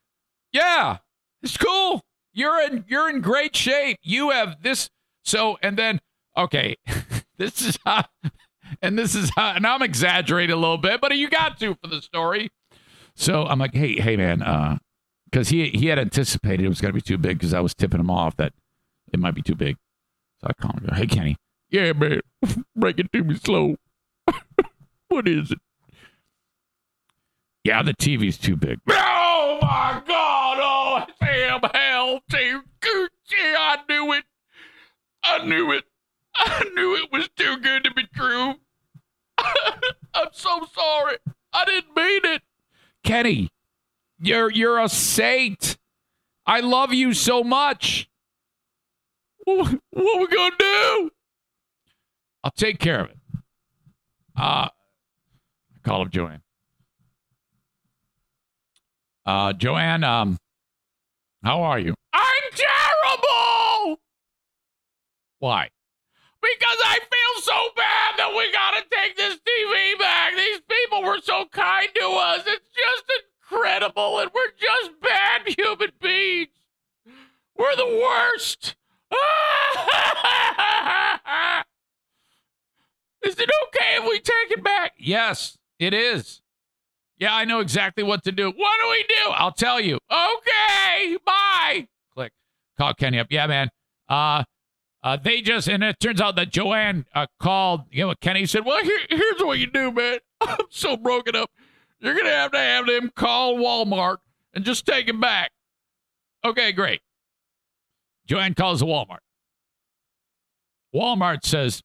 Yeah, 0.52 0.98
it's 1.42 1.56
cool. 1.56 2.02
You're 2.32 2.60
in 2.62 2.84
you're 2.88 3.10
in 3.10 3.20
great 3.20 3.56
shape. 3.56 3.98
You 4.02 4.30
have 4.30 4.62
this. 4.62 4.90
So 5.24 5.58
and 5.62 5.76
then 5.76 6.00
okay, 6.36 6.76
this 7.36 7.62
is 7.62 7.78
how, 7.84 8.04
and 8.80 8.98
this 8.98 9.14
is 9.14 9.30
how, 9.36 9.52
and 9.54 9.66
I'm 9.66 9.82
exaggerating 9.82 10.54
a 10.54 10.58
little 10.58 10.78
bit, 10.78 11.00
but 11.00 11.16
you 11.16 11.28
got 11.28 11.58
to 11.60 11.74
for 11.82 11.88
the 11.88 12.00
story. 12.00 12.50
So 13.14 13.44
I'm 13.44 13.58
like, 13.58 13.74
hey, 13.74 14.00
hey, 14.00 14.16
man, 14.16 14.42
uh, 14.42 14.78
because 15.30 15.48
he 15.48 15.68
he 15.70 15.86
had 15.86 15.98
anticipated 15.98 16.64
it 16.64 16.68
was 16.68 16.80
gonna 16.80 16.94
be 16.94 17.00
too 17.00 17.18
big 17.18 17.38
because 17.38 17.54
I 17.54 17.60
was 17.60 17.74
tipping 17.74 18.00
him 18.00 18.10
off 18.10 18.36
that 18.36 18.52
it 19.12 19.18
might 19.18 19.34
be 19.34 19.42
too 19.42 19.54
big. 19.54 19.76
So 20.40 20.48
I 20.48 20.52
call 20.54 20.72
him, 20.72 20.88
hey, 20.94 21.06
Kenny, 21.06 21.36
yeah, 21.70 21.92
man, 21.92 22.20
break 22.76 22.98
it 22.98 23.12
to 23.12 23.24
me 23.24 23.36
slow. 23.36 23.76
what 25.08 25.28
is 25.28 25.50
it? 25.50 25.58
Yeah, 27.64 27.82
the 27.82 27.94
TV's 27.94 28.38
too 28.38 28.56
big. 28.56 28.80
Oh 29.44 29.58
my 29.60 30.02
God! 30.06 30.58
Oh, 30.60 31.06
damn 31.20 31.60
hell, 31.74 32.20
too 32.30 32.62
Gucci! 32.80 33.54
I 33.56 33.78
knew 33.88 34.12
it. 34.12 34.24
I 35.22 35.44
knew 35.44 35.72
it. 35.72 35.84
I 36.34 36.64
knew 36.74 36.96
it 36.96 37.12
was 37.12 37.28
too 37.36 37.58
good 37.58 37.84
to 37.84 37.92
be 37.92 38.04
true. 38.14 38.54
I'm 40.14 40.28
so 40.32 40.66
sorry. 40.74 41.16
I 41.52 41.64
didn't 41.64 41.96
mean 41.96 42.20
it. 42.34 42.42
Kenny, 43.04 43.50
you're 44.20 44.50
you're 44.50 44.78
a 44.78 44.88
saint. 44.88 45.76
I 46.46 46.60
love 46.60 46.92
you 46.92 47.12
so 47.14 47.42
much. 47.44 48.08
What, 49.44 49.80
what 49.90 50.20
we 50.20 50.26
gonna 50.28 50.54
do? 50.58 51.10
I'll 52.44 52.50
take 52.52 52.78
care 52.78 53.00
of 53.00 53.10
it. 53.10 53.18
Uh 54.36 54.68
call 55.82 56.02
up 56.02 56.10
Joanne. 56.10 56.42
Uh, 59.24 59.52
Joanne, 59.52 60.02
um, 60.02 60.38
how 61.44 61.62
are 61.62 61.78
you? 61.78 61.94
I'm 62.12 62.22
terrible. 62.54 64.00
Why? 65.38 65.68
Because 66.40 66.78
I 66.84 66.98
feel 66.98 67.42
so 67.42 67.52
bad 67.76 68.14
that 68.18 68.34
we 68.36 68.50
gotta 68.52 68.84
take 68.90 69.16
this 69.16 69.34
TV 69.34 69.98
back. 69.98 70.34
These 70.36 70.60
people 70.68 71.02
were 71.02 71.10
so 71.22 71.46
kind 71.50 71.88
to 71.94 72.06
us. 72.06 72.42
It's 72.46 72.68
just 72.74 73.04
incredible, 73.50 74.18
and 74.18 74.30
we're 74.34 74.52
just 74.58 75.00
bad 75.00 75.42
human 75.56 75.92
beings. 76.00 76.48
We're 77.56 77.76
the 77.76 78.00
worst. 78.02 78.76
is 83.22 83.38
it 83.38 83.50
okay 83.68 83.96
if 83.98 84.04
we 84.04 84.18
take 84.18 84.50
it 84.50 84.64
back? 84.64 84.92
Yes, 84.98 85.58
it 85.78 85.94
is. 85.94 86.40
Yeah, 87.18 87.34
I 87.34 87.44
know 87.44 87.60
exactly 87.60 88.02
what 88.02 88.24
to 88.24 88.32
do. 88.32 88.46
What 88.46 88.80
do 88.82 88.90
we 88.90 89.04
do? 89.08 89.30
I'll 89.32 89.52
tell 89.52 89.80
you. 89.80 89.98
Okay, 90.10 91.18
bye. 91.24 91.86
Click. 92.14 92.32
Call 92.76 92.94
Kenny 92.94 93.18
up. 93.20 93.28
Yeah, 93.30 93.46
man. 93.46 93.68
Uh, 94.08 94.42
uh, 95.04 95.16
they 95.16 95.40
just 95.40 95.68
and 95.68 95.82
it 95.82 96.00
turns 96.00 96.20
out 96.20 96.36
that 96.36 96.50
Joanne 96.50 97.06
uh, 97.14 97.26
called. 97.40 97.82
You 97.90 98.06
know, 98.06 98.14
Kenny 98.20 98.46
said, 98.46 98.64
"Well, 98.64 98.82
here, 98.82 98.98
here's 99.10 99.40
what 99.40 99.58
you 99.58 99.66
do, 99.66 99.90
man. 99.92 100.18
I'm 100.48 100.66
so 100.70 100.96
broken 100.96 101.36
up. 101.36 101.50
You're 102.00 102.16
gonna 102.16 102.30
have 102.30 102.52
to 102.52 102.58
have 102.58 102.86
them 102.86 103.10
call 103.14 103.56
Walmart 103.56 104.18
and 104.54 104.64
just 104.64 104.86
take 104.86 105.08
it 105.08 105.20
back." 105.20 105.50
Okay, 106.44 106.72
great. 106.72 107.00
Joanne 108.26 108.54
calls 108.54 108.80
the 108.80 108.86
Walmart. 108.86 109.18
Walmart 110.94 111.44
says, 111.44 111.82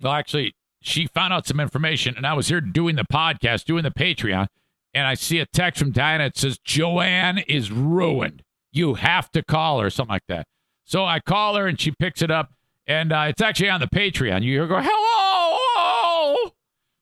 "Well, 0.00 0.12
actually, 0.12 0.54
she 0.80 1.06
found 1.06 1.32
out 1.32 1.46
some 1.46 1.60
information, 1.60 2.14
and 2.16 2.26
I 2.26 2.34
was 2.34 2.48
here 2.48 2.60
doing 2.60 2.96
the 2.96 3.04
podcast, 3.10 3.64
doing 3.64 3.84
the 3.84 3.90
Patreon, 3.90 4.48
and 4.92 5.06
I 5.06 5.14
see 5.14 5.40
a 5.40 5.46
text 5.46 5.78
from 5.78 5.90
Diana 5.90 6.24
that 6.24 6.36
says, 6.36 6.58
Joanne 6.58 7.38
is 7.38 7.72
ruined. 7.72 8.42
You 8.70 8.94
have 8.94 9.30
to 9.32 9.42
call 9.42 9.80
her, 9.80 9.90
something 9.90 10.12
like 10.12 10.26
that. 10.28 10.46
So 10.84 11.04
I 11.04 11.20
call 11.20 11.56
her, 11.56 11.66
and 11.66 11.80
she 11.80 11.90
picks 11.90 12.20
it 12.20 12.30
up, 12.30 12.52
and 12.86 13.12
uh, 13.12 13.26
it's 13.28 13.40
actually 13.40 13.70
on 13.70 13.80
the 13.80 13.86
Patreon. 13.86 14.42
You 14.42 14.66
go, 14.66 14.80
hello. 14.80 15.33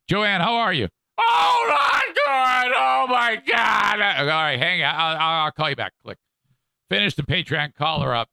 Joanne, 0.08 0.40
how 0.40 0.54
are 0.54 0.72
you? 0.72 0.88
Oh, 1.18 1.66
not 1.68 2.14
good. 2.14 2.74
Oh, 2.76 3.06
my 3.08 3.36
God. 3.46 4.00
All 4.00 4.26
right, 4.26 4.58
hang 4.58 4.82
on. 4.82 4.94
I'll, 4.94 5.44
I'll 5.44 5.50
call 5.52 5.70
you 5.70 5.76
back. 5.76 5.92
Click. 6.02 6.18
Finish 6.90 7.14
the 7.14 7.22
Patreon, 7.22 7.74
call 7.74 8.02
her 8.02 8.14
up. 8.14 8.28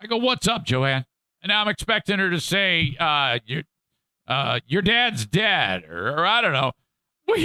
I 0.00 0.06
go, 0.06 0.16
what's 0.16 0.46
up, 0.46 0.64
Joanne? 0.64 1.06
And 1.42 1.48
now 1.48 1.62
I'm 1.62 1.68
expecting 1.68 2.18
her 2.18 2.30
to 2.30 2.40
say, 2.40 2.96
uh, 2.98 3.38
you're, 3.46 3.62
uh, 4.26 4.60
your 4.66 4.82
dad's 4.82 5.26
dead, 5.26 5.84
or, 5.84 6.18
or 6.18 6.26
I 6.26 6.40
don't 6.40 6.52
know. 6.52 6.72
We 7.26 7.36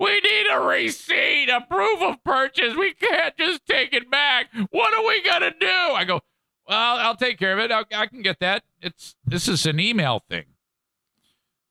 we 0.00 0.20
need 0.20 0.46
a 0.50 0.58
receipt, 0.60 1.48
a 1.48 1.60
proof 1.60 2.02
of 2.02 2.22
purchase. 2.24 2.74
We 2.76 2.94
can't 2.94 3.36
just 3.36 3.64
take 3.64 3.92
it 3.92 4.10
back. 4.10 4.48
What 4.70 4.92
are 4.92 5.06
we 5.06 5.22
gonna 5.22 5.52
do? 5.58 5.66
I 5.66 6.04
go, 6.04 6.20
well, 6.68 6.96
I'll 6.98 7.16
take 7.16 7.38
care 7.38 7.52
of 7.52 7.60
it. 7.60 7.70
I'll, 7.70 7.84
I 7.94 8.06
can 8.06 8.22
get 8.22 8.40
that. 8.40 8.64
It's 8.82 9.14
this 9.24 9.46
is 9.48 9.66
an 9.66 9.78
email 9.80 10.24
thing. 10.28 10.46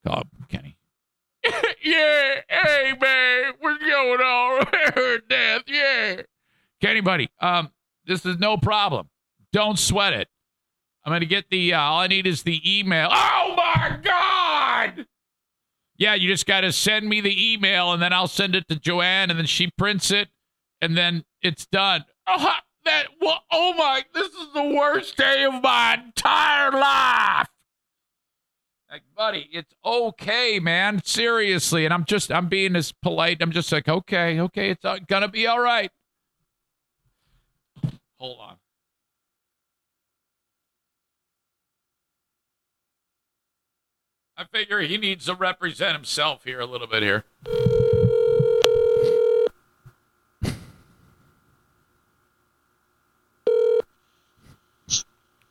Call 0.05 0.23
Kenny. 0.47 0.66
yeah, 1.83 2.41
hey 2.49 2.93
man, 2.99 3.53
what's 3.59 3.83
going 3.83 4.21
on? 4.21 4.65
Death, 5.29 5.63
yeah. 5.67 6.21
Kenny, 6.81 7.01
buddy, 7.01 7.29
um, 7.39 7.71
this 8.05 8.25
is 8.25 8.37
no 8.39 8.57
problem. 8.57 9.09
Don't 9.53 9.79
sweat 9.79 10.13
it. 10.13 10.27
I'm 11.05 11.19
to 11.19 11.25
get 11.25 11.49
the, 11.49 11.73
uh, 11.73 11.79
all 11.79 11.99
I 11.99 12.07
need 12.07 12.27
is 12.27 12.43
the 12.43 12.61
email. 12.65 13.09
Oh 13.11 13.53
my 13.55 13.97
God! 14.03 15.05
Yeah, 15.97 16.15
you 16.15 16.27
just 16.27 16.45
got 16.45 16.61
to 16.61 16.71
send 16.71 17.07
me 17.07 17.21
the 17.21 17.53
email 17.53 17.93
and 17.93 18.01
then 18.01 18.11
I'll 18.11 18.27
send 18.27 18.55
it 18.55 18.67
to 18.67 18.75
Joanne 18.75 19.29
and 19.29 19.39
then 19.39 19.45
she 19.45 19.71
prints 19.77 20.11
it 20.11 20.27
and 20.81 20.97
then 20.97 21.23
it's 21.41 21.65
done. 21.65 22.03
Oh, 22.27 22.55
that, 22.85 23.07
well, 23.21 23.41
oh 23.51 23.73
my, 23.73 24.03
this 24.13 24.27
is 24.27 24.53
the 24.53 24.63
worst 24.63 25.17
day 25.17 25.45
of 25.45 25.61
my 25.63 26.01
entire 26.05 26.71
life. 26.71 27.47
Like, 28.97 29.15
buddy, 29.15 29.47
it's 29.53 29.75
okay, 29.85 30.59
man. 30.59 31.03
Seriously. 31.03 31.85
And 31.85 31.93
I'm 31.93 32.03
just, 32.03 32.31
I'm 32.31 32.47
being 32.47 32.75
as 32.75 32.91
polite. 32.91 33.37
I'm 33.41 33.51
just 33.51 33.71
like, 33.71 33.87
okay, 33.87 34.39
okay, 34.39 34.71
it's 34.71 34.83
uh, 34.83 34.97
gonna 35.07 35.27
be 35.27 35.45
all 35.45 35.59
right. 35.59 35.91
Hold 38.17 38.39
on. 38.39 38.55
I 44.35 44.45
figure 44.45 44.79
he 44.79 44.97
needs 44.97 45.27
to 45.27 45.35
represent 45.35 45.93
himself 45.93 46.43
here 46.43 46.59
a 46.59 46.65
little 46.65 46.87
bit 46.87 47.03
here. 47.03 47.23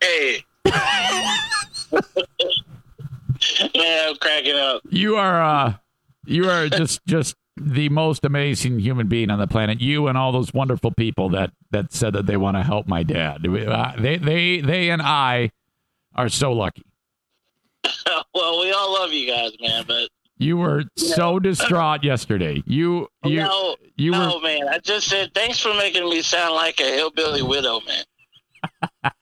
Hey. 0.01 0.45
yeah, 3.75 4.07
I'm 4.09 4.17
cracking 4.17 4.57
up. 4.57 4.83
You 4.91 5.17
are 5.17 5.43
uh 5.43 5.75
you 6.27 6.49
are 6.49 6.69
just 6.71 7.05
just 7.07 7.37
the 7.57 7.89
most 7.89 8.25
amazing 8.25 8.79
human 8.81 9.09
being 9.09 9.31
on 9.31 9.39
the 9.39 9.47
planet. 9.47 9.81
You 9.81 10.09
and 10.09 10.19
all 10.19 10.33
those 10.33 10.53
wonderful 10.53 10.93
people 10.93 11.31
that 11.31 11.53
that 11.71 11.93
said 11.93 12.13
that 12.15 12.27
they 12.27 12.37
want 12.37 12.57
to 12.57 12.63
help 12.63 12.87
my 12.87 13.03
dad. 13.03 13.47
Uh, 13.47 13.93
they 13.99 14.19
they 14.19 14.61
they 14.61 14.91
and 14.91 15.03
I 15.03 15.51
are 16.15 16.29
so 16.29 16.53
lucky. 16.53 16.83
well, 18.35 18.61
we 18.61 18.73
all 18.73 18.93
love 18.93 19.13
you 19.13 19.31
guys, 19.31 19.53
man, 19.61 19.85
but 19.87 20.09
you 20.39 20.57
were 20.57 20.81
you 20.81 20.87
so 20.97 21.39
distraught 21.39 22.05
yesterday. 22.05 22.63
You 22.67 23.09
you 23.25 23.41
no, 23.41 23.77
you 23.97 24.11
no, 24.11 24.37
were 24.37 24.41
man. 24.43 24.69
I 24.69 24.79
just 24.79 25.09
said 25.09 25.33
thanks 25.35 25.59
for 25.59 25.73
making 25.75 26.09
me 26.09 26.23
sound 26.23 26.55
like 26.55 26.81
a 26.81 26.85
hillbilly 26.85 27.43
widow, 27.43 27.81
man. 27.87 29.13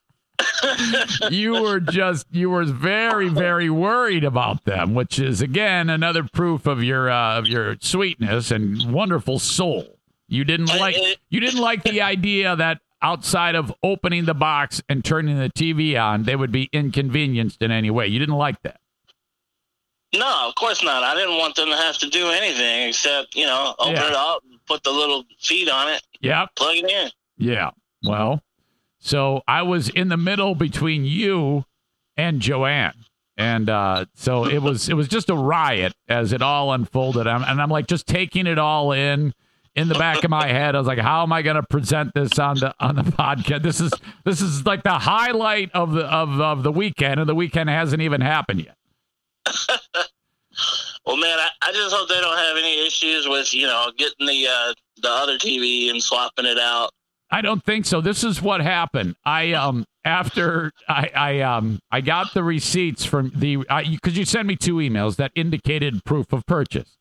You 1.30 1.52
were 1.62 1.80
just 1.80 2.26
you 2.30 2.50
were 2.50 2.64
very 2.64 3.28
very 3.28 3.70
worried 3.70 4.24
about 4.24 4.64
them, 4.64 4.94
which 4.94 5.18
is 5.18 5.40
again 5.40 5.88
another 5.90 6.24
proof 6.24 6.66
of 6.66 6.82
your 6.82 7.10
uh, 7.10 7.38
of 7.38 7.46
your 7.46 7.76
sweetness 7.80 8.50
and 8.50 8.92
wonderful 8.92 9.38
soul. 9.38 9.98
You 10.28 10.44
didn't 10.44 10.66
like 10.66 10.96
you 11.28 11.40
didn't 11.40 11.60
like 11.60 11.82
the 11.84 12.00
idea 12.02 12.56
that 12.56 12.80
outside 13.02 13.54
of 13.54 13.72
opening 13.82 14.24
the 14.24 14.34
box 14.34 14.82
and 14.88 15.04
turning 15.04 15.38
the 15.38 15.50
TV 15.50 16.00
on, 16.00 16.22
they 16.24 16.34
would 16.34 16.50
be 16.52 16.68
inconvenienced 16.72 17.62
in 17.62 17.70
any 17.70 17.90
way. 17.90 18.06
You 18.06 18.18
didn't 18.18 18.36
like 18.36 18.60
that. 18.62 18.80
No, 20.14 20.48
of 20.48 20.54
course 20.54 20.82
not. 20.82 21.02
I 21.02 21.14
didn't 21.14 21.36
want 21.38 21.56
them 21.56 21.68
to 21.68 21.76
have 21.76 21.98
to 21.98 22.08
do 22.08 22.28
anything 22.30 22.88
except, 22.88 23.34
you 23.34 23.46
know, 23.46 23.74
open 23.78 23.94
Yeah. 23.94 24.08
it 24.08 24.14
up, 24.14 24.42
put 24.66 24.82
the 24.84 24.92
little 24.92 25.24
feet 25.40 25.68
on 25.68 25.88
it, 25.92 26.02
yeah, 26.20 26.46
plug 26.54 26.76
it 26.76 26.88
in. 26.88 27.10
Yeah. 27.36 27.70
Well, 28.04 28.40
so 29.04 29.42
I 29.46 29.62
was 29.62 29.90
in 29.90 30.08
the 30.08 30.16
middle 30.16 30.54
between 30.54 31.04
you 31.04 31.66
and 32.16 32.40
Joanne. 32.40 32.94
And 33.36 33.68
uh, 33.68 34.06
so 34.14 34.46
it 34.46 34.62
was 34.62 34.88
it 34.88 34.94
was 34.94 35.08
just 35.08 35.28
a 35.28 35.34
riot 35.34 35.92
as 36.08 36.32
it 36.32 36.40
all 36.40 36.72
unfolded. 36.72 37.26
I'm, 37.26 37.42
and 37.42 37.60
I'm 37.60 37.68
like 37.68 37.86
just 37.86 38.06
taking 38.06 38.46
it 38.46 38.58
all 38.58 38.92
in 38.92 39.34
in 39.74 39.88
the 39.88 39.94
back 39.94 40.24
of 40.24 40.30
my 40.30 40.46
head. 40.46 40.74
I 40.74 40.78
was 40.78 40.86
like, 40.86 41.00
how 41.00 41.22
am 41.22 41.32
I 41.32 41.42
going 41.42 41.56
to 41.56 41.64
present 41.64 42.14
this 42.14 42.38
on 42.38 42.58
the 42.60 42.74
on 42.80 42.94
the 42.94 43.02
podcast? 43.02 43.62
This 43.62 43.80
is 43.80 43.92
this 44.24 44.40
is 44.40 44.64
like 44.64 44.84
the 44.84 44.98
highlight 44.98 45.70
of 45.72 45.92
the 45.92 46.04
of, 46.04 46.40
of 46.40 46.62
the 46.62 46.72
weekend, 46.72 47.20
and 47.20 47.28
the 47.28 47.34
weekend 47.34 47.68
hasn't 47.68 48.00
even 48.00 48.20
happened 48.20 48.66
yet. 48.66 48.76
Well, 51.06 51.16
man, 51.18 51.38
I, 51.38 51.48
I 51.60 51.72
just 51.72 51.94
hope 51.94 52.08
they 52.08 52.20
don't 52.20 52.38
have 52.38 52.56
any 52.56 52.86
issues 52.86 53.28
with, 53.28 53.52
you 53.52 53.66
know, 53.66 53.90
getting 53.98 54.26
the 54.26 54.46
uh, 54.46 54.72
the 55.02 55.10
other 55.10 55.36
TV 55.36 55.90
and 55.90 56.02
swapping 56.02 56.46
it 56.46 56.58
out. 56.58 56.92
I 57.30 57.40
don't 57.40 57.64
think 57.64 57.86
so. 57.86 58.00
This 58.00 58.22
is 58.22 58.40
what 58.40 58.60
happened. 58.60 59.16
I 59.24 59.52
um 59.52 59.84
after 60.04 60.72
I 60.88 61.10
I 61.14 61.40
um 61.40 61.80
I 61.90 62.00
got 62.00 62.34
the 62.34 62.44
receipts 62.44 63.04
from 63.04 63.32
the 63.34 63.64
I, 63.68 63.84
because 63.84 64.16
you 64.16 64.24
sent 64.24 64.46
me 64.46 64.56
two 64.56 64.76
emails 64.76 65.16
that 65.16 65.32
indicated 65.34 66.04
proof 66.04 66.32
of 66.32 66.46
purchase. 66.46 66.96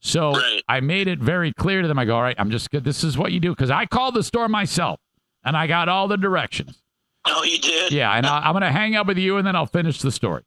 So 0.00 0.38
I 0.68 0.80
made 0.80 1.08
it 1.08 1.18
very 1.18 1.52
clear 1.52 1.80
to 1.80 1.88
them. 1.88 1.98
I 1.98 2.04
go, 2.04 2.16
all 2.16 2.22
right, 2.22 2.36
I'm 2.38 2.50
just 2.50 2.70
good. 2.70 2.84
This 2.84 3.02
is 3.02 3.16
what 3.16 3.32
you 3.32 3.40
do 3.40 3.50
because 3.50 3.70
I 3.70 3.86
called 3.86 4.14
the 4.14 4.22
store 4.22 4.48
myself 4.48 5.00
and 5.44 5.56
I 5.56 5.66
got 5.66 5.88
all 5.88 6.08
the 6.08 6.18
directions. 6.18 6.82
Oh, 7.26 7.42
you 7.42 7.58
did? 7.58 7.90
Yeah, 7.90 8.12
and 8.12 8.26
I, 8.26 8.40
I'm 8.40 8.52
gonna 8.52 8.70
hang 8.70 8.96
up 8.96 9.06
with 9.06 9.18
you 9.18 9.38
and 9.38 9.46
then 9.46 9.56
I'll 9.56 9.66
finish 9.66 10.00
the 10.00 10.10
story. 10.10 10.42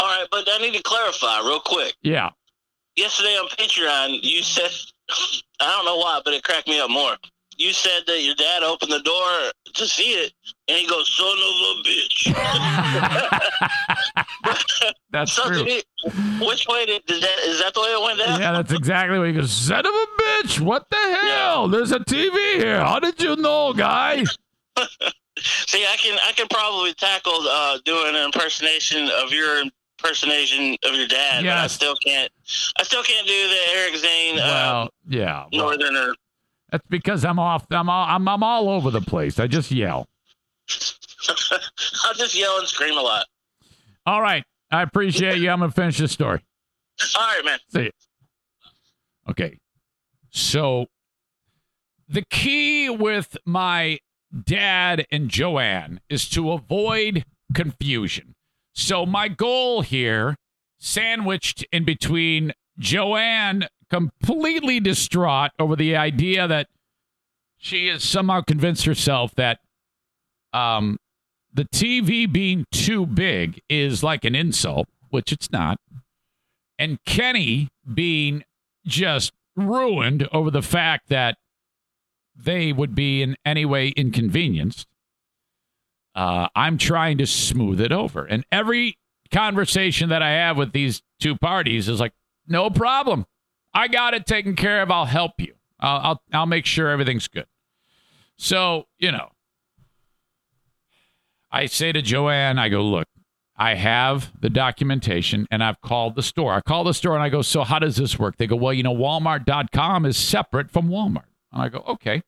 All 0.00 0.06
right, 0.06 0.26
but 0.30 0.48
I 0.48 0.58
need 0.58 0.74
to 0.74 0.82
clarify 0.82 1.40
real 1.40 1.60
quick. 1.60 1.94
Yeah. 2.02 2.30
Yesterday 2.96 3.36
on 3.36 3.48
Patreon, 3.48 4.20
you 4.22 4.42
said, 4.42 4.70
I 5.60 5.70
don't 5.72 5.84
know 5.84 5.96
why, 5.96 6.20
but 6.24 6.34
it 6.34 6.42
cracked 6.42 6.66
me 6.68 6.80
up 6.80 6.90
more. 6.90 7.16
You 7.58 7.72
said 7.72 8.02
that 8.06 8.22
your 8.22 8.34
dad 8.34 8.62
opened 8.62 8.92
the 8.92 9.00
door 9.00 9.50
to 9.74 9.86
see 9.86 10.12
it, 10.12 10.32
and 10.68 10.76
he 10.78 10.86
goes, 10.86 11.10
son 11.16 11.26
of 11.26 11.54
a 11.70 11.82
bitch. 11.88 12.34
That's 15.10 15.32
So 15.32 15.46
true. 15.48 15.64
he- 15.64 15.82
which 16.44 16.66
way 16.68 16.84
did, 16.86 17.04
did 17.06 17.22
that, 17.22 17.38
is 17.46 17.60
that 17.62 17.72
the 17.74 17.80
way 17.80 17.88
it 17.88 18.02
went 18.02 18.18
down? 18.18 18.38
Yeah, 18.40 18.52
that's 18.52 18.72
exactly 18.72 19.18
what 19.18 19.26
he 19.28 19.32
goes. 19.32 19.50
Son 19.50 19.84
of 19.84 19.86
a 19.92 20.06
bitch! 20.22 20.60
What 20.60 20.88
the 20.90 20.96
hell? 21.22 21.66
There's 21.68 21.90
a 21.90 21.98
TV 21.98 22.32
here. 22.60 22.78
How 22.78 23.00
did 23.00 23.20
you 23.20 23.34
know, 23.36 23.72
guy? 23.72 24.22
See, 25.38 25.84
I 25.84 25.96
can 25.96 26.18
I 26.26 26.32
can 26.32 26.46
probably 26.48 26.92
tackle 26.94 27.32
uh, 27.50 27.78
doing 27.84 28.14
an 28.14 28.24
impersonation 28.26 29.08
of 29.22 29.32
your 29.32 29.62
impersonation 29.62 30.76
of 30.84 30.94
your 30.94 31.08
dad, 31.08 31.44
but 31.44 31.52
I 31.56 31.66
still 31.66 31.94
can't. 32.06 32.30
I 32.78 32.82
still 32.84 33.02
can't 33.02 33.26
do 33.26 33.48
the 33.48 33.58
Eric 33.74 33.96
Zane 33.96 34.38
uh, 34.38 34.42
Well, 34.44 34.88
yeah. 35.08 35.44
well, 35.52 35.68
Northerner. 35.70 36.14
That's 36.70 36.86
because 36.88 37.24
I'm 37.24 37.38
off. 37.38 37.66
I'm 37.70 37.88
all, 37.88 38.06
I'm 38.08 38.26
I'm 38.28 38.42
all 38.42 38.68
over 38.68 38.90
the 38.90 39.00
place. 39.00 39.38
I 39.38 39.46
just 39.46 39.70
yell. 39.70 40.08
I'll 42.04 42.14
just 42.14 42.34
yell 42.34 42.58
and 42.58 42.66
scream 42.66 42.98
a 42.98 43.02
lot. 43.02 43.26
All 44.04 44.20
right. 44.20 44.44
I 44.70 44.82
appreciate 44.82 45.38
you. 45.38 45.50
I'm 45.50 45.60
gonna 45.60 45.70
finish 45.70 45.98
this 45.98 46.12
story. 46.12 46.40
All 47.16 47.22
right, 47.22 47.44
man. 47.44 47.58
See 47.72 47.82
you. 47.84 47.90
Okay. 49.30 49.58
So 50.30 50.86
the 52.08 52.24
key 52.30 52.90
with 52.90 53.36
my 53.44 53.98
dad 54.44 55.06
and 55.10 55.28
Joanne 55.28 56.00
is 56.08 56.28
to 56.30 56.52
avoid 56.52 57.24
confusion. 57.54 58.34
So 58.74 59.06
my 59.06 59.28
goal 59.28 59.82
here, 59.82 60.36
sandwiched 60.78 61.64
in 61.72 61.84
between 61.84 62.52
Joanne 62.78 63.68
completely 63.90 64.80
distraught 64.80 65.50
over 65.58 65.76
the 65.76 65.96
idea 65.96 66.46
that 66.48 66.68
she 67.56 67.88
has 67.88 68.02
somehow 68.02 68.40
convinced 68.40 68.84
herself 68.84 69.34
that 69.36 69.60
um 70.52 70.98
the 71.52 71.64
TV 71.64 72.30
being 72.30 72.66
too 72.70 73.06
big 73.06 73.62
is 73.70 74.02
like 74.02 74.24
an 74.24 74.34
insult, 74.34 74.88
which 75.10 75.32
it's 75.32 75.50
not 75.50 75.78
and 76.78 77.02
Kenny 77.04 77.68
being 77.92 78.44
just 78.86 79.32
ruined 79.56 80.28
over 80.32 80.50
the 80.50 80.62
fact 80.62 81.08
that 81.08 81.38
they 82.34 82.72
would 82.72 82.94
be 82.94 83.22
in 83.22 83.36
any 83.44 83.64
way 83.64 83.88
inconvenienced. 83.88 84.86
Uh, 86.14 86.48
I'm 86.54 86.78
trying 86.78 87.18
to 87.18 87.26
smooth 87.26 87.80
it 87.80 87.92
over. 87.92 88.24
And 88.24 88.44
every 88.52 88.98
conversation 89.30 90.10
that 90.10 90.22
I 90.22 90.30
have 90.30 90.56
with 90.56 90.72
these 90.72 91.02
two 91.20 91.36
parties 91.36 91.88
is 91.88 92.00
like, 92.00 92.12
no 92.46 92.70
problem. 92.70 93.26
I 93.76 93.88
got 93.88 94.14
it 94.14 94.24
taken 94.24 94.56
care 94.56 94.80
of. 94.80 94.90
I'll 94.90 95.04
help 95.04 95.32
you. 95.38 95.52
I'll, 95.78 95.98
I'll, 95.98 96.22
I'll 96.32 96.46
make 96.46 96.64
sure 96.64 96.88
everything's 96.88 97.28
good. 97.28 97.46
So, 98.38 98.86
you 98.98 99.12
know, 99.12 99.28
I 101.50 101.66
say 101.66 101.92
to 101.92 102.00
Joanne, 102.00 102.58
I 102.58 102.70
go, 102.70 102.82
look, 102.82 103.06
I 103.54 103.74
have 103.74 104.32
the 104.40 104.48
documentation 104.48 105.46
and 105.50 105.62
I've 105.62 105.82
called 105.82 106.14
the 106.14 106.22
store. 106.22 106.54
I 106.54 106.62
call 106.62 106.84
the 106.84 106.94
store 106.94 107.14
and 107.14 107.22
I 107.22 107.28
go, 107.28 107.42
So 107.42 107.64
how 107.64 107.78
does 107.78 107.96
this 107.96 108.18
work? 108.18 108.36
They 108.36 108.46
go, 108.46 108.56
Well, 108.56 108.72
you 108.72 108.82
know, 108.82 108.94
Walmart.com 108.94 110.06
is 110.06 110.16
separate 110.16 110.70
from 110.70 110.88
Walmart. 110.88 111.28
And 111.52 111.62
I 111.62 111.68
go, 111.68 111.82
Okay. 111.88 112.22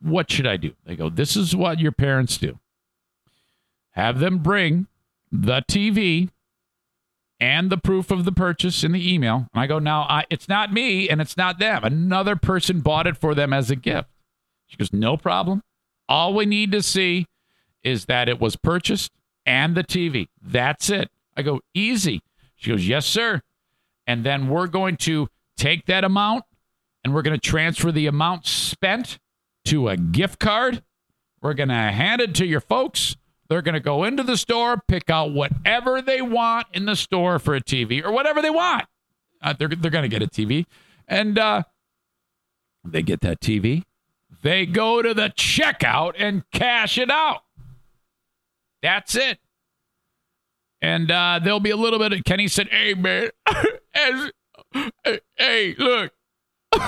What 0.00 0.30
should 0.30 0.46
I 0.46 0.56
do? 0.56 0.72
They 0.84 0.96
go, 0.96 1.08
This 1.08 1.36
is 1.36 1.56
what 1.56 1.78
your 1.78 1.92
parents 1.92 2.36
do. 2.36 2.58
Have 3.92 4.18
them 4.18 4.38
bring 4.38 4.86
the 5.30 5.62
TV 5.68 6.30
and 7.42 7.70
the 7.70 7.76
proof 7.76 8.12
of 8.12 8.24
the 8.24 8.30
purchase 8.30 8.84
in 8.84 8.92
the 8.92 9.12
email. 9.12 9.48
And 9.52 9.62
I 9.62 9.66
go, 9.66 9.80
Now, 9.80 10.02
I, 10.02 10.24
it's 10.30 10.48
not 10.48 10.72
me 10.72 11.08
and 11.08 11.20
it's 11.20 11.36
not 11.36 11.58
them. 11.58 11.82
Another 11.82 12.36
person 12.36 12.80
bought 12.80 13.08
it 13.08 13.16
for 13.16 13.34
them 13.34 13.52
as 13.52 13.68
a 13.68 13.76
gift. 13.76 14.08
She 14.66 14.76
goes, 14.76 14.92
No 14.92 15.16
problem. 15.16 15.62
All 16.08 16.34
we 16.34 16.46
need 16.46 16.70
to 16.72 16.82
see 16.82 17.26
is 17.82 18.04
that 18.04 18.28
it 18.28 18.40
was 18.40 18.54
purchased 18.54 19.10
and 19.44 19.74
the 19.74 19.82
TV. 19.82 20.28
That's 20.40 20.88
it. 20.88 21.10
I 21.36 21.42
go, 21.42 21.60
easy. 21.74 22.22
She 22.54 22.70
goes, 22.70 22.86
yes, 22.86 23.06
sir. 23.06 23.40
And 24.06 24.24
then 24.24 24.48
we're 24.48 24.66
going 24.68 24.96
to 24.98 25.28
take 25.56 25.86
that 25.86 26.04
amount 26.04 26.44
and 27.02 27.12
we're 27.12 27.22
going 27.22 27.38
to 27.38 27.50
transfer 27.50 27.90
the 27.90 28.06
amount 28.06 28.46
spent 28.46 29.18
to 29.64 29.88
a 29.88 29.96
gift 29.96 30.38
card. 30.38 30.82
We're 31.40 31.54
going 31.54 31.70
to 31.70 31.74
hand 31.74 32.20
it 32.20 32.34
to 32.36 32.46
your 32.46 32.60
folks. 32.60 33.16
They're 33.52 33.60
going 33.60 33.74
to 33.74 33.80
go 33.80 34.04
into 34.04 34.22
the 34.22 34.38
store, 34.38 34.82
pick 34.88 35.10
out 35.10 35.32
whatever 35.32 36.00
they 36.00 36.22
want 36.22 36.68
in 36.72 36.86
the 36.86 36.96
store 36.96 37.38
for 37.38 37.54
a 37.54 37.60
TV 37.60 38.02
or 38.02 38.10
whatever 38.10 38.40
they 38.40 38.48
want. 38.48 38.86
Uh, 39.42 39.52
they're 39.52 39.68
they're 39.68 39.90
going 39.90 40.08
to 40.08 40.08
get 40.08 40.22
a 40.22 40.26
TV. 40.26 40.64
And 41.06 41.38
uh, 41.38 41.64
they 42.82 43.02
get 43.02 43.20
that 43.20 43.40
TV. 43.40 43.82
They 44.42 44.64
go 44.64 45.02
to 45.02 45.12
the 45.12 45.28
checkout 45.36 46.14
and 46.18 46.44
cash 46.50 46.96
it 46.96 47.10
out. 47.10 47.42
That's 48.80 49.16
it. 49.16 49.38
And 50.80 51.10
uh, 51.10 51.38
there'll 51.44 51.60
be 51.60 51.68
a 51.68 51.76
little 51.76 51.98
bit 51.98 52.14
of 52.14 52.24
Kenny 52.24 52.48
said, 52.48 52.68
"Hey 52.70 52.94
man, 52.94 53.28
as, 53.94 54.30
hey, 55.36 55.74
look, 55.76 56.12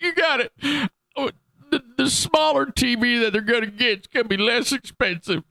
you 0.00 0.12
got 0.16 0.40
it. 0.40 0.90
Oh, 1.16 1.30
The, 1.70 1.80
the 1.96 2.10
smaller 2.10 2.66
TV 2.66 3.20
that 3.20 3.32
they're 3.32 3.40
gonna 3.40 3.66
get 3.68 4.00
is 4.00 4.06
gonna 4.08 4.24
be 4.26 4.36
less 4.36 4.72
expensive. 4.72 5.44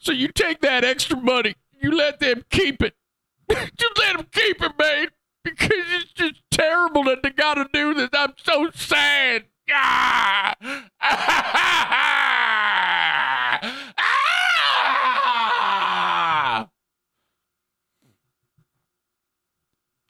So 0.00 0.12
you 0.12 0.28
take 0.28 0.60
that 0.60 0.84
extra 0.84 1.16
money, 1.16 1.54
you 1.80 1.90
let 1.92 2.20
them 2.20 2.44
keep 2.50 2.82
it. 2.82 2.94
just 3.50 3.98
let 3.98 4.16
them 4.16 4.26
keep 4.32 4.62
it, 4.62 4.72
man, 4.78 5.08
because 5.44 5.70
it's 5.70 6.12
just 6.12 6.42
terrible 6.50 7.04
that 7.04 7.22
they 7.22 7.30
gotta 7.30 7.68
do 7.72 7.94
this. 7.94 8.10
I'm 8.12 8.34
so 8.42 8.70
sad. 8.72 9.44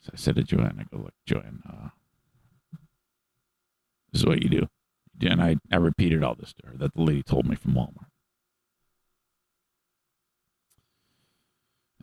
So 0.01 0.11
I 0.15 0.16
said 0.16 0.37
to 0.37 0.43
Joanne, 0.43 0.78
I 0.81 0.97
go, 0.97 1.03
look, 1.03 1.15
Joanne, 1.27 1.62
uh, 1.69 1.89
this 4.12 4.23
is 4.23 4.27
what 4.27 4.43
you 4.43 4.49
do. 4.49 4.66
And 5.20 5.43
I, 5.43 5.57
I 5.70 5.77
repeated 5.77 6.24
all 6.24 6.35
this 6.35 6.55
to 6.55 6.69
her 6.69 6.77
that 6.78 6.95
the 6.95 7.03
lady 7.03 7.23
told 7.23 7.47
me 7.47 7.55
from 7.55 7.74
Walmart. 7.74 8.10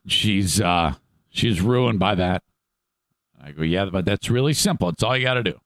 She's 0.08 0.60
uh 0.62 0.96
she's 1.30 1.62
ruined 1.62 2.00
by 2.00 2.16
that. 2.16 2.44
I 3.42 3.52
go, 3.52 3.62
yeah, 3.62 3.86
but 3.86 4.06
that's 4.06 4.30
really 4.30 4.54
simple. 4.54 4.90
It's 4.90 5.04
all 5.04 5.16
you 5.16 5.24
got 5.24 5.36
to 5.36 5.44
do. 5.44 5.60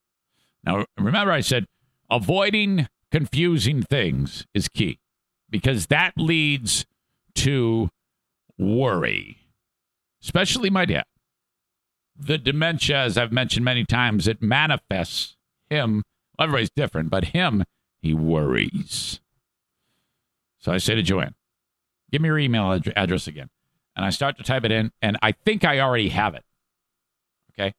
Now, 0.63 0.85
remember, 0.97 1.31
I 1.31 1.41
said 1.41 1.65
avoiding 2.09 2.87
confusing 3.11 3.81
things 3.81 4.45
is 4.53 4.67
key. 4.67 4.99
because 5.49 5.87
that 5.87 6.13
leads 6.17 6.85
to 7.35 7.89
worry, 8.57 9.37
especially 10.23 10.69
my 10.69 10.85
dad. 10.85 11.03
The 12.17 12.37
dementia, 12.37 12.97
as 12.97 13.17
I've 13.17 13.31
mentioned 13.31 13.65
many 13.65 13.83
times, 13.85 14.27
it 14.27 14.41
manifests 14.41 15.35
him. 15.69 16.03
Everybody's 16.39 16.69
different, 16.69 17.09
but 17.09 17.25
him, 17.25 17.63
he 18.01 18.13
worries. 18.13 19.19
So 20.59 20.71
I 20.71 20.77
say 20.77 20.95
to 20.95 21.01
Joanne, 21.01 21.35
give 22.11 22.21
me 22.21 22.27
your 22.27 22.39
email 22.39 22.71
ad- 22.73 22.93
address 22.95 23.27
again. 23.27 23.49
And 23.95 24.05
I 24.05 24.09
start 24.09 24.37
to 24.37 24.43
type 24.43 24.63
it 24.63 24.71
in, 24.71 24.91
and 25.01 25.17
I 25.21 25.33
think 25.33 25.65
I 25.65 25.79
already 25.79 26.09
have 26.09 26.33
it. 26.33 26.43
Okay. 27.53 27.73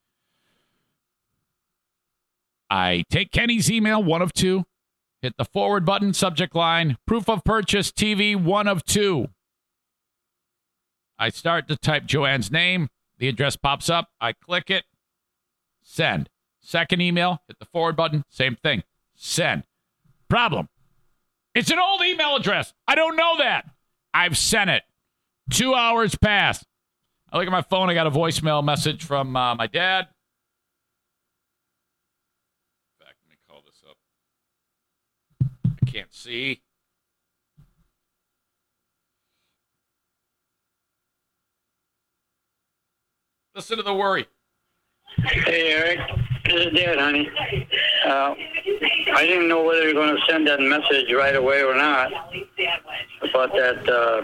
I 2.68 3.04
take 3.10 3.32
Kenny's 3.32 3.70
email, 3.70 4.02
one 4.02 4.22
of 4.22 4.32
two, 4.32 4.64
hit 5.22 5.36
the 5.38 5.44
forward 5.44 5.84
button, 5.84 6.12
subject 6.12 6.54
line, 6.54 6.98
proof 7.06 7.28
of 7.28 7.44
purchase, 7.44 7.90
TV, 7.90 8.36
one 8.36 8.68
of 8.68 8.84
two. 8.84 9.28
I 11.18 11.30
start 11.30 11.68
to 11.68 11.76
type 11.76 12.04
Joanne's 12.04 12.50
name. 12.50 12.88
The 13.18 13.28
address 13.28 13.56
pops 13.56 13.88
up. 13.88 14.08
I 14.20 14.32
click 14.32 14.70
it. 14.70 14.84
Send. 15.82 16.28
Second 16.60 17.00
email, 17.00 17.42
hit 17.46 17.58
the 17.58 17.66
forward 17.66 17.96
button. 17.96 18.24
Same 18.28 18.56
thing. 18.56 18.82
Send. 19.14 19.64
Problem. 20.28 20.68
It's 21.54 21.70
an 21.70 21.78
old 21.78 22.02
email 22.02 22.36
address. 22.36 22.72
I 22.88 22.94
don't 22.94 23.16
know 23.16 23.36
that. 23.38 23.66
I've 24.14 24.36
sent 24.36 24.70
it. 24.70 24.82
Two 25.50 25.74
hours 25.74 26.14
pass. 26.14 26.64
I 27.30 27.38
look 27.38 27.46
at 27.46 27.52
my 27.52 27.62
phone. 27.62 27.88
I 27.90 27.94
got 27.94 28.06
a 28.06 28.10
voicemail 28.10 28.62
message 28.64 29.04
from 29.04 29.36
uh, 29.36 29.54
my 29.54 29.66
dad. 29.66 30.08
Fact, 32.98 33.16
let 33.24 33.30
me 33.30 33.36
call 33.48 33.62
this 33.64 33.82
up. 33.88 33.96
I 35.66 35.90
can't 35.90 36.12
see. 36.12 36.62
Listen 43.54 43.76
to 43.76 43.82
the 43.82 43.92
worry. 43.92 44.26
Hey, 45.18 45.72
Eric. 45.72 46.00
Is 46.44 46.72
Dad, 46.74 46.98
honey. 46.98 47.30
Uh, 48.04 48.34
I 49.14 49.26
didn't 49.26 49.48
know 49.48 49.62
whether 49.62 49.84
you're 49.84 49.94
going 49.94 50.14
to 50.14 50.22
send 50.28 50.46
that 50.48 50.60
message 50.60 51.12
right 51.12 51.36
away 51.36 51.62
or 51.62 51.74
not 51.76 52.12
about 53.22 53.52
that 53.52 53.88
uh, 53.88 54.22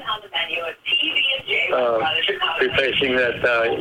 uh, 1.74 1.98
replacing 2.60 3.14
that 3.16 3.44
uh, 3.44 3.76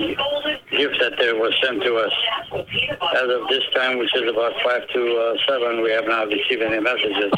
gift 0.70 0.98
that 1.00 1.14
there 1.18 1.36
was 1.36 1.54
sent 1.64 1.82
to 1.82 1.96
us. 1.96 2.14
As 2.54 3.24
of 3.24 3.48
this 3.50 3.64
time, 3.76 3.98
which 3.98 4.16
is 4.16 4.30
about 4.30 4.54
5 4.64 4.88
to 4.94 5.18
uh, 5.18 5.36
7, 5.50 5.82
we 5.82 5.92
have 5.92 6.08
not 6.08 6.28
received 6.28 6.62
any 6.62 6.80
messages. 6.80 7.32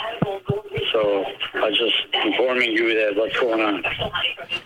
So 0.92 1.26
I'm 1.56 1.74
just 1.74 1.96
informing 2.14 2.72
you 2.72 2.94
that 2.96 3.16
what's 3.16 3.38
going 3.40 3.62
on. 3.62 3.84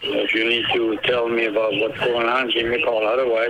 If 0.01 0.33
you 0.33 0.47
need 0.47 0.65
to 0.73 0.97
tell 1.03 1.27
me 1.27 1.45
about 1.45 1.73
what's 1.75 1.99
going 1.99 2.27
on, 2.27 2.49
give 2.49 2.67
me 2.67 2.81
a 2.81 2.85
call. 2.85 3.05
Otherwise, 3.05 3.49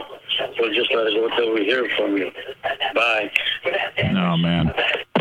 we'll 0.59 0.73
just 0.73 0.93
let 0.93 1.07
it 1.07 1.15
go 1.15 1.35
till 1.35 1.53
we 1.53 1.65
hear 1.65 1.89
from 1.97 2.17
you. 2.17 2.31
Bye. 2.95 3.31
Oh 3.99 4.37
man, 4.37 4.73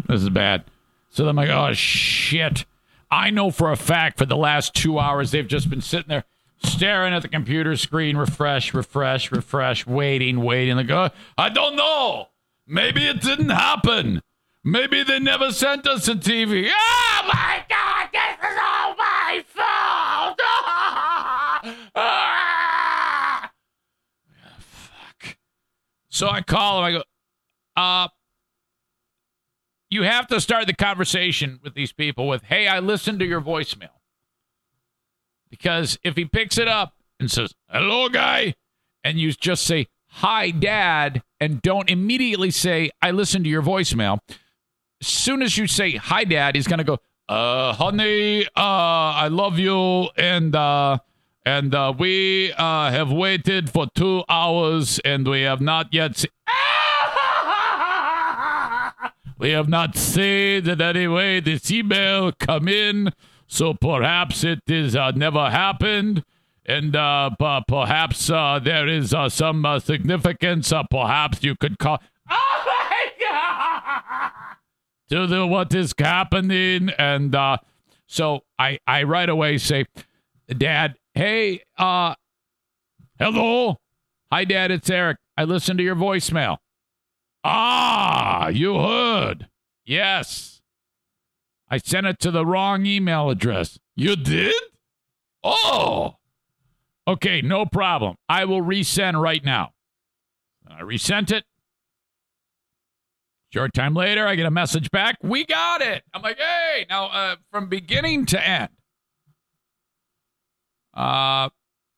this 0.09 0.23
is 0.23 0.31
bad. 0.31 0.65
So 1.11 1.29
I'm 1.29 1.37
like, 1.37 1.51
oh 1.51 1.73
shit. 1.73 2.65
I 3.11 3.29
know 3.29 3.51
for 3.51 3.71
a 3.71 3.77
fact 3.77 4.19
for 4.19 4.25
the 4.25 4.37
last 4.37 4.75
two 4.75 4.99
hours 4.99 5.33
they've 5.33 5.47
just 5.47 5.69
been 5.69 5.83
sitting 5.83 6.09
there 6.09 6.25
staring 6.65 7.13
at 7.13 7.23
the 7.23 7.29
computer 7.29 7.77
screen, 7.77 8.17
refresh, 8.17 8.73
refresh, 8.73 9.31
refresh, 9.31 9.87
waiting, 9.87 10.43
waiting. 10.43 10.77
Like, 10.77 10.91
oh, 10.91 11.11
I 11.37 11.49
don't 11.49 11.77
know. 11.77 12.29
Maybe 12.67 13.05
it 13.05 13.21
didn't 13.21 13.51
happen. 13.51 14.23
Maybe 14.65 15.03
they 15.03 15.19
never 15.19 15.51
sent 15.51 15.87
us 15.89 16.07
a 16.07 16.15
TV. 16.15 16.71
Oh 16.73 17.21
my 17.27 17.65
God, 17.69 18.09
this 18.13 18.51
is 18.51 18.59
all 18.63 18.95
my 18.97 19.45
fault. 19.49 20.39
Ah! 21.95 23.53
Fuck. 24.59 25.37
So 26.09 26.29
I 26.29 26.43
call 26.43 26.79
him. 26.79 26.85
I 26.85 26.91
go, 26.91 27.03
uh, 27.77 28.09
you 29.91 30.03
have 30.03 30.27
to 30.29 30.41
start 30.41 30.67
the 30.67 30.75
conversation 30.75 31.61
with 31.63 31.75
these 31.75 31.93
people 31.93 32.27
with, 32.27 32.43
hey, 32.45 32.67
I 32.67 32.81
listened 32.81 33.21
to 33.21 33.27
your 33.27 33.41
voicemail. 33.41 33.91
Because 35.51 35.99
if 36.03 36.17
he 36.17 36.25
picks 36.25 36.59
it 36.59 36.67
up 36.67 36.95
and 37.21 37.31
says, 37.31 37.55
hello, 37.69 38.09
guy, 38.09 38.55
and 39.05 39.19
you 39.19 39.33
just 39.33 39.65
say, 39.65 39.87
hi, 40.07 40.51
dad, 40.51 41.23
and 41.39 41.63
don't 41.63 41.91
immediately 41.91 42.51
say, 42.51 42.91
I 43.01 43.11
listened 43.11 43.45
to 43.45 43.51
your 43.51 43.63
voicemail, 43.63 44.19
soon 45.07 45.43
as 45.43 45.59
you 45.59 45.67
say, 45.67 45.97
hi, 45.97 46.25
dad, 46.25 46.55
he's 46.55 46.67
to 46.67 46.85
go, 46.85 46.99
uh, 47.29 47.73
honey, 47.75 48.45
uh, 48.47 48.49
I 48.57 49.29
love 49.29 49.59
you, 49.59 50.09
and, 50.17 50.55
uh, 50.55 50.99
and 51.45 51.75
uh, 51.75 51.93
we 51.99 52.53
uh, 52.53 52.91
have 52.91 53.11
waited 53.11 53.71
for 53.71 53.87
two 53.95 54.23
hours, 54.29 54.99
and 55.05 55.27
we 55.27 55.43
have 55.43 55.61
not 55.61 55.93
yet. 55.93 56.17
Se- 56.17 56.29
we 59.39 59.51
have 59.51 59.69
not 59.69 59.97
seen 59.97 60.69
in 60.69 60.81
any 60.81 61.09
way 61.09 61.41
this 61.41 61.71
email 61.71 62.33
come 62.33 62.69
in, 62.69 63.13
so 63.47 63.75
perhaps 63.75 64.45
it 64.45 64.61
is 64.69 64.95
uh, 64.95 65.11
never 65.13 65.51
happened, 65.51 66.23
and 66.67 66.95
uh, 66.95 67.31
p- 67.31 67.61
perhaps 67.67 68.31
uh, 68.31 68.61
there 68.63 68.87
is 68.87 69.13
uh, 69.13 69.29
some 69.29 69.65
uh, 69.67 69.81
significance. 69.81 70.73
Uh, 70.73 70.85
perhaps 70.91 71.43
you 71.43 71.57
could 71.57 71.79
call 71.79 71.99
to 75.13 75.27
the 75.27 75.47
what 75.47 75.75
is 75.75 75.93
happening, 75.99 76.89
and 76.99 77.35
uh, 77.35 77.59
so 78.07 78.41
I 78.59 78.79
I 78.87 79.03
right 79.03 79.29
away 79.29 79.59
say, 79.59 79.85
Dad, 80.49 80.97
hey, 81.13 81.61
uh, 81.77 82.15
hello, 83.19 83.79
hi, 84.33 84.47
Dad, 84.47 84.71
it's 84.71 84.89
Eric. 84.89 85.19
I 85.37 85.45
listened 85.45 85.79
to 85.81 85.85
your 85.85 85.97
voicemail. 85.97 86.57
Ah, 87.45 88.49
you 88.49 88.79
heard. 88.79 89.49
Yes. 89.85 90.63
I 91.69 91.77
sent 91.77 92.07
it 92.07 92.19
to 92.21 92.31
the 92.31 92.47
wrong 92.47 92.87
email 92.87 93.29
address. 93.29 93.79
You 93.95 94.17
did? 94.17 94.55
Oh. 95.45 96.17
Okay, 97.07 97.43
no 97.43 97.67
problem. 97.67 98.17
I 98.31 98.47
will 98.47 98.63
resend 98.63 99.21
right 99.21 99.45
now. 99.45 99.73
I 100.67 100.81
resent 100.83 101.31
it. 101.31 101.45
Short 103.53 103.75
time 103.75 103.93
later, 103.93 104.27
I 104.27 104.35
get 104.35 104.47
a 104.47 104.51
message 104.51 104.91
back. 104.91 105.17
We 105.23 105.45
got 105.45 105.83
it. 105.83 106.05
I'm 106.15 106.23
like, 106.23 106.39
hey, 106.39 106.87
now 106.89 107.07
uh, 107.07 107.37
from 107.51 107.69
beginning 107.69 108.25
to 108.27 108.49
end. 108.49 108.71
Uh, 110.95 111.51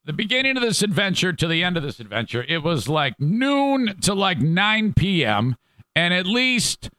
the 0.03 0.11
beginning 0.11 0.57
of 0.57 0.63
this 0.63 0.81
adventure 0.81 1.31
to 1.31 1.47
the 1.47 1.63
end 1.63 1.77
of 1.77 1.83
this 1.83 2.01
adventure, 2.01 2.43
it 2.47 2.61
was 2.61 2.89
like 2.89 3.19
noon 3.19 3.97
to 4.01 4.13
like 4.13 4.39
9 4.39 4.93
p.m. 4.95 5.55
and 5.95 6.13
at 6.13 6.25
least 6.25 6.89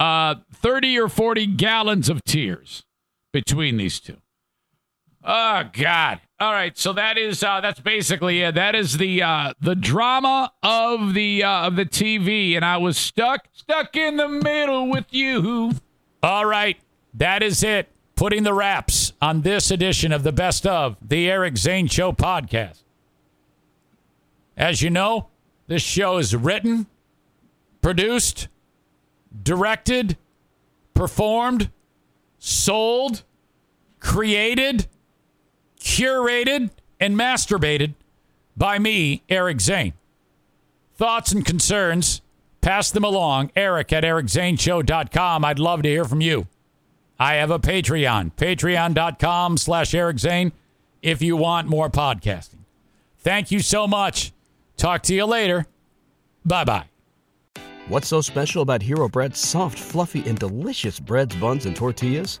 uh, 0.00 0.36
30 0.52 0.98
or 0.98 1.08
40 1.08 1.46
gallons 1.46 2.08
of 2.08 2.24
tears 2.24 2.84
between 3.32 3.76
these 3.76 4.00
two. 4.00 4.16
Oh 5.22 5.64
God! 5.72 6.20
All 6.38 6.52
right, 6.52 6.76
so 6.78 6.94
that 6.94 7.18
is 7.18 7.42
uh, 7.42 7.60
that's 7.60 7.80
basically 7.80 8.40
it. 8.40 8.54
That 8.54 8.74
is 8.74 8.96
the 8.96 9.22
uh, 9.22 9.52
the 9.60 9.74
drama 9.74 10.52
of 10.62 11.12
the 11.12 11.44
uh, 11.44 11.66
of 11.66 11.76
the 11.76 11.84
TV, 11.84 12.56
and 12.56 12.64
I 12.64 12.78
was 12.78 12.96
stuck 12.96 13.46
stuck 13.52 13.94
in 13.96 14.16
the 14.16 14.28
middle 14.28 14.88
with 14.88 15.06
you. 15.10 15.72
All 16.22 16.46
right, 16.46 16.78
that 17.14 17.42
is 17.42 17.62
it. 17.62 17.88
Putting 18.14 18.42
the 18.42 18.54
wraps 18.54 19.12
on 19.20 19.42
this 19.42 19.70
edition 19.70 20.12
of 20.12 20.22
the 20.22 20.32
best 20.32 20.66
of 20.66 20.96
the 21.00 21.30
Eric 21.30 21.56
Zane 21.56 21.86
Show 21.86 22.12
podcast. 22.12 22.82
As 24.56 24.82
you 24.82 24.90
know, 24.90 25.28
this 25.68 25.82
show 25.82 26.18
is 26.18 26.36
written, 26.36 26.86
produced, 27.80 28.48
directed, 29.42 30.18
performed, 30.92 31.70
sold, 32.38 33.22
created, 34.00 34.86
curated, 35.80 36.70
and 37.00 37.18
masturbated 37.18 37.94
by 38.56 38.78
me, 38.78 39.22
Eric 39.28 39.60
Zane. 39.60 39.94
Thoughts 40.94 41.32
and 41.32 41.44
concerns, 41.44 42.20
pass 42.60 42.90
them 42.90 43.04
along. 43.04 43.50
Eric 43.56 43.92
at 43.92 44.04
ericzaneshow.com. 44.04 45.44
I'd 45.44 45.58
love 45.58 45.82
to 45.82 45.88
hear 45.88 46.04
from 46.04 46.20
you. 46.20 46.46
I 47.18 47.34
have 47.34 47.50
a 47.50 47.58
Patreon, 47.58 48.32
patreon.com 48.34 49.56
slash 49.56 49.94
Eric 49.94 50.18
Zane, 50.18 50.52
if 51.02 51.22
you 51.22 51.36
want 51.36 51.68
more 51.68 51.90
podcasting. 51.90 52.64
Thank 53.18 53.50
you 53.50 53.60
so 53.60 53.86
much. 53.86 54.32
Talk 54.76 55.02
to 55.04 55.14
you 55.14 55.26
later. 55.26 55.66
Bye 56.44 56.64
bye. 56.64 56.84
What's 57.88 58.08
so 58.08 58.20
special 58.20 58.62
about 58.62 58.82
Hero 58.82 59.08
Bread's 59.08 59.38
soft, 59.38 59.78
fluffy, 59.78 60.26
and 60.28 60.38
delicious 60.38 61.00
breads, 61.00 61.34
buns, 61.36 61.66
and 61.66 61.74
tortillas? 61.74 62.40